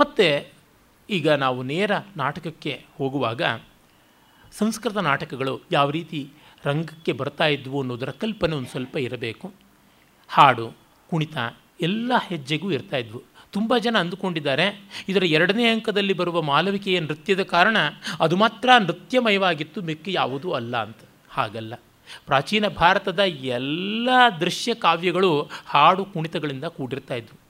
ಮತ್ತು 0.00 0.52
ಈಗ 1.10 1.28
ನಾವು 1.28 1.62
ನೇರ 1.62 1.90
ನಾಟಕಕ್ಕೆ 2.16 2.84
ಹೋಗುವಾಗ 2.98 3.42
ಸಂಸ್ಕೃತ 4.52 4.96
ನಾಟಕಗಳು 4.96 5.60
ಯಾವ 5.72 5.90
ರೀತಿ 5.90 6.28
ರಂಗಕ್ಕೆ 6.64 7.12
ಬರ್ತಾ 7.12 7.46
ಇದ್ವು 7.46 7.80
ಅನ್ನೋದರ 7.80 8.10
ಕಲ್ಪನೆ 8.10 8.56
ಒಂದು 8.56 8.68
ಸ್ವಲ್ಪ 8.68 8.96
ಇರಬೇಕು. 8.96 9.52
ಹಾಡು, 10.28 10.76
ಕುಣಿತ 11.10 11.36
ಎಲ್ಲ 11.80 12.12
ಹೆಜ್ಜೆಗೂ 12.28 12.70
ಇರ್ತಾ 12.70 12.96
ಇದ್ವು. 12.96 13.22
ತುಂಬ 13.52 13.78
ಜನ 13.78 13.98
ಅಂದುಕೊಂಡಿದ್ದಾರೆ, 13.98 14.82
ಇದರ 15.08 15.24
ಎರಡನೇ 15.24 15.66
ಅಂಕದಲ್ಲಿ 15.66 16.12
ಬರುವ 16.12 16.42
ಮಾಲವಿಕೆಯ 16.42 17.00
ನೃತ್ಯದ 17.00 17.42
ಕಾರಣ 17.42 17.76
ಅದು 18.20 18.36
ಮಾತ್ರ 18.36 18.70
ನೃತ್ಯಮಯವಾಗಿತ್ತು, 18.78 19.82
ಮಿಕ್ಕಿ 19.82 20.12
ಯಾವುದೂ 20.12 20.52
ಅಲ್ಲ 20.52 20.82
ಅಂತ. 20.82 20.98
ಹಾಗಲ್ಲ. 21.28 21.74
ಪ್ರಾಚೀನ 22.26 22.68
ಭಾರತದ 22.68 23.18
ಎಲ್ಲ 23.18 24.08
ದೃಶ್ಯ 24.40 24.74
ಕಾವ್ಯಗಳು 24.74 25.50
ಹಾಡು 25.66 26.04
ಕುಣಿತಗಳಿಂದ 26.04 26.64
ಕೂಡಿರ್ತಾ 26.64 27.14
ಇದ್ವು. 27.14 27.44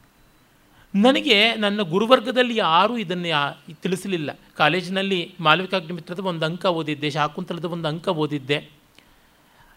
ನನಗೆ 1.01 1.55
ನನ್ನ 1.55 1.83
ಗುರುವರ್ಗದಲ್ಲಿ 1.83 2.57
ಯಾರೂ 2.57 2.97
ಇದನ್ನು 2.97 3.75
ತಿಳಿಸಲಿಲ್ಲ. 3.75 4.39
ಕಾಲೇಜಿನಲ್ಲಿ 4.57 5.35
ಮಾಲವಿಕಾಗ್ನಿಮಿತ್ರದ 5.41 6.21
ಒಂದು 6.21 6.47
ಅಂಕ 6.47 6.65
ಓದಿದ್ದೆ, 6.65 7.11
ಶಾಕುಂತಲದ 7.11 7.65
ಒಂದು 7.65 7.89
ಅಂಕ 7.89 8.09
ಓದಿದ್ದೆ. 8.09 8.71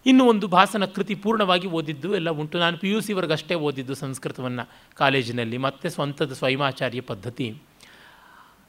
ಇನ್ನು 0.05 0.25
ಒಂದು 0.25 0.47
ಭಾಸನ 0.47 0.85
ಕೃತಿ 0.85 1.15
ಪೂರ್ಣವಾಗಿ 1.15 1.67
ಓದಿದ್ದು 1.67 2.15
ಎಲ್ಲ 2.15 2.29
ಉಂಟು. 2.29 2.57
ನಾನು 2.57 2.77
ಪಿ 2.77 2.89
ಯು 2.89 3.01
ಸಿವರೆಗಷ್ಟೇ 3.01 3.55
ಓದಿದ್ದು 3.55 3.95
ಸಂಸ್ಕೃತವನ್ನು 3.95 4.69
ಕಾಲೇಜಿನಲ್ಲಿ, 4.95 5.57
ಮತ್ತು 5.57 5.89
ಸ್ವಂತದ 5.89 6.33
ಸ್ವಯಮಾಚಾರ್ಯ 6.33 7.01
ಪದ್ಧತಿ. 7.01 7.55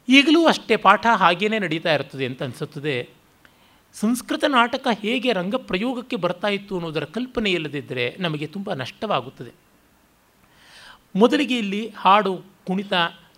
ಈಗಲೂ 0.09 0.47
ಅಷ್ಟೇ 0.47 0.77
ಪಾಠ 0.77 1.07
ಹಾಗೇ 1.07 1.49
ನಡೀತಾ 1.49 1.95
ಇರ್ತದೆ 1.95 2.27
ಅಂತ 2.27 2.43
ಅನಿಸುತ್ತದೆ. 2.43 3.18
ಸಂಸ್ಕೃತ 4.01 4.45
ನಾಟಕ 4.49 4.87
ಹೇಗೆ 5.03 5.33
ರಂಗಪ್ರಯೋಗಕ್ಕೆ 5.33 6.17
ಬರ್ತಾ 6.17 6.49
ಇತ್ತು 6.49 6.75
ಅನ್ನೋದರ 6.77 7.05
ಕಲ್ಪನೆ 7.05 7.51
ಇಲ್ಲದಿದ್ದರೆ 7.51 8.17
ನಮಗೆ 8.19 8.47
ತುಂಬ 8.47 8.73
ನಷ್ಟವಾಗುತ್ತದೆ. 8.73 9.53
ಮೊದಲಿಗೆ 11.17 11.57
ಇಲ್ಲಿ 11.59 11.83
ಹಾಡು, 11.97 12.35
ಕುಣಿತ, 12.67 12.93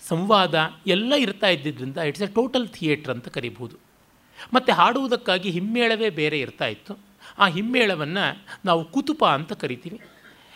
ಸಂವಾದ 0.09 0.55
ಎಲ್ಲ 0.87 1.13
ಇರ್ತಾ 1.15 1.49
ಇದ್ದಿದ್ದರಿಂದ 1.49 1.99
ಇಟ್ಸ್ 2.09 2.23
ಎ 2.23 2.27
ಟೋಟಲ್ 2.27 2.69
ಥಿಯೇಟ್ರ್ 2.69 3.13
ಅಂತ 3.15 3.29
ಕರಿಬೋದು 3.29 3.77
ಮತ್ತು 4.55 4.73
ಹಾಡುವುದಕ್ಕಾಗಿ 4.73 5.51
ಹಿಮ್ಮೇಳವೇ 5.51 6.11
ಬೇರೆ 6.11 6.41
ಇರ್ತಾ 6.41 6.67
ಇತ್ತು. 6.67 6.99
ಆ 7.39 7.47
ಹಿಮ್ಮೇಳವನ್ನು 7.47 8.25
ನಾವು 8.65 8.85
ಕುತುಪ 8.85 9.25
ಅಂತ 9.25 9.53
ಕರಿತೀವಿ. 9.53 10.01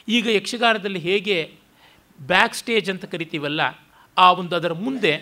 ಈಗ 0.09 0.27
ಯಕ್ಷಗಾನದಲ್ಲಿ 0.27 0.99
ಹೇಗೆ 0.99 1.37
ಬ್ಯಾಕ್ 2.19 2.55
ಸ್ಟೇಜ್ 2.55 2.91
ಅಂತ 2.91 3.05
ಕರಿತೀವಲ್ಲ, 3.05 3.61
ಆ 4.17 4.33
ಒಂದು 4.33 4.57
ಅದರ 4.57 4.73
ಮುಂದೆ 4.87 5.13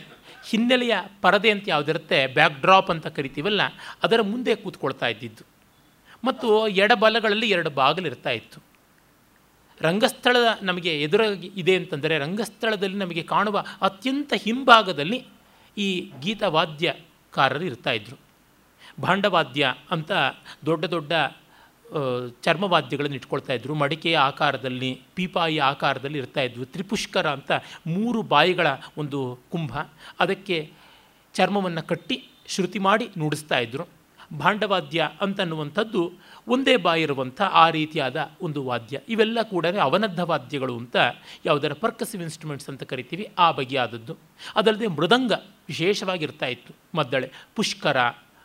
ಹಿನ್ನೆಲೆಯ 0.45 0.95
ಪರದೆ 1.23 1.51
ಅಂತ 1.51 1.65
ಯಾವುದಿರುತ್ತೆ? 1.67 2.27
ಬ್ಯಾಕ್ 2.27 2.61
ಡ್ರಾಪ್ 2.61 2.91
ಅಂತ 2.91 3.07
ಕರಿತೀವಲ್ಲ, 3.07 3.61
ಅದರ 4.03 4.21
ಮುಂದೆ 4.23 4.55
ಕೂತ್ಕೊಳ್ತಾ 4.55 5.07
ಇದ್ದಿದ್ದು. 5.07 5.45
ಮತ್ತು 6.25 6.69
ಎಡಬಲಗಳಲ್ಲಿ 6.69 7.51
ಎರಡು 7.51 7.71
ಬಾಗಿಲಿರ್ತಾ 7.71 8.31
ಇತ್ತು. 8.31 8.63
ರಂಗಸ್ಥಳ 9.81 10.37
ನಮಗೆ 10.63 11.03
ಎದುರಾಗಿ 11.03 11.53
ಇದೆ 11.57 11.77
ಅಂತಂದರೆ, 11.77 12.19
ರಂಗಸ್ಥಳದಲ್ಲಿ 12.19 12.97
ನಮಗೆ 12.97 13.23
ಕಾಣುವ 13.23 13.65
ಅತ್ಯಂತ 13.83 14.33
ಹಿಂಭಾಗದಲ್ಲಿ 14.37 15.27
ಈ 15.79 16.13
ಗೀತವಾದ್ಯಕಾರರು 16.21 17.65
ಇರ್ತಾಯಿದ್ರು 17.65 18.17
ಭಾಂಡವಾದ್ಯ 19.03 19.75
ಅಂತ 19.91 20.13
ದೊಡ್ಡ 20.67 20.85
ದೊಡ್ಡ 20.85 21.13
ಚರ್ಮವಾದ್ಯಗಳನ್ನು 22.43 23.17
ಇಟ್ಕೊಳ್ತಾ 23.17 23.53
ಇದ್ದರು 23.53 23.75
ಮಡಿಕೆಯ 23.75 24.17
ಆಕಾರದಲ್ಲಿ, 24.19 24.91
ಪೀಪಾಯಿ 25.15 25.59
ಆಕಾರದಲ್ಲಿ 25.59 26.19
ಇರ್ತಾಯಿದ್ವು 26.19 26.65
ತ್ರಿಪುಷ್ಕರ 26.65 27.27
ಅಂತ 27.31 27.53
ಮೂರು 27.87 28.23
ಬಾಯಿಗಳ 28.23 28.67
ಒಂದು 28.99 29.39
ಕುಂಭ. 29.53 29.73
ಅದಕ್ಕೆ 30.21 30.59
ಚರ್ಮವನ್ನು 31.35 31.83
ಕಟ್ಟಿ 31.87 32.17
ಶ್ರುತಿ 32.47 32.79
ಮಾಡಿ 32.79 33.09
ನುಡಿಸ್ತಾ 33.19 33.59
ಇದ್ದರು 33.59 33.85
ಭಾಂಡವಾದ್ಯ 34.39 35.09
ಅಂತನ್ನುವಂಥದ್ದು 35.21 36.03
ಒಂದೇ 36.49 36.75
ಬಾಯಿರುವಂಥ 36.77 37.41
ಆ 37.43 37.65
ರೀತಿಯಾದ 37.71 38.17
ಒಂದು 38.43 38.61
ವಾದ್ಯ. 38.65 39.01
ಇವೆಲ್ಲ 39.09 39.39
ಕೂಡ 39.43 39.67
ಅವನದ್ಧ 39.83 40.21
ವಾದ್ಯಗಳು 40.21 40.75
ಅಂತ 40.77 40.97
ಯಾವುದರ 41.47 41.73
ಪರ್ಕಸಿವ್ 41.73 42.23
ಇನ್ಸ್ಟ್ರೂಮೆಂಟ್ಸ್ 42.23 42.69
ಅಂತ 42.69 42.83
ಕರಿತೀವಿ, 42.83 43.25
ಆ 43.39 43.51
ಬಗೆಯಾದದ್ದು. 43.51 44.15
ಅದಲ್ಲದೆ 44.57 44.87
ಮೃದಂಗ 44.87 45.33
ವಿಶೇಷವಾಗಿರ್ತಾ 45.69 46.47
ಇತ್ತು 46.47 46.75
ಮದ್ದಳೆ. 46.99 47.31
ಪುಷ್ಕರ 47.55 47.97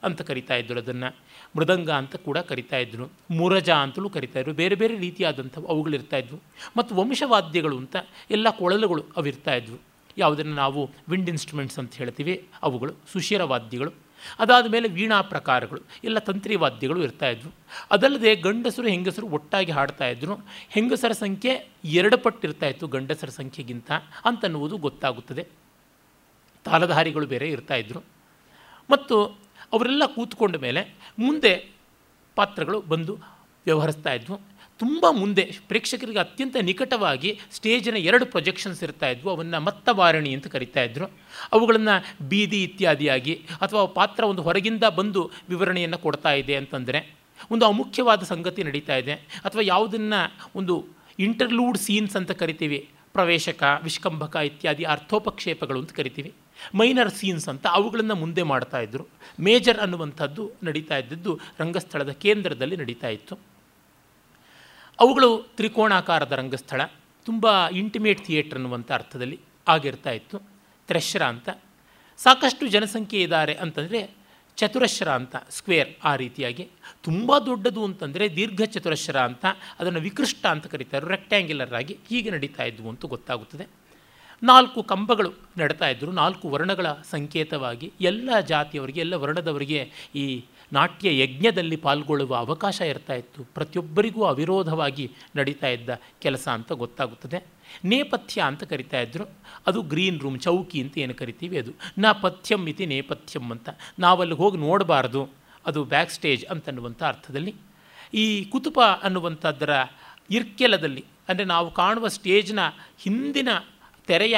ಅಂತ 0.08 0.22
ಕರಿತಾ 0.22 0.56
ಇದ್ದರು 0.56 0.80
ಅದನ್ನು. 0.80 1.16
ಮೃದಂಗ 1.58 1.92
ಅಂತ 1.92 2.16
ಕೂಡ 2.16 2.38
ಕರಿತಾ 2.38 2.78
ಇದ್ದರು 2.78 3.12
ಮುರಜ 3.32 3.70
ಅಂತಲೂ 3.70 4.10
ಕರಿತಾ 4.10 4.40
ಇದ್ರು. 4.40 4.54
ಬೇರೆ 4.54 4.76
ಬೇರೆ 4.76 4.98
ರೀತಿಯಾದಂಥವು 4.98 5.68
ಅವುಗಳಿರ್ತಾ 5.68 6.18
ಇದ್ವು. 6.18 6.40
ಮತ್ತು 6.78 6.96
ವಂಶವಾದ್ಯಗಳು 6.96 7.78
ಅಂತ 7.78 7.96
ಎಲ್ಲ 8.32 8.50
ಕೊಳಲುಗಳು 8.50 9.04
ಅವಿರ್ತಾ 9.18 9.56
ಇದ್ವು. 9.56 9.78
ಯಾವುದನ್ನು 10.18 10.56
ನಾವು 10.56 10.90
ವಿಂಡ್ 11.10 11.30
ಇನ್ಸ್ಟ್ರೂಮೆಂಟ್ಸ್ 11.30 11.80
ಅಂತ 11.80 11.96
ಹೇಳ್ತೀವಿ. 11.96 12.48
ಅವುಗಳು 12.62 12.94
ಸುಶಿರ 13.12 13.44
ವಾದ್ಯಗಳು 13.44 13.92
ಅದಾದ 14.40 14.72
ಮೇಲೆ 14.72 14.90
ವೀಣಾ 14.90 15.22
ಪ್ರಕಾರಗಳು. 15.22 15.82
ಎಲ್ಲ 16.04 16.20
ತಂತ್ರಿ 16.20 16.56
ವಾದ್ಯಗಳು 16.56 17.04
ಇರ್ತಾ 17.04 17.30
ಇದ್ವು. 17.30 17.52
ಅದಲ್ಲದೆ 17.92 18.36
ಗಂಡಸರು 18.36 18.88
ಹೆಂಗಸರು 18.88 19.28
ಒಟ್ಟಾಗಿ 19.28 19.72
ಹಾಡ್ತಾ 19.72 20.08
ಇದ್ರು. 20.08 20.36
ಹೆಂಗಸರ 20.70 21.12
ಸಂಖ್ಯೆ 21.12 21.70
ಎರಡು 21.86 22.18
ಪಟ್ಟಿರ್ತಾ 22.18 22.66
ಇತ್ತು 22.66 22.88
ಗಂಡಸರ 22.88 23.30
ಸಂಖ್ಯೆಗಿಂತ 23.30 23.92
ಅಂತನ್ನುವುದು 24.26 24.78
ಗೊತ್ತಾಗುತ್ತದೆ. 24.78 25.48
ತಾಲಧಾರಿಗಳು 26.66 27.26
ಬೇರೆ 27.26 27.50
ಇರ್ತಾಯಿದ್ರು 27.50 28.04
ಮತ್ತು 28.90 29.38
ಅವರೆಲ್ಲ 29.74 30.06
ಕೂತ್ಕೊಂಡ 30.06 30.56
ಮೇಲೆ 30.56 30.96
ಮುಂದೆ 31.20 31.70
ಪಾತ್ರಗಳು 32.36 32.82
ಬಂದು 32.82 33.14
ವ್ಯವಹರಿಸ್ತಾ 33.66 34.14
ಇದ್ವು. 34.14 34.40
ತುಂಬ 34.80 35.06
ಮುಂದೆ 35.12 35.58
ಪ್ರೇಕ್ಷಕರಿಗೆ 35.68 36.20
ಅತ್ಯಂತ 36.20 36.56
ನಿಕಟವಾಗಿ 36.62 37.40
ಸ್ಟೇಜಿನ 37.52 37.98
ಎರಡು 37.98 38.26
ಪ್ರೊಜೆಕ್ಷನ್ಸ್ 38.26 38.84
ಇರ್ತಾ 38.84 39.10
ಇದ್ವು. 39.10 39.30
ಅವನ್ನು 39.30 39.60
ಮತ್ತವಾರಣಿ 39.60 40.34
ಅಂತ 40.34 40.48
ಕರಿತಾ 40.48 40.82
ಇದ್ದರು 40.82 41.06
ಅವುಗಳನ್ನು 41.52 42.28
ಬೀದಿ 42.30 42.64
ಇತ್ಯಾದಿಯಾಗಿ 42.64 43.46
ಅಥವಾ 43.62 43.86
ಪಾತ್ರ 43.86 44.24
ಒಂದು 44.24 44.42
ಹೊರಗಿಂದ 44.42 44.84
ಬಂದು 44.84 45.32
ವಿವರಣೆಯನ್ನು 45.50 45.98
ಕೊಡ್ತಾ 45.98 46.32
ಇದೆ 46.32 46.56
ಅಂತಂದರೆ 46.56 47.16
ಒಂದು 47.52 47.66
ಅಮುಖ್ಯವಾದ 47.66 48.24
ಸಂಗತಿ 48.24 48.64
ನಡೀತಾ 48.64 48.96
ಇದೆ. 48.96 49.14
ಅಥವಾ 49.14 49.62
ಯಾವುದನ್ನು 49.62 50.34
ಒಂದು 50.56 50.86
ಇಂಟರ್ಲೂಡ್ 51.20 51.78
ಸೀನ್ಸ್ 51.78 52.16
ಅಂತ 52.16 52.32
ಕರಿತೀವಿ. 52.32 52.90
ಪ್ರವೇಶಕ, 53.14 53.64
ವಿಷ್ಕಂಭಕ 53.84 54.36
ಇತ್ಯಾದಿ 54.36 54.84
ಅರ್ಥೋಪಕ್ಷೇಪಗಳು 54.84 55.80
ಅಂತ 55.80 55.92
ಕರಿತೀವಿ. 55.92 56.34
ಮೈನರ್ 56.76 57.10
ಸೀನ್ಸ್ 57.10 57.50
ಅಂತ 57.50 57.68
ಅವುಗಳನ್ನು 57.68 58.16
ಮುಂದೆ 58.16 58.44
ಮಾಡ್ತಾ 58.44 58.80
ಇದ್ದರು 58.80 59.08
ಮೇಜರ್ 59.40 59.80
ಅನ್ನುವಂಥದ್ದು 59.80 60.52
ನಡೀತಾ 60.64 60.98
ಇದ್ದದ್ದು 60.98 61.40
ರಂಗಸ್ಥಳದ 61.60 62.10
ಕೇಂದ್ರದಲ್ಲಿ 62.10 62.78
ನಡೀತಾ 62.78 63.08
ಇತ್ತು. 63.08 63.40
ಅವುಗಳು 65.00 65.44
ತ್ರಿಕೋಣಾಕಾರದ 65.44 66.32
ರಂಗಸ್ಥಳ, 66.32 66.82
ತುಂಬ 67.26 67.68
ಇಂಟಿಮೇಟ್ 67.68 68.26
ಥಿಯೇಟ್ರ್ 68.26 68.56
ಅನ್ನುವಂಥ 68.56 68.92
ಅರ್ಥದಲ್ಲಿ 68.92 69.40
ಆಗಿರ್ತಾ 69.68 70.12
ಇತ್ತು. 70.12 70.38
ತ್ರೆಶ್ರ 70.88 71.24
ಅಂತ. 71.24 71.50
ಸಾಕಷ್ಟು 72.18 72.68
ಜನಸಂಖ್ಯೆ 72.68 73.22
ಇದ್ದಾರೆ 73.22 73.54
ಅಂತಂದರೆ 73.54 74.18
ಚತುರಶ್ರ 74.56 75.10
ಅಂತ, 75.10 75.36
ಸ್ಕ್ವೇರ್ 75.50 75.96
ಆ 76.04 76.16
ರೀತಿಯಾಗಿ. 76.16 76.70
ತುಂಬ 77.04 77.38
ದೊಡ್ಡದು 77.38 77.84
ಅಂತಂದರೆ 77.84 78.36
ದೀರ್ಘ 78.36 78.62
ಚತುರಶ್ರ 78.62 79.20
ಅಂತ, 79.20 79.46
ಅದನ್ನು 79.80 80.00
ವಿಕೃಷ್ಟ 80.00 80.46
ಅಂತ 80.46 80.68
ಕರೀತಾರೆ 80.68 81.08
ರೆಕ್ಟ್ಯಾಂಗ್ಯುಲರ್ 81.08 81.74
ಆಗಿ 81.74 81.98
ಹೀಗೆ 82.10 82.30
ನಡೀತಾ 82.30 82.64
ಇದ್ವು 82.64 82.90
ಅಂತ 82.90 83.06
ಗೊತ್ತಾಗುತ್ತದೆ. 83.06 83.87
ನಾಲ್ಕು 84.44 84.84
ಕಂಬಗಳು 84.84 85.34
ನಡ್ತಾ 85.58 85.90
ಇದ್ದರು 85.90 86.12
ನಾಲ್ಕು 86.12 86.50
ವರ್ಣಗಳ 86.50 86.88
ಸಂಕೇತವಾಗಿ 86.92 87.94
ಎಲ್ಲ 88.02 88.40
ಜಾತಿಯವರಿಗೆ, 88.40 89.00
ಎಲ್ಲ 89.00 89.14
ವರ್ಣದವರಿಗೆ 89.14 89.92
ಈ 90.16 90.44
ನಾಟ್ಯ 90.74 91.20
ಯಜ್ಞದಲ್ಲಿ 91.20 91.76
ಪಾಲ್ಗೊಳ್ಳುವ 91.76 92.36
ಅವಕಾಶ 92.36 92.82
ಇರ್ತಾ 92.82 93.14
ಇತ್ತು. 93.14 93.44
ಪ್ರತಿಯೊಬ್ಬರಿಗೂ 93.44 94.24
ಅವಿರೋಧವಾಗಿ 94.24 95.12
ನಡೀತಾ 95.36 95.68
ಇದ್ದ 95.68 95.90
ಕೆಲಸ 96.22 96.48
ಅಂತ 96.48 96.72
ಗೊತ್ತಾಗುತ್ತದೆ. 96.72 97.46
ನೇಪಥ್ಯ 97.84 98.42
ಅಂತ 98.42 98.64
ಕರಿತಾ 98.64 99.00
ಇದ್ದರು 99.00 99.30
ಅದು 99.68 99.82
ಗ್ರೀನ್ 99.82 100.20
ರೂಮ್, 100.20 100.40
ಚೌಕಿ 100.40 100.82
ಅಂತ 100.82 100.98
ಏನು 100.98 101.14
ಕರಿತೀವಿ 101.14 101.58
ಅದು. 101.58 101.72
ನಾ 101.98 102.14
ಪಥ್ಯಂ 102.14 102.68
ಇತಿ 102.68 102.86
ನೇಪಥ್ಯಂ 102.86 103.52
ಅಂತ. 103.52 103.70
ನಾವಲ್ಲಿ 104.00 104.36
ಹೋಗಿ 104.36 104.58
ನೋಡಬಾರ್ದು. 104.58 105.30
ಅದು 105.66 105.84
ಬ್ಯಾಕ್ 105.84 106.12
ಸ್ಟೇಜ್ 106.12 106.46
ಅಂತನ್ನುವಂಥ 106.46 107.04
ಅರ್ಥದಲ್ಲಿ. 107.04 107.56
ಈ 108.14 108.44
ಕುತುಪ 108.44 108.80
ಅನ್ನುವಂಥದ್ದರ 109.04 109.70
ಇರ್ಕೆಲದಲ್ಲಿ, 110.30 111.06
ಅಂದರೆ 111.30 111.46
ನಾವು 111.46 111.72
ಕಾಣುವ 111.72 112.08
ಸ್ಟೇಜ್ನ 112.08 112.60
ಹಿಂದಿನ 113.00 113.50
ತೆರೆಯ 114.08 114.38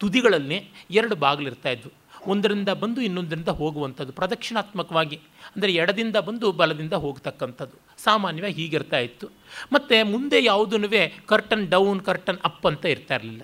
ತುದಿಗಳಲ್ಲಿ 0.00 0.58
ಎರಡು 0.90 1.16
ಬಾಗಿಲಿರ್ತಾ 1.16 1.70
ಇದ್ವು. 1.70 1.92
ಒಂದರಿಂದ 2.26 2.68
ಬಂದು 2.68 3.00
ಇನ್ನೊಂದರಿಂದ 3.00 3.48
ಹೋಗುವಂಥದ್ದು, 3.48 4.12
ಪ್ರದಕ್ಷಿಣಾತ್ಮಕವಾಗಿ. 4.12 5.16
ಅಂದರೆ 5.56 5.74
ಎಡದಿಂದ 5.74 6.16
ಬಂದು 6.16 6.52
ಬಲದಿಂದ 6.52 6.92
ಹೋಗ್ತಕ್ಕಂಥದ್ದು. 6.92 7.76
ಸಾಮಾನ್ಯವಾಗಿ 8.02 8.54
ಹೀಗಿರ್ತಾ 8.54 8.98
ಇತ್ತು. 8.98 9.26
ಮತ್ತು 9.72 10.10
ಮುಂದೆ 10.10 10.44
ಯಾವುದೂ 10.44 10.76
ಕರ್ಟನ್ 11.26 11.68
ಡೌನ್ 11.68 12.00
ಕರ್ಟನ್ 12.00 12.38
ಅಪ್ 12.44 12.66
ಅಂತ 12.66 12.84
ಇರ್ತಾ 12.84 13.14
ಇರಲಿಲ್ಲ. 13.14 13.42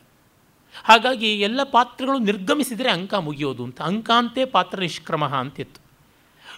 ಹಾಗಾಗಿ 0.85 1.41
ಎಲ್ಲ 1.41 1.61
ಪಾತ್ರಗಳು 1.63 2.19
ನಿರ್ಗಮಿಸಿದರೆ 2.19 2.91
ಅಂಕ 2.91 3.15
ಮುಗಿಯೋದು 3.15 3.65
ಅಂತ. 3.65 3.81
ಅಂಕಾಂತೆ 3.83 4.45
ಪಾತ್ರ 4.45 4.81
ನಿಷ್ಕ್ರಮ 4.81 5.25
ಅಂತಿತ್ತು. 5.25 5.81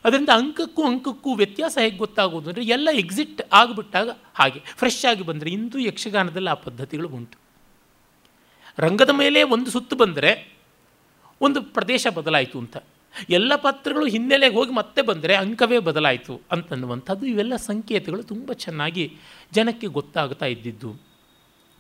ಅದರಿಂದ 0.04 0.28
ಅಂಕಕ್ಕೂ 0.28 0.82
ಅಂಕಕ್ಕೂ 0.84 1.34
ವ್ಯತ್ಯಾಸ 1.34 1.78
ಹೇಗೆ 1.80 1.96
ಗೊತ್ತಾಗೋದು 1.96 2.48
ಅಂದರೆ 2.50 2.64
ಎಲ್ಲ 2.64 2.88
ಎಕ್ಸಿಟ್ 2.92 3.42
ಆಗಿಬಿಟ್ಟಾಗ 3.52 4.08
ಹಾಗೆ. 4.34 4.62
ಫ್ರೆಶ್ 4.76 5.04
ಆಗಿ 5.04 5.22
ಬಂದರೆ 5.22 5.50
ಇಂದು 5.50 5.78
ಯಕ್ಷಗಾನದಲ್ಲಿ 5.78 6.50
ಆ 6.50 6.54
ಪದ್ಧತಿಗಳು 6.54 7.08
ಉಂಟು. 7.08 7.49
ರಂಗದ 8.78 9.10
ಮೇಲೆ 9.10 9.42
ಒಂದು 9.42 9.70
ಸುತ್ತು 9.70 9.96
ಬಂದರೆ 9.96 10.52
ಒಂದು 11.40 11.62
ಪ್ರದೇಶ 11.62 12.06
ಬದಲಾಯಿತು 12.14 12.58
ಅಂತ. 12.58 12.76
ಎಲ್ಲ 13.30 13.56
ಪಾತ್ರಗಳು 13.56 14.06
ಹಿನ್ನೆಲೆಗೆ 14.06 14.54
ಹೋಗಿ 14.54 14.72
ಮತ್ತೆ 14.72 15.02
ಬಂದರೆ 15.02 15.36
ಅಂಕವೇ 15.36 15.78
ಬದಲಾಯಿತು 15.78 16.40
ಅಂತನ್ನುವಂಥದ್ದು 16.52 17.26
ಇವೆಲ್ಲ 17.26 17.56
ಸಂಕೇತಗಳು 17.56 18.22
ತುಂಬ 18.22 18.52
ಚೆನ್ನಾಗಿ 18.52 19.16
ಜನಕ್ಕೆ 19.52 19.86
ಗೊತ್ತಾಗ್ತಾ 19.86 20.46
ಇದ್ದಿದ್ದು. 20.46 20.92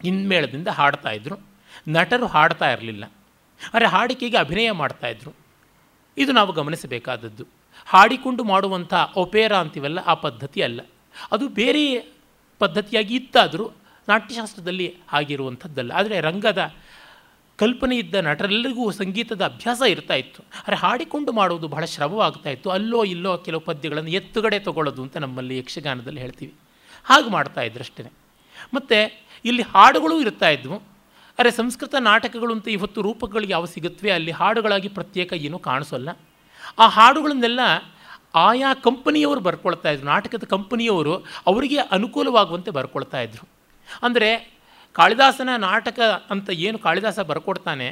ಹಿನ್ಮೇಳದಿಂದ 0.02 0.68
ಹಾಡ್ತಾ 0.68 1.10
ಇದ್ದರು 1.10 1.46
ನಟರು 1.88 2.26
ಹಾಡ್ತಾ 2.26 2.72
ಇರಲಿಲ್ಲ. 2.72 3.04
ಆದರೆ 3.74 3.86
ಹಾಡಿಕೆಗೆ 3.86 4.36
ಅಭಿನಯ 4.36 4.70
ಮಾಡ್ತಾಯಿದ್ರು 4.70 5.32
ಇದು 6.18 6.32
ನಾವು 6.32 6.52
ಗಮನಿಸಬೇಕಾದದ್ದು. 6.52 7.44
ಹಾಡಿಕೊಂಡು 7.86 8.44
ಮಾಡುವಂಥ 8.44 8.94
ಒಪೇರಾ 9.16 9.58
ಅಂತೀವಲ್ಲ 9.58 9.98
ಆ 9.98 10.14
ಪದ್ಧತಿ 10.14 10.62
ಅಲ್ಲ. 10.62 10.80
ಅದು 11.32 11.48
ಬೇರೆ 11.48 12.12
ಪದ್ಧತಿಯಾಗಿ 12.58 13.16
ಇತ್ತಾದರೂ 13.16 13.70
ನಾಟ್ಯಶಾಸ್ತ್ರದಲ್ಲಿ 14.08 14.96
ಆಗಿರುವಂಥದ್ದಲ್ಲ. 15.12 15.92
ಆದರೆ 15.92 16.20
ರಂಗದ 16.20 16.74
ಕಲ್ಪನೆ 17.56 17.96
ಇದ್ದ 17.96 18.14
ನಟರೆಲ್ಲರಿಗೂ 18.14 18.90
ಸಂಗೀತದ 18.90 19.44
ಅಭ್ಯಾಸ 19.44 19.82
ಇರ್ತಾ 19.88 20.14
ಇತ್ತು. 20.14 20.42
ಆದರೆ 20.42 20.76
ಹಾಡಿಕೊಂಡು 20.76 21.32
ಮಾಡೋದು 21.32 21.68
ಬಹಳ 21.68 21.84
ಶ್ರಮವಾಗ್ತಾ 21.84 22.50
ಇತ್ತು. 22.50 22.70
ಅಲ್ಲೋ 22.70 23.04
ಇಲ್ಲೋ 23.04 23.38
ಕೆಲವು 23.38 23.60
ಪದ್ಯಗಳನ್ನು 23.60 24.10
ಎತ್ತುಗಡೆ 24.10 24.58
ತಗೊಳ್ಳೋದು 24.58 25.02
ಅಂತ 25.02 25.16
ನಮ್ಮಲ್ಲಿ 25.16 25.58
ಯಕ್ಷಗಾನದಲ್ಲಿ 25.58 26.20
ಹೇಳ್ತೀವಿ. 26.20 26.54
ಹಾಗೆ 27.04 27.30
ಮಾಡ್ತಾ 27.30 27.60
ಇದ್ರಷ್ಟೇ 27.60 28.12
ಮತ್ತು 28.74 29.20
ಇಲ್ಲಿ 29.44 29.62
ಹಾಡುಗಳು 29.62 30.20
ಇರ್ತಾ 30.20 30.48
ಇದ್ವು. 30.48 30.82
ಅರೆ 31.38 31.50
ಸಂಸ್ಕೃತ 31.50 31.94
ನಾಟಕಗಳು 31.98 32.52
ಅಂತ 32.54 32.68
ಇವತ್ತು 32.68 33.02
ರೂಪಗಳಿಗೆ 33.02 33.52
ಯಾವ 33.52 33.64
ಸಿಗುತ್ತವೆ, 33.64 34.10
ಅಲ್ಲಿ 34.10 34.30
ಹಾಡುಗಳಾಗಿ 34.30 34.88
ಪ್ರತ್ಯೇಕ 34.88 35.32
ಏನೂ 35.32 35.58
ಕಾಣಿಸೋಲ್ಲ. 35.58 36.08
ಆ 36.78 36.88
ಹಾಡುಗಳನ್ನೆಲ್ಲ 36.88 37.60
ಆಯಾ 38.34 38.74
ಕಂಪನಿಯವರು 38.74 39.40
ಬರ್ಕೊಳ್ತಾ 39.40 39.90
ಇದ್ರು. 39.90 40.06
ನಾಟಕದ 40.06 40.44
ಕಂಪನಿಯವರು 40.44 41.14
ಅವರಿಗೆ 41.46 41.76
ಅನುಕೂಲವಾಗುವಂತೆ 41.76 42.70
ಬರ್ಕೊಳ್ತಾ 42.70 43.20
ಇದ್ರು. 43.20 43.59
ಅಂದರೆ 44.02 44.30
ಕಾಳಿದಾಸನ 44.96 45.50
ನಾಟಕ 45.68 45.98
ಅಂತ 46.30 46.48
ಏನು 46.66 46.78
ಕಾಳಿದಾಸ 46.78 47.18
ಬರ್ಕೊಡ್ತಾನೆ, 47.30 47.88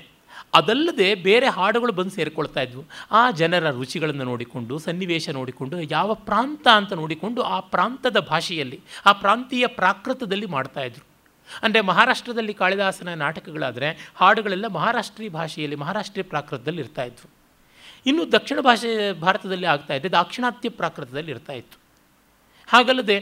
ಅದಲ್ಲದೆ 0.54 1.08
ಬೇರೆ 1.26 1.48
ಹಾಡುಗಳು 1.48 1.92
ಬಂದು 1.92 2.12
ಸೇರಿಕೊಳ್ತಾ 2.16 2.60
ಇದ್ವು. 2.60 2.82
ಆ 3.12 3.22
ಜನರ 3.30 3.70
ರುಚಿಗಳನ್ನು 3.70 4.24
ನೋಡಿಕೊಂಡು, 4.24 4.74
ಸನ್ನಿವೇಶ 4.78 5.28
ನೋಡಿಕೊಂಡು, 5.38 5.76
ಯಾವ 5.96 6.14
ಪ್ರಾಂತ 6.28 6.66
ಅಂತ 6.80 6.92
ನೋಡಿಕೊಂಡು 6.92 7.40
ಆ 7.54 7.58
ಪ್ರಾಂತದ 7.74 8.20
ಭಾಷೆಯಲ್ಲಿ, 8.32 8.78
ಆ 9.06 9.12
ಪ್ರಾಂತೀಯ 9.22 9.66
ಪ್ರಾಕೃತದಲ್ಲಿ 9.80 10.48
ಮಾಡ್ತಾಯಿದ್ರು 10.56 11.04
ಅಂದರೆ 11.62 11.80
ಮಹಾರಾಷ್ಟ್ರದಲ್ಲಿ 11.80 12.54
ಕಾಳಿದಾಸನ 12.54 13.14
ನಾಟಕಗಳಾದರೆ 13.24 13.88
ಹಾಡುಗಳೆಲ್ಲ 14.14 14.66
ಮಹಾರಾಷ್ಟ್ರೀಯ 14.68 15.30
ಭಾಷೆಯಲ್ಲಿ 15.30 15.76
ಮಹಾರಾಷ್ಟ್ರೀಯ 15.76 16.24
ಪ್ರಾಕೃತದಲ್ಲಿ 16.32 16.80
ಇರ್ತಾ 16.80 17.02
ಇರ್ತಾಯಿದ್ವು 17.02 17.36
ಇನ್ನು 18.06 18.22
ದಕ್ಷಿಣ 18.32 18.58
ಭಾಷೆ 18.60 18.90
ಭಾರತದಲ್ಲಿ 19.22 19.66
ಆಗ್ತಾ 19.66 19.94
ಇದೆ 19.98 20.08
ದಾಕ್ಷಿಣಾತ್ಯ 20.08 20.70
ಪ್ರಾಕೃತದಲ್ಲಿ 20.80 21.30
ಇರ್ತಾ 21.30 21.52
ಇತ್ತು. 21.52 21.76
ಹಾಗಲ್ಲದೆ 22.68 23.16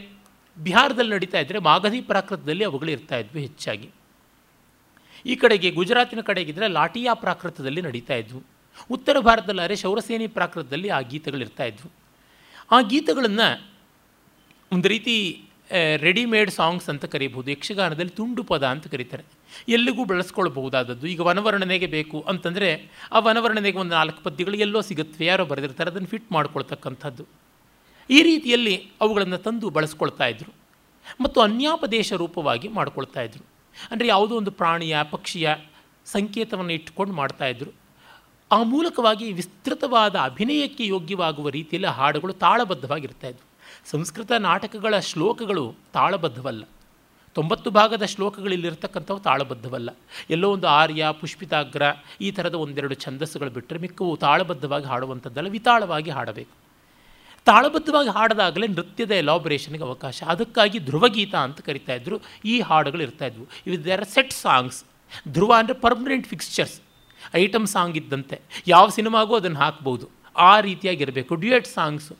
ಬಿಹಾರದಲ್ಲಿ 0.58 1.12
ನಡೀತಾ 1.14 1.38
ಇದ್ದರೆ 1.38 1.58
ಮಾಗಧಿ 1.68 2.00
ಪ್ರಾಕೃತದಲ್ಲಿ 2.00 2.64
ಅವುಗಳು 2.64 2.90
ಇರ್ತಾ 2.90 3.16
ಇದ್ವು 3.22 3.38
ಹೆಚ್ಚಾಗಿ. 3.38 3.88
ಈ 5.26 5.34
ಕಡೆಗೆ 5.36 5.68
ಗುಜರಾತಿನ 5.70 6.20
ಕಡೆಗಿದ್ದರೆ 6.20 6.66
ಲಾಟಿಯಾ 6.68 7.14
ಪ್ರಾಕೃತದಲ್ಲಿ 7.14 7.80
ನಡೀತಾ 7.80 8.14
ಇದ್ವು. 8.14 8.40
ಉತ್ತರ 8.90 9.16
ಭಾರತದಲ್ಲಾದರೆ 9.18 9.76
ಶೌರಸೇನಿ 9.76 10.26
ಪ್ರಾಕೃತದಲ್ಲಿ 10.26 10.88
ಆ 10.88 11.00
ಗೀತೆಗಳು 11.12 11.40
ಇರ್ತಾ 11.40 11.64
ಇದ್ವು. 11.64 11.88
ಆ 12.72 12.80
ಗೀತೆಗಳನ್ನು 12.92 13.48
ಒಂದು 14.72 14.88
ರೀತಿ 14.88 15.14
ರೆಡಿಮೇಡ್ 15.96 16.50
ಸಾಂಗ್ಸ್ 16.50 16.88
ಅಂತ 16.88 17.04
ಕರೀಬಹುದು, 17.04 17.48
ಯಕ್ಷಗಾನದಲ್ಲಿ 17.50 18.10
ತುಂಡು 18.10 18.42
ಪದ 18.42 18.64
ಅಂತ 18.66 18.86
ಕರೀತಾರೆ. 18.86 19.24
ಎಲ್ಲಿಗೂ 19.68 20.02
ಬಳಸ್ಕೊಳ್ಬಹುದಾದದ್ದು. 20.04 21.06
ಈಗ 21.06 21.20
ವನವರ್ಣನೆಗೆ 21.20 21.86
ಬೇಕು 21.86 22.20
ಅಂತಂದರೆ 22.20 22.68
ಆ 23.12 23.18
ವನವರ್ಣನೆಗೆ 23.18 23.78
ಒಂದು 23.78 23.94
ನಾಲ್ಕು 23.94 24.20
ಪದ್ಯಗಳು 24.22 24.56
ಎಲ್ಲೋ 24.56 24.80
ಸಿಗುತ್ತವೆ 24.80 25.26
ಯಾರೋ 25.26 25.44
ಬರೆದಿರ್ತಾರೆ, 25.44 25.90
ಅದನ್ನು 25.90 26.08
ಫಿಟ್ 26.08 26.32
ಮಾಡ್ಕೊಳ್ತಕ್ಕಂಥದ್ದು. 26.32 27.24
ಈ 28.10 28.22
ರೀತಿಯಲ್ಲಿ 28.22 28.74
ಅವುಗಳನ್ನು 29.00 29.38
ತಂದು 29.38 29.70
ಬಳಸ್ಕೊಳ್ತಾ 29.70 30.26
ಇದ್ದರು 30.26 30.52
ಮತ್ತು 31.20 31.40
ಅನ್ಯಾಪದೇಶ 31.40 32.12
ರೂಪವಾಗಿ 32.12 32.68
ಮಾಡ್ಕೊಳ್ತಾ 32.68 33.22
ಇದ್ದರು 33.22 33.44
ಅಂದರೆ 33.90 34.08
ಯಾವುದೋ 34.08 34.36
ಒಂದು 34.36 34.50
ಪ್ರಾಣಿಯ, 34.50 34.96
ಪಕ್ಷಿಯ 35.14 35.48
ಸಂಕೇತವನ್ನು 36.06 36.72
ಇಟ್ಟುಕೊಂಡು 36.72 37.14
ಮಾಡ್ತಾಯಿದ್ರು 37.14 37.72
ಆ 38.50 38.62
ಮೂಲಕವಾಗಿ 38.62 39.32
ವಿಸ್ತೃತವಾದ 39.32 40.16
ಅಭಿನಯಕ್ಕೆ 40.16 40.86
ಯೋಗ್ಯವಾಗುವ 40.86 41.48
ರೀತಿಯಲ್ಲಿ 41.48 41.88
ಹಾಡುಗಳು 41.88 42.32
ತಾಳಬದ್ಧವಾಗಿರ್ತಾ 42.32 43.28
ಇದ್ವು. 43.28 43.46
ಸಂಸ್ಕೃತ 43.90 44.32
ನಾಟಕಗಳ 44.32 44.98
ಶ್ಲೋಕಗಳು 45.00 45.74
ತಾಳಬದ್ಧವಲ್ಲ. 45.92 46.64
ತೊಂಬತ್ತು 47.34 47.70
ಭಾಗದ 47.70 48.04
ಶ್ಲೋಕಗಳಲ್ಲಿರ್ತಕ್ಕಂಥವು 48.04 49.18
ತಾಳಬದ್ಧವಲ್ಲ. 49.18 49.90
ಎಲ್ಲೋ 50.30 50.52
ಒಂದು 50.52 50.68
ಆರ್ಯ, 50.68 51.08
ಪುಷ್ಪಿತಾಗ್ರ, 51.20 51.82
ಈ 52.20 52.30
ಥರದ 52.30 52.54
ಒಂದೆರಡು 52.54 52.94
ಛಂದಸ್ಸುಗಳು 52.94 53.50
ಬಿಟ್ಟರೆ 53.50 53.78
ಮಿಕ್ಕವು 53.78 54.16
ತಾಳಬದ್ಧವಾಗಿ 54.16 54.86
ಹಾಡುವಂಥದ್ದಲ್ಲ, 54.86 55.48
ವಿತಾಳವಾಗಿ 55.48 56.10
ಹಾಡಬೇಕು. 56.10 56.65
ತಾಳಬದ್ಧವಾಗಿ 57.46 58.08
ಹಾಡದಾಗಲೇ 58.08 58.66
ನೃತ್ಯದ 58.66 59.10
ಎಲಾಬ್ರೇಷನ್ಗೆ 59.10 59.82
ಅವಕಾಶ. 59.82 60.22
ಅದಕ್ಕಾಗಿ 60.26 60.78
ಧ್ರುವಗೀತ 60.78 61.34
ಅಂತ 61.34 61.60
ಕರಿತಾ 61.60 61.94
ಇದ್ದರು 61.94 62.20
ಈ 62.44 62.60
ಹಾಡುಗಳು 62.60 63.02
ಇರ್ತಾ 63.02 63.26
ಇದ್ವು. 63.26 63.46
ಇವು 63.66 63.84
ದೇರ್ 63.84 64.04
ಸೆಟ್ 64.04 64.32
ಸಾಂಗ್ಸ್ 64.32 64.84
ಧ್ರುವ 65.28 65.54
ಅಂದರೆ 65.58 65.74
ಪರ್ಮನೆಂಟ್ 65.74 66.26
ಫಿಕ್ಸ್ಚರ್ಸ್ 66.26 66.80
ಐಟಮ್ 67.34 67.66
ಸಾಂಗ್ 67.66 67.96
ಇದ್ದಂತೆ. 67.96 68.40
ಯಾವ 68.66 68.88
ಸಿನಿಮಾಗೂ 68.88 69.36
ಅದನ್ನು 69.36 69.58
ಹಾಕ್ಬೋದು. 69.58 70.10
ಆ 70.36 70.60
ರೀತಿಯಾಗಿರಬೇಕು. 70.60 71.34
ಡ್ಯೂಯೆಟ್ 71.34 71.66
ಸಾಂಗ್ಸು 71.66 72.16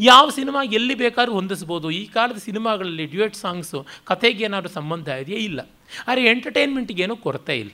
ಯಾವ 0.00 0.30
ಸಿನಿಮಾ 0.30 0.62
ಎಲ್ಲಿ 0.62 0.94
ಬೇಕಾದ್ರೂ 0.94 1.32
ಹೊಂದಿಸ್ಬೋದು. 1.32 1.90
ಈ 1.90 2.06
ಕಾಲದ 2.06 2.36
ಸಿನಿಮಾಗಳಲ್ಲಿ 2.36 3.06
ಡ್ಯೂಯೆಟ್ 3.06 3.36
ಸಾಂಗ್ಸು 3.36 3.86
ಕಥೆಗೆ 4.04 4.44
ಏನಾದರೂ 4.44 4.68
ಸಂಬಂಧ 4.68 5.08
ಇದೆಯೇ? 5.08 5.38
ಇಲ್ಲ. 5.38 5.60
ಆದರೆ 6.08 6.24
ಎಂಟರ್ಟೈನ್ಮೆಂಟಿಗೇನೂ 6.30 7.16
ಕೊರತೆ 7.16 7.58
ಇಲ್ಲ. 7.58 7.72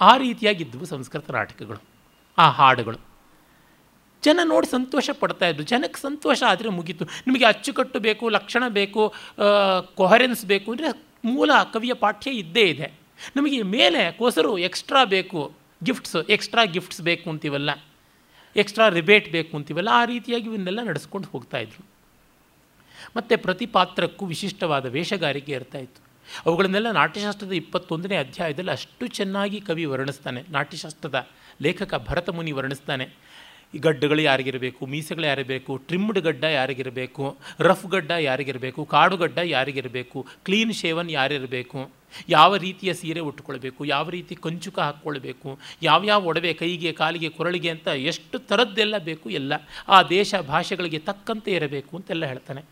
ಆ 0.00 0.16
ರೀತಿಯಾಗಿದ್ದವು 0.16 0.84
ಸಂಸ್ಕೃತ 0.84 1.30
ನಾಟಕಗಳು. 1.30 1.82
ಆ 2.38 2.50
ಹಾಡುಗಳು. 2.50 3.15
ಜನ 4.22 4.40
ನೋಡಿ 4.52 4.68
ಸಂತೋಷ 4.76 5.10
ಪಡ್ತಾ 5.22 5.46
ಇದ್ರು. 5.50 5.64
ಜನಕ್ಕೆ 5.72 6.00
ಸಂತೋಷ 6.06 6.38
ಆದರೆ 6.52 6.68
ಮುಗೀತು. 6.78 7.04
ನಿಮಗೆ 7.26 7.46
ಅಚ್ಚುಕಟ್ಟು 7.52 7.98
ಬೇಕು, 8.06 8.24
ಲಕ್ಷಣ 8.36 8.64
ಬೇಕು 8.78 9.02
ಕೊಹರೆನ್ಸ್ 10.00 10.44
ಬೇಕು 10.52 10.68
ಅಂದರೆ 10.74 10.90
ಮೂಲ 11.32 11.50
ಕವಿಯ 11.74 11.94
ಪಾಠ್ಯ 12.04 12.30
ಇದ್ದೇ 12.42 12.64
ಇದೆ. 12.72 12.88
ನಮಗೆ 13.36 13.58
ಮೇಲೆ 13.76 14.00
ಕೊಸರು 14.20 14.52
ಎಕ್ಸ್ಟ್ರಾ 14.68 15.02
ಬೇಕು 15.16 15.40
ಗಿಫ್ಟ್ಸ್ 15.86 16.16
ಎಕ್ಸ್ಟ್ರಾ 16.34 16.62
ಗಿಫ್ಟ್ಸ್ 16.74 17.00
ಬೇಕು 17.08 17.26
ಅಂತೀವಲ್ಲ 17.32 17.70
ಎಕ್ಸ್ಟ್ರಾ 18.62 18.84
ರಿಬೇಟ್ 18.96 19.26
ಬೇಕು 19.36 19.52
ಅಂತೀವಲ್ಲ, 19.58 19.90
ಆ 20.00 20.02
ರೀತಿಯಾಗಿ 20.12 20.46
ಇವನ್ನೆಲ್ಲ 20.50 20.80
ನಡೆಸ್ಕೊಂಡು 20.90 21.28
ಹೋಗ್ತಾಯಿದ್ರು 21.32 21.82
ಮತ್ತು 23.16 23.34
ಪ್ರತಿ 23.44 23.66
ಪಾತ್ರಕ್ಕೂ 23.76 24.24
ವಿಶಿಷ್ಟವಾದ 24.34 24.86
ವೇಷಗಾರಿಕೆ 24.94 25.52
ಇರ್ತಾಯಿತ್ತು 25.58 26.00
ಅವುಗಳನ್ನೆಲ್ಲ 26.46 26.90
ನಾಟ್ಯಶಾಸ್ತ್ರದ 26.98 27.54
ಇಪ್ಪತ್ತೊಂದನೇ 27.62 28.16
ಅಧ್ಯಾಯದಲ್ಲಿ 28.24 28.72
ಅಷ್ಟು 28.76 29.04
ಚೆನ್ನಾಗಿ 29.18 29.58
ಕವಿ 29.68 29.84
ವರ್ಣಿಸ್ತಾನೆ. 29.92 30.40
ನಾಟ್ಯಶಾಸ್ತ್ರದ 30.56 31.18
ಲೇಖಕ 31.66 31.94
ಭರತಮುನಿ 32.08 32.52
ವರ್ಣಿಸ್ತಾನೆ. 32.58 33.06
ಈ 33.76 33.78
ಗಡ್ಡಗಳು 33.78 34.20
ಯಾರಿಗಿರಬೇಕು? 34.20 34.86
ಮೀಸೆಗಳು 34.86 35.26
ಯಾರಿರಬೇಕು? 35.26 35.76
ಟ್ರಿಮ್ಡ್ 35.76 36.20
ಗಡ್ಡ 36.20 36.44
ಯಾರಿಗಿರಬೇಕು? 36.44 37.36
ರಫ್ 37.60 37.86
ಗಡ್ಡ 37.86 38.10
ಯಾರಿಗಿರಬೇಕು? 38.10 38.84
ಕಾಡು 38.84 39.16
ಗಡ್ಡ 39.16 39.38
ಯಾರಿಗಿರಬೇಕು? 39.38 40.26
Clean 40.44 40.72
shaven 40.72 41.10
ಯಾರಿರಬೇಕು? 41.10 41.90
ಯಾವ 42.28 42.56
ರೀತಿಯ 42.56 42.94
ಸೀರೆ 42.94 43.20
ಉಟ್ಕೊಳ್ಬೇಕು? 43.20 43.84
ಯಾವ 43.84 44.08
ರೀತಿ 44.08 44.34
ಕಂಚುಕ 44.34 44.78
ಹಾಕ್ಕೊಳ್ಬೇಕು? 44.78 45.58
ಯಾವ್ಯಾವ 45.82 46.24
ಒಡವೆ 46.24 46.52
ಕೈಗೆ, 46.52 46.92
ಕಾಲಿಗೆ, 46.92 47.28
ಕೊರಳಿಗೆ 47.28 47.70
ಅಂತ 47.70 47.88
ಎಷ್ಟು 47.88 48.38
ಥರದ್ದೆಲ್ಲ 48.38 48.98
ಬೇಕು 48.98 49.30
ಎಲ್ಲ 49.30 49.52
ಆ 49.88 50.02
ದೇಶ 50.02 50.34
ಭಾಷೆಗಳಿಗೆ 50.34 50.98
ತಕ್ಕಂತೆ 50.98 51.50
ಇರಬೇಕು 51.50 51.96
ಅಂತೆಲ್ಲ 51.96 52.26
ಹೇಳ್ತಾನೆ. 52.26 52.62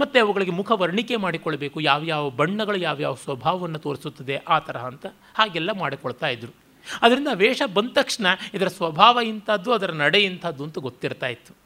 ಮತ್ತು 0.00 0.20
ಅವುಗಳಿಗೆ 0.20 0.50
ಮುಖ 0.50 0.70
ವರ್ಣಿಕೆ 0.70 1.16
ಮಾಡಿಕೊಳ್ಬೇಕು. 1.16 1.80
ಯಾವ್ಯಾವ 1.80 2.30
ಬಣ್ಣಗಳು 2.30 2.78
ಯಾವ್ಯಾವ 2.78 3.14
ಸ್ವಭಾವವನ್ನು 3.14 3.78
ತೋರಿಸುತ್ತದೆ 3.78 4.36
ಆ 4.36 4.58
ತರಹ 4.58 4.86
ಅಂತ 4.86 5.06
ಹಾಗೆಲ್ಲ 5.34 5.70
ಮಾಡಿಕೊಳ್ತಾ 5.72 6.28
ಇದ್ದರು 6.28 6.63
ಅದರಿಂದ 7.02 7.28
ವೇಷ 7.34 7.62
ಬಂದ 7.74 7.90
ತಕ್ಷಣ 7.92 8.26
ಇದರ 8.54 8.68
ಸ್ವಭಾವ 8.68 9.20
ಇಂಥದ್ದು, 9.20 9.72
ಅದರ 9.72 9.90
ನಡೆ 9.90 10.20
ಇಂಥದ್ದು 10.20 10.64
ಅಂತ 10.64 10.78
ಗೊತ್ತಿರ್ತಾ 10.78 11.26
ಇತ್ತು. 11.26 11.56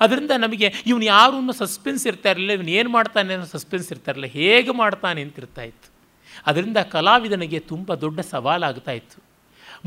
ಅದರಿಂದ 0.00 0.30
ನಮಗೆ 0.38 0.72
ಇವನು 0.86 1.04
ಯಾರು 1.04 1.36
ಅನ್ನೋ 1.36 1.52
ಸಸ್ಪೆನ್ಸ್ 1.52 2.06
ಇರ್ತಾ 2.06 2.30
ಇರಲಿಲ್ಲ, 2.30 2.52
ಇವನು 2.52 2.70
ಏನು 2.70 2.90
ಮಾಡ್ತಾನೆ 2.90 3.34
ಅನ್ನೋ 3.34 3.46
ಸಸ್ಪೆನ್ಸ್ 3.46 3.92
ಇರ್ತಾ 3.92 4.10
ಇರಲಿಲ್ಲ, 4.10 4.32
ಹೇಗೆ 4.32 4.70
ಮಾಡ್ತಾನೆ 4.70 5.22
ಅಂತಿರ್ತಾ 5.22 5.62
ಇತ್ತು. 5.62 5.92
ಅದರಿಂದ 6.46 6.76
ಕಲಾವಿದನಿಗೆ 6.76 7.58
ತುಂಬ 7.58 7.94
ದೊಡ್ಡ 7.94 8.20
ಸವಾಲಾಗ್ತಾ 8.20 8.92
ಇತ್ತು. 8.92 9.22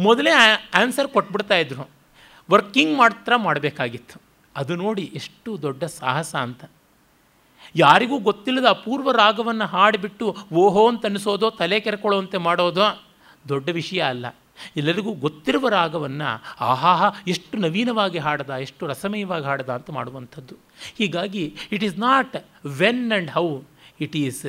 ಮೊದಲೇ 0.02 0.30
ಆನ್ಸರ್ 0.74 1.08
ಕೊಟ್ಬಿಡ್ತಾ 1.08 1.58
ಇದ್ರು. 1.58 1.90
ವರ್ಕಿಂಗ್ 2.52 2.98
ಮಾತ್ರ 2.98 3.36
ಮಾಡಬೇಕಾಗಿತ್ತು. 3.36 4.22
ಅದು 4.56 4.76
ನೋಡಿ 4.76 5.12
ಎಷ್ಟು 5.16 5.62
ದೊಡ್ಡ 5.62 5.84
ಸಾಹಸ 5.84 6.36
ಅಂತ. 6.36 6.64
ಯಾರಿಗೂ 7.76 8.20
ಗೊತ್ತಿಲ್ಲದ 8.20 8.66
ಅಪೂರ್ವ 8.66 9.12
ರಾಗವನ್ನು 9.12 9.66
ಹಾಡಿಬಿಟ್ಟು 9.66 10.38
ಓಹೋ 10.54 10.90
ಅಂತ 10.90 11.06
ಅನ್ನಿಸೋದೋ, 11.06 11.50
ತಲೆ 11.50 11.80
ಕೆರ್ಕೊಳ್ಳೋವಂತೆ 11.80 12.38
ಮಾಡೋದೋ, 12.38 13.04
ದೊಡ್ಡ 13.50 13.70
ವಿಷಯ 13.70 14.00
ಅಲ್ಲ. 14.00 14.26
ಎಲ್ಲರಿಗೂ 14.78 15.12
ಗೊತ್ತಿರುವ 15.12 15.70
ರಾಗವನ್ನು, 15.70 16.44
ಆಹಾಹ, 16.60 17.16
ಎಷ್ಟು 17.28 17.58
ನವೀನವಾಗಿ 17.58 18.18
ಹಾಡದ, 18.18 18.50
ಎಷ್ಟು 18.50 18.88
ರಸಮಯವಾಗಿ 18.88 19.46
ಹಾಡದ 19.46 19.70
ಅಂತ 19.70 19.90
ಮಾಡುವಂಥದ್ದು. 19.90 20.56
ಹೀಗಾಗಿ 20.98 21.56
it 21.72 21.84
is 21.84 22.00
not 22.00 22.36
when 22.66 23.12
and 23.12 23.32
how 23.32 23.62
it 24.02 24.16
is 24.16 24.46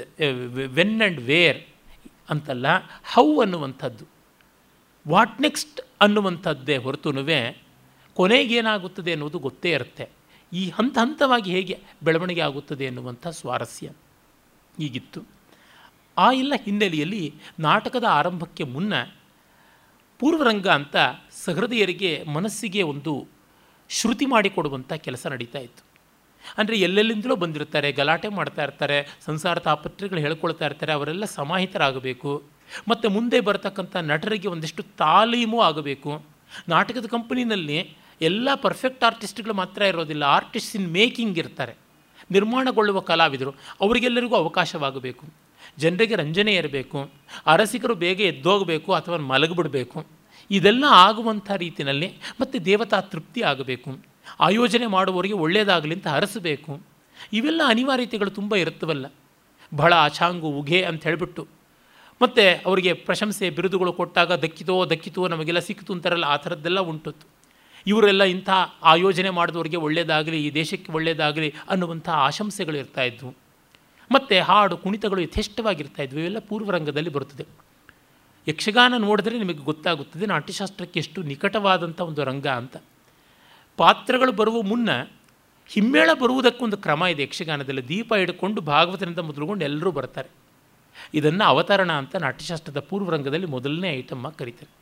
when 0.50 1.02
and 1.02 1.20
where 1.20 1.64
ಅಂತಲ್ಲ 2.30 2.66
ಹೌ 3.12 3.40
ಅನ್ನುವಂಥದ್ದು. 3.40 4.04
ವಾಟ್ 5.08 5.40
ನೆಕ್ಸ್ಟ್ 5.40 5.80
ಅನ್ನುವಂಥದ್ದೇ 6.00 6.76
ಹೊರತುನುವೆ 6.76 7.62
ಕೊನೆಗೇನಾಗುತ್ತದೆ 8.14 9.12
ಅನ್ನೋದು 9.12 9.38
ಗೊತ್ತೇ 9.38 9.70
ಇರುತ್ತೆ. 9.70 10.08
ಈ 10.52 10.70
ಹಂತ 10.70 10.98
ಹಂತವಾಗಿ 10.98 11.50
ಹೇಗೆ 11.50 11.78
ಬೆಳವಣಿಗೆ 12.02 12.40
ಆಗುತ್ತದೆ 12.40 12.84
ಎನ್ನುವಂಥ 12.84 13.26
ಸ್ವಾರಸ್ಯ. 13.26 13.90
ಹೀಗಿತ್ತು. 14.78 15.22
ಆ 16.18 16.32
ಎಲ್ಲ 16.32 16.52
ಹಿನ್ನೆಲೆಯಲ್ಲಿ 16.64 17.34
ನಾಟಕದ 17.60 18.04
ಆರಂಭಕ್ಕೆ 18.04 18.64
ಮುನ್ನ 18.64 18.94
ಪೂರ್ವರಂಗ 20.20 20.68
ಅಂತ 20.78 20.96
ಸಹೃದಯರಿಗೆ 21.44 22.10
ಮನಸ್ಸಿಗೆ 22.36 22.82
ಒಂದು 22.92 23.12
ಶ್ರುತಿ 23.90 24.26
ಮಾಡಿಕೊಡುವಂಥ 24.26 24.92
ಕೆಲಸ 25.06 25.26
ನಡೀತಾ 25.32 25.58
ಇತ್ತು. 25.58 25.82
ಅಂದರೆ 26.58 26.76
ಎಲ್ಲೆಲ್ಲಿಂದಲೂ 26.86 27.36
ಬಂದಿರ್ತಾರೆ 27.36 27.88
ಗಲಾಟೆ 27.92 28.28
ಮಾಡ್ತಾ 28.38 28.62
ಇರ್ತಾರೆ, 28.62 28.98
ಸಂಸಾರ 29.26 29.58
ತಾಪತ್ರೆಗಳು 29.68 30.20
ಹೇಳ್ಕೊಳ್ತಾ 30.20 30.64
ಇರ್ತಾರೆ, 30.66 30.92
ಅವರೆಲ್ಲ 30.92 31.24
ಸಮಾಹಿತರಾಗಬೇಕು. 31.38 32.32
ಮತ್ತು 32.88 33.06
ಮುಂದೆ 33.16 33.40
ಬರತಕ್ಕಂಥ 33.40 33.96
ನಟರಿಗೆ 34.10 34.48
ಒಂದಿಷ್ಟು 34.48 34.82
ತಾಲೀಮು 35.04 35.60
ಆಗಬೇಕು. 35.68 36.12
ನಾಟಕದ 36.68 37.06
ಕಂಪನಿನಲ್ಲಿ 37.16 37.78
ಎಲ್ಲ 38.28 38.48
ಪರ್ಫೆಕ್ಟ್ 38.54 39.04
ಆರ್ಟಿಸ್ಟ್ಗಳು 39.04 39.54
ಮಾತ್ರ 39.54 39.82
ಇರೋದಿಲ್ಲ 39.92 40.24
ಆರ್ಟಿಸ್ಟ್ 40.38 40.74
ಇನ್ 40.76 40.88
ಮೇಕಿಂಗ್ 40.98 41.38
ಇರ್ತಾರೆ. 41.38 41.74
ನಿರ್ಮಾಣಗೊಳ್ಳುವ 42.36 43.00
ಕಲಾವಿದರು, 43.10 43.52
ಅವರಿಗೆಲ್ಲರಿಗೂ 43.84 44.36
ಅವಕಾಶವಾಗಬೇಕು. 44.42 45.24
ಜನರಿಗೆ 45.82 46.14
ರಂಜನೆ 46.22 46.52
ಇರಬೇಕು, 46.60 46.98
ಅರಸಿಕರು 47.52 47.94
ಬೇಗ 48.04 48.20
ಎದ್ದೋಗಬೇಕು 48.32 48.90
ಅಥವಾ 48.92 49.16
ಮಲಗಿಬಿಡಬೇಕು. 49.32 49.98
ಇದೆಲ್ಲ 50.50 50.84
ಆಗುವಂಥ 51.06 51.50
ರೀತಿಯಲ್ಲಿ 51.64 52.08
ಮತ್ತು 52.40 52.56
ದೇವತಾ 52.68 52.98
ತೃಪ್ತಿ 53.12 53.40
ಆಗಬೇಕು. 53.50 53.90
ಆಯೋಜನೆ 54.46 54.86
ಮಾಡುವವರಿಗೆ 54.96 55.36
ಒಳ್ಳೆಯದಾಗಲಿ 55.44 55.94
ಅಂತ 55.98 56.08
ಹರಸಬೇಕು 56.16 56.72
ಇವೆಲ್ಲ 57.38 57.62
ಅನಿವಾರ್ಯತೆಗಳು 57.72 58.30
ತುಂಬ 58.38 58.54
ಇರುತ್ತವಲ್ಲ. 58.64 59.06
ಬಹಳ 59.72 59.92
ಆಚಾಂಗು 60.06 60.48
ಉಘೆ 60.60 60.80
ಅಂತ 60.90 61.02
ಹೇಳಿಬಿಟ್ಟು. 61.08 61.42
ಮತ್ತು 62.20 62.44
ಅವರಿಗೆ 62.68 62.92
ಪ್ರಶಂಸೆ, 63.08 63.46
ಬಿರುದುಗಳು 63.56 63.92
ಕೊಟ್ಟಾಗ 63.98 64.32
ದಕ್ಕಿತೋ 64.44 64.76
ದಕ್ಕಿತೋ 64.92 65.22
ನಮಗೆಲ್ಲ 65.32 65.60
ಸಿಕ್ಕಿತು 65.68 65.92
ಅಂತಾರಲ್ಲ, 65.96 66.26
ಆ 66.34 66.36
ಥರದ್ದೆಲ್ಲ 66.44 66.80
ಉಂಟು. 66.90 67.12
ಇವರೆಲ್ಲ 67.86 68.22
ಇಂಥ 68.34 68.50
ಆಯೋಜನೆ 68.92 69.30
ಮಾಡಿದವರಿಗೆ 69.36 69.78
ಒಳ್ಳೆಯದಾಗಲಿ 69.86 70.38
ಈ 70.46 70.48
ದೇಶಕ್ಕೆ 70.60 70.90
ಒಳ್ಳೆಯದಾಗಲಿ 70.96 71.48
ಅನ್ನುವಂಥ 71.70 72.08
ಆಶಂಸೆಗಳು 72.26 72.78
ಇರ್ತಾಯಿದ್ವು 72.82 73.30
ಮತ್ತು 74.12 74.42
ಹಾಡು, 74.42 74.76
ಕುಣಿತಗಳು 74.76 75.20
ಯಥೇಷ್ಟವಾಗಿರ್ತಾ 75.20 76.02
ಇದ್ವು. 76.02 76.20
ಇವೆಲ್ಲ 76.20 76.38
ಪೂರ್ವರಂಗದಲ್ಲಿ 76.38 77.10
ಬರುತ್ತದೆ. 77.10 77.46
ಯಕ್ಷಗಾನ 78.48 78.94
ನೋಡಿದ್ರೆ 78.98 79.38
ನಿಮಗೆ 79.38 79.58
ಗೊತ್ತಾಗುತ್ತದೆ, 79.58 80.26
ನಾಟ್ಯಶಾಸ್ತ್ರಕ್ಕೆ 80.26 81.00
ಎಷ್ಟು 81.00 81.22
ನಿಕಟವಾದಂಥ 81.22 82.00
ಒಂದು 82.00 82.24
ರಂಗ 82.24 82.46
ಅಂತ. 82.46 82.76
ಪಾತ್ರಗಳು 83.76 84.32
ಬರುವ 84.32 84.62
ಮುನ್ನ 84.62 84.90
ಹಿಮ್ಮೇಳ 85.68 86.10
ಬರುವುದಕ್ಕೊಂದು 86.20 86.76
ಕ್ರಮ 86.76 87.04
ಇದೆ 87.04 87.22
ಯಕ್ಷಗಾನದಲ್ಲಿ. 87.22 87.88
ದೀಪ 87.88 88.14
ಹಿಡ್ಕೊಂಡು 88.14 88.60
ಭಾಗವತನಿಂದ 88.60 89.18
ಮೊದಲುಗೊಂಡು 89.18 89.64
ಎಲ್ಲರೂ 89.64 89.90
ಬರ್ತಾರೆ. 89.90 90.28
ಇದನ್ನು 91.14 91.44
ಅವತರಣ 91.44 91.92
ಅಂತ 91.92 92.16
ನಾಟ್ಯಶಾಸ್ತ್ರದ 92.16 92.78
ಪೂರ್ವರಂಗದಲ್ಲಿ 92.78 93.46
ಮೊದಲನೇ 93.46 93.96
ಐಟಮ್ಮ 93.96 94.28
ಕರೀತಾರೆ. 94.28 94.79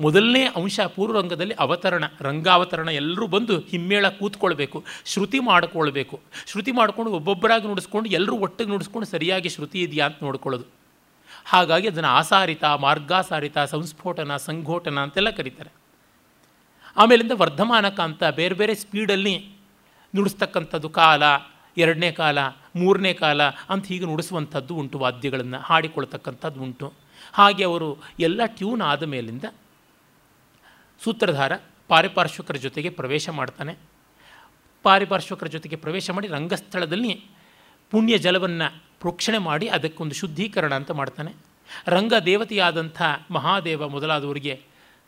ಮೊದಲನೇ 0.00 0.44
ಅಂಶ 0.44 0.80
ಪೂರ್ವರಂಗದಲ್ಲಿ 0.80 1.54
ಅವತರಣ, 1.54 2.04
ರಂಗಾವತರಣ 2.20 2.88
ಎಲ್ಲರೂ 2.88 3.26
ಬಂದು 3.26 3.58
ಹಿಮ್ಮೇಳ 3.58 4.08
ಕೂತ್ಕೊಳ್ಬೇಕು, 4.08 4.84
ಶ್ರುತಿ 5.04 5.38
ಮಾಡಿಕೊಳ್ಬೇಕು. 5.38 6.20
ಶ್ರುತಿ 6.46 6.72
ಮಾಡಿಕೊಂಡು 6.72 7.10
ಒಬ್ಬೊಬ್ಬರಾಗಿ 7.10 7.66
ನುಡಿಸ್ಕೊಂಡು 7.66 8.10
ಎಲ್ಲರೂ 8.10 8.36
ಒಟ್ಟಿಗೆ 8.36 8.70
ನುಡಿಸ್ಕೊಂಡು 8.70 9.06
ಸರಿಯಾಗಿ 9.06 9.48
ಶ್ರುತಿ 9.48 9.80
ಇದೆಯಾ 9.82 10.06
ಅಂತ 10.06 10.16
ನೋಡ್ಕೊಳ್ಳೋದು. 10.22 10.64
ಹಾಗಾಗಿ 11.44 11.88
ಅದನ್ನು 11.88 12.08
ಆಸಾರಿತ, 12.08 12.64
ಮಾರ್ಗಾಸಾರಿತ, 12.64 13.58
ಸಂಸ್ಫೋಟನ, 13.58 14.36
ಸಂಘೋಟನ 14.36 14.98
ಅಂತೆಲ್ಲ 14.98 15.30
ಕರೀತಾರೆ. 15.30 15.70
ಆಮೇಲಿಂದ 16.96 17.32
ವರ್ಧಮಾನಕ 17.34 18.00
ಅಂತ 18.00 18.24
ಬೇರೆ 18.24 18.54
ಬೇರೆ 18.54 18.74
ಸ್ಪೀಡಲ್ಲಿ 18.74 19.48
ನುಡಿಸ್ತಕ್ಕಂಥದ್ದು 20.16 20.88
ಕಾಲ, 20.88 21.22
ಎರಡನೇ 21.76 22.12
ಕಾಲ, 22.12 22.38
ಮೂರನೇ 22.76 23.14
ಕಾಲ 23.14 23.42
ಅಂತ 23.42 23.86
ಹೀಗೆ 23.86 24.04
ನುಡಿಸುವಂಥದ್ದು 24.04 24.74
ಉಂಟು 24.74 24.98
ವಾದ್ಯಗಳನ್ನು, 24.98 25.58
ಹಾಡಿಕೊಳ್ತಕ್ಕಂಥದ್ದು 25.58 26.62
ಉಂಟು. 26.62 26.92
ಹಾಗೆ 27.32 27.64
ಅವರು 27.64 27.98
ಎಲ್ಲ 28.20 28.40
ಟ್ಯೂನ್ 28.46 28.82
ಆದ 28.82 29.02
ಮೇಲಿಂದ 29.02 29.44
ಸೂತ್ರಧಾರ 31.02 31.52
ಪಾರಿಪಾರ್ಶ್ವಕರ 31.88 32.56
ಜೊತೆಗೆ 32.56 32.88
ಪ್ರವೇಶ 32.88 33.28
ಮಾಡ್ತಾನೆ. 33.28 33.76
ಪಾರಿಪಾರ್ಶ್ವಕರ 34.82 35.46
ಜೊತೆಗೆ 35.46 35.76
ಪ್ರವೇಶ 35.76 36.10
ಮಾಡಿ 36.10 36.28
ರಂಗಸ್ಥಳದಲ್ಲಿ 36.28 37.26
ಪುಣ್ಯ 37.90 38.18
ಜಲವನ್ನು 38.18 38.82
ಪ್ರೋಕ್ಷಣೆ 39.00 39.38
ಮಾಡಿ 39.38 39.68
ಅದಕ್ಕೊಂದು 39.68 40.14
ಶುದ್ಧೀಕರಣ 40.14 40.74
ಅಂತ 40.74 40.90
ಮಾಡ್ತಾನೆ. 40.90 41.32
ರಂಗ 41.86 42.14
ದೇವತೆಯಾದಂಥ 42.14 43.02
ಮಹಾದೇವ 43.30 43.88
ಮೊದಲಾದವರಿಗೆ 43.88 44.62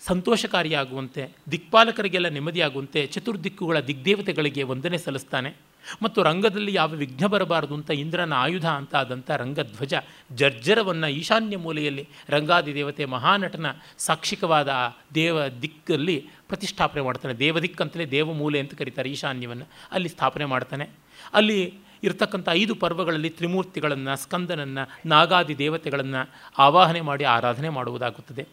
ಸಂತೋಷಕಾರಿಯಾಗುವಂತೆ, 0.07 1.33
ದಿಕ್ಪಾಲಕರಿಗೆಲ್ಲ 1.51 2.29
ನೆಮ್ಮದಿಯಾಗುವಂತೆ, 2.29 3.07
ಚತುರ್ದಿಕ್ಕುಗಳ 3.07 3.81
ದಿಗ್ದೇವತೆಗಳಿಗೆ 3.81 4.63
ವಂದನೆ 4.63 4.99
ಸಲ್ಲಿಸ್ತಾನೆ. 4.99 5.55
ಮತ್ತು 6.03 6.23
ರಂಗದಲ್ಲಿ 6.23 6.75
ಯಾವ 6.75 6.89
ವಿಘ್ನ 6.89 7.27
ಬರಬಾರದು 7.27 7.75
ಅಂತ 7.75 7.91
ಇಂದ್ರನ 7.91 8.33
ಆಯುಧ 8.33 8.69
ಅಂತ 8.69 8.95
ಆದಂಥ 8.95 9.31
ರಂಗಧ್ವಜ 9.31 9.95
ಜರ್ಜರವನ್ನು 10.33 11.09
ಈಶಾನ್ಯ 11.09 11.57
ಮೂಲೆಯಲ್ಲಿ 11.57 12.09
ರಂಗಾದಿ 12.29 12.75
ದೇವತೆ 12.75 13.05
ಮಹಾನಟನ 13.05 13.67
ಸಾಕ್ಷಿಕವಾದ 13.99 14.73
ದೇವ 15.15 15.47
ದಿಕ್ಕಲ್ಲಿ 15.47 16.29
ಪ್ರತಿಷ್ಠಾಪನೆ 16.49 17.03
ಮಾಡ್ತಾನೆ. 17.03 17.35
ದೇವದಿಕ್ 17.35 17.81
ಅಂತಲೇ 17.81 18.07
ದೇವಮೂಲೆ 18.07 18.61
ಅಂತ 18.61 18.75
ಕರೀತಾರೆ 18.75 19.11
ಈಶಾನ್ಯವನ್ನು. 19.11 19.65
ಅಲ್ಲಿ 19.91 20.09
ಸ್ಥಾಪನೆ 20.09 20.45
ಮಾಡ್ತಾನೆ. 20.45 20.89
ಅಲ್ಲಿ 21.35 21.75
ಇರತಕ್ಕಂಥ 22.03 22.49
ಐದು 22.49 22.75
ಪರ್ವಗಳಲ್ಲಿ 22.75 23.31
ತ್ರಿಮೂರ್ತಿಗಳನ್ನು, 23.31 24.17
ಸ್ಕಂದನನ್ನು 24.17 25.09
ನಾಗಾದಿ 25.09 25.59
ದೇವತೆಗಳನ್ನು 25.59 26.31
ಆವಾಹನೆ 26.59 27.01
ಮಾಡಿ, 27.01 27.25
ಆರಾಧನೆ 27.25 27.69
ಮಾಡುವುದಾಗುತ್ತದೆ. 27.69 28.47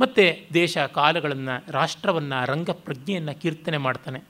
ಮತ್ತು 0.00 0.54
ದೇಶ 0.54 0.78
ಕಾಲಗಳನ್ನು, 0.78 1.72
ರಾಷ್ಟ್ರವನ್ನು 1.72 2.46
ರಂಗ 2.46 2.70
ಪ್ರಜ್ಞೆಯನ್ನು 2.70 3.40
ಕೀರ್ತನೆ 3.40 3.78
ಮಾಡ್ತಾನೆ. 3.78 4.22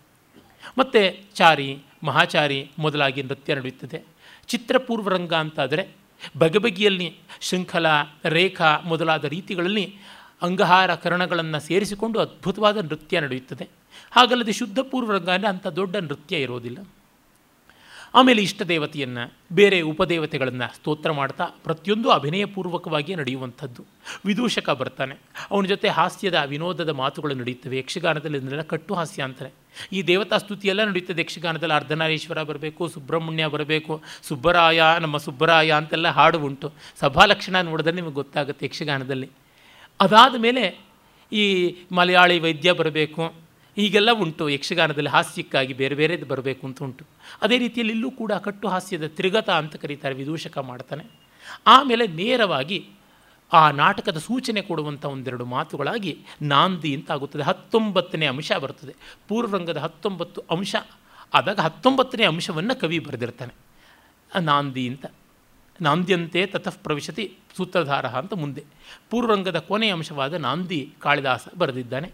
ಮತ್ತು 0.78 1.00
ಚಾರಿ, 1.34 1.78
ಮಹಾಚಾರಿ 2.02 2.70
ಮೊದಲಾಗಿ 2.78 3.22
ನೃತ್ಯ 3.22 3.54
ನಡೆಯುತ್ತದೆ. 3.54 3.98
ಚಿತ್ರಪೂರ್ವರಂಗ 4.46 5.34
ಅಂತಾದರೆ 5.34 5.88
ಬಗೆಬಗೆಯಲ್ಲಿ 6.36 7.16
ಶೃಂಖಲ, 7.40 7.86
ರೇಖಾ 8.24 8.82
ಮೊದಲಾದ 8.84 9.24
ರೀತಿಗಳಲ್ಲಿ 9.24 9.96
ಅಂಗಹಾರ 10.42 10.94
ಕರಣಗಳನ್ನು 10.94 11.60
ಸೇರಿಸಿಕೊಂಡು 11.60 12.20
ಅದ್ಭುತವಾದ 12.20 12.78
ನೃತ್ಯ 12.84 13.20
ನಡೆಯುತ್ತದೆ. 13.20 13.68
ಹಾಗಲ್ಲದೆ 14.10 14.52
ಶುದ್ಧ 14.52 14.78
ಅಂದರೆ 15.28 15.48
ಅಂಥ 15.48 15.66
ದೊಡ್ಡ 15.66 15.96
ನೃತ್ಯ 15.96 16.36
ಇರೋದಿಲ್ಲ. 16.36 16.78
ಆಮೇಲೆ 18.14 18.42
ಇಷ್ಟ 18.42 18.62
ದೇವತೆಯನ್ನು, 18.62 19.32
ಬೇರೆ 19.52 19.80
ಉಪದೇವತೆಗಳನ್ನು 19.80 20.74
ಸ್ತೋತ್ರ 20.74 21.12
ಮಾಡ್ತಾ 21.12 21.44
ಪ್ರತಿಯೊಂದು 21.44 22.10
ಅಭಿನಯಪೂರ್ವಕವಾಗಿ 22.10 23.14
ನಡೆಯುವಂಥದ್ದು. 23.14 23.84
ವಿದೂಷಕ 24.26 24.70
ಬರ್ತಾನೆ. 24.70 25.14
ಅವನ 25.50 25.64
ಜೊತೆ 25.64 25.88
ಹಾಸ್ಯದ, 25.88 26.42
ವಿನೋದದ 26.46 26.88
ಮಾತುಗಳು 26.88 27.34
ನಡೆಯುತ್ತವೆ. 27.34 27.78
ಯಕ್ಷಗಾನದಲ್ಲಿ 27.78 28.36
ಇದನ್ನೆಲ್ಲ 28.38 28.62
ಕಟ್ಟು 28.62 28.94
ಹಾಸ್ಯ 28.94 29.22
ಅಂತಾರೆ. 29.22 29.50
ಈ 29.92 30.02
ದೇವತಾ 30.02 30.38
ಸ್ತುತಿಯೆಲ್ಲ 30.38 30.84
ನಡೆಯುತ್ತದೆ. 30.84 31.20
ಯಕ್ಷಗಾನದಲ್ಲಿ 31.20 31.74
ಅರ್ಧನಾರೀಶ್ವರ 31.74 32.42
ಬರಬೇಕು, 32.42 32.88
ಸುಬ್ರಹ್ಮಣ್ಯ 32.88 33.46
ಬರಬೇಕು, 33.46 34.02
ಸುಬ್ಬರಾಯ, 34.22 34.82
ನಮ್ಮ 35.00 35.16
ಸುಬ್ಬರಾಯ 35.16 35.72
ಅಂತೆಲ್ಲ 35.72 36.08
ಹಾಡು 36.08 36.38
ಉಂಟು. 36.38 36.72
ಸಭಾಲಕ್ಷಣ 37.00 37.60
ನೋಡಿದ್ರೆ 37.60 37.92
ನಿಮಗೆ 37.92 38.12
ಗೊತ್ತಾಗುತ್ತೆ 38.12 38.66
ಯಕ್ಷಗಾನದಲ್ಲಿ. 38.66 39.28
ಅದಾದ 40.00 40.34
ಮೇಲೆ 40.38 40.80
ಈ 41.32 41.74
ಮಲಯಾಳಿ 41.92 42.40
ವೈದ್ಯ 42.40 42.72
ಬರಬೇಕು. 42.72 43.41
ಹೀಗೆಲ್ಲ 43.76 44.10
ಉಂಟು, 44.12 44.48
ಯಕ್ಷಗಾನದಲ್ಲಿ 44.48 45.10
ಹಾಸ್ಯಕ್ಕಾಗಿ 45.10 45.72
ಬೇರೆ 45.72 45.94
ಬೇರೆದು 45.94 46.26
ಬರಬೇಕು 46.26 46.66
ಅಂತ 46.66 46.82
ಉಂಟು. 46.82 47.04
ಅದೇ 47.42 47.58
ರೀತಿಯಲ್ಲಿ 47.58 47.92
ಇಲ್ಲೂ 47.92 48.10
ಕೂಡ 48.10 48.32
ಕಟ್ಟು 48.32 48.68
ಹಾಸ್ಯದ 48.68 49.06
ತ್ರಿಗತ 49.06 49.50
ಅಂತ 49.50 49.76
ಕರೀತಾರೆ, 49.76 50.14
ವಿದೂಷಕ 50.14 50.58
ಮಾಡ್ತಾನೆ. 50.58 51.04
ಆಮೇಲೆ 51.66 52.06
ನೇರವಾಗಿ 52.06 52.88
ಆ 53.52 53.70
ನಾಟಕದ 53.70 54.18
ಸೂಚನೆ 54.18 54.62
ಕೊಡುವಂಥ 54.62 55.04
ಒಂದೆರಡು 55.04 55.44
ಮಾತುಗಳಾಗಿ 55.44 56.18
ನಾಂದಿ 56.42 56.94
ಅಂತ 56.94 57.10
ಆಗುತ್ತದೆ 57.10 57.42
ಹತ್ತೊಂಬತ್ತನೇ 57.42 58.26
ಅಂಶ 58.26 58.52
ಬರ್ತದೆ. 58.52 58.94
ಪೂರ್ವರಂಗದ 59.28 59.76
ಹತ್ತೊಂಬತ್ತು 59.76 60.42
ಅಂಶ 60.50 60.76
ಆದಾಗ 61.34 61.60
ಹತ್ತೊಂಬತ್ತನೇ 61.60 62.24
ಅಂಶವನ್ನು 62.24 62.80
ಕವಿ 62.80 62.98
ಬರೆದಿರ್ತಾನೆ. 62.98 63.54
ನಾಂದಿ 64.40 64.88
ಅಂತ. 64.88 65.06
ನಾಂದ್ಯಂತೆ 65.80 66.46
ತತಃ 66.46 66.72
ಪ್ರವಿಶತಿ 66.82 67.36
ಸೂತ್ರಧಾರ 67.56 68.06
ಅಂತ 68.06 68.34
ಮುಂದೆ. 68.34 68.64
ಪೂರ್ವರಂಗದ 69.10 69.58
ಕೊನೆಯ 69.58 69.92
ಅಂಶವಾದ 69.92 70.34
ನಾಂದಿ 70.34 70.92
ಕಾಳಿದಾಸ 70.98 71.48
ಬರೆದಿದ್ದಾನೆ. 71.58 72.12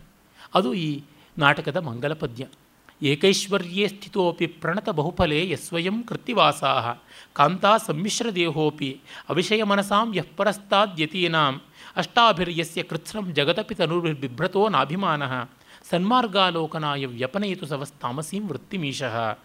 ಅದು 0.55 0.75
ಈ 0.75 1.01
ನಾಟಕದ 1.39 1.77
ಮಂಗಲ 1.77 2.15
ಪದ್ಯ 2.15 2.47
ಏಕೈಶ್ವರ್ಯೇ 3.03 3.89
ಸ್ಥಿತೋಪಿ 3.89 4.47
ಪ್ರಣತ 4.47 4.89
ಬಹುಫಲೆ 4.89 5.51
ಯಸ್ವಯಂ 5.51 6.03
ಕೃತ್ತಿವಾಸಾ 6.03 7.03
ಕಾಂತಾ 7.33 7.77
ಸಮ್ಮಿಶ್ರ 7.77 8.31
ದೇಹೋಪಿ 8.31 9.01
ಅವಿಷಯ 9.29 9.63
ಮನಸಾಂ 9.63 10.15
ಯಃ 10.17 10.25
ಪರಸ್ತಾದ್ಯತೀನಾಂ. 10.37 11.63
ಅಷ್ಟಾಭಿರ್ಯಸ್ಯ 11.97 12.83
ಕೃತ್ಸ್ನಂ 12.83 13.35
ಜಗದಪಿ 13.35 13.75
ತನುರ್ಬಿಭ್ರತೋ 13.75 14.69
ನಾಭಿಮಾನ. 14.69 15.23
ಸನ್ಮಾರ್ಗಾಲೋಕನಾಯ 15.91 17.07
ವ್ಯಪನಯಿತು 17.07 17.67
ಸವಸ್ತಾಮಸೀಂ 17.67 18.49
ವೃತ್ತಿಮೀಶಃ. 18.49 19.39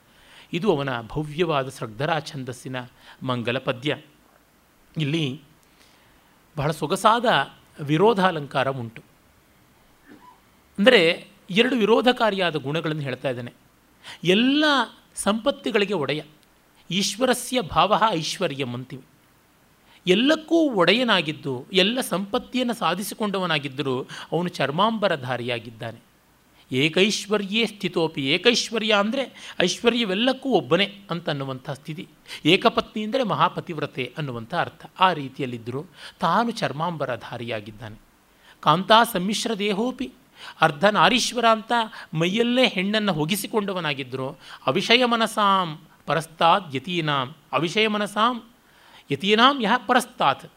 ಇದು 0.53 0.75
ಅವನ 0.75 1.01
ಭವ್ಯವಾದ 1.01 1.69
ಶ್ರದ್ಧರಾ 1.69 2.19
ಛಂದಸ್ಸಿನ 2.19 2.75
ಮಂಗಲ 3.23 3.57
ಪದ್ಯ 3.57 3.97
ಇಲ್ಲಿ 4.97 5.41
ಬಹಳ 6.57 6.71
ಸೊಗಸಾದ 6.71 7.25
ವಿರೋಧಾಲಂಕಾರ 7.83 8.67
ಉಂಟು. 8.69 9.01
ಅಂದರೆ 10.79 11.32
ಎರಡು 11.53 11.75
ವಿರೋಧಕಾರಿಯಾದ 11.75 12.55
ಗುಣಗಳನ್ನು 12.55 13.01
ಹೇಳ್ತಾ 13.01 13.29
ಇದ್ದಾನೆ. 13.29 13.53
ಎಲ್ಲ 14.23 14.63
ಸಂಪತ್ತಿಗಳಿಗೆ 15.15 15.93
ಒಡೆಯ. 15.93 16.21
ಈಶ್ವರಸ್ಯ 16.89 17.61
ಭಾವ 17.61 18.01
ಐಶ್ವರ್ಯಂ 18.09 18.73
ಅಂತೀವಿ 18.73 19.05
ಎಲ್ಲಕ್ಕೂ 20.07 20.57
ಒಡೆಯನಾಗಿದ್ದು, 20.69 21.53
ಎಲ್ಲ 21.73 22.01
ಸಂಪತ್ತಿಯನ್ನು 22.01 22.73
ಸಾಧಿಸಿಕೊಂಡವನಾಗಿದ್ದರೂ 22.73 23.95
ಅವನು 24.31 24.49
ಚರ್ಮಾಂಬರಧಾರಿಯಾಗಿದ್ದಾನೆ. 24.49 25.99
ಏಕೈಶ್ವರ್ಯೇ 26.71 27.65
ಸ್ಥಿತೋಪಿ, 27.65 28.21
ಏಕೈಶ್ವರ್ಯ 28.25 28.93
ಅಂದರೆ 28.99 29.55
ಐಶ್ವರ್ಯವೆಲ್ಲಕ್ಕೂ 29.61 30.49
ಒಬ್ಬನೇ 30.49 30.87
ಅಂತ 31.11 31.29
ಅನ್ನುವಂಥ 31.29 31.69
ಸ್ಥಿತಿ. 31.69 32.07
ಏಕಪತ್ನಿ 32.45 33.03
ಅಂದರೆ 33.03 33.23
ಮಹಾಪತಿವ್ರತೆ 33.23 34.05
ಅನ್ನುವಂಥ 34.17 34.53
ಅರ್ಥ. 34.53 34.85
ಆ 34.99 35.13
ರೀತಿಯಲ್ಲಿದ್ದರೂ 35.13 35.83
ತಾನು 36.19 36.51
ಚರ್ಮಾಂಬರಧಾರಿಯಾಗಿದ್ದಾನೆ. 36.51 37.97
ಕಾಂತಾ 38.63 38.99
ಸಮ್ಮಿಶ್ರ 39.03 39.53
ದೇಹೋಪಿ 39.59 40.11
ಅರ್ಧ 40.61 40.85
ನಾರೀಶ್ವರ 40.85 41.45
ಅಂತ 41.51 41.71
ಮೈಯಲ್ಲೇ 42.13 42.67
ಹೆಣ್ಣನ್ನು 42.67 43.13
ಹೊಗಿಸಿಕೊಂಡವನಾಗಿದ್ದರು 43.13 44.39
ಅವಿಷಯ 44.67 45.05
ಮನಸಾಂ 45.05 45.79
ಪರಸ್ತಾತ್ 46.05 46.75
ಯತೀನಾಂ. 46.75 47.35
ಅವಿಷಯ 47.51 47.87
ಮನಸಾಂ 47.87 48.43
ಯತೀನಾಂ 49.11 49.61
ಯಹ 49.61 49.77
ಪರಸ್ತಾತ್. 49.87 50.51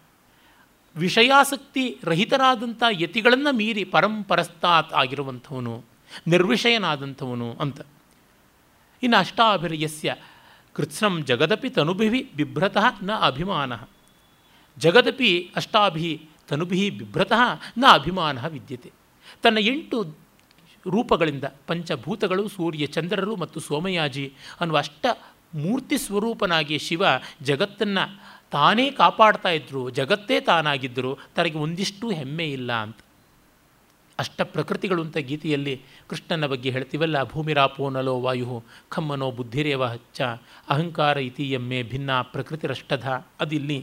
ವಿಷಯಾಸಕ್ತಿ 0.97 2.01
ರಹಿತರಾದಂಥ 2.05 2.83
ಯತಿಗಳನ್ನು 2.91 3.57
ಮೀರಿ 3.57 3.85
ಪರಂಪರಸ್ತಾತ್ 3.85 4.95
ಆಗಿರುವಂಥವನು, 4.95 5.85
ನಿರ್ವಿಷಯನಾದಂಥವನು 6.27 7.57
ಅಂತ. 7.61 7.81
ಇನ್ನು 9.03 9.17
ಅಷ್ಟಾಭಿರಯಸ್ಯ 9.17 10.17
ಕೃತ್ಸ್ನಂ 10.73 11.25
ಜಗದಪಿ 11.25 11.71
ತನುಭಿ 11.71 12.31
ಬಿಭ್ರತಃ 12.37 12.85
ನ 13.03 13.11
ಅಭಿಮಾನ. 13.13 13.73
ಜಗದಪಿ 14.79 15.53
ಅಷ್ಟಾಭಿ 15.57 16.29
ತನುಭಿ 16.49 16.91
ಬಿಭ್ರತಃ 16.91 17.61
ನ 17.79 17.85
ಅಭಿಮಾನ 17.93 18.47
ವಿದ್ಯತೆ. 18.47 18.93
ತನ್ನ 19.47 19.59
ಎಂಟು 19.73 19.99
ರೂಪಗಳಿಂದ 20.87 21.47
ಪಂಚಭೂತಗಳು, 21.67 22.43
ಸೂರ್ಯ 22.49 22.85
ಚಂದ್ರರು 22.87 23.33
ಮತ್ತು 23.37 23.59
ಸೋಮಯಾಜಿ 23.61 24.27
ಅನ್ನುವ 24.61 24.79
ಅಷ್ಟ 24.79 25.07
ಮೂರ್ತಿ 25.55 25.97
ಸ್ವರೂಪನಾಗಿ 25.99 26.79
ಶಿವ 26.79 27.03
ಜಗತ್ತನ್ನು 27.43 28.05
ತಾನೇ 28.51 28.87
ಕಾಪಾಡ್ತಾ 28.91 29.51
ಇದ್ದರು 29.51 29.83
ಜಗತ್ತೇ 29.91 30.37
ತಾನಾಗಿದ್ದರು, 30.41 31.13
ತನಗೆ 31.37 31.59
ಒಂದಿಷ್ಟು 31.59 32.07
ಹೆಮ್ಮೆ 32.11 32.47
ಇಲ್ಲ 32.51 32.73
ಅಂತ. 32.85 32.99
ಅಷ್ಟ 34.19 34.41
ಪ್ರಕೃತಿಗಳು 34.55 35.01
ಅಂತ 35.03 35.19
ಗೀತೆಯಲ್ಲಿ 35.31 35.75
ಕೃಷ್ಣನ 36.09 36.47
ಬಗ್ಗೆ 36.47 36.71
ಹೇಳ್ತೀವಲ್ಲ 36.71 37.17
ಭೂಮಿರಾಪೋ 37.33 37.91
ನಲೋ 37.91 38.15
ವಾಯು 38.21 38.55
ಖಮ್ಮನೋ 38.89 39.29
ಬುದ್ಧಿರೇವ 39.31 39.85
ಹಚ್ಚ, 39.85 40.21
ಅಹಂಕಾರ 40.69 41.17
ಇತಿ 41.29 41.47
ಎಮ್ಮೆ 41.53 41.81
ಭಿನ್ನ 41.83 42.11
ಪ್ರಕೃತಿರಷ್ಟಧ 42.35 43.07
ಅದಿಲ್ಲಿ 43.41 43.79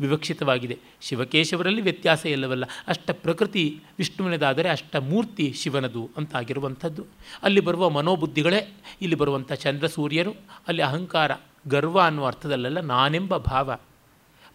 ವಿವಕ್ಷಿತವಾಗಿದೆ. 0.00 0.78
ಶಿವಕೇಶವರಲ್ಲಿ 1.00 1.80
ವ್ಯತ್ಯಾಸ 1.80 2.26
ಇಲ್ಲವಲ್ಲ 2.26 2.64
ಅಷ್ಟ 2.88 3.10
ಪ್ರಕೃತಿ 3.10 3.80
ವಿಷ್ಣುವಿನದಾದರೆ 3.98 4.68
ಅಷ್ಟ 4.68 4.96
ಮೂರ್ತಿ 4.96 5.52
ಶಿವನದು 5.56 6.10
ಅಂತಾಗಿರುವಂಥದ್ದು. 6.16 7.06
ಅಲ್ಲಿ 7.42 7.60
ಬರುವ 7.60 7.90
ಮನೋಬುದ್ಧಿಗಳೇ, 7.90 8.74
ಇಲ್ಲಿ 9.02 9.16
ಬರುವಂಥ 9.16 9.52
ಚಂದ್ರ 9.52 9.86
ಸೂರ್ಯರು, 9.86 10.32
ಅಲ್ಲಿ 10.68 10.82
ಅಹಂಕಾರ, 10.82 11.30
ಗರ್ವ 11.68 12.00
ಅನ್ನುವ 12.00 12.26
ಅರ್ಥದಲ್ಲೆಲ್ಲ 12.26 12.80
ನಾನೆಂಬ 12.80 13.36
ಭಾವ. 13.36 13.76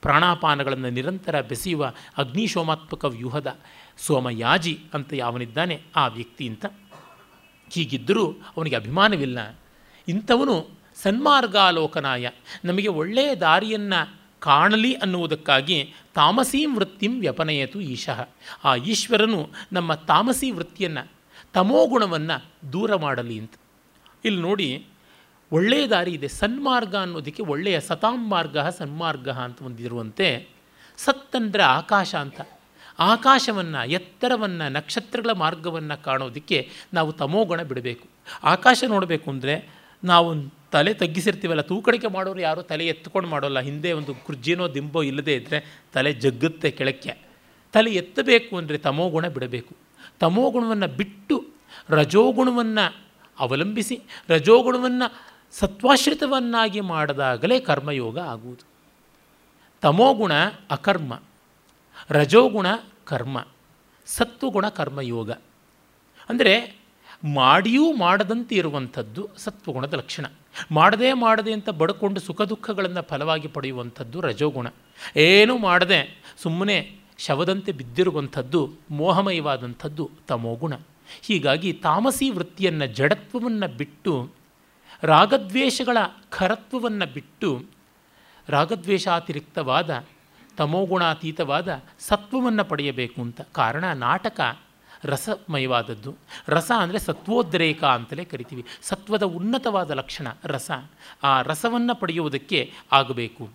ಪ್ರಾಣಾಪಾನಗಳನ್ನು 0.01 0.89
ನಿರಂತರ 0.89 1.41
ಬೆಸೆಯುವ 1.41 1.93
ಅಗ್ನಿಶೋಮಾತ್ಮಕ 2.17 3.05
ವ್ಯೂಹದ 3.05 3.57
ಸೋಮಯಾಜಿ 3.97 4.79
ಅಂತ 4.93 5.13
ಯಾವನಿದ್ದಾನೆ, 5.13 5.81
ಆ 5.95 6.07
ವ್ಯಕ್ತಿ 6.07 6.47
ಅಂತ 6.47 6.65
ಹೀಗಿದ್ದರೂ 7.69 8.31
ಅವನಿಗೆ 8.31 8.75
ಅಭಿಮಾನವಿಲ್ಲ. 8.75 9.59
ಇಂಥವನು 10.07 10.67
ಸನ್ಮಾರ್ಗಾಲೋಕನಾಯ. 10.95 12.29
ನಮಗೆ 12.65 12.87
ಒಳ್ಳೆಯ 12.87 13.35
ದಾರಿಯನ್ನು 13.35 14.24
ಕಾಣಲಿ 14.39 14.93
ಅನ್ನುವುದಕ್ಕಾಗಿ 14.93 15.93
ತಾಮಸೀಂ 16.13 16.75
ವೃತ್ತಿಂ 16.75 17.19
ವ್ಯಪನಯತು 17.19 17.81
ಈಶಃ. 17.81 18.19
ಆ 18.63 18.75
ಈಶ್ವರನು 18.75 19.49
ನಮ್ಮ 19.73 19.93
ತಾಮಸಿ 19.93 20.51
ವೃತ್ತಿಯನ್ನು 20.51 21.11
ತಮೋಗುಣವನ್ನು 21.53 22.37
ದೂರ 22.73 22.95
ಮಾಡಲಿ 22.95 23.39
ಅಂತ. 23.39 23.53
ಇಲ್ಲಿ 24.25 24.41
ನೋಡಿ, 24.41 24.85
ಒಳ್ಳೆಯ 25.51 25.87
ದಾರಿ 25.87 26.11
ಇದೆ, 26.11 26.27
ಸನ್ಮಾರ್ಗ 26.27 26.95
ಅನ್ನೋದಕ್ಕೆ 26.95 27.43
ಒಳ್ಳೆಯ 27.43 27.79
ಸತಾಂ 27.79 28.29
ಮಾರ್ಗ 28.29 28.57
ಸನ್ಮಾರ್ಗ 28.57 29.29
ಅಂತ 29.29 29.61
ಒಂದಿರುವಂತೆ 29.61 30.47
ಸತ್ತಂದರೆ 30.97 31.63
ಆಕಾಶ 31.63 32.15
ಅಂತ. 32.15 32.41
ಆಕಾಶವನ್ನು, 32.99 33.89
ಎತ್ತರವನ್ನು, 33.89 34.69
ನಕ್ಷತ್ರಗಳ 34.69 35.31
ಮಾರ್ಗವನ್ನು 35.31 36.03
ಕಾಣೋದಕ್ಕೆ 36.03 36.69
ನಾವು 36.93 37.11
ತಮೋಗುಣ 37.11 37.61
ಬಿಡಬೇಕು. 37.61 38.07
ಆಕಾಶ 38.43 38.83
ನೋಡಬೇಕು 38.87 39.31
ಅಂದರೆ 39.31 39.69
ನಾವು 40.03 40.33
ತಲೆ 40.71 40.93
ತಗ್ಗಿಸಿರ್ತೀವಲ್ಲ, 40.93 41.61
ತೂಕಡಿಕೆ 41.61 42.07
ಮಾಡೋರು 42.07 42.39
ಯಾರೂ? 42.39 42.61
ತಲೆ 42.61 42.87
ಎತ್ಕೊಂಡು 42.87 43.27
ಮಾಡೋಲ್ಲ. 43.29 43.59
ಹಿಂದೆ 43.59 43.91
ಒಂದು 43.91 44.13
ಕುರ್ಜಿನೋ 44.15 44.65
ದಿಂಬೋ 44.73 45.01
ಇಲ್ಲದೇ 45.03 45.33
ಇದ್ದರೆ 45.35 45.59
ತಲೆ 45.93 46.13
ಜಗ್ಗುತ್ತೆ 46.13 46.71
ಕೆಳಕ್ಕೆ. 46.71 47.13
ತಲೆ 47.73 47.91
ಎತ್ತಬೇಕು 47.91 48.57
ಅಂದರೆ 48.57 48.77
ತಮೋಗುಣ 48.77 49.27
ಬಿಡಬೇಕು. 49.27 49.73
ತಮೋಗುಣವನ್ನು 50.19 50.87
ಬಿಟ್ಟು 50.87 51.37
ರಜೋಗುಣವನ್ನು 51.89 52.85
ಅವಲಂಬಿಸಿ 53.39 53.95
ರಜೋಗುಣವನ್ನು 54.29 55.07
ಸತ್ವಾಶ್ರಿತವನ್ನಾಗಿ 55.51 56.79
ಮಾಡಿದಾಗಲೇ 56.79 57.59
ಕರ್ಮಯೋಗ 57.59 58.17
ಆಗುವುದು. 58.19 58.65
ತಮೋಗುಣ 59.81 60.33
ಅಕರ್ಮ 60.71 61.21
ರಜೋಗುಣ 62.09 62.67
ಕರ್ಮ 63.05 63.47
ಸತ್ವಗುಣ 64.05 64.65
ಕರ್ಮಯೋಗ. 64.69 65.31
ಅಂದರೆ 66.29 66.53
ಮಾಡಿಯೂ 67.23 67.95
ಮಾಡದಂತೆ 67.95 68.55
ಇರುವಂಥದ್ದು 68.55 69.29
ಸತ್ವಗುಣದ 69.37 69.93
ಲಕ್ಷಣ. 69.93 70.25
ಮಾಡದೇ 70.71 71.13
ಮಾಡದೆ 71.13 71.53
ಅಂತ 71.53 71.69
ಬಡ್ಕೊಂಡು 71.69 72.19
ಸುಖ 72.19 72.41
ದುಃಖಗಳನ್ನು 72.41 73.01
ಫಲವಾಗಿ 73.01 73.47
ಪಡೆಯುವಂಥದ್ದು 73.47 74.21
ರಜೋಗುಣ. 74.21 74.67
ಏನೂ 75.15 75.57
ಮಾಡದೆ 75.57 76.21
ಸುಮ್ಮನೆ 76.37 76.91
ಶವದಂತೆ 77.17 77.71
ಬಿದ್ದಿರುವಂಥದ್ದು 77.71 78.71
ಮೋಹಮಯವಾದಂಥದ್ದು 78.91 80.11
ತಮೋಗುಣ. 80.27 80.73
ಹೀಗಾಗಿ 81.21 81.73
ತಾಮಸಿ 81.73 82.29
ವೃತ್ತಿಯನ್ನು 82.29 82.85
ಜಡತ್ವವನ್ನು 82.85 83.77
ಬಿಟ್ಟು, 83.77 84.29
ರಾಗದ್ವೇಷಗಳ 85.03 85.97
ಖರತ್ವವನ್ನು 86.29 87.13
ಬಿಟ್ಟು, 87.13 87.65
ರಾಗದ್ವೇಷಾತಿರಿಕ್ತವಾದ 88.49 90.05
ತಮೋಗುಣಾತೀತವಾದ 90.57 91.81
ಸತ್ವವನ್ನು 91.99 92.63
ಪಡೆಯಬೇಕು 92.63 93.21
ಅಂತ 93.21 93.41
ಕಾರಣ 93.41 93.83
ನಾಟಕ 93.93 94.41
ರಸಮಯವಾದದ್ದು. 95.05 96.15
ರಸ 96.47 96.71
ಅಂದರೆ 96.79 96.99
ಸತ್ವೋದ್ರೇಕ 96.99 97.83
ಅಂತಲೇ 97.83 98.25
ಕರಿತೀವಿ. 98.25 98.65
ಸತ್ವದ 98.81 99.23
ಉನ್ನತವಾದ 99.23 99.91
ಲಕ್ಷಣ 99.91 100.27
ರಸ. 100.43 100.71
ಆ 101.23 101.41
ರಸವನ್ನು 101.41 101.95
ಪಡೆಯುವುದಕ್ಕೆ 101.95 102.73
ಆಗಬೇಕು. 102.91 103.49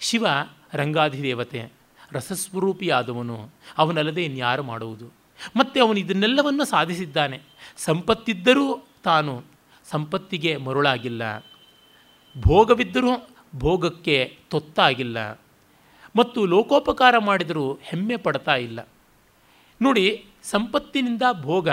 ಶಿವ 0.00 0.26
ರಂಗಾಧಿದೇವತೆ, 0.74 1.72
ರಸಸ್ವರೂಪಿಯಾದವನು. 2.12 3.50
ಅವನಲ್ಲದೆ 3.78 4.24
ಇನ್ಯಾರು 4.24 4.62
ಮಾಡುವುದು? 4.62 5.12
ಮತ್ತು 5.56 5.86
ಅವನು 5.86 5.98
ಇದನ್ನೆಲ್ಲವನ್ನು 5.98 6.64
ಸಾಧಿಸಿದ್ದಾನೆ. 6.64 7.40
ಸಂಪತ್ತಿದ್ದರೂ 7.76 8.86
ತಾನು 9.04 9.44
ಸಂಪತ್ತಿಗೆ 9.90 10.56
ಮರುಳಾಗಿಲ್ಲ. 10.56 11.38
ಭೋಗವಿದ್ದರೂ 12.40 13.28
ಭೋಗಕ್ಕೆ 13.56 14.38
ತೊತ್ತಾಗಿಲ್ಲ. 14.50 15.40
ಮತ್ತು 16.16 16.46
ಲೋಕೋಪಕಾರ 16.46 17.18
ಮಾಡಿದರೂ 17.18 17.78
ಹೆಮ್ಮೆ 17.82 18.16
ಪಡ್ತಾ 18.16 18.54
ಇಲ್ಲ. 18.54 18.88
ನೋಡಿ, 19.82 20.26
ಸಂಪತ್ತಿನಿಂದ 20.42 21.22
ಭೋಗ, 21.40 21.68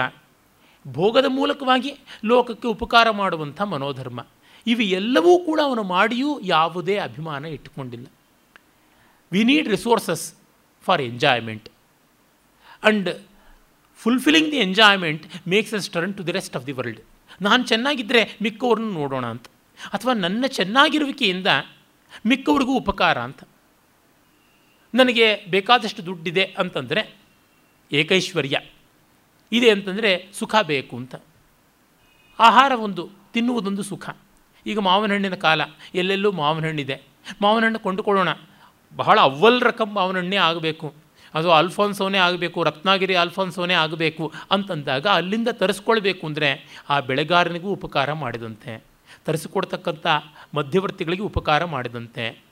ಭೋಗದ 0.88 1.26
ಮೂಲಕವಾಗಿ 1.28 1.98
ಲೋಕಕ್ಕೆ 2.26 2.68
ಉಪಕಾರ 2.68 3.10
ಮಾಡುವಂಥ 3.10 3.62
ಮನೋಧರ್ಮ. 3.62 4.26
ಇವು 4.68 4.82
ಎಲ್ಲವೂ 4.82 5.40
ಕೂಡ 5.40 5.60
ಅವನು 5.64 5.84
ಮಾಡಿಯೂ 5.84 6.40
ಯಾವುದೇ 6.40 6.98
ಅಭಿಮಾನ 6.98 7.46
ಇಟ್ಟುಕೊಂಡಿಲ್ಲ. 7.46 8.06
We 9.32 9.44
need 9.44 9.68
resources 9.68 10.34
for 10.82 11.02
enjoyment 11.02 11.70
and 12.84 13.10
fulfilling 13.96 14.52
the 14.52 14.58
enjoyment 14.58 15.48
makes 15.48 15.74
us 15.74 15.90
turn 15.90 16.16
to 16.16 16.28
the 16.28 16.32
rest 16.32 16.56
of 16.56 16.68
the 16.68 16.72
world 16.72 17.00
ನಾನು 17.42 17.64
ಚೆನ್ನಾಗಿದ್ದರೆ 17.64 18.38
ಮಿಕ್ಕವ್ರನ್ನ 18.42 18.94
ನೋಡೋಣ 18.94 19.26
ಅಂತ. 19.26 19.46
ಅಥವಾ 19.94 20.14
ನನ್ನ 20.14 20.46
ಚೆನ್ನಾಗಿರುವಿಕೆಯಿಂದ 20.48 21.48
ಮಿಕ್ಕವ್ರಿಗೂ 22.26 22.78
ಉಪಕಾರ 22.78 23.18
ಅಂತ. 23.18 23.44
ನನಗೆ 24.94 25.46
ಬೇಕಾದಷ್ಟು 25.50 26.06
ದುಡ್ಡಿದೆ 26.06 26.44
ಅಂತಂದರೆ 26.44 27.25
ಏಕೈಶ್ವರ್ಯ. 27.92 28.60
ಇದೆ 29.52 29.70
ಅಂತಂದರೆ 29.70 30.30
ಸುಖ 30.34 30.56
ಬೇಕು 30.64 30.98
ಅಂತ. 30.98 31.16
ಆಹಾರ 32.40 32.72
ಒಂದು, 32.72 33.10
ತಿನ್ನುವುದೊಂದು 33.34 33.84
ಸುಖ. 33.84 34.10
ಈಗ 34.66 34.80
ಮಾವಿನ 34.80 35.14
ಹಣ್ಣಿನ 35.14 35.36
ಕಾಲ, 35.36 35.62
ಎಲ್ಲೆಲ್ಲೂ 35.96 36.32
ಮಾವಿನ 36.32 36.66
ಹಣ್ಣಿದೆ. 36.66 37.02
ಮಾವಿನ 37.42 37.64
ಹಣ್ಣು 37.64 37.80
ಕೊಂಡುಕೊಳ್ಳೋಣ. 37.80 38.30
ಬಹಳ 38.96 39.20
ಅವ್ವಲ್ 39.20 39.62
ರಕಂ 39.62 39.94
ಮಾವಿನ 39.94 40.18
ಹಣ್ಣೇ 40.18 40.36
ಆಗಬೇಕು. 40.36 40.94
ಅದು 41.34 41.52
ಅಲ್ಫಾನ್ಸೋನೇ 41.52 42.18
ಆಗಬೇಕು, 42.18 42.64
ರತ್ನಾಗಿರಿ 42.64 43.16
ಅಲ್ಫಾನ್ಸೋನೇ 43.16 43.74
ಆಗಬೇಕು 43.74 44.34
ಅಂತಂದಾಗ 44.52 45.08
ಅಲ್ಲಿಂದ 45.08 45.48
ತರಿಸ್ಕೊಳ್ಬೇಕು 45.48 46.28
ಅಂದರೆ 46.28 46.82
ಆ 46.90 47.00
ಬೆಳೆಗಾರನಿಗೂ 47.00 47.70
ಉಪಕಾರ 47.70 48.14
ಮಾಡಿದಂತೆ. 48.14 48.84
ತರಿಸಿಕೊಡ್ತಕ್ಕಂಥ 49.26 50.08
ಮಧ್ಯವರ್ತಿಗಳಿಗೆ 50.56 51.24
ಉಪಕಾರ 51.24 51.66
ಮಾಡಿದಂತೆ. 51.66 52.45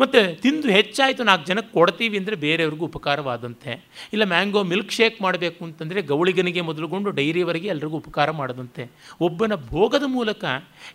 ಮತ್ತು 0.00 0.40
ತಿಂದು 0.42 0.68
ಹೆಚ್ಚಾಯಿತು 0.68 1.24
ನಾಲ್ಕು 1.24 1.46
ಜನಕ್ಕೆ 1.46 1.72
ಕೊಡ್ತೀವಿ 1.72 2.18
ಅಂದರೆ 2.18 2.36
ಬೇರೆಯವ್ರಿಗೂ 2.36 2.84
ಉಪಕಾರವಾದಂತೆ. 2.84 3.72
ಇಲ್ಲ 4.12 4.24
ಮ್ಯಾಂಗೋ 4.24 4.62
ಮಿಲ್ಕ್ 4.62 4.92
ಶೇಕ್ 4.92 5.22
ಮಾಡಬೇಕು 5.22 5.64
ಅಂತಂದರೆ 5.64 6.02
ಗೌಳಿಗನಿಗೆ 6.02 6.60
ಮೊದಲುಗೊಂಡು 6.60 7.10
ಡೈರಿವರೆಗೆ 7.10 7.68
ಎಲ್ರಿಗೂ 7.68 7.96
ಉಪಕಾರ 7.96 8.30
ಮಾಡದಂತೆ. 8.30 8.90
ಒಬ್ಬನ 9.20 9.54
ಭೋಗದ 9.54 10.02
ಮೂಲಕ 10.06 10.44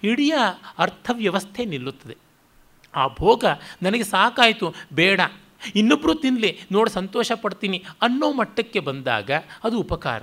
ಇಡೀ 0.03 0.31
ಅರ್ಥವ್ಯವಸ್ಥೆ 0.77 1.65
ನಿಲ್ಲುತ್ತದೆ. 1.65 2.17
ಆ 2.95 3.07
ಭೋಗ 3.07 3.45
ನನಗೆ 3.81 4.03
ಸಾಕಾಯಿತು, 4.03 4.75
ಬೇಡ 4.93 5.21
ಇನ್ನೊಬ್ಬರು 5.75 6.15
ತಿನ್ನಲಿ 6.15 6.57
ನೋಡಿ 6.71 6.89
ಸಂತೋಷ 6.89 7.31
ಪಡ್ತೀನಿ 7.31 7.83
ಅನ್ನೋ 8.01 8.31
ಮಟ್ಟಕ್ಕೆ 8.31 8.79
ಬಂದಾಗ 8.79 9.31
ಅದು 9.63 9.79
ಉಪಕಾರ. 9.79 10.21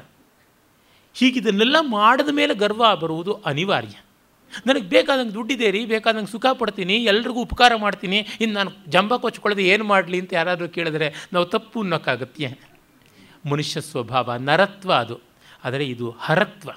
ಹೀಗಿದನ್ನೆಲ್ಲ 1.15 1.77
ಮಾಡಿದ 1.81 2.29
ಮೇಲೆ 2.29 2.55
ಗರ್ವ 2.55 2.97
ಬರುವುದು 2.97 3.33
ಅನಿವಾರ್ಯ. 3.33 3.97
ನನಗೆ 4.67 4.83
ಬೇಕಾದಂಗೆ 4.83 5.35
ದುಡ್ಡಿದೆ 5.35 5.71
ರೀ 5.71 5.87
ಬೇಕಾದಂಗೆ 5.87 6.27
ಸುಖ 6.27 6.47
ಪಡ್ತೀನಿ, 6.47 6.95
ಎಲ್ರಿಗೂ 6.95 7.43
ಉಪಕಾರ 7.43 7.77
ಮಾಡ್ತೀನಿ 7.77 8.27
ಇನ್ನು 8.41 8.55
ನಾನು 8.55 8.71
ಜಂಬ 8.89 9.17
ಕೊಚ್ಕೊಳ್ಳೋದು 9.17 9.63
ಏನು 9.63 9.85
ಮಾಡಲಿ 9.85 10.21
ಅಂತ 10.21 10.33
ಯಾರಾದರೂ 10.33 10.69
ಕೇಳಿದ್ರೆ, 10.69 11.15
ನಾವು 11.33 11.47
ತಪ್ಪು 11.47 11.81
ಅನ್ನೋಕ್ಕಾಗತ್ತೆ 11.81 12.59
ಮನುಷ್ಯ 13.51 13.81
ಸ್ವಭಾವ, 13.81 14.37
ನರತ್ವ 14.37 14.93
ಅದು. 14.93 15.21
ಆದರೆ 15.65 15.87
ಇದು 15.87 16.11
ಹರತ್ವ. 16.11 16.71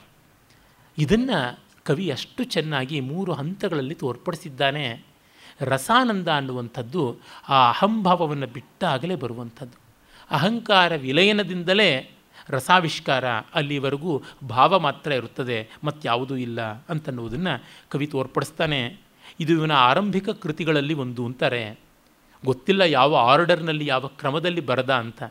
ಇದನ್ನು 0.98 1.60
ಕವಿ 1.84 2.12
ಅಷ್ಟು 2.12 2.44
ಚೆನ್ನಾಗಿ 2.44 3.00
ಮೂರು 3.00 3.34
ಹಂತಗಳಲ್ಲಿ 3.34 3.96
ತೋರ್ಪಡಿಸಿದ್ದಾನೆ. 3.96 5.06
ರಸಾನಂದ 5.62 6.28
ಅನ್ನುವಂಥದ್ದು 6.28 7.18
ಆ 7.50 7.70
ಅಹಂಭಾವವನ್ನು 7.70 8.48
ಬಿಟ್ಟಾಗಲೇ 8.48 9.16
ಬರುವಂಥದ್ದು. 9.16 9.80
ಅಹಂಕಾರ 10.32 10.96
ವಿಲಯನದಿಂದಲೇ 10.96 12.12
ರಸಾವಿಷ್ಕಾರ 12.50 13.30
ಅಲ್ಲಿವರೆಗೂ 13.30 14.22
ಭಾವ 14.48 14.80
ಮಾತ್ರ 14.80 15.12
ಇರುತ್ತದೆ 15.12 15.68
ಮತ್ತಾವುದೂ 15.84 16.36
ಇಲ್ಲ 16.36 16.62
ಅಂತನ್ನುವುದನ್ನು 16.62 17.64
ಕವಿ 17.90 18.08
ತೋರ್ಪಡಿಸ್ತಾನೆ. 18.08 18.98
ಇದು 19.40 19.54
ಇವನ 19.54 19.72
ಆರಂಭಿಕ 19.72 20.30
ಕೃತಿಗಳಲ್ಲಿ 20.30 20.94
ಒಂದು 20.94 21.26
ಅಂತಾರೆ. 21.26 21.80
ಗೊತ್ತಿಲ್ಲ 22.46 22.82
ಯಾವ 22.82 23.16
ಆರ್ಡರ್ನಲ್ಲಿ 23.16 23.86
ಯಾವ 23.86 24.08
ಕ್ರಮದಲ್ಲಿ 24.08 24.62
ಬರದ 24.62 24.94
ಅಂತ. 24.94 25.24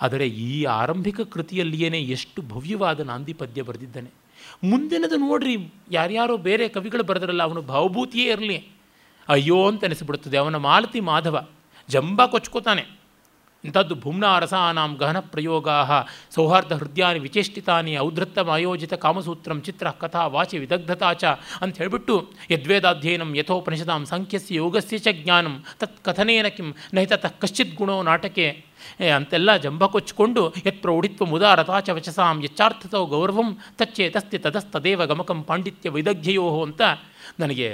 ಆದರೆ 0.00 0.28
ಈ 0.28 0.64
ಆರಂಭಿಕ 0.64 1.20
ಕೃತಿಯಲ್ಲಿಯೇ 1.20 2.00
ಎಷ್ಟು 2.00 2.42
ಭವ್ಯವಾದ 2.42 3.00
ನಾಂದಿ 3.00 3.32
ಪದ್ಯ 3.32 3.62
ಬರೆದಿದ್ದಾನೆ. 3.62 4.10
ಮುಂದಿನದು 4.64 5.16
ನೋಡ್ರಿ, 5.16 5.56
ಯಾರ್ಯಾರೋ 5.90 6.36
ಬೇರೆ 6.36 6.68
ಕವಿಗಳು 6.68 7.02
ಬರೆದ್ರಲ್ಲ, 7.02 7.42
ಅವನು 7.42 7.62
ಭಾವಭೂತಿಯೇ 7.62 8.30
ಇರಲಿ. 8.30 8.68
ಅಯ್ಯೋ 9.28 9.68
ಅಂತ 9.68 9.84
ಅನಿಸ್ಬಿಡುತ್ತದೆ. 9.84 10.36
ಅವನ 10.36 10.56
ಮಾಲತಿ 10.56 11.00
ಮಾಧವ, 11.00 11.46
ಜಂಬ 11.88 12.26
ಕೊಚ್ಕೋತಾನೆ. 12.26 12.97
ಇಂಥದ್ದು 13.64 13.94
ಭುಮ್ನಾ 13.94 14.38
ರಸಾನಾಂ 14.38 14.92
ಗಹನ 15.00 15.18
ಪ್ರಯೋಗಾ 15.20 15.76
ಸೌಹಾರ್ದ 16.34 16.72
ಹೃದಯಾನಿ 16.72 17.18
ವಿಚೇಷ್ಟಿತಾನಿ 17.18 17.96
ಔಧೃತ್ತಮ 17.98 18.50
ಆಯೋಜಿತ 18.50 18.94
ಕಾಮಸೂತ್ರಂ 18.94 19.60
ಚಿತ್ರ 19.60 19.90
ಕಥಾ 19.90 20.26
ವಾಚಿ 20.26 20.58
ವಿದಗ್ಧತಾ 20.58 21.10
ಚ 21.12 21.24
ಅಂತ 21.62 21.74
ಹೇಳಿಬಿಟ್ಟು 21.78 22.14
ಯದ್ವೇದಾಧ್ಯಯನಂ 22.50 23.30
ಯಥೋಪನಿಷದಾಂ 23.36 24.06
ಸಂಖ್ಯಸ್ಯ 24.06 24.54
ಯೋಗಸ್ಯ 24.54 24.98
ಚ 24.98 25.14
ಜ್ಞಾನಂ 25.22 25.56
ತತ್ 25.80 25.98
ಕಥನೇನ 26.04 26.48
ಕಿಂ 26.48 26.70
ನಹಿ 26.94 27.08
ಕಶ್ಚಿತ್ 27.40 27.74
ಗುಣೋ 27.76 28.02
ನಾಟಕೆ. 28.02 28.46
ಅಂತೆಲ್ಲ 29.16 29.56
ಜಂಬ 29.56 29.86
ಕೊಚ್ಚಿಕೊಂಡು 29.86 30.42
ಯತ್ 30.66 30.80
ಪ್ರೌಢಿತ್ವ 30.82 31.26
ಮುದಾರತಾ 31.26 31.80
ಚ 31.80 31.90
ವಚಸಾಂ 31.90 32.38
ಯಚ್ಚಾರ್ಥತೋ 32.44 33.00
ಗೌರವಂ 33.06 33.48
ತಚ್ಚೇತಸ್ತಿ 33.78 34.38
ತದಸ್ತದೇವ 34.38 35.06
ಗಮಕಂ 35.06 35.42
ಪಾಂಡಿತ್ಯ 35.42 35.90
ವೈದಗ್ಧ್ಯಯೋ 35.90 36.46
ಅಂತ 36.62 36.82
ನನಗೆ 37.40 37.68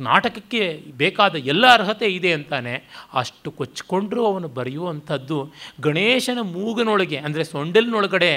ನಾಟಕಕ್ಕೆ 0.00 0.60
ಬೇಕಾದ 1.00 1.34
ಎಲ್ಲ 1.52 1.64
ಅರ್ಹತೆ 1.72 2.08
ಇದೆ 2.16 2.30
ಅಂತಾನೆ. 2.32 2.74
ಅಷ್ಟು 3.20 3.50
ಕೊಚ್ಚಿಕೊಂಡ್ರೂ 3.50 4.22
ಅವನು 4.26 4.48
ಬರೆಯುವಂಥದ್ದು 4.58 5.38
ಗಣೇಶನ 5.86 6.38
ಮೂಗನೊಳಗೆ, 6.56 7.18
ಅಂದರೆ 7.18 7.44
ಸೊಂಡೆಲಿನೊಳಗಡೆ 7.44 8.32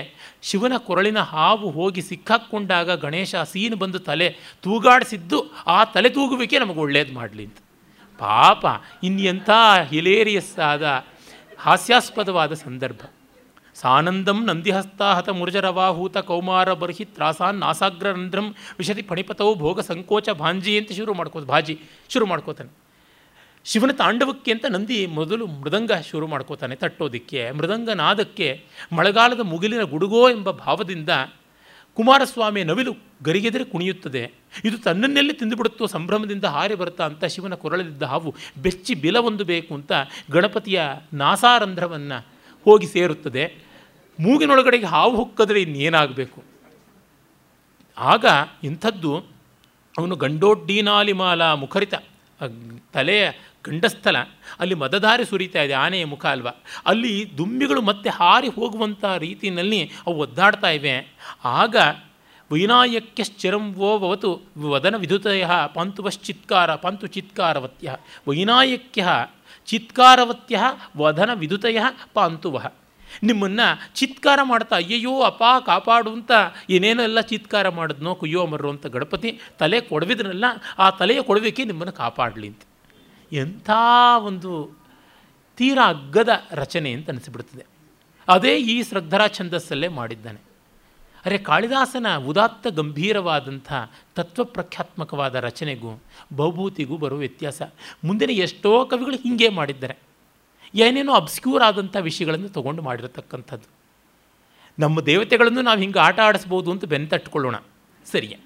ಶಿವನ 0.49 0.73
ಕೊರಳಿನ 0.87 1.21
ಹಾವು 1.33 1.69
ಹೋಗಿ 1.77 2.01
ಸಿಕ್ಕಾಕ್ಕೊಂಡಾಗ 2.01 2.89
ಗಣೇಶ 3.05 3.35
ಸೀನು 3.51 3.77
ಬಂದು 3.83 3.99
ತಲೆ 4.09 4.29
ತೂಗಾಡಿಸಿದ್ದು, 4.63 5.39
ಆ 5.67 5.79
ತಲೆ 5.95 6.09
ತೂಗುವಿಕೆ 6.09 6.59
ನಮಗೆ 6.59 6.81
ಒಳ್ಳೇದು 6.85 7.13
ಮಾಡಲಿ 7.13 7.45
ಅಂತ. 7.49 7.59
ಪಾಪ 8.19 8.65
ಇನ್ನೆಂಥ 9.03 9.49
ಹಿಲೇರಿಯಸ್ 9.91 10.53
ಆದ 10.71 10.83
ಹಾಸ್ಯಾಸ್ಪದವಾದ 11.59 12.53
ಸಂದರ್ಭ. 12.65 13.01
ಸಾನಂದಂ 13.81 14.45
ನಂದಿಹಸ್ತಾಹತ 14.45 15.29
ಮುರುಜರವಾಹೂತ 15.29 16.17
ಕೌಮಾರ 16.17 16.73
ಬರ್ಹಿ 16.73 17.05
ತ್ರಾಸಾನ್ 17.05 17.59
ನಾಸಾಗ್ರರಂಧ್ರಂ 17.59 18.55
ವಿಶತಿ 18.77 19.01
ಫಣಿಪತವು 19.01 19.55
ಭೋಗ 19.55 19.79
ಸಂಕೋಚ 19.79 20.29
ಭಾಂಜಿ 20.29 20.79
ಅಂತ 20.79 20.91
ಶುರು 20.91 21.13
ಮಾಡ್ಕೋ 21.13 21.39
ಭಾಜಿ 21.39 21.79
ಶುರು 22.09 22.25
ಮಾಡ್ಕೋತಾನೆ. 22.25 22.71
ಶಿವನ 23.65 23.91
ತಾಂಡವಕ್ಕೆ 23.91 24.51
ಅಂತ 24.51 24.65
ನಂದಿ 24.69 25.05
ಮೊದಲು 25.05 25.47
ಮೃದಂಗ 25.47 25.91
ಶುರು 26.09 26.27
ಮಾಡ್ಕೋತಾನೆ 26.27 26.75
ತಟ್ಟೋದಕ್ಕೆ. 26.75 27.51
ಮೃದಂಗ 27.51 27.89
ನಾದಕ್ಕೆ 27.89 28.63
ಮಳೆಗಾಲದ 28.93 29.39
ಮುಗಿಲಿನ 29.39 29.81
ಗುಡುಗೋ 29.81 30.29
ಎಂಬ 30.29 30.51
ಭಾವದಿಂದ 30.51 31.09
ಕುಮಾರಸ್ವಾಮಿ 31.93 32.63
ನವಿಲು 32.63 32.93
ಗರಿಗೆದರೆ 33.23 33.63
ಕುಣಿಯುತ್ತದೆ. 33.63 34.31
ಇದು 34.65 34.77
ತನ್ನನ್ನೆಲ್ಲಿ 34.77 35.33
ತಿಂದುಬಿಡುತ್ತೋ 35.33 35.85
ಸಂಭ್ರಮದಿಂದ 35.85 36.45
ಹಾರಿ 36.45 36.75
ಬರುತ್ತಾ 36.75 37.05
ಅಂತ 37.05 37.25
ಶಿವನ 37.25 37.53
ಕೊರಳದಿದ್ದ 37.53 38.03
ಹಾವು 38.03 38.35
ಬೆಚ್ಚಿ 38.61 38.93
ಬಿಲವೊಂದು 38.95 39.43
ಬೇಕು 39.43 39.73
ಅಂತ 39.73 39.91
ಗಣಪತಿಯ 40.31 40.81
ನಾಸಾರಂಧ್ರವನ್ನು 41.13 42.27
ಹೋಗಿ 42.63 42.87
ಸೇರುತ್ತದೆ. 42.87 43.68
ಮೂಗಿನೊಳಗಡೆಗೆ 44.19 44.85
ಹಾವು 44.85 45.15
ಹೊಕ್ಕಿದ್ರೆ 45.15 45.61
ಇನ್ನೇನಾಗಬೇಕು? 45.61 46.43
ಆಗ 47.97 48.25
ಇಂಥದ್ದು 48.63 49.11
ಅವನು 49.97 50.15
ಗಂಡೋಡ್ಡೀನಾಲಿಮಾಲ 50.15 51.53
ಮುಖರಿತ 51.53 51.95
ತಲೆಯ 52.93 53.31
ಗಂಡಸ್ಥಲ, 53.65 54.17
ಅಲ್ಲಿ 54.59 54.75
ಮದಧಾರಿ 54.75 55.25
ಸುರಿತಾ 55.25 55.61
ಇದೆ, 55.61 55.73
ಆನೆಯ 55.73 56.05
ಮುಖ 56.05 56.25
ಅಲ್ವಾ? 56.25 56.51
ಅಲ್ಲಿ 56.85 57.37
ದುಂಬಿಗಳು 57.37 57.81
ಮತ್ತೆ 57.81 58.09
ಹಾರಿ 58.09 58.47
ಹೋಗುವಂಥ 58.47 59.05
ರೀತಿಯಲ್ಲಿ 59.17 59.91
ಅವು 60.07 60.15
ಒದ್ದಾಡ್ತಾ 60.15 60.69
ಇವೆ. 60.69 60.93
ಆಗ 61.45 61.75
ವೈನಾಯಕ್ಯಶ್ಚಿರಂ 62.51 63.73
ವೋ 63.73 63.99
ಭವತು 63.99 64.41
ವದನ 64.69 64.95
ವಿದುತಯ 64.95 65.47
ಪಂತುವಶ್ಚಿತ್ಕಾರ 65.73 66.75
ಪಂತು 66.75 67.07
ಚಿತ್ಕಾರವತ್ಯ 67.07 67.95
ವೈನಾಯಕ್ಯ 68.27 69.07
ಚಿತ್ಕಾರವತ್ಯ 69.65 70.59
ವದನ 70.97 71.29
ವಿದುತಯ 71.33 71.79
ಪಾಂತುವಃ. 72.13 72.65
ನಿಮ್ಮನ್ನು 73.23 73.95
ಚಿತ್ಕಾರ 73.95 74.39
ಮಾಡ್ತಾ, 74.43 74.75
ಅಯ್ಯಯ್ಯೋ, 74.75 75.21
ಅಪ್ಪ, 75.21 75.43
ಕಾಪಾಡು 75.65 76.13
ಅಂತ 76.13 76.31
ಏನೇನೋ 76.69 77.03
ಎಲ್ಲ 77.03 77.19
ಚಿತ್ಕಾರ 77.19 77.69
ಮಾಡಿದ್ನೋ, 77.69 78.15
ಕುಯ್ಯೋ 78.15 78.45
ಮರ್ರೋ 78.45 78.69
ಅಂತ 78.69 78.87
ಗಣಪತಿ 78.87 79.39
ತಲೆ 79.59 79.81
ಕೊಡವಿದ್ರಲ್ಲ, 79.81 80.45
ಆ 80.77 80.89
ತಲೆಯ 80.89 81.21
ಕೊಡವಿಕೆ 81.21 81.63
ನಿಮ್ಮನ್ನು 81.63 81.93
ಕಾಪಾಡಲಿ 81.93 82.47
ಅಂತ. 82.47 82.61
ಎಂಥ 83.31 83.69
ಒಂದು 84.17 84.79
ತೀರ 85.57 85.77
ಅಗ್ಗದ 85.87 86.29
ರಚನೆ 86.51 86.91
ಅಂತ 86.91 87.09
ಅನಿಸಿಬಿಡ್ತದೆ. 87.09 87.65
ಅದೇ 88.27 88.57
ಈ 88.57 88.83
ಶ್ರದ್ಧರ 88.83 89.27
ಛಂದಸ್ಸಲ್ಲೇ 89.27 89.87
ಮಾಡಿದ್ದಾನೆ. 89.87 90.49
ಅರೆ 91.25 91.37
ಕಾಳಿದಾಸನ 91.37 92.17
ಉದಾತ್ತ 92.17 92.67
ಗಂಭೀರವಾದಂಥ 92.67 93.73
ತತ್ವಪ್ರಖ್ಯಾತ್ಮಕವಾದ 94.15 95.35
ರಚನೆಗೂ 95.35 96.01
ಬಹುಭೂತಿಗೂ 96.35 96.97
ಬರುವ 96.97 97.17
ವ್ಯತ್ಯಾಸ. 97.17 97.61
ಮುಂದಿನ 98.03 98.29
ಎಷ್ಟೋ 98.29 98.85
ಕವಿಗಳು 98.85 99.15
ಹೀಗೆ 99.15 99.49
ಮಾಡಿದ್ದಾರೆ. 99.49 99.97
ಏನೇನೋ 100.73 101.13
ಅಬ್ಸ್ಕ್ಯೂರ್ 101.13 101.63
ಆದಂಥ 101.63 101.95
ವಿಷಯಗಳನ್ನು 101.95 102.49
ತೊಗೊಂಡು 102.49 102.81
ಮಾಡಿರತಕ್ಕಂಥದ್ದು. 102.81 103.67
ನಮ್ಮ 104.79 105.01
ದೇವತೆಗಳನ್ನು 105.01 105.61
ನಾವು 105.61 105.79
ಹಿಂಗೆ 105.79 105.99
ಆಟ 105.99 106.19
ಆಡಿಸ್ಬೋದು 106.19 106.71
ಅಂತ 106.71 106.85
ಬೆನ್ನು 106.85 107.09
ತಟ್ಕೊಳ್ಳೋಣ. 107.09 107.55
ಸರಿಯೇ? 108.11 108.39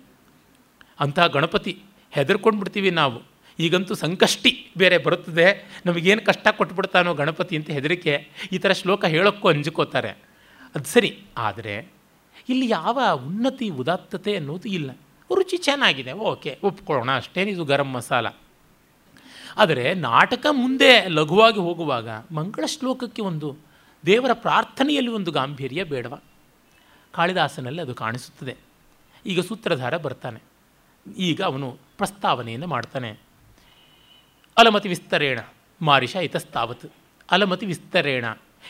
ಅಂತಹ 0.99 1.27
ಗಣಪತಿ 1.27 1.73
ಹೆದರ್ಕೊಂಡು 2.11 2.59
ಬಿಡ್ತೀವಿ 2.59 2.91
ನಾವು. 2.91 3.19
ಈಗಂತೂ 3.59 3.93
ಸಂಕಷ್ಟಿ 3.95 4.73
ಬೇರೆ 4.77 4.97
ಬರುತ್ತದೆ. 4.97 5.47
ನಮಗೇನು 5.85 6.21
ಕಷ್ಟ 6.25 6.47
ಕೊಟ್ಬಿಡ್ತಾನೋ 6.57 7.13
ಗಣಪತಿ 7.13 7.55
ಅಂತ 7.55 7.69
ಹೆದರಿಕೆ, 7.69 8.13
ಈ 8.51 8.57
ಥರ 8.57 8.71
ಶ್ಲೋಕ 8.71 9.05
ಹೇಳೋಕ್ಕೂ 9.05 9.47
ಅಂಜಿಕೋತಾರೆ. 9.49 10.11
ಅದು 10.75 10.83
ಸರಿ, 10.83 11.11
ಆದರೆ 11.37 11.75
ಇಲ್ಲಿ 12.49 12.69
ಯಾವ 12.69 12.99
ಉನ್ನತಿ, 13.27 13.69
ಉದಾತ್ತತೆ 13.69 14.35
ಅನ್ನೋದು 14.35 14.69
ಇಲ್ಲ. 14.69 14.91
ರುಚಿ 15.35 15.57
ಚೆನ್ನಾಗಿದೆ. 15.57 16.11
ಓಕೆ, 16.11 16.59
ಒಪ್ಕೊಳ್ಳೋಣ. 16.63 17.11
ಅಷ್ಟೇನಿದು 17.11 17.65
ಗರಂ 17.65 17.91
ಮಸಾಲ. 17.91 18.27
ಆದರೆ 19.57 19.93
ನಾಟಕ 19.93 20.45
ಮುಂದೆ 20.51 21.07
ಲಘುವಾಗಿ 21.07 21.59
ಹೋಗುವಾಗ 21.59 22.09
ಮಂಗಳ 22.09 22.65
ಶ್ಲೋಕಕ್ಕೆ 22.65 23.21
ಒಂದು 23.21 23.55
ದೇವರ 24.05 24.29
ಪ್ರಾರ್ಥನೆಯಲ್ಲಿ 24.33 25.11
ಒಂದು 25.11 25.31
ಗಾಂಭೀರ್ಯ 25.31 25.83
ಬೇಡವ? 25.83 26.19
ಕಾಳಿದಾಸನಲ್ಲಿ 27.11 27.81
ಅದು 27.81 27.95
ಕಾಣಿಸುತ್ತದೆ. 27.95 28.55
ಈಗ 29.25 29.39
ಸೂತ್ರಧಾರ 29.39 29.97
ಬರ್ತಾನೆ. 29.97 30.39
ಈಗ 31.17 31.41
ಅವನು 31.41 31.77
ಪ್ರಸ್ತಾವನೆಯನ್ನು 31.97 32.67
ಮಾಡ್ತಾನೆ. 32.67 33.11
ಅಲಮತಿ 34.57 34.89
ವಿಸ್ತರೇಣ 34.89 35.39
ಮಾರಿಷ 35.81 36.15
ಇತಸ್ತಾವತ್ 36.15 36.85
ಅಲಮತಿ 37.31 37.65
ವಿಸ್ತರೇಣ, 37.65 38.25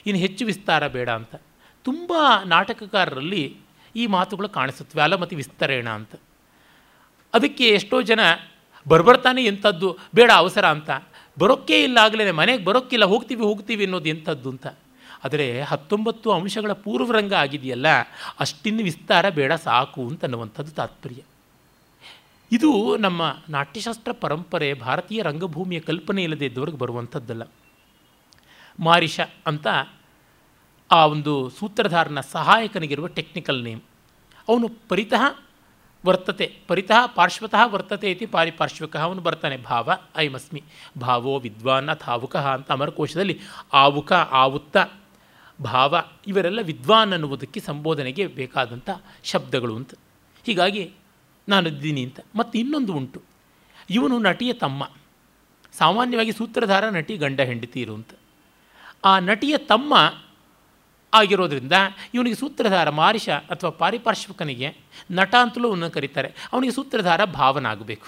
ಇನ್ನು 0.05 0.21
ಹೆಚ್ಚು 0.21 0.45
ವಿಸ್ತಾರ 0.45 0.87
ಬೇಡ 0.87 1.09
ಅಂತ. 1.09 1.35
ತುಂಬ 1.83 2.13
ನಾಟಕಕಾರರಲ್ಲಿ 2.45 3.57
ಈ 3.95 4.07
ಮಾತುಗಳು 4.07 4.49
ಕಾಣಿಸುತ್ತವೆ, 4.49 5.01
ಅಲಮತಿ 5.01 5.35
ವಿಸ್ತರೇಣ 5.35 5.89
ಅಂತ. 5.89 6.15
ಅದಕ್ಕೆ 7.33 7.67
ಎಷ್ಟೋ 7.67 8.01
ಜನ 8.01 8.19
ಬರ್ಬರ್ತಾನೆ 8.87 9.45
ಎಂಥದ್ದು? 9.45 9.97
ಬೇಡ, 10.15 10.31
ಅವಸರ 10.35 10.65
ಅಂತ. 10.65 10.89
ಬರೋಕ್ಕೇ 11.39 11.83
ಇಲ್ಲ 11.83 11.97
ಆಗಲೇ 11.97 12.31
ಮನೆಗೆ 12.31 12.63
ಬರೋಕ್ಕಿಲ್ಲ, 12.63 13.05
ಹೋಗ್ತೀವಿ 13.05 13.41
ಹೋಗ್ತೀವಿ 13.41 13.83
ಅನ್ನೋದು 13.83 14.09
ಎಂಥದ್ದು 14.09 14.49
ಅಂತ. 14.49 14.67
ಆದರೆ 15.23 15.61
ಹತ್ತೊಂಬತ್ತು 15.61 16.31
ಅಂಶಗಳ 16.31 16.73
ಪೂರ್ವರಂಗ 16.73 17.33
ಆಗಿದೆಯಲ್ಲ, 17.33 17.85
ಅಷ್ಟಿನ್ನು 18.39 18.83
ವಿಸ್ತಾರ 18.83 19.29
ಬೇಡ, 19.29 19.53
ಸಾಕು 19.53 20.07
ಅಂತ 20.07 20.23
ಅನ್ನುವಂಥದ್ದು 20.23 20.71
ತಾತ್ಪರ್ಯ. 20.71 21.21
ಇದು 22.51 22.97
ನಮ್ಮ 22.97 23.37
ನಾಟ್ಯಶಾಸ್ತ್ರ 23.49 24.11
ಪರಂಪರೆ, 24.11 24.73
ಭಾರತೀಯ 24.73 25.21
ರಂಗಭೂಮಿಯ 25.21 25.79
ಕಲ್ಪನೆ 25.79 26.23
ಇಲ್ಲದೆ 26.23 26.45
ಇದ್ದವ್ರಿಗೆ 26.45 26.77
ಬರುವಂಥದ್ದಲ್ಲ. 26.77 27.43
ಮಾರಿಷ 28.79 29.19
ಅಂತ 29.47 29.67
ಆ 30.91 31.05
ಒಂದು 31.05 31.49
ಸೂತ್ರಧಾರನ 31.49 32.19
ಸಹಾಯಕನಿಗಿರುವ 32.19 33.07
ಟೆಕ್ನಿಕಲ್ 33.07 33.63
ನೇಮ್ 33.63 33.81
ಅವನು 34.49 34.69
ಪರಿತಃ 34.89 35.39
ವರ್ತತೆ, 36.05 36.57
ಪರಿತಃ 36.67 37.05
ಪಾರ್ಶ್ವತಃ 37.05 37.65
ವರ್ತತೆ 37.65 38.11
ಇತಿ 38.11 38.25
ಪಾರಿಪಾರ್ಶ್ವಿಕ 38.25 38.97
ಅವನು 38.97 39.21
ಬರ್ತಾನೆ. 39.21 39.57
ಭಾವ, 39.57 39.91
ಐಮಸ್ಮಿ. 40.17 40.63
ಭಾವೋ 40.97 41.39
ವಿದ್ವಾನ್ 41.39 41.89
ಅಥಾವುಕಃ 41.89 42.53
ಅಂತ 42.53 42.71
ಅಮರಕೋಶದಲ್ಲಿ 42.71 43.39
ಆವುಕ, 43.73 44.13
ಆವುತ್ತ, 44.13 44.77
ಭಾವ 45.61 46.03
ಇವರೆಲ್ಲ 46.27 46.61
ವಿದ್ವಾನ್ 46.61 47.13
ಅನ್ನುವುದಕ್ಕೆ 47.13 47.59
ಸಂಬೋಧನೆಗೆ 47.59 48.27
ಬೇಕಾದಂಥ 48.27 48.89
ಶಬ್ದಗಳು 49.23 49.75
ಅಂತ. 49.75 49.93
ಹೀಗಾಗಿ 50.45 50.91
ನಾನು 51.49 51.69
ಇದ್ದೀನಿ 51.69 52.03
ಅಂತ. 52.03 52.19
ಮತ್ತು 52.35 52.59
ಇನ್ನೊಂದು 52.59 52.93
ಉಂಟು. 52.93 53.21
ಇವನು 53.89 54.19
ನಟಿಯ 54.19 54.53
ತಮ್ಮ. 54.53 54.89
ಸಾಮಾನ್ಯವಾಗಿ 55.77 56.31
ಸೂತ್ರಧಾರ 56.31 56.89
ನಟಿ 56.89 57.17
ಗಂಡ 57.17 57.41
ಹೆಂಡತಿ 57.41 57.81
ಇರುವಂತ. 57.81 58.09
ಆ 59.05 59.19
ನಟಿಯ 59.19 59.57
ತಮ್ಮ 59.57 60.13
ಆಗಿರೋದ್ರಿಂದ 61.13 61.71
ಇವನಿಗೆ 62.13 62.35
ಸೂತ್ರಧಾರ 62.35 62.89
ಮಾರಿಷ 62.89 63.29
ಅಥವಾ 63.29 63.69
ಪಾರಿಪಾರ್ಶ್ವಿಕನಿಗೆ 63.69 64.75
ನಟ 65.11 65.35
ಅಂತಲೂ 65.41 65.69
ಅವನನ್ನು 65.69 65.91
ಕರೀತಾರೆ. 65.91 66.33
ಅವನಿಗೆ 66.53 66.73
ಸೂತ್ರಧಾರ 66.73 67.25
ಭಾವನ 67.25 67.65
ಆಗಬೇಕು. 67.65 68.07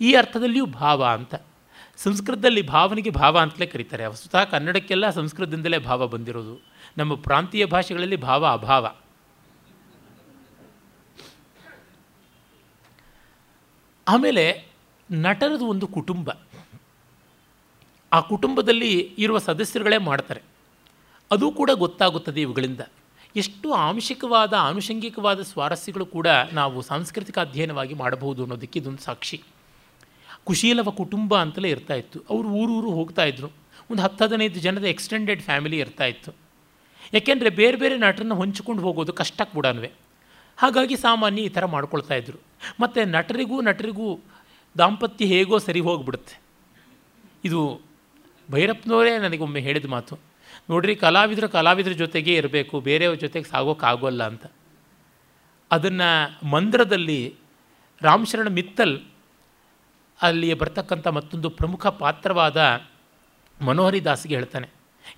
ಈ 0.00 0.12
ಅರ್ಥದಲ್ಲಿಯೂ 0.12 0.66
ಭಾವ 0.66 1.04
ಅಂತ. 1.04 1.34
ಸಂಸ್ಕೃತದಲ್ಲಿ 1.96 2.62
ಭಾವನಿಗೆ 2.62 3.10
ಭಾವ 3.10 3.38
ಅಂತಲೇ 3.38 3.66
ಕರೀತಾರೆ. 3.66 4.06
ವಸ್ತುತಃ 4.06 4.44
ಕನ್ನಡಕ್ಕೆಲ್ಲ 4.44 5.10
ಸಂಸ್ಕೃತದಿಂದಲೇ 5.10 5.78
ಭಾವ 5.78 6.06
ಬಂದಿರೋದು. 6.06 6.66
ನಮ್ಮ 6.98 7.14
ಪ್ರಾಂತೀಯ 7.14 7.66
ಭಾಷೆಗಳಲ್ಲಿ 7.66 8.16
ಭಾವ 8.16 8.46
ಅಭಾವ. 8.46 8.94
ಆಮೇಲೆ 14.08 14.66
ನಟರದು 15.10 15.66
ಒಂದು 15.66 15.86
ಕುಟುಂಬ. 15.86 16.30
ಆ 18.12 18.20
ಕುಟುಂಬದಲ್ಲಿ 18.20 19.14
ಇರುವ 19.18 19.38
ಸದಸ್ಯರುಗಳೇ 19.38 19.98
ಮಾಡ್ತಾರೆ. 19.98 20.42
ಅದು 21.30 21.50
ಕೂಡ 21.50 21.70
ಗೊತ್ತಾಗುತ್ತದೆ 21.70 22.40
ಇವುಗಳಿಂದ. 22.40 22.80
ಎಷ್ಟು 23.36 23.72
ಆಂಶಿಕವಾದ 23.72 24.52
ಆನುಷಂಗಿಕವಾದ 24.52 25.42
ಸ್ವಾರಸ್ಯಗಳು 25.42 26.06
ಕೂಡ 26.06 26.26
ನಾವು 26.52 26.82
ಸಾಂಸ್ಕೃತಿಕ 26.82 27.38
ಅಧ್ಯಯನವಾಗಿ 27.38 27.94
ಮಾಡಬಹುದು 27.94 28.42
ಅನ್ನೋದಕ್ಕೆ 28.42 28.78
ಇದೊಂದು 28.78 28.98
ಸಾಕ್ಷಿ. 28.98 29.42
ಕುಶೀಲವ 30.44 30.90
ಕುಟುಂಬ 30.90 31.40
ಅಂತಲೇ 31.40 31.70
ಇರ್ತಾ 31.70 31.94
ಇತ್ತು. 31.94 32.22
ಅವರು 32.30 32.48
ಊರೂರು 32.48 32.90
ಹೋಗ್ತಾ 32.90 33.24
ಇದ್ರು. 33.24 33.48
ಒಂದು 33.90 34.02
ಹತ್ತು, 34.02 34.24
ಹದಿನೈದು 34.24 34.60
ಜನದ 34.60 34.84
ಎಕ್ಸ್ಟೆಂಡೆಡ್ 34.84 35.42
ಫ್ಯಾಮಿಲಿ 35.42 35.78
ಇರ್ತಾ 35.78 36.04
ಇತ್ತು. 36.04 36.32
ಯಾಕೆಂದರೆ 37.14 37.50
ಬೇರೆ 37.50 37.76
ಬೇರೆ 37.76 37.98
ನಟರನ್ನು 37.98 38.34
ಹೊಂಚಿಕೊಂಡು 38.34 38.82
ಹೋಗೋದು 38.82 39.12
ಕಷ್ಟ 39.12 39.42
ಕೂಡ 39.42 39.66
ಹಾಗಾಗಿ 40.56 40.96
ಸಾಮಾನ್ಯ 40.96 41.42
ಈ 41.42 41.48
ಥರ 41.48 41.64
ಮಾಡ್ಕೊಳ್ತಾ 41.64 42.14
ಇದ್ರು. 42.14 42.38
ಮತ್ತು 42.80 43.04
ನಟರಿಗೂ 43.04 43.60
ನಟರಿಗೂ 43.60 44.18
ದಾಂಪತ್ಯ 44.78 45.24
ಹೇಗೋ 45.24 45.58
ಸರಿ 45.58 45.80
ಹೋಗ್ಬಿಡುತ್ತೆ. 45.80 46.40
ಇದು 47.44 47.80
ಭೈರಪ್ಪನವರೇ 48.50 49.18
ನನಗೊಮ್ಮೆ 49.18 49.60
ಹೇಳಿದ 49.60 49.86
ಮಾತು. 49.86 50.27
ನೋಡ್ರಿ, 50.68 50.94
ಕಲಾವಿದರು 51.02 51.48
ಕಲಾವಿದರ 51.48 51.94
ಜೊತೆಗೇ 52.02 52.32
ಇರಬೇಕು, 52.34 52.74
ಬೇರೆಯವ್ರ 52.88 53.18
ಜೊತೆಗೆ 53.24 53.46
ಸಾಗೋಕ್ಕಾಗೋಲ್ಲ 53.52 54.22
ಅಂತ. 54.30 54.44
ಅದನ್ನು 55.70 56.08
ಮಂದ್ರದಲ್ಲಿ 56.54 57.20
ರಾಮಶರಣ 58.02 58.48
ಮಿತ್ತಲ್ 58.58 58.96
ಅಲ್ಲಿ 60.20 60.48
ಬರ್ತಕ್ಕಂಥ 60.60 61.06
ಮತ್ತೊಂದು 61.18 61.48
ಪ್ರಮುಖ 61.50 61.86
ಪಾತ್ರವಾದ 62.02 62.58
ಮನೋಹರಿ 63.58 64.00
ದಾಸ್ಗೆ 64.04 64.34
ಹೇಳ್ತಾನೆ, 64.34 64.68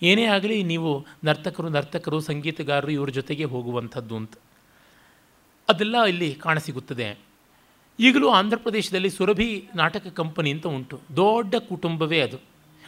ಏನೇ 0.09 0.25
ಆಗಲಿ 0.35 0.57
ನೀವು 0.71 0.91
ನರ್ತಕರು 1.25 1.69
ನರ್ತಕರು, 1.69 2.19
ಸಂಗೀತಗಾರರು 2.21 2.93
ಇವ್ರ 2.99 3.11
ಜೊತೆಗೆ 3.19 3.45
ಹೋಗುವಂಥದ್ದು 3.55 4.15
ಅಂತ. 4.21 4.35
ಅದೆಲ್ಲ 5.69 5.97
ಇಲ್ಲಿ 6.13 6.31
ಕಾಣಸಿಗುತ್ತದೆ. 6.45 7.09
ಈಗಲೂ 7.99 8.29
ಆಂಧ್ರ 8.31 8.59
ಪ್ರದೇಶದಲ್ಲಿ 8.65 9.11
ಸುರಭಿ 9.11 9.49
ನಾಟಕ 9.75 10.07
ಕಂಪನಿ 10.21 10.51
ಅಂತ 10.55 10.67
ಉಂಟು, 10.77 10.97
ದೊಡ್ಡ 11.17 11.55
ಕುಟುಂಬವೇ 11.71 12.21
ಅದು. 12.21 12.39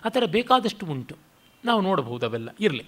ಆ 0.04 0.08
ಥರ 0.08 0.24
ಬೇಕಾದಷ್ಟು 0.36 0.86
ಉಂಟು. 0.86 1.14
ನಾವು 1.64 1.80
ನೋಡಬಹುದು 1.80 2.26
ಅವೆಲ್ಲ. 2.26 2.50
ಇರಲಿ. 2.60 2.84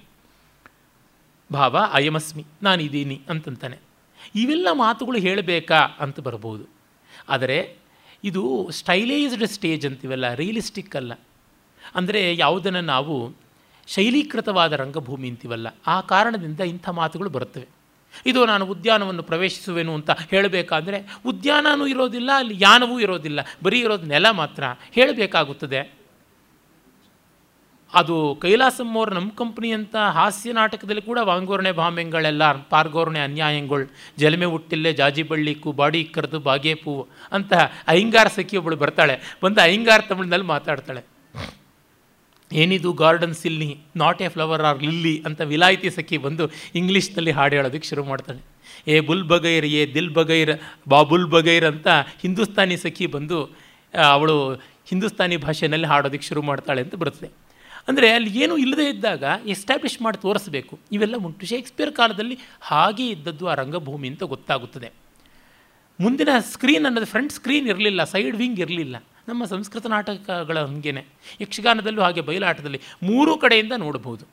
ಭಾವ, 1.53 1.77
ಅಯಮಸ್ಮಿ, 1.93 2.45
ನಾನಿದ್ದೀನಿ 2.63 3.21
ಅಂತಂತಾನೆ. 3.29 3.79
ಇವೆಲ್ಲ 4.35 4.69
ಮಾತುಗಳು 4.73 5.19
ಹೇಳಬೇಕಾ 5.19 5.81
ಅಂತ 6.01 6.21
ಬರ್ಬೋದು 6.21 6.65
ಆದರೆ 7.29 7.77
ಇದು 8.25 8.69
ಸ್ಟೈಲೈಸ್ಡ್ 8.71 9.47
ಸ್ಟೇಜ್ 9.47 9.87
ಅಂತೀವಲ್ಲ, 9.87 10.35
ರಿಯಲಿಸ್ಟಿಕ್ 10.35 10.97
ಅಲ್ಲ. 10.97 11.13
ಅಂದರೆ 11.95 12.37
ಯಾವುದನ್ನು 12.37 12.81
ನಾವು 12.81 13.35
ಶೈಲೀಕೃತವಾದ 13.87 14.73
ರಂಗಭೂಮಿ 14.73 15.29
ಅಂತೀವಲ್ಲ, 15.29 15.67
ಆ 15.87 16.01
ಕಾರಣದಿಂದ 16.01 16.61
ಇಂಥ 16.61 16.89
ಮಾತುಗಳು 16.89 17.31
ಬರುತ್ತವೆ. 17.31 17.67
ಇದು 18.27 18.47
ನಾನು 18.47 18.67
ಉದ್ಯಾನವನ್ನು 18.67 19.23
ಪ್ರವೇಶಿಸುವೆನು 19.23 19.95
ಅಂತ 19.95 20.11
ಹೇಳಬೇಕಾದ್ರೆ 20.11 20.99
ಉದ್ಯಾನವೂ 21.27 21.87
ಇರೋದಿಲ್ಲ, 21.87 22.31
ಅಲ್ಲಿ 22.37 22.55
ಯಾನವೂ 22.59 23.01
ಇರೋದಿಲ್ಲ. 23.01 23.41
ಬರೀ 23.63 23.79
ಇರೋದು 23.81 24.07
ನೆಲ 24.07 24.31
ಮಾತ್ರ. 24.31 24.65
ಹೇಳಬೇಕಾಗುತ್ತದೆ 24.93 26.04
ಅದು 28.01 28.15
ಕೈಲಾಸಮ್ಮವ್ರ 28.43 29.11
ನಮ್ಮ 29.17 29.31
ಕಂಪ್ನಿ 29.41 29.69
ಅಂತ 29.79 29.97
ಹಾಸ್ಯ 30.19 30.53
ನಾಟಕದಲ್ಲಿ 30.59 31.03
ಕೂಡ 31.09 31.19
ವಾಂಗೋರ್ಣೆ 31.31 31.73
ಭಾಮೆಂಗಳೆಲ್ಲ 31.81 32.45
ಪಾರ್ಗೋರ್ಣೆ 32.73 33.21
ಅನ್ಯಾಯಗಳು, 33.27 33.87
ಜಲಮೆ 34.23 34.47
ಹುಟ್ಟಿಲ್ಲೆ 34.53 34.91
ಜಾಜಿ 35.01 35.25
ಬಳ್ಳಿಕ್ಕು 35.31 35.73
ಬಾಡಿ 35.81 36.01
ಕರೆದು 36.17 36.39
ಬಾಗೇಪು 36.49 36.95
ಅಂತ 37.39 37.53
ಸಖಿ 38.37 38.57
ಒಬ್ಬಳು 38.61 38.79
ಬರ್ತಾಳೆ, 38.85 39.17
ಬಂದು 39.43 39.61
ಅಹಿಂಗಾರ 39.67 40.01
ತಮಿಳಿನಲ್ಲಿ 40.11 40.49
ಮಾತಾಡ್ತಾಳೆ. 40.55 41.03
ಏನಿದು 42.51 42.91
garden 43.03 43.37
silly, 43.43 43.71
not 44.03 44.21
a 44.25 44.29
flower 44.35 44.63
or 44.71 44.81
lily 44.87 45.15
ಅಂತ 45.29 45.41
ವಿಲಾಯಿತಿ 45.53 45.89
ಸಖಿ 45.99 46.19
ಬಂದು 46.27 46.45
ಇಂಗ್ಲೀಷ್ನಲ್ಲಿ 46.81 47.33
ಹಾಡು 47.39 47.55
ಹೇಳೋದಕ್ಕೆ 47.59 47.89
ಶುರು 47.93 48.03
ಮಾಡ್ತಾಳೆ. 48.11 48.41
ಏ 48.93 48.97
ಬುಲ್ 49.09 49.25
ಬಗೈರ್ 49.33 49.67
ಏ 49.79 49.83
ದಿಲ್ 49.95 50.13
ಬಗೈರ್ 50.19 50.53
ಬಾಬುಲ್ 50.95 51.27
ಬಗೈರ್ 51.37 51.67
ಅಂತ 51.73 51.89
ಹಿಂದೂಸ್ತಾನಿ 52.25 52.77
ಸಖಿ 52.85 53.07
ಬಂದು 53.17 53.39
ಅವಳು 54.15 54.37
ಹಿಂದೂಸ್ತಾನಿ 54.91 55.37
ಭಾಷೆಯಲ್ಲಿ 55.47 55.89
ಹಾಡೋದಕ್ಕೆ 55.93 56.27
ಶುರು 56.31 56.43
ಮಾಡ್ತಾಳೆ 56.51 56.81
ಅಂತ 56.85 56.95
ಬರುತ್ತೆ 57.03 57.29
ಅಂದರೆ 57.89 58.09
ಅಲ್ಲಿ 58.11 58.31
ಏನೂ 58.43 58.55
ಇಲ್ಲದೇ 58.57 58.87
ಇದ್ದಾಗ 58.89 59.25
ಎಸ್ಟಾಬ್ಲಿಷ್ 59.47 59.97
ಮಾಡಿ 60.03 60.19
ತೋರಿಸ್ಬೇಕು. 60.19 60.75
ಇವೆಲ್ಲ 60.93 61.17
ಉಂಟು. 61.17 61.47
ಶೇಕ್ಸ್ಪಿಯರ್ 61.47 61.93
ಕಾಲದಲ್ಲಿ 61.93 62.37
ಹಾಗೆ 62.61 63.07
ಇದ್ದದ್ದು 63.09 63.45
ಆ 63.47 63.55
ರಂಗಭೂಮಿ 63.55 64.09
ಅಂತ 64.09 64.23
ಗೊತ್ತಾಗುತ್ತದೆ. 64.35 64.89
ಮುಂದಿನ 65.99 66.29
ಸ್ಕ್ರೀನ್ 66.53 66.87
ಅನ್ನೋದು 66.87 67.07
ಫ್ರಂಟ್ 67.07 67.33
ಸ್ಕ್ರೀನ್ 67.33 67.67
ಇರಲಿಲ್ಲ, 67.69 68.05
ಸೈಡ್ 68.05 68.37
ವಿಂಗ್ 68.37 68.61
ಇರಲಿಲ್ಲ. 68.61 68.97
ನಮ್ಮ 69.29 69.45
ಸಂಸ್ಕೃತ 69.45 69.87
ನಾಟಕಗಳ 69.87 70.57
ಹಂಗೇನೆ. 70.61 71.03
ಯಕ್ಷಗಾನದಲ್ಲೂ 71.41 72.03
ಹಾಗೆ 72.03 72.21
ಬಯಲಾಟದಲ್ಲಿ 72.21 72.81
ಮೂರೂ 73.03 73.35
ಕಡೆಯಿಂದ 73.37 73.75
ನೋಡಬಹುದು, 73.77 74.25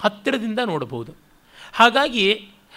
ಹತ್ತಿರದಿಂದ 0.00 0.60
ನೋಡಬಹುದು. 0.64 1.12
ಹಾಗಾಗಿ 1.72 2.24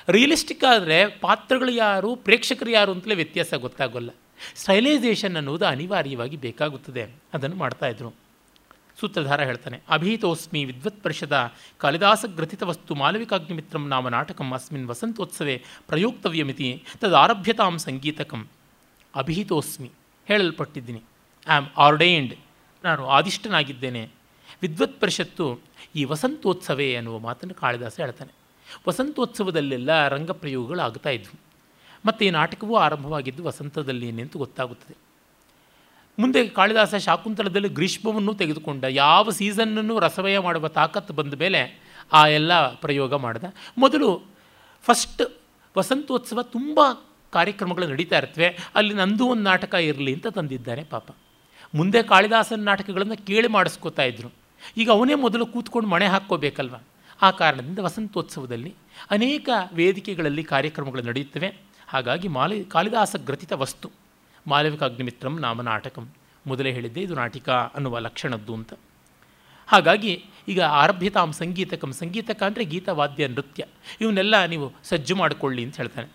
ರಿಯಲಿಸ್ಟಿಕ್ 0.10 0.64
ಆದರೆ 0.64 0.98
ಪಾತ್ರಗಳು 1.20 1.72
ಯಾರು, 1.72 2.10
ಪ್ರೇಕ್ಷಕರು 2.16 2.72
ಯಾರು 2.72 2.92
ಅಂತಲೇ 2.92 3.16
ವ್ಯತ್ಯಾಸ 3.16 3.54
ಗೊತ್ತಾಗೋಲ್ಲ. 3.54 4.12
ಸ್ಟೈಲೈಸೇಷನ್ 4.56 5.36
ಅನ್ನೋದು 5.36 5.66
ಅನಿವಾರ್ಯವಾಗಿ 5.66 6.38
ಬೇಕಾಗುತ್ತದೆ. 6.38 7.04
ಅದನ್ನು 7.34 7.56
ಮಾಡ್ತಾಯಿದ್ರು 7.56 8.23
ಸೂತ್ರಧಾರ 8.99 9.41
ಹೇಳ್ತಾನೆ, 9.44 9.82
ಅಭೀತೋಸ್ಮಿ 9.90 10.65
ವಿದ್ವತ್ 10.65 11.03
ಪರಿಷದ 11.03 11.52
ಕಾಳಿದಾಸ 11.78 12.26
ಗ್ರಥಿತ 12.26 12.64
ವಸ್ತು 12.64 12.95
ಮಾಲವಿಕಾಗ್ನಿಮಿತ್ರಂ 12.95 13.88
ನಾಮ 13.88 14.10
ನಾಟಕಂ 14.10 14.52
ಅಸ್ಮಿನ್ 14.53 14.88
ವಸಂತೋತ್ಸವೇ 14.88 15.64
ಪ್ರಯುಕ್ತವ್ಯಮಿತಿ 15.88 16.84
ತದಾರಭ್ಯತಾಂ 17.02 17.78
ಸಂಗೀತಕಂ 17.78 18.48
ಅಭಿಹಿತೋಸ್ಮಿ 19.15 19.91
ಹೇಳಲ್ಪಟ್ಟಿದ್ದೀನಿ. 20.28 21.02
ಐ 21.48 21.53
ಆಮ್ 21.56 21.68
ಆರ್ಡೈನ್ಡ್ 21.78 22.36
ನಾನು 22.84 23.07
ಆದಿಷ್ಟನಾಗಿದ್ದೇನೆ. 23.07 24.10
ವಿದ್ವತ್ 24.61 25.02
ಪರಿಷತ್ತು 25.02 25.60
ಈ 25.95 26.03
ವಸಂತೋತ್ಸವೇ 26.03 26.95
ಅನ್ನುವ 26.95 27.20
ಮಾತನ್ನು 27.20 27.56
ಕಾಳಿದಾಸ 27.56 27.99
ಹೇಳ್ತಾನೆ. 27.99 28.32
ವಸಂತೋತ್ಸವದಲ್ಲೆಲ್ಲ 28.88 30.07
ರಂಗಪ್ರಯೋಗಗಳು 30.07 30.82
ಆಗ್ತಾ 30.82 31.10
ಇದ್ವು. 31.10 31.40
ಮತ್ತು 32.06 32.26
ಈ 32.26 32.30
ನಾಟಕವೂ 32.30 32.76
ಆರಂಭವಾಗಿದ್ದು 32.76 33.44
ವಸಂತದಲ್ಲಿ 33.44 34.11
ಗೊತ್ತಾಗುತ್ತದೆ. 34.38 35.03
ಮುಂದೆ 36.19 36.48
ಕಾಳಿದಾಸ 36.48 36.95
ಶಾಕುಂತಲದಲ್ಲಿ 36.95 37.69
ಗ್ರೀಷ್ಮವನ್ನು 37.69 38.34
ತೆಗೆದುಕೊಂಡ 38.34 38.84
ಯಾವ 38.84 39.30
ಸೀಸನ್ನನ್ನು 39.30 39.99
ರಸವಯ 39.99 40.40
ಮಾಡುವ 40.40 40.68
ತಾಕತ್ತು 40.68 41.14
ಬಂದ 41.14 41.34
ಮೇಲೆ 41.34 41.80
ಆ 42.14 42.27
ಎಲ್ಲ 42.27 42.73
ಪ್ರಯೋಗ 42.73 43.14
ಮಾಡಿದ. 43.14 43.44
ಮೊದಲು 43.77 44.22
ಫಸ್ಟ್ 44.84 45.41
ವಸಂತೋತ್ಸವ 45.77 46.41
ತುಂಬ 46.41 46.80
ಕಾರ್ಯಕ್ರಮಗಳು 47.31 47.88
ನಡೀತಾ 47.88 48.18
ಇರ್ತವೆ. 48.18 48.57
ಅಲ್ಲಿ 48.76 48.94
ನಂದು 48.94 49.27
ಒಂದು 49.27 49.44
ನಾಟಕ 49.44 49.73
ಇರಲಿ 49.73 50.14
ಅಂತ 50.14 50.27
ತಂದಿದ್ದಾರೆ 50.27 50.84
ಪಾಪ. 50.84 51.15
ಮುಂದೆ 51.76 52.03
ಕಾಳಿದಾಸನ 52.03 52.64
ನಾಟಕಗಳನ್ನು 52.64 53.26
ಕೇಳಿ 53.26 53.48
ಮಾಡಿಸ್ಕೋತಾ 53.48 54.03
ಇದ್ದರು 54.03 54.31
ಈಗ 54.77 54.91
ಅವನೇ 54.91 55.15
ಮೊದಲು 55.15 55.45
ಕೂತ್ಕೊಂಡು 55.45 55.90
ಮಣೆ 55.90 56.07
ಹಾಕ್ಕೋಬೇಕಲ್ವ? 56.07 56.76
ಆ 57.22 57.31
ಕಾರಣದಿಂದ 57.31 57.80
ವಸಂತೋತ್ಸವದಲ್ಲಿ 57.80 58.73
ಅನೇಕ 59.11 59.49
ವೇದಿಕೆಗಳಲ್ಲಿ 59.73 60.44
ಕಾರ್ಯಕ್ರಮಗಳು 60.44 61.02
ನಡೆಯುತ್ತವೆ. 61.02 61.56
ಹಾಗಾಗಿ 61.88 62.27
ಮಾಲಿ, 62.27 62.65
ಕಾಳಿದಾಸ 62.65 63.15
ಗ್ರಥಿತ 63.15 63.53
ವಸ್ತು. 63.53 64.03
ಮಾಲವಿಕಾಗ್ನಿಮಿತ್ರಂ 64.48 65.40
ನಾಮ 65.40 65.61
ನಾಟಕಂ. 65.61 66.14
ಮೊದಲೇ 66.48 66.72
ಹೇಳಿದ್ದೆ, 66.72 67.02
ಇದು 67.02 67.15
ನಾಟಿಕ 67.15 67.49
ಅನ್ನುವ 67.49 67.99
ಲಕ್ಷಣದ್ದು 67.99 68.53
ಅಂತ. 68.53 68.74
ಹಾಗಾಗಿ 69.68 70.26
ಈಗ 70.48 70.61
ಆರಭ್ಯತಾಂ 70.61 71.32
ಸಂಗೀತಕಂ. 71.32 71.91
ಸಂಗೀತಕ 71.91 72.44
ಅಂದರೆ 72.44 72.64
ಗೀತವಾದ್ಯ 72.65 73.28
ನೃತ್ಯ. 73.28 73.64
ಇವನ್ನೆಲ್ಲ 74.02 74.45
ನೀವು 74.45 74.74
ಸಜ್ಜು 74.84 75.15
ಮಾಡಿಕೊಳ್ಳಿ 75.15 75.64
ಅಂತ 75.64 75.78
ಹೇಳ್ತಾನೆ. 75.78 76.10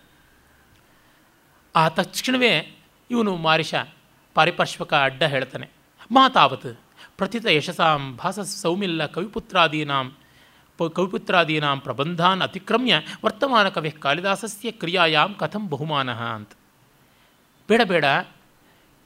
ಆ 1.75 1.89
ತಕ್ಷಣವೇ 1.89 2.77
ಇವನು 3.11 3.35
ಮಾರಿಷ 3.37 3.73
ಪಾರಿಪಾರ್ಶ್ವಕ 4.33 4.93
ಅಡ್ಡ 4.93 5.23
ಹೇಳ್ತಾನೆ. 5.23 5.69
ಮಾತಾವತ್ 6.11 6.79
ಪ್ರಥಿತ 7.17 7.45
ಯಶಸಾಂ 7.45 8.15
ಭಾಸ 8.15 8.39
ಸೌಮಿಲ್ಲ 8.39 9.05
ಕವಿಪುತ್ರಾದೀನಾಂ. 9.05 10.15
ಕವಿಪುತ್ರಾದೀನಾಂ 10.79 11.79
ಪ್ರಬಂಧಾನ್ 11.79 12.41
ಅತಿಕ್ರಮ್ಯ 12.41 13.01
ವರ್ತಮಾನ 13.25 13.69
ಕವಿ 13.69 13.91
ಕಾಳಿದಾಸಸ್ಯ 13.91 14.71
ಕ್ರಿಯಾಯಾಂ 14.71 15.33
ಕಥಂ 15.33 15.69
ಬಹುಮಾನ 15.69 16.09
ಅಂತ. 16.11 16.51
ಬೇಡ 17.69 17.81
ಬೇಡ. 17.81 18.05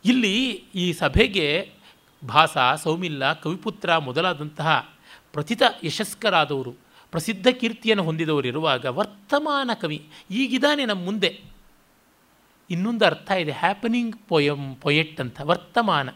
ಇಲ್ಲಿ 0.05 0.63
ಈ 0.75 0.93
ಸಭೆಗೆ 0.93 1.71
ಭಾಸ, 2.27 2.57
ಸೌಮಿಲ್ಲ, 2.83 3.33
ಕವಿಪುತ್ರ 3.33 3.97
ಮೊದಲಾದಂತಹ 3.97 4.69
ಪ್ರಥಿತ 5.33 5.61
ಯಶಸ್ಕರಾದವರು, 5.83 6.73
ಪ್ರಸಿದ್ಧ 7.11 7.47
ಕೀರ್ತಿಯನ್ನು 7.47 8.03
ಹೊಂದಿದವರು 8.03 8.47
ಇರುವಾಗ 8.47 8.85
ವರ್ತಮಾನ 8.85 9.71
ಕವಿ 9.81 10.07
ಈಗಿದಾನೆ 10.31 10.85
ನಮ್ಮ 10.85 11.05
ಮುಂದೆ. 11.05 11.39
ಇನ್ನೊಂದು 12.69 13.05
ಅರ್ಥ 13.05 13.31
ಇದೆ 13.31 13.51
ಹ್ಯಾಪನಿಂಗ್ 13.51 14.15
ಪೊಯಮ್ 14.27 14.75
ಪೊಯೆಟ್ 14.75 15.21
ಅಂತ, 15.21 15.41
ವರ್ತಮಾನ. 15.41 16.09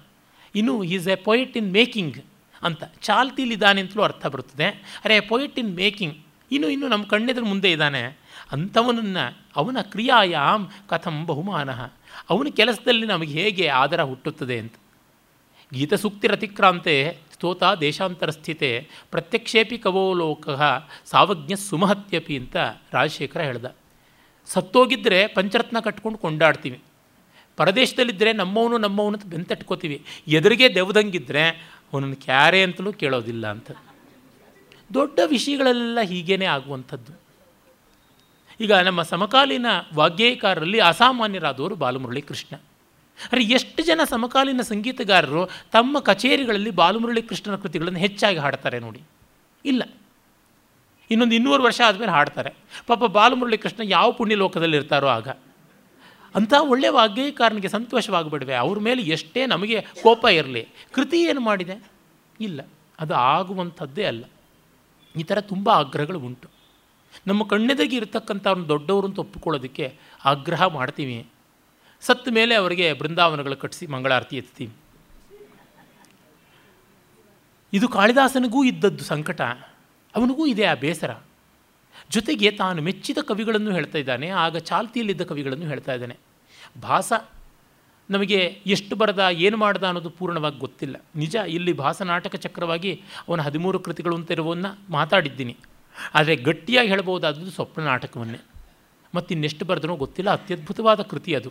ಇನ್ನು 0.56 0.84
is 0.84 1.08
a 1.08 1.16
poet 1.16 1.58
in 1.58 1.72
making 1.72 2.18
ಅಂತ 2.62 2.84
ಚಾಲ್ತಿಲಿದ್ದಾನೆ 3.02 3.82
ಅಂತಲೂ 3.82 4.04
ಅರ್ಥ 4.04 4.26
ಬರುತ್ತದೆ. 4.26 4.68
ಅರೆ 5.06 5.20
ಪೊಯೆಟ್ 5.20 5.60
ಇನ್ 5.60 5.76
ಮೇಕಿಂಗ್ 5.76 6.16
ಇನ್ನು 6.52 6.70
ಇನ್ನು 6.70 6.88
ನಮ್ಮ 6.88 7.04
ಕಣ್ಣೆದ್ರ 7.04 7.44
ಮುಂದೆ 7.44 7.72
ಇದ್ದಾನೆ. 7.72 8.04
ಅಂಥವನನ್ನು 8.52 9.38
ಅವನ 9.56 9.78
ಕ್ರಿಯಾಯಾಮ್ 9.82 10.68
ಕಥಂ 10.90 11.26
ಬಹುಮಾನ. 11.26 11.70
ಅವನ 12.30 12.48
ಕೆಲಸದಲ್ಲಿ 12.56 13.06
ನಮಗೆ 13.06 13.42
ಹೇಗೆ 13.42 13.68
ಆದರ 13.68 14.04
ಹುಟ್ಟುತ್ತದೆ 14.04 14.60
ಅಂತ. 14.60 14.74
ಗೀತಸೂಕ್ತಿರತಿಕ್ರಾಂತೆ 15.74 17.18
ಸ್ತೋತ 17.34 17.64
ದೇಶಾಂತರ 17.82 18.30
ಸ್ಥಿತೆ 18.30 18.88
ಪ್ರತ್ಯಕ್ಷೇಪಿ 19.12 19.78
ಕವೋಲೋಕ 19.78 20.50
ಸಾವಜ್ಞ 21.06 21.54
ಸುಮಹತ್ಯಪಿ 21.56 22.38
ಅಂತ 22.38 22.56
ರಾಜಶೇಖರ 22.94 23.42
ಹೇಳ್ದ. 23.42 23.76
ಸತ್ತೋಗಿದ್ದರೆ 24.46 25.28
ಪಂಚರತ್ನ 25.28 25.80
ಕಟ್ಕೊಂಡು 25.80 26.18
ಕೊಂಡಾಡ್ತೀವಿ. 26.18 26.82
ಪರದೇಶದಲ್ಲಿದ್ದರೆ 27.58 28.34
ನಮ್ಮವನು 28.34 28.78
ನಮ್ಮವನು 28.78 29.18
ಅಂತ 29.18 29.26
ಬೆಂತಟ್ಕೋತೀವಿ 29.26 30.06
ಎದುರಿಗೆ 30.28 30.76
ದೆವ್ದಂಗಿದ್ದರೆ 30.76 31.50
ಅವನನ್ನು 31.94 32.16
ಕ್ಯಾರೆ 32.16 32.64
ಅಂತಲೂ 32.64 32.94
ಕೇಳೋದಿಲ್ಲ 32.94 33.48
ಅಂತ. 33.48 33.72
ದೊಡ್ಡ 34.94 35.20
ವಿಷಯಗಳೆಲ್ಲ 35.26 36.00
ಹೀಗೇ 36.02 36.46
ಆಗುವಂಥದ್ದು. 36.46 37.27
ಈಗ 38.62 38.74
ನಮ್ಮ 38.74 39.02
ಸಮಕಾಲೀನ 39.02 39.66
ವಾಗ್ಗೇಯಕಾರರಲ್ಲಿ 39.96 40.80
ಅಸಾಮಾನ್ಯರಾದವರು 40.80 41.76
ಬಾಲಮುರಳಿ 41.76 42.22
ಕೃಷ್ಣ. 42.22 42.56
ಅರೆ, 43.32 43.44
ಎಷ್ಟು 43.44 43.84
ಜನ 43.84 44.02
ಸಮಕಾಲೀನ 44.10 44.62
ಸಂಗೀತಗಾರರು 44.62 45.46
ತಮ್ಮ 45.46 46.00
ಕಚೇರಿಗಳಲ್ಲಿ 46.00 46.70
ಬಾಲಮುರಳಿ 46.70 47.22
ಕೃಷ್ಣನ 47.22 47.56
ಕೃತಿಗಳನ್ನು 47.56 48.00
ಹೆಚ್ಚಾಗಿ 48.00 48.38
ಹಾಡ್ತಾರೆ 48.38 48.80
ನೋಡಿ. 48.80 49.02
ಇಲ್ಲ. 49.66 49.84
ಇನ್ನೊಂದು 51.12 51.36
ಇನ್ನೂರು 51.36 51.64
ವರ್ಷ 51.64 51.82
ಆದಮೇಲೆ 51.88 52.12
ಹಾಡ್ತಾರೆ. 52.12 52.54
ಪಾಪ 52.88 53.04
ಬಾಲಮುರಳಿ 53.04 53.58
ಕೃಷ್ಣ 53.58 53.82
ಯಾವ 53.84 54.12
ಪುಣ್ಯಲೋಕದಲ್ಲಿ 54.12 54.78
ಇರ್ತಾರೋ 54.78 55.08
ಆಗ. 55.08 55.28
ಅಂಥ 56.36 56.54
ಒಳ್ಳೆಯ 56.60 56.90
ವಾಗ್ಗೇಯಕಾರನಿಗೆ 56.90 57.70
ಸಂತೋಷವಾಗಿಬಿಡುವೆ. 57.70 58.56
ಅವ್ರ 58.56 58.80
ಮೇಲೆ 58.80 59.02
ಎಷ್ಟೇ 59.02 59.46
ನಮಗೆ 59.46 59.82
ಕೋಪ 59.82 60.26
ಇರಲಿ. 60.26 60.68
ಕೃತಿ 60.92 61.24
ಏನು 61.24 61.40
ಮಾಡಿದೆ? 61.40 61.84
ಇಲ್ಲ. 62.42 62.62
ಅದು 63.00 63.14
ಆಗುವಂಥದ್ದೇ 63.14 64.04
ಅಲ್ಲ. 64.04 64.24
ಈ 65.16 65.24
ಥರ 65.24 65.42
ತುಂಬ 65.42 65.70
ಆಗ್ರಹಗಳು 65.70 66.20
ಉಂಟು. 66.20 66.57
ನಮ್ಮ 67.28 67.44
ಕಣ್ಣೆದಾಗಿ 67.44 67.96
ಇರತಕ್ಕಂಥ 67.96 68.48
ಅವ್ರನ್ನ 68.48 68.68
ದೊಡ್ಡವರು 68.68 69.08
ಅಂತ 69.08 69.20
ಒಪ್ಪಿಕೊಳ್ಳೋದಕ್ಕೆ 69.20 69.98
ಆಗ್ರಹ 70.26 70.64
ಮಾಡ್ತೀವಿ. 70.64 71.28
ಸತ್ತ 72.02 72.30
ಮೇಲೆ 72.32 72.56
ಅವರಿಗೆ 72.56 72.94
ಬೃಂದಾವನಗಳು 72.94 73.56
ಕಟ್ಟಿಸಿ 73.56 73.88
ಮಂಗಳಾರತಿ 73.88 74.38
ಎತ್ತೀವಿ. 74.38 74.74
ಇದು 77.74 77.90
ಕಾಳಿದಾಸನಿಗೂ 77.90 78.64
ಇದ್ದದ್ದು 78.64 79.04
ಸಂಕಟ. 79.04 79.42
ಅವನಿಗೂ 80.16 80.46
ಇದೆ 80.46 80.66
ಆ 80.66 80.74
ಬೇಸರ. 80.74 81.12
ಜೊತೆಗೆ 82.10 82.52
ತಾನು 82.52 82.82
ಮೆಚ್ಚಿದ 82.82 83.18
ಕವಿಗಳನ್ನು 83.22 83.72
ಹೇಳ್ತಾ 83.72 83.98
ಇದ್ದಾನೆ, 83.98 84.30
ಆಗ 84.30 84.58
ಚಾಲ್ತಿಯಲ್ಲಿದ್ದ 84.58 85.22
ಕವಿಗಳನ್ನು 85.22 85.68
ಹೇಳ್ತಾ 85.68 85.94
ಇದ್ದಾನೆ. 85.94 86.18
ಭಾಸ 86.82 87.14
ನಮಗೆ 88.10 88.62
ಎಷ್ಟು 88.66 88.96
ಬರೆದ, 88.96 89.20
ಏನು 89.32 89.58
ಮಾಡ್ದ 89.58 89.84
ಅನ್ನೋದು 89.84 90.10
ಪೂರ್ಣವಾಗಿ 90.10 90.58
ಗೊತ್ತಿಲ್ಲ. 90.58 90.96
ನಿಜ, 91.16 91.36
ಇಲ್ಲಿ 91.48 91.74
ಭಾಸ 91.74 92.02
ನಾಟಕ 92.02 92.36
ಚಕ್ರವಾಗಿ 92.36 93.02
ಅವನ 93.28 93.42
ಹದಿಮೂರು 93.42 93.80
ಕೃತಿಗಳು 93.80 94.16
ಅಂತ 94.16 94.32
ಇರುವನ್ನ 94.32 94.66
ಮಾತಾಡಿದ್ದೀನಿ. 94.90 95.58
ಆದರೆ 96.14 96.36
ಗಟ್ಟಿಯಾಗಿ 96.36 96.90
ಹೇಳ್ಬೋದಾದದ್ದು 96.90 97.52
ಸ್ವಪ್ನ 97.52 97.82
ನಾಟಕವನ್ನೇ. 97.82 98.40
ಮತ್ತು 99.16 99.34
ಇನ್ನೆಷ್ಟು 99.34 99.66
ಬರೆದನೋ 99.66 99.96
ಗೊತ್ತಿಲ್ಲ, 99.96 100.30
ಅತ್ಯದ್ಭುತವಾದ 100.32 101.02
ಕೃತಿ 101.02 101.36
ಅದು. 101.36 101.50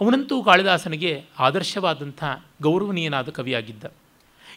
ಅವನಂತೂ 0.00 0.42
ಕಾಳಿದಾಸನಿಗೆ 0.42 1.24
ಆದರ್ಶವಾದಂಥ 1.38 2.24
ಗೌರವನೀಯನಾದ 2.62 3.28
ಕವಿಯಾಗಿದ್ದ. 3.28 3.84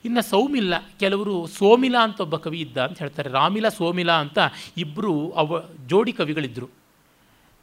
ಇನ್ನು 0.05 0.21
ಸೌಮಿಲ್ಲ, 0.21 0.73
ಕೆಲವರು 0.99 1.47
ಸೋಮಿಲ 1.47 1.95
ಅಂತ 2.03 2.21
ಒಬ್ಬ 2.21 2.35
ಕವಿ 2.35 2.59
ಇದ್ದ 2.59 2.77
ಅಂತ 2.77 2.99
ಹೇಳ್ತಾರೆ. 2.99 3.29
ರಾಮಿಲ 3.29 3.69
ಸೋಮಿಲ 3.69 4.11
ಅಂತ 4.11 4.39
ಇಬ್ಬರು 4.77 5.31
ಅವ 5.31 5.59
ಜೋಡಿ 5.87 6.11
ಕವಿಗಳಿದ್ದರು 6.11 6.69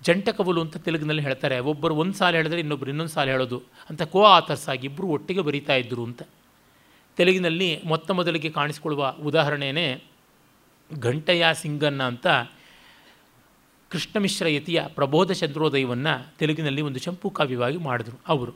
ಜಂಟ 0.03 0.29
ಕವಲು 0.29 0.61
ಅಂತ 0.61 0.77
ತೆಲುಗಿನಲ್ಲಿ 0.77 1.23
ಹೇಳ್ತಾರೆ, 1.23 1.59
ಒಬ್ಬರು 1.59 1.95
ಒಂದು 1.95 2.15
ಸಾಲ 2.19 2.35
ಹೇಳಿದ್ರೆ 2.35 2.61
ಇನ್ನೊಬ್ಬರು 2.61 2.91
ಇನ್ನೊಂದು 2.91 3.13
ಸಾಲ 3.13 3.29
ಹೇಳೋದು 3.29 3.63
ಅಂತ 3.91 4.03
ಕೋ 4.03 4.25
ಆಥರ್ಸ್ 4.25 4.69
ಆಗಿ 4.69 4.87
ಇಬ್ಬರು 4.87 5.07
ಒಟ್ಟಿಗೆ 5.07 5.41
ಬರೀತಾ 5.41 5.75
ಇದ್ದರು 5.75 6.05
ಅಂತ. 6.05 6.23
ತೆಲುಗಿನಲ್ಲಿ 7.17 7.81
ಮೊತ್ತ 7.85 8.11
ಮೊದಲಿಗೆ 8.11 8.51
ಕಾಣಿಸಿಕೊಳ್ಳುವ 8.51 9.15
ಉದಾಹರಣೆಯೇ 9.25 10.03
ಘಂಟಯ್ಯ 10.97 11.47
ಸಿಂಗನ್ನ 11.53 12.03
ಅಂತ 12.03 12.27
ಕೃಷ್ಣಮಿಶ್ರ 13.89 14.49
ಯತಿಯ 14.49 14.83
ಪ್ರಬೋಧ 14.89 15.33
ಚಂದ್ರೋದಯವನ್ನು 15.33 16.39
ತೆಲುಗಿನಲ್ಲಿ 16.39 16.83
ಒಂದು 16.83 16.99
ಚಂಪು 16.99 17.31
ಕಾವ್ಯವಾಗಿ 17.31 17.77
ಮಾಡಿದ್ರು 17.77 18.17
ಅವರು. 18.29 18.53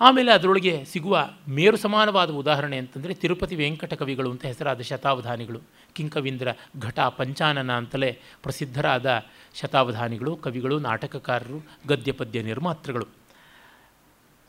ಆಮೇಲೆ 0.00 0.32
ಅದರೊಳಗೆ 0.32 0.84
ಸಿಗುವ 0.84 1.30
ಮೇರು 1.48 1.76
ಸಮಾನವಾದ 1.76 2.30
ಉದಾಹರಣೆ 2.30 2.76
ಅಂತಂದರೆ 2.76 3.14
ತಿರುಪತಿ 3.14 3.54
ವೆಂಕಟ 3.54 3.94
ಕವಿಗಳು 3.94 4.30
ಅಂತ 4.30 4.46
ಹೆಸರಾದ 4.46 4.80
ಶತಾವಧಾನಿಗಳು. 4.80 5.60
ಕಿಂಕವೀಂದ್ರ 5.92 6.48
ಘಟ 6.80 7.00
ಪಂಚಾನನ 7.00 7.72
ಅಂತಲೇ 7.72 8.18
ಪ್ರಸಿದ್ಧರಾದ 8.42 9.22
ಶತಾವಧಾನಿಗಳು, 9.54 10.36
ಕವಿಗಳು, 10.36 10.78
ನಾಟಕಕಾರರು 10.78 11.66
ಗದ್ಯ 11.88 12.12
ಪದ್ಯ 12.12 12.42
ನಿರ್ಮಾತೃಗಳು. 12.42 13.06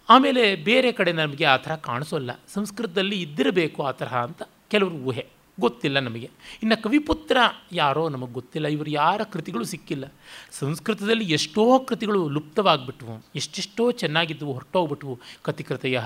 ಆಮೇಲೆ 0.09 0.55
ಬೇರೆ 0.55 0.91
ಕಡೆ 0.91 1.11
ನಮಗೆ 1.11 1.45
ಆ 1.45 1.57
ಥರ 1.57 1.75
ಕಾಣಿಸೋಲ್ಲ. 1.75 2.31
ಸಂಸ್ಕೃತದಲ್ಲಿ 2.53 3.21
ಇದ್ದಿರಬೇಕು 3.21 3.83
ಆ 3.83 3.91
ತರಹ 3.91 4.23
ಅಂತ 4.23 4.43
ಕೆಲವರು 4.67 4.95
ಊಹೆ. 4.95 5.40
ಗೊತ್ತಿಲ್ಲ 5.59 5.99
ನಮಗೆ. 5.99 6.29
ಇನ್ನು 6.63 6.83
ಕವಿಪುತ್ರ 6.83 7.37
ಯಾರೋ 7.71 8.09
ನಮಗೆ 8.09 8.33
ಗೊತ್ತಿಲ್ಲ. 8.33 8.67
ಇವರು 8.67 8.89
ಯಾರ 8.89 9.23
ಕೃತಿಗಳು 9.23 9.63
ಸಿಕ್ಕಿಲ್ಲ. 9.63 10.13
ಸಂಸ್ಕೃತದಲ್ಲಿ 10.51 11.23
ಎಷ್ಟೋ 11.23 11.79
ಕೃತಿಗಳು 11.79 12.29
ಲುಪ್ತವಾಗಿಬಿಟ್ವು. 12.29 13.25
ಎಷ್ಟೆಷ್ಟೋ 13.35 13.91
ಚೆನ್ನಾಗಿದ್ದವು 13.91 14.53
ಹೊರಟೋಗ್ಬಿಟ್ವು. 14.53 15.19
ಕತಿಕೃತಯ 15.41 15.99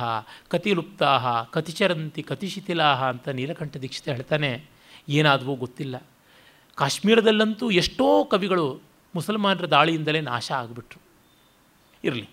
ಕತಿಲುಪ್ತಾ 0.47 1.43
ಕತಿಚರಂತಿ 1.51 2.23
ಕತಿಶಿಥಿಲಾಹ 2.23 3.09
ಅಂತ 3.09 3.29
ನೀಲಕಂಠ 3.29 3.77
ದೀಕ್ಷಿತ 3.77 4.09
ಹೇಳ್ತಾನೆ. 4.09 4.65
ಏನಾದವೋ 5.09 5.55
ಗೊತ್ತಿಲ್ಲ. 5.55 6.03
ಕಾಶ್ಮೀರದಲ್ಲಂತೂ 6.75 7.71
ಎಷ್ಟೋ 7.71 8.25
ಕವಿಗಳು 8.25 8.79
ಮುಸಲ್ಮಾನರ 9.15 9.65
ದಾಳಿಯಿಂದಲೇ 9.65 10.21
ನಾಶ 10.21 10.51
ಆಗಿಬಿಟ್ರು. 10.51 11.01
ಇರಲಿ. 12.03 12.29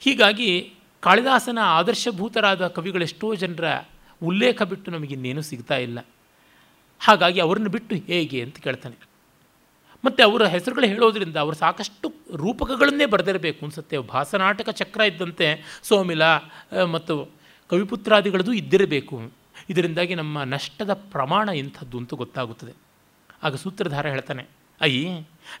ಹೀಗಾಗಿ 0.00 0.74
ಕಾಳಿದಾಸನ 1.00 1.58
ಆದರ್ಶಭೂತರಾದ 1.62 2.66
ಕವಿಗಳೆಷ್ಟೋ 2.66 3.34
ಜನರ 3.34 3.64
ಉಲ್ಲೇಖ 4.22 4.62
ಬಿಟ್ಟು 4.62 4.90
ನಮಗಿನ್ನೇನು 4.90 5.42
ಸಿಗ್ತಾ 5.42 5.76
ಇಲ್ಲ. 5.76 5.98
ಹಾಗಾಗಿ 7.00 7.40
ಅವ್ರನ್ನ 7.40 7.68
ಬಿಟ್ಟು 7.68 7.94
ಹೇಗೆ 7.96 8.42
ಅಂತ 8.42 8.58
ಕೇಳ್ತಾನೆ. 8.58 8.96
ಮತ್ತು 10.04 10.20
ಅವರ 10.22 10.46
ಹೆಸರುಗಳು 10.46 10.86
ಹೇಳೋದ್ರಿಂದ 10.86 11.36
ಅವರು 11.36 11.56
ಸಾಕಷ್ಟು 11.56 12.12
ರೂಪಕಗಳನ್ನೇ 12.34 13.06
ಬರೆದಿರಬೇಕು 13.06 13.66
ಅನಿಸುತ್ತೆ. 13.66 13.98
ಭಾಸನಾಟಕ 13.98 14.68
ಚಕ್ರ 14.70 15.00
ಇದ್ದಂತೆ 15.00 15.80
ಸೋಮಿಲ 15.82 16.22
ಮತ್ತು 16.92 17.14
ಕವಿಪುತ್ರಾದಿಗಳದ್ದು 17.70 18.52
ಇದ್ದಿರಬೇಕು. 18.52 19.16
ಇದರಿಂದಾಗಿ 19.70 20.14
ನಮ್ಮ 20.14 20.42
ನಷ್ಟದ 20.42 20.92
ಪ್ರಮಾಣ 20.92 21.48
ಇಂಥದ್ದು 21.48 21.98
ಅಂತ 21.98 22.14
ಗೊತ್ತಾಗುತ್ತದೆ. 22.14 22.74
ಆಗ 23.42 23.54
ಸೂತ್ರಧಾರ 23.54 24.06
ಹೇಳ್ತಾನೆ, 24.06 24.44
ಅಯ್ಯ, 24.80 25.08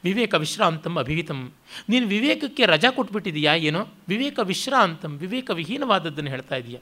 ವಿವೇಕ 0.04 0.34
ವಿಶ್ರಾಂತಂ 0.34 0.94
ಅಭಿಹಿತಂ. 0.96 1.40
ನೀನು 1.88 2.06
ವಿವೇಕಕ್ಕೆ 2.06 2.66
ರಜಾ 2.66 2.90
ಕೊಟ್ಬಿಟ್ಟಿದೀಯಾ 2.90 3.54
ಏನೋ? 3.54 3.82
ವಿವೇಕ 4.08 4.38
ವಿಶ್ರಾಂತಂ, 4.42 5.12
ವಿವೇಕ 5.16 5.50
ವಿಹೀನವಾದದ್ದನ್ನು 5.50 6.30
ಹೇಳ್ತಾ 6.30 6.56
ಇದೆಯಾ? 6.56 6.80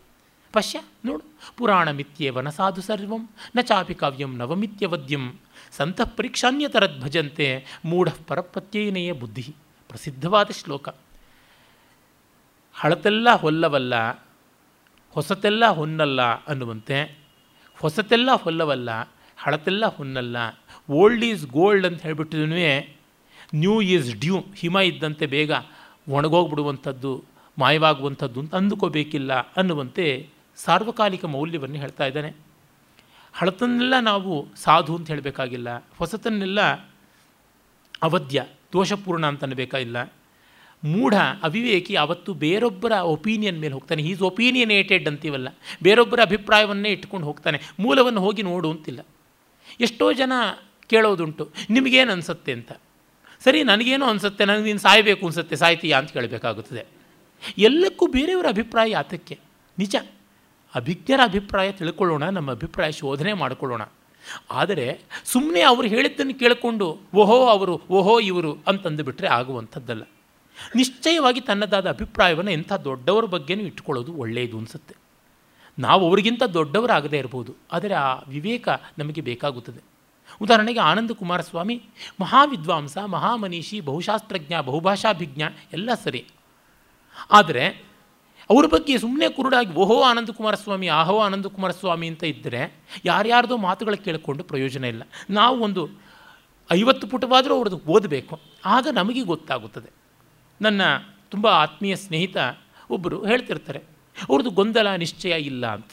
ಪಶ್ಯ, 0.53 0.81
ನೋಡು. 1.05 1.25
ಪುರಾಣ 1.57 1.91
ಮಿತ್ಯೇವನ 1.91 2.49
ಸಾಧು 2.49 2.83
ಸರ್ವಂ, 2.83 3.29
ನ 3.57 3.61
ಚಾಪಿ 3.61 3.95
ಕಾವ್ಯಂ 3.95 4.37
ನವಮಿತ್ಯವದ್ಯಂ. 4.37 5.41
ಸಂತಃ 5.73 6.05
ಪರೀಕ್ಷಾನ್ಯತರದ್ 6.17 7.01
ಭಜಂತೆ 7.03 7.65
ಮೂಢ 7.85 8.09
ಪರಪ್ರತ್ಯಯನೆಯ 8.27 9.13
ಬುದ್ಧಿ. 9.13 9.55
ಪ್ರಸಿದ್ಧವಾದ 9.89 10.51
ಶ್ಲೋಕ. 10.51 10.89
ಹಳತೆಲ್ಲ 12.75 13.29
ಹೊಲ್ಲವಲ್ಲ, 13.31 13.95
ಹೊಸತೆಲ್ಲ 15.11 15.67
ಹೊನ್ನಲ್ಲ 15.67 16.23
ಅನ್ನುವಂತೆ. 16.23 17.19
ಹೊಸತೆಲ್ಲ 17.79 18.31
ಹೊಲ್ಲವಲ್ಲ, 18.33 18.91
ಹಳತೆಲ್ಲ 19.37 19.87
ಹೊನ್ನಲ್ಲ. 19.87 20.37
ಓಲ್ಡ್ 20.91 21.25
ಈಸ್ 21.25 21.47
ಗೋಲ್ಡ್ 21.47 21.87
ಅಂತ 21.87 22.03
ಹೇಳಿಬಿಟ್ಟಿದ್ನೂ 22.03 22.57
ನ್ಯೂ 23.55 23.81
ಈಸ್ 23.81 24.17
ಡ್ಯೂ 24.17 24.45
ಹಿಮ 24.57 24.79
ಇದ್ದಂತೆ 24.79 25.27
ಬೇಗ 25.27 25.53
ಒಣಗೋಗ್ಬಿಡುವಂಥದ್ದು, 26.09 27.25
ಮಾಯವಾಗುವಂಥದ್ದು 27.59 28.41
ಅಂತ 28.41 28.55
ಅಂದುಕೋಬೇಕಿಲ್ಲ 28.55 29.33
ಅನ್ನುವಂತೆ 29.33 30.36
ಸಾರ್ವಕಾಲಿಕ 30.57 31.25
ಮೌಲ್ಯವನ್ನು 31.25 31.77
ಹೇಳ್ತಾ 31.77 32.07
ಇದ್ದಾನೆ. 32.07 32.33
ಹಳತನ್ನೆಲ್ಲ 33.33 33.95
ನಾವು 34.01 34.47
ಸಾಧು 34.57 34.97
ಅಂತ 34.97 35.09
ಹೇಳಬೇಕಾಗಿಲ್ಲ. 35.09 35.89
ಹೊಸತನ್ನೆಲ್ಲ 35.99 36.61
ಅವಧ್ಯ, 38.03 38.45
ದೋಷಪೂರ್ಣ 38.73 39.27
ಅಂತ 39.27 39.43
ಅನ್ನಬೇಕಾಗಿಲ್ಲ. 39.43 40.13
ಮೂಢ, 40.85 41.15
ಅವಿವೇಕಿ 41.43 41.95
ಅವತ್ತು 41.95 42.35
ಬೇರೊಬ್ಬರ 42.35 42.93
ಒಪಿನಿಯನ್ 42.93 43.61
ಮೇಲೆ 43.61 43.75
ಹೋಗ್ತಾನೆ. 43.75 44.03
ಈಸ್ 44.03 44.23
ಒಪಿನಿಯನೇಟೆಡ್ 44.23 45.09
ಅಂತೀವಲ್ಲ. 45.09 45.49
ಬೇರೊಬ್ಬರ 45.83 46.21
ಅಭಿಪ್ರಾಯವನ್ನೇ 46.23 46.89
ಇಟ್ಕೊಂಡು 46.89 47.27
ಹೋಗ್ತಾನೆ. 47.27 47.61
ಮೂಲವನ್ನು 47.79 48.21
ಹೋಗಿ 48.21 48.43
ನೋಡು 48.43 48.71
ಅಂತಿಲ್ಲ. 48.71 49.01
ಎಷ್ಟೋ 49.81 50.13
ಜನ 50.13 50.33
ಕೇಳೋದುಂಟು. 50.87 51.53
ನಿಮಗೇನು 51.71 52.13
ಅನಿಸುತ್ತೆ 52.13 52.53
ಅಂತ. 52.53 52.73
ಸರಿ, 53.45 53.63
ನನಗೇನು 53.63 54.05
ಅನಿಸುತ್ತೆ, 54.05 54.45
ನನಗೆ 54.45 54.63
ನೀನು 54.63 54.79
ಸಾಯಬೇಕು 54.79 55.27
ಅನಿಸುತ್ತೆ, 55.27 55.57
ಸಾಯ್ತೀಯಾ 55.57 55.99
ಅಂತ 55.99 56.11
ಕೇಳಬೇಕಾಗುತ್ತದೆ. 56.11 56.87
ಎಲ್ಲಕ್ಕೂ 57.59 58.07
ಬೇರೆಯವರ 58.07 58.47
ಅಭಿಪ್ರಾಯ 58.49 58.97
ಆತಕ್ಕೆ. 58.97 59.39
ನಿಜ. 59.79 59.97
ಅಭಿಜ್ಞರ 60.77 61.21
ಅಭಿಪ್ರಾಯ 61.25 61.69
ತಿಳ್ಕೊಳ್ಳೋಣ, 61.73 62.25
ನಮ್ಮ 62.29 62.51
ಅಭಿಪ್ರಾಯ 62.51 62.91
ಶೋಧನೆ 62.93 63.33
ಮಾಡಿಕೊಳ್ಳೋಣ. 63.33 63.83
ಆದರೆ 64.51 64.87
ಸುಮ್ಮನೆ 65.25 65.63
ಅವರು 65.63 65.87
ಹೇಳಿದ್ದನ್ನು 65.87 66.35
ಕೇಳಿಕೊಂಡು, 66.39 66.87
ಓಹೋ 67.15 67.39
ಅವರು, 67.47 67.75
ಓಹೋ 67.91 68.15
ಇವರು 68.21 68.53
ಅಂತಂದು 68.69 69.05
ಬಿಟ್ಟರೆ 69.05 69.29
ಆಗುವಂಥದ್ದಲ್ಲ. 69.29 70.05
ನಿಶ್ಚಯವಾಗಿ 70.77 71.41
ತನ್ನದಾದ 71.41 71.87
ಅಭಿಪ್ರಾಯವನ್ನು 71.89 72.51
ಎಂಥ 72.51 72.73
ದೊಡ್ಡವರ 72.85 73.25
ಬಗ್ಗೆನೂ 73.25 73.63
ಇಟ್ಕೊಳ್ಳೋದು 73.63 74.13
ಒಳ್ಳೆಯದು 74.15 74.59
ಅನಿಸುತ್ತೆ. 74.59 74.95
ನಾವು 75.79 76.03
ಅವರಿಗಿಂತ 76.09 76.43
ದೊಡ್ಡವರಾಗದೇ 76.43 77.19
ಇರ್ಬೋದು, 77.19 77.53
ಆದರೆ 77.73 77.95
ಆ 77.95 78.09
ವಿವೇಕ 78.29 78.69
ನಮಗೆ 78.99 79.21
ಬೇಕಾಗುತ್ತದೆ. 79.21 79.81
ಉದಾಹರಣೆಗೆ 80.43 80.81
ಆನಂದ 80.81 81.11
ಕುಮಾರಸ್ವಾಮಿ, 81.11 81.77
ಮಹಾವಿದ್ವಾಂಸ, 82.21 82.97
ಮಹಾಮನೀಷಿ, 82.99 83.77
ಬಹುಶಾಸ್ತ್ರಜ್ಞ, 83.81 84.55
ಬಹುಭಾಷಾಭಿಜ್ಞ 84.61 85.43
ಎಲ್ಲ 85.73 85.91
ಸರಿ. 86.05 86.23
ಆದರೆ 87.31 87.65
ಅವ್ರ 88.51 88.67
ಬಗ್ಗೆ 88.67 88.99
ಸುಮ್ಮನೆ 88.99 89.29
ಕುರುಡಾಗಿ, 89.29 89.73
ಓಹೋ 89.75 89.97
ಆನಂದ 90.03 90.29
ಕುಮಾರಸ್ವಾಮಿ 90.29 90.89
ಆಹೋ 90.89 91.19
ಆನಂದ 91.19 91.47
ಕುಮಾರಸ್ವಾಮಿ 91.47 92.07
ಅಂತ 92.07 92.25
ಇದ್ದರೆ 92.25 92.61
ಯಾರ್ಯಾರ್ದೋ 93.05 93.57
ಮಾತುಗಳು 93.57 93.97
ಕೇಳಿಕೊಂಡು 94.05 94.45
ಪ್ರಯೋಜನ 94.45 94.85
ಇಲ್ಲ. 94.85 95.03
ನಾವು 95.31 95.57
ಒಂದು 95.61 95.83
ಐವತ್ತು 96.71 97.07
ಪುಟವಾದರೂ 97.07 97.55
ಅವ್ರದ್ದು 97.55 97.81
ಓದಬೇಕು. 97.87 98.41
ಆಗ 98.65 98.87
ನಮಗೆ 98.93 99.23
ಗೊತ್ತಾಗುತ್ತದೆ. 99.23 99.91
ನನ್ನ 100.63 100.83
ತುಂಬ 101.31 101.47
ಆತ್ಮೀಯ 101.47 101.97
ಸ್ನೇಹಿತ 101.97 102.37
ಒಬ್ಬರು 102.91 103.27
ಹೇಳ್ತಿರ್ತಾರೆ, 103.27 103.81
ಅವ್ರದ್ದು 104.29 104.51
ಗೊಂದಲ, 104.51 104.89
ನಿಶ್ಚಯ 104.95 105.35
ಇಲ್ಲ 105.41 105.67
ಅಂತ. 105.67 105.93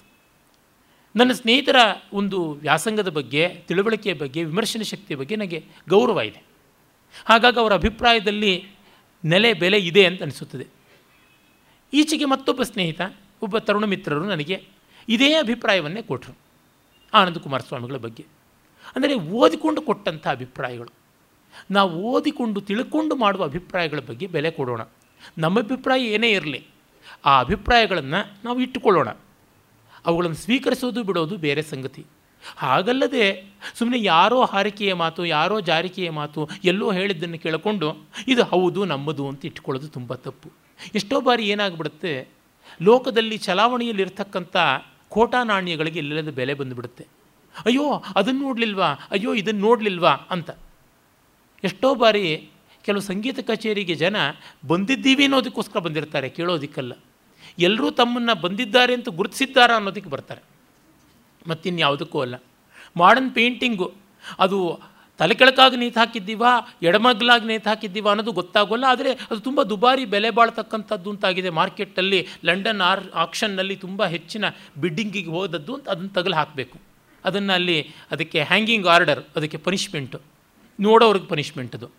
ನನ್ನ 1.15 1.31
ಸ್ನೇಹಿತರ 1.31 1.75
ಒಂದು 2.13 2.51
ವ್ಯಾಸಂಗದ 2.51 3.09
ಬಗ್ಗೆ, 3.09 3.49
ತಿಳುವಳಿಕೆಯ 3.67 4.13
ಬಗ್ಗೆ, 4.13 4.43
ವಿಮರ್ಶನ 4.43 4.81
ಶಕ್ತಿಯ 4.81 5.17
ಬಗ್ಗೆ 5.17 5.35
ನನಗೆ 5.35 5.65
ಗೌರವ 5.89 6.21
ಇದೆ. 6.21 6.41
ಹಾಗಾಗಿ 7.25 7.59
ಅವರ 7.59 7.73
ಅಭಿಪ್ರಾಯದಲ್ಲಿ 7.73 8.53
ನೆಲೆ, 9.25 9.53
ಬೆಲೆ 9.53 9.77
ಇದೆ 9.77 10.05
ಅಂತ 10.05 10.21
ಅನಿಸುತ್ತದೆ. 10.21 10.67
ಈಚೆಗೆ 11.93 12.25
ಮತ್ತೊಬ್ಬ 12.25 12.61
ಸ್ನೇಹಿತ, 12.63 13.01
ಒಬ್ಬ 13.41 13.57
ತರುಣ 13.57 13.85
ಮಿತ್ರರು 13.85 14.25
ನನಗೆ 14.25 14.63
ಇದೇ 15.09 15.33
ಅಭಿಪ್ರಾಯವನ್ನೇ 15.33 16.01
ಕೊಟ್ಟರು 16.01 16.33
ಆನಂದ 17.13 17.37
ಕುಮಾರಸ್ವಾಮಿಗಳ 17.37 17.97
ಬಗ್ಗೆ. 17.97 18.25
ಅಂದರೆ 18.95 19.13
ಓದಿಕೊಂಡು 19.13 19.81
ಕೊಟ್ಟಂಥ 19.81 20.27
ಅಭಿಪ್ರಾಯಗಳು. 20.27 20.91
ನಾವು 21.71 22.03
ಓದಿಕೊಂಡು 22.03 22.61
ತಿಳ್ಕೊಂಡು 22.61 23.15
ಮಾಡುವ 23.15 23.43
ಅಭಿಪ್ರಾಯಗಳ 23.43 23.99
ಬಗ್ಗೆ 23.99 24.27
ಬೆಲೆ 24.27 24.51
ಕೊಡೋಣ. 24.51 24.81
ನಮ್ಮ 25.37 25.59
ಅಭಿಪ್ರಾಯ 25.59 26.01
ಏನೇ 26.01 26.31
ಇರಲಿ, 26.31 26.67
ಆ 27.25 27.39
ಅಭಿಪ್ರಾಯಗಳನ್ನು 27.39 28.43
ನಾವು 28.45 28.59
ಇಟ್ಟುಕೊಳ್ಳೋಣ. 28.59 29.09
ಅವುಗಳನ್ನು 30.05 30.35
ಸ್ವೀಕರಿಸೋದು 30.35 31.03
ಬಿಡೋದು 31.03 31.37
ಬೇರೆ 31.37 31.61
ಸಂಗತಿ. 31.61 32.05
ಹಾಗಲ್ಲದೆ 32.57 33.53
ಸುಮ್ಮನೆ 33.75 34.03
ಯಾರೋ 34.03 34.45
ಹಾರಿಕೆಯ 34.45 34.93
ಮಾತು, 34.93 35.25
ಯಾರೋ 35.25 35.59
ಜಾರಿಕೆಯ 35.59 36.09
ಮಾತು 36.09 36.49
ಎಲ್ಲೋ 36.63 36.91
ಹೇಳಿದ್ದನ್ನು 36.91 37.39
ಕೇಳಿಕೊಂಡು 37.39 37.89
ಇದು 38.27 38.43
ಹೌದು, 38.43 38.85
ನಮ್ಮದು 38.85 39.27
ಅಂತ 39.27 39.45
ಇಟ್ಕೊಳ್ಳೋದು 39.45 39.87
ತುಂಬ 39.87 40.13
ತಪ್ಪು. 40.15 40.62
ಎಷ್ಟೋ 40.95 41.21
ಬಾರಿ 41.21 41.43
ಏನಾಗ್ಬಿಡುತ್ತೆ? 41.43 42.27
ಲೋಕದಲ್ಲಿ 42.81 43.37
ಚಲಾವಣೆಯಲ್ಲಿರ್ತಕ್ಕಂಥ 43.37 44.57
ಕೋಟಾ 45.09 45.43
ನಾಣ್ಯಗಳಿಗೆ 45.43 45.99
ಇಲ್ಲದ 45.99 46.29
ಬೆಲೆ 46.29 46.53
ಬಂದುಬಿಡುತ್ತೆ. 46.53 47.07
ಅಯ್ಯೋ 47.65 48.03
ಅದನ್ನು 48.15 48.41
ನೋಡಲಿಲ್ವಾ? 48.41 48.85
ಅಯ್ಯೋ 48.85 49.33
ಇದನ್ನು 49.33 49.61
ನೋಡಲಿಲ್ವಾ? 49.61 50.11
ಅಂತ. 50.11 50.49
ಎಷ್ಟೋ 51.63 51.95
ಬಾರಿ 51.95 52.49
ಕೆಲವು 52.85 53.01
ಸಂಗೀತ 53.01 53.39
ಕಚೇರಿಗೆ 53.39 53.95
ಜನ 53.95 54.15
ಬಂದಿದ್ದೀವಿ 54.67 55.23
ಅನ್ನೋದಕ್ಕೋಸ್ಕರ 55.23 55.79
ಬಂದಿರ್ತಾರೆ, 55.79 56.29
ಕೇಳೋದಕ್ಕಲ್ಲ. 56.29 56.93
ಎಲ್ಲರೂ 57.59 57.91
ತಮ್ಮನ್ನು 57.91 58.41
ಬಂದಿದ್ದಾರೆ 58.41 58.93
ಅಂತ 58.93 59.09
ಗುರುತಿಸಿದ್ದಾರಾ 59.09 59.75
ಅನ್ನೋದಕ್ಕೆ 59.75 60.09
ಬರ್ತಾರೆ. 60.09 60.41
ಮತ್ತಿನ್ಯಾವುದಕ್ಕೂ 61.49 62.21
ಅಲ್ಲ. 62.21 62.35
ಮಾಡರ್ನ್ 62.97 63.31
ಪೇಂಟಿಂಗು 63.31 63.93
ಅದು 64.39 64.79
ತಲೆ 65.19 65.35
ಕೆಳಕಾಗಿ 65.39 65.77
ನೇತು 65.81 65.99
ಹಾಕಿದ್ದೀವಾ, 66.01 66.51
ಎಡಮಗ್ಲಾಗಿ 66.89 67.45
ನೇತು 67.51 67.69
ಹಾಕಿದ್ದೀವಾ 67.71 68.09
ಅನ್ನೋದು 68.13 68.33
ಗೊತ್ತಾಗೋಲ್ಲ, 68.39 68.85
ಆದರೆ 68.93 69.11
ಅದು 69.29 69.39
ತುಂಬ 69.47 69.59
ದುಬಾರಿ 69.71 70.03
ಬೆಲೆ 70.13 70.29
ಬಾಳ್ತಕ್ಕಂಥದ್ದು 70.39 71.09
ಅಂತಾಗಿದೆ. 71.13 71.51
ಮಾರ್ಕೆಟಲ್ಲಿ 71.59 72.19
ಲಂಡನ್ 72.49 72.81
ಆರ್ 72.89 73.03
ಆಕ್ಷನ್ನಲ್ಲಿ 73.23 73.75
ತುಂಬ 73.85 74.05
ಹೆಚ್ಚಿನ 74.15 74.45
ಬಿಡ್ಡಿಂಗಿಗೆ 74.83 75.31
ಹೋದದ್ದು 75.37 75.73
ಅಂತ 75.77 75.87
ಅದನ್ನು 75.95 76.11
ತಗಲು 76.17 76.37
ಹಾಕಬೇಕು. 76.41 76.77
ಅದನ್ನು 77.23 77.53
ಅಲ್ಲಿ 77.59 77.77
ಅದಕ್ಕೆ 78.13 78.39
ಹ್ಯಾಂಗಿಂಗ್ 78.49 78.87
ಆರ್ಡರ್ 78.95 79.21
ಅದಕ್ಕೆ 79.37 79.59
ಪನಿಷ್ಮೆಂಟು 79.67 80.19
ನೋಡೋರಿಗೆ 80.79 81.27
ಪನಿಷ್ಮೆಂಟ್ 81.33 81.75
ಅದು 81.79 81.89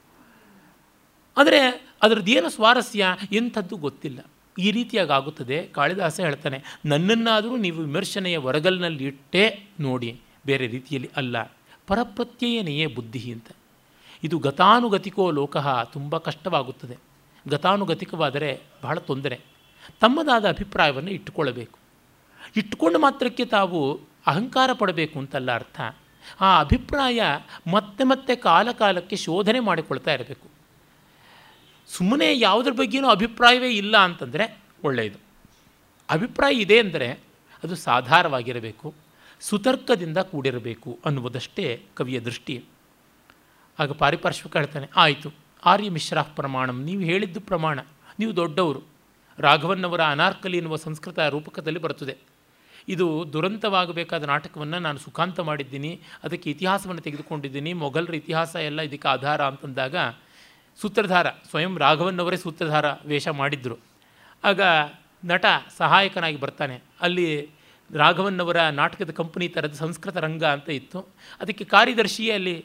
ಆದರೆ 1.36 1.60
ಅದರದ್ದು 2.04 2.32
ಏನು 2.38 2.48
ಸ್ವಾರಸ್ಯ? 2.56 3.04
ಎಂಥದ್ದು 3.38 3.74
ಗೊತ್ತಿಲ್ಲ. 3.84 4.20
ಈ 4.56 4.68
ರೀತಿಯಾಗಿ 4.76 5.12
ಆಗುತ್ತದೆ. 5.16 5.56
ಕಾಳಿದಾಸ 5.76 6.16
ಹೇಳ್ತಾನೆ, 6.26 6.58
ನನ್ನನ್ನಾದರೂ 6.92 7.54
ನೀವು 7.64 7.78
ವಿಮರ್ಶನೆಯ 7.86 8.36
ಹೊರಗಲ್ನಲ್ಲಿ 8.46 9.04
ಇಟ್ಟೇ 9.12 9.44
ನೋಡಿ, 9.86 10.10
ಬೇರೆ 10.48 10.66
ರೀತಿಯಲ್ಲಿ 10.74 11.10
ಅಲ್ಲ. 11.20 11.36
ಪರಪ್ರತ್ಯಯನೆಯೇ 11.86 12.86
ಬುದ್ಧಿ 12.86 13.32
ಅಂತ. 13.32 13.46
ಇದು 14.22 14.38
ಗತಾನುಗತಿಕೋ 14.38 15.30
ಲೋಕಃ 15.30 15.84
ತುಂಬ 15.84 16.18
ಕಷ್ಟವಾಗುತ್ತದೆ. 16.18 16.96
ಗತಾನುಗತಿಕವಾದರೆ 17.48 18.60
ಬಹಳ 18.82 18.98
ತೊಂದರೆ. 18.98 19.40
ತಮ್ಮದಾದ 20.00 20.48
ಅಭಿಪ್ರಾಯವನ್ನು 20.48 21.10
ಇಟ್ಟುಕೊಳ್ಳಬೇಕು. 21.10 21.78
ಇಟ್ಟುಕೊಂಡು 22.56 22.98
ಮಾತ್ರಕ್ಕೆ 22.98 23.44
ತಾವು 23.44 24.00
ಅಹಂಕಾರ 24.26 24.70
ಪಡಬೇಕು 24.72 25.18
ಅಂತಲ್ಲ 25.18 25.54
ಅರ್ಥ. 25.54 25.80
ಆ 26.40 26.60
ಅಭಿಪ್ರಾಯ 26.60 27.22
ಮತ್ತೆ 27.70 28.04
ಮತ್ತೆ 28.04 28.36
ಕಾಲಕಾಲಕ್ಕೆ 28.36 29.16
ಶೋಧನೆ 29.16 29.60
ಮಾಡಿಕೊಳ್ತಾ 29.60 30.12
ಇರಬೇಕು. 30.12 30.48
ಸುಮ್ಮನೆ 31.88 32.38
ಯಾವುದ್ರ 32.38 32.70
ಬಗ್ಗೆಯೂ 32.70 33.06
ಅಭಿಪ್ರಾಯವೇ 33.06 33.70
ಇಲ್ಲ 33.70 33.96
ಅಂತಂದರೆ 33.96 34.58
ಒಳ್ಳೆಯದು. 34.84 35.18
ಅಭಿಪ್ರಾಯ 36.10 36.54
ಇದೆ 36.54 36.78
ಅಂದರೆ 36.78 37.10
ಅದು 37.64 37.76
ಸಾಧಾರವಾಗಿರಬೇಕು. 37.76 38.94
ಸುತರ್ಕದಿಂದ 39.46 40.18
ಕೂಡಿರಬೇಕು 40.18 40.90
ಅನ್ನುವುದಷ್ಟೇ 41.04 41.64
ಕವಿಯ 41.96 42.18
ದೃಷ್ಟಿ. 42.20 42.54
ಆಗ 43.78 43.92
ಪಾರಿಪಾರ್ಶ್ವಿಕ 43.92 44.56
ಹೇಳ್ತಾನೆ, 44.56 44.86
ಆಯಿತು, 44.96 45.28
ಆರ್ಯ 45.64 45.88
ಮಿಶ್ರಾ 45.90 46.22
ಪ್ರಮಾಣಂ, 46.22 46.84
ನೀವು 46.84 47.00
ಹೇಳಿದ್ದು 47.00 47.40
ಪ್ರಮಾಣ, 47.40 47.78
ನೀವು 48.18 48.36
ದೊಡ್ಡವರು. 48.36 48.82
ರಾಘವನ್ನವರ 49.38 50.02
ಅನಾರ್ಕಲಿ 50.04 50.56
ಎನ್ನುವ 50.56 50.76
ಸಂಸ್ಕೃತ 50.76 51.18
ರೂಪಕದಲ್ಲಿ 51.18 51.80
ಬರುತ್ತದೆ. 51.80 52.14
ಇದು 52.88 53.06
ದುರಂತವಾಗಬೇಕಾದ 53.32 54.22
ನಾಟಕವನ್ನು 54.22 54.78
ನಾನು 54.78 54.98
ಸುಖಾಂತ 54.98 55.40
ಮಾಡಿದ್ದೀನಿ, 55.40 56.00
ಅದಕ್ಕೆ 56.24 56.48
ಇತಿಹಾಸವನ್ನು 56.50 57.02
ತೆಗೆದುಕೊಂಡಿದ್ದೀನಿ, 57.02 57.72
ಮೊಘಲರ 57.72 58.14
ಇತಿಹಾಸ 58.14 58.54
ಎಲ್ಲ 58.56 58.80
ಇದಕ್ಕೆ 58.80 59.08
ಆಧಾರ 59.08 59.40
ಅಂತಂದಾಗ 59.44 59.96
ಸೂತ್ರಧಾರ, 60.80 61.26
ಸ್ವಯಂ 61.50 61.74
ರಾಘವನ್ನವರೇ 61.78 62.36
ಸೂತ್ರಧಾರ 62.36 62.86
ವೇಷ 63.06 63.28
ಮಾಡಿದ್ದರು 63.28 63.76
ಆಗ 64.44 64.60
ನಟ 65.24 65.44
ಸಹಾಯಕನಾಗಿ 65.78 66.36
ಬರ್ತಾನೆ, 66.36 66.76
ಅಲ್ಲಿ 67.00 67.28
ರಾಘವನ್ನವರ 67.90 68.60
ನಾಟಕದ 68.80 69.10
ಕಂಪನಿ 69.10 69.48
ಥರದ 69.48 69.72
ಸಂಸ್ಕೃತ 69.72 70.16
ರಂಗ 70.16 70.44
ಅಂತ 70.44 70.68
ಇತ್ತು. 70.68 71.00
ಅದಕ್ಕೆ 71.40 71.64
ಕಾರ್ಯದರ್ಶಿಯೇ 71.64 72.32
ಅಲ್ಲಿ 72.32 72.64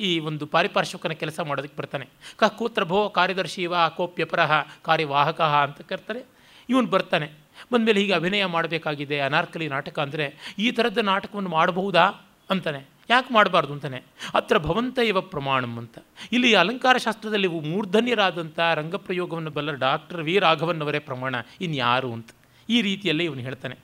ಈ 0.00 0.18
ಒಂದು 0.18 0.46
ಪಾರಿಪಾರ್ಶ್ವಿಕನ 0.46 1.12
ಕೆಲಸ 1.12 1.40
ಮಾಡೋದಕ್ಕೆ 1.40 1.76
ಬರ್ತಾನೆ. 1.76 2.06
ಕ 2.40 2.44
ಕೂತ್ರ 2.44 2.84
ಭೋ 2.84 3.08
ಕಾರ್ಯದರ್ಶಿ 3.08 3.66
ವಾ 3.66 3.88
ಕೋಪ್ಯಪರಹ 3.88 4.52
ಕಾರ್ಯವಾಹಕ 4.82 5.40
ಅಂತ 5.40 5.80
ಕರ್ತಾರೆ. 5.80 6.22
ಇವನು 6.68 6.86
ಬರ್ತಾನೆ. 6.86 7.28
ಬಂದಮೇಲೆ 7.72 8.00
ಹೀಗೆ 8.00 8.12
ಅಭಿನಯ 8.12 8.44
ಮಾಡಬೇಕಾಗಿದೆ, 8.44 9.20
ಅನಾರ್ಕಲಿ 9.20 9.68
ನಾಟಕ 9.68 9.98
ಅಂದರೆ 9.98 10.26
ಈ 10.58 10.70
ಥರದ 10.70 10.98
ನಾಟಕವನ್ನು 10.98 11.50
ಮಾಡಬಹುದಾ 11.50 12.04
ಅಂತಾನೆ. 12.50 12.80
ಯಾಕೆ 13.10 13.34
ಮಾಡಬಾರ್ದು 13.34 13.72
ಅಂತಾನೆ. 13.72 13.98
ಅತ್ರ 14.34 14.58
ಭವಂತ 14.58 14.98
ಇವ 14.98 15.20
ಪ್ರಮಾಣಂ 15.20 15.78
ಅಂತ. 15.78 15.98
ಇಲ್ಲಿ 16.32 16.54
ಅಲಂಕಾರ 16.54 16.96
ಶಾಸ್ತ್ರದಲ್ಲಿ 16.96 17.48
ಮೂರ್ಧನ್ಯರಾದಂಥ 17.48 18.58
ರಂಗಪ್ರಯೋಗವನ್ನು 18.80 19.50
ಬಲ್ಲ 19.50 19.70
ಡಾಕ್ಟರ್ 19.70 20.22
ವಿ 20.22 20.38
ರಾಘವನ್ನವರೇ 20.38 20.98
ಪ್ರಮಾಣ 20.98 21.34
ಇನ್ಯಾರು 21.60 22.12
ಅಂತ. 22.12 22.30
ಈ 22.68 22.82
ರೀತಿಯಲ್ಲೇ 22.82 23.24
ಇವನು 23.24 23.40
ಹೇಳ್ತಾನೆ. 23.40 23.76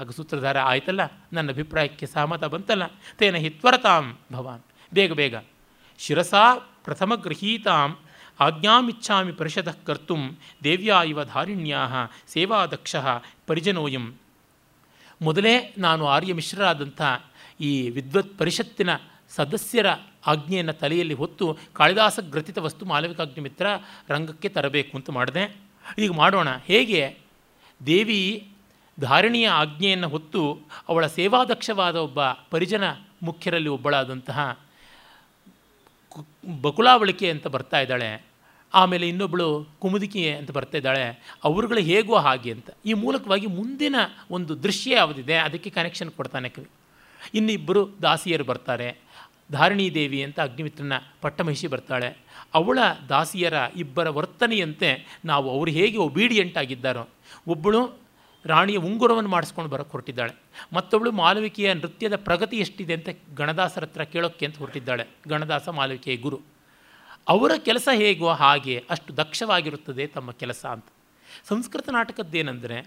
ಆಗ 0.00 0.10
ಸೂತ್ರಧಾರ 0.10 0.58
ಆಯ್ತಲ್ಲ? 0.58 1.00
ನನ್ನ 1.32 1.50
ಅಭಿಪ್ರಾಯಕ್ಕೆ 1.50 2.06
ಸಹಮತ 2.06 2.44
ಬಂತಲ್ಲ? 2.44 2.82
ತೇನ 3.18 3.34
ಹಿತ್ವರತಾಂ 3.34 4.18
ಭವಾನ್. 4.32 4.62
ಬೇಗ 4.94 5.12
ಬೇಗ. 5.12 5.34
ಶಿರಸಾ 5.98 6.54
ಪ್ರಥಮ 6.54 7.14
ಗೃಹೀತಾಂ 7.14 7.98
ಆಜ್ಞಾಮಿಚ್ಛಾಮಿ 8.40 9.32
ಪರಿಷದಃ 9.32 9.76
ಕರ್ತು 9.86 10.16
ದೇವ್ಯಾ 10.64 11.02
ಇವ 11.02 11.24
ಧಾರಿಣ್ಯಾ 11.24 11.88
ಸೇವಾದಕ್ಷ 12.26 12.96
ಪರಿಜನೋಯಂ. 13.46 14.14
ಮೊದಲೇ 15.22 15.74
ನಾನು 15.78 16.06
ಆರ್ಯ 16.06 16.34
ಮಿಶ್ರರಾದಂಥ 16.34 17.02
ಈ 17.60 17.90
ವಿದ್ವತ್ 17.90 18.38
ಪರಿಷತ್ತಿನ 18.38 18.88
ಸದಸ್ಯರ 19.28 19.86
ಆಜ್ಞೆಯನ್ನು 20.26 20.72
ತಲೆಯಲ್ಲಿ 20.72 21.14
ಹೊತ್ತು 21.14 21.58
ಕಾಳಿದಾಸ 21.72 22.20
ಗ್ರಥಿತ 22.20 22.58
ವಸ್ತು 22.58 22.86
ಮಾಲವಿಕಾಗ್ನಿಮಿತ್ರ 22.86 23.66
ರಂಗಕ್ಕೆ 24.08 24.48
ತರಬೇಕು 24.48 24.96
ಅಂತ 24.96 25.10
ಮಾಡಿದೆ. 25.10 25.56
ಈಗ 25.98 26.12
ಮಾಡೋಣ. 26.12 26.48
ಹೇಗೆ? 26.66 27.16
ದೇವಿ 27.86 28.52
ಧಾರಿಣಿಯ 29.00 29.48
ಆಜ್ಞೆಯನ್ನು 29.48 30.08
ಹೊತ್ತು 30.08 30.58
ಅವಳ 30.88 31.06
ಸೇವಾದಕ್ಷವಾದ 31.06 31.96
ಒಬ್ಬ 31.96 32.18
ಪರಿಜನ 32.50 32.84
ಮುಖ್ಯರಲ್ಲಿ 33.22 33.68
ಒಬ್ಬಳಾದಂತಹ 33.68 34.58
ಬಕುಲಾವಳಿಕೆ 36.60 37.30
ಅಂತ 37.30 37.46
ಬರ್ತಾ 37.46 37.80
ಇದ್ದಾಳೆ. 37.80 38.26
ಆಮೇಲೆ 38.74 39.08
ಇನ್ನೊಬ್ಬಳು 39.08 39.68
ಕುಮುದಿಕೆ 39.78 40.36
ಅಂತ 40.36 40.50
ಬರ್ತಾ 40.50 40.78
ಇದ್ದಾಳೆ. 40.78 41.36
ಅವರುಗಳು 41.44 41.78
ಹೇಗೋ 41.78 42.16
ಹಾಗೆ 42.16 42.52
ಅಂತ. 42.52 42.70
ಈ 42.86 42.92
ಮೂಲಕವಾಗಿ 42.92 43.46
ಮುಂದಿನ 43.46 43.94
ಒಂದು 44.30 44.62
ದೃಶ್ಯ 44.62 44.94
ಯಾವುದಿದೆ 44.94 45.36
ಅದಕ್ಕೆ 45.36 45.70
ಕನೆಕ್ಷನ್ 45.70 46.10
ಕೊಡ್ತಾನೆ 46.10 46.48
ಕವಿ. 46.48 46.66
ಇನ್ನಿಬ್ಬರು 47.34 47.88
ದಾಸಿಯರು 48.02 48.44
ಬರ್ತಾರೆ. 48.44 48.96
ಧಾರಿಣಿ 49.52 49.94
ದೇವಿ 49.94 50.22
ಅಂತ 50.22 50.40
ಅಗ್ನಿಮಿತ್ರನ 50.40 50.92
ಪಟ್ಟಮಹಿಷಿ 51.20 51.66
ಬರ್ತಾಳೆ. 51.66 52.18
ಅವಳ 52.54 52.78
ದಾಸಿಯರ 53.08 53.54
ಇಬ್ಬರ 53.76 54.08
ವರ್ತನೆಯಂತೆ 54.08 55.18
ನಾವು 55.24 55.50
ಅವರು 55.50 55.70
ಹೇಗೆ 55.70 55.98
ಒಬೀಡಿಯಂಟ್ 55.98 56.58
ಆಗಿದ್ದಾರೋ. 56.58 57.08
ಒಬ್ಬಳು 57.48 58.05
ರಾಣಿಯ 58.46 58.76
ಉಂಗುರವನ್ನು 58.76 59.30
ಮಾಡಿಸ್ಕೊಂಡು 59.30 59.70
ಬರೋಕ್ಕೆ 59.70 59.92
ಹೊರಟಿದ್ದಾಳೆ. 59.92 60.32
ಮತ್ತೊಬ್ಬಳು 60.72 61.12
ಮಾಲವಿಕೆಯ 61.12 61.74
ನೃತ್ಯದ 61.74 62.16
ಪ್ರಗತಿ 62.16 62.56
ಎಷ್ಟಿದೆ 62.56 62.94
ಅಂತ 62.94 63.08
ಗಣದಾಸರ 63.34 63.84
ಹತ್ರ 63.84 64.04
ಕೇಳೋಕ್ಕೆ 64.04 64.46
ಅಂತ 64.46 64.58
ಹೊರಟಿದ್ದಾಳೆ. 64.58 65.06
ಗಣದಾಸ 65.28 65.68
ಮಾಲವಿಕೆಯ 65.68 66.16
ಗುರು. 66.16 66.40
ಅವರ 67.28 67.52
ಕೆಲಸ 67.58 67.88
ಹೇಗೋ 67.94 68.28
ಹಾಗೆ 68.28 68.84
ಅಷ್ಟು 68.90 69.16
ದಕ್ಷವಾಗಿರುತ್ತದೆ 69.16 70.06
ತಮ್ಮ 70.06 70.30
ಕೆಲಸ 70.30 70.66
ಅಂತ. 70.66 70.84
ಸಂಸ್ಕೃತ 71.44 71.88
ನಾಟಕದ್ದೇನೆಂದರೆ 71.88 72.82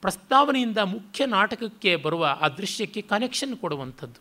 ಪ್ರಸ್ತಾವನೆಯಿಂದ 0.00 0.78
ಮುಖ್ಯ 0.78 1.26
ನಾಟಕಕ್ಕೆ 1.26 1.96
ಬರುವ 1.96 2.38
ಆ 2.40 2.48
ದೃಶ್ಯಕ್ಕೆ 2.48 3.02
ಕನೆಕ್ಷನ್ 3.02 3.56
ಕೊಡುವಂಥದ್ದು. 3.56 4.20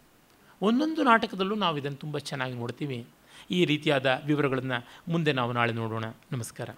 ಒಂದೊಂದು 0.66 1.04
ನಾಟಕದಲ್ಲೂ 1.04 1.56
ನಾವು 1.56 1.78
ಇದನ್ನು 1.78 1.98
ತುಂಬ 1.98 2.18
ಚೆನ್ನಾಗಿ 2.18 2.54
ನೋಡ್ತೀವಿ. 2.54 3.08
ಈ 3.52 3.66
ರೀತಿಯಾದ 3.66 4.22
ವಿವರಗಳನ್ನು 4.26 5.12
ಮುಂದೆ 5.12 5.34
ನಾವು 5.34 5.52
ನಾಳೆ 5.52 5.74
ನೋಡೋಣ. 5.74 6.06
ನಮಸ್ಕಾರ. 6.32 6.70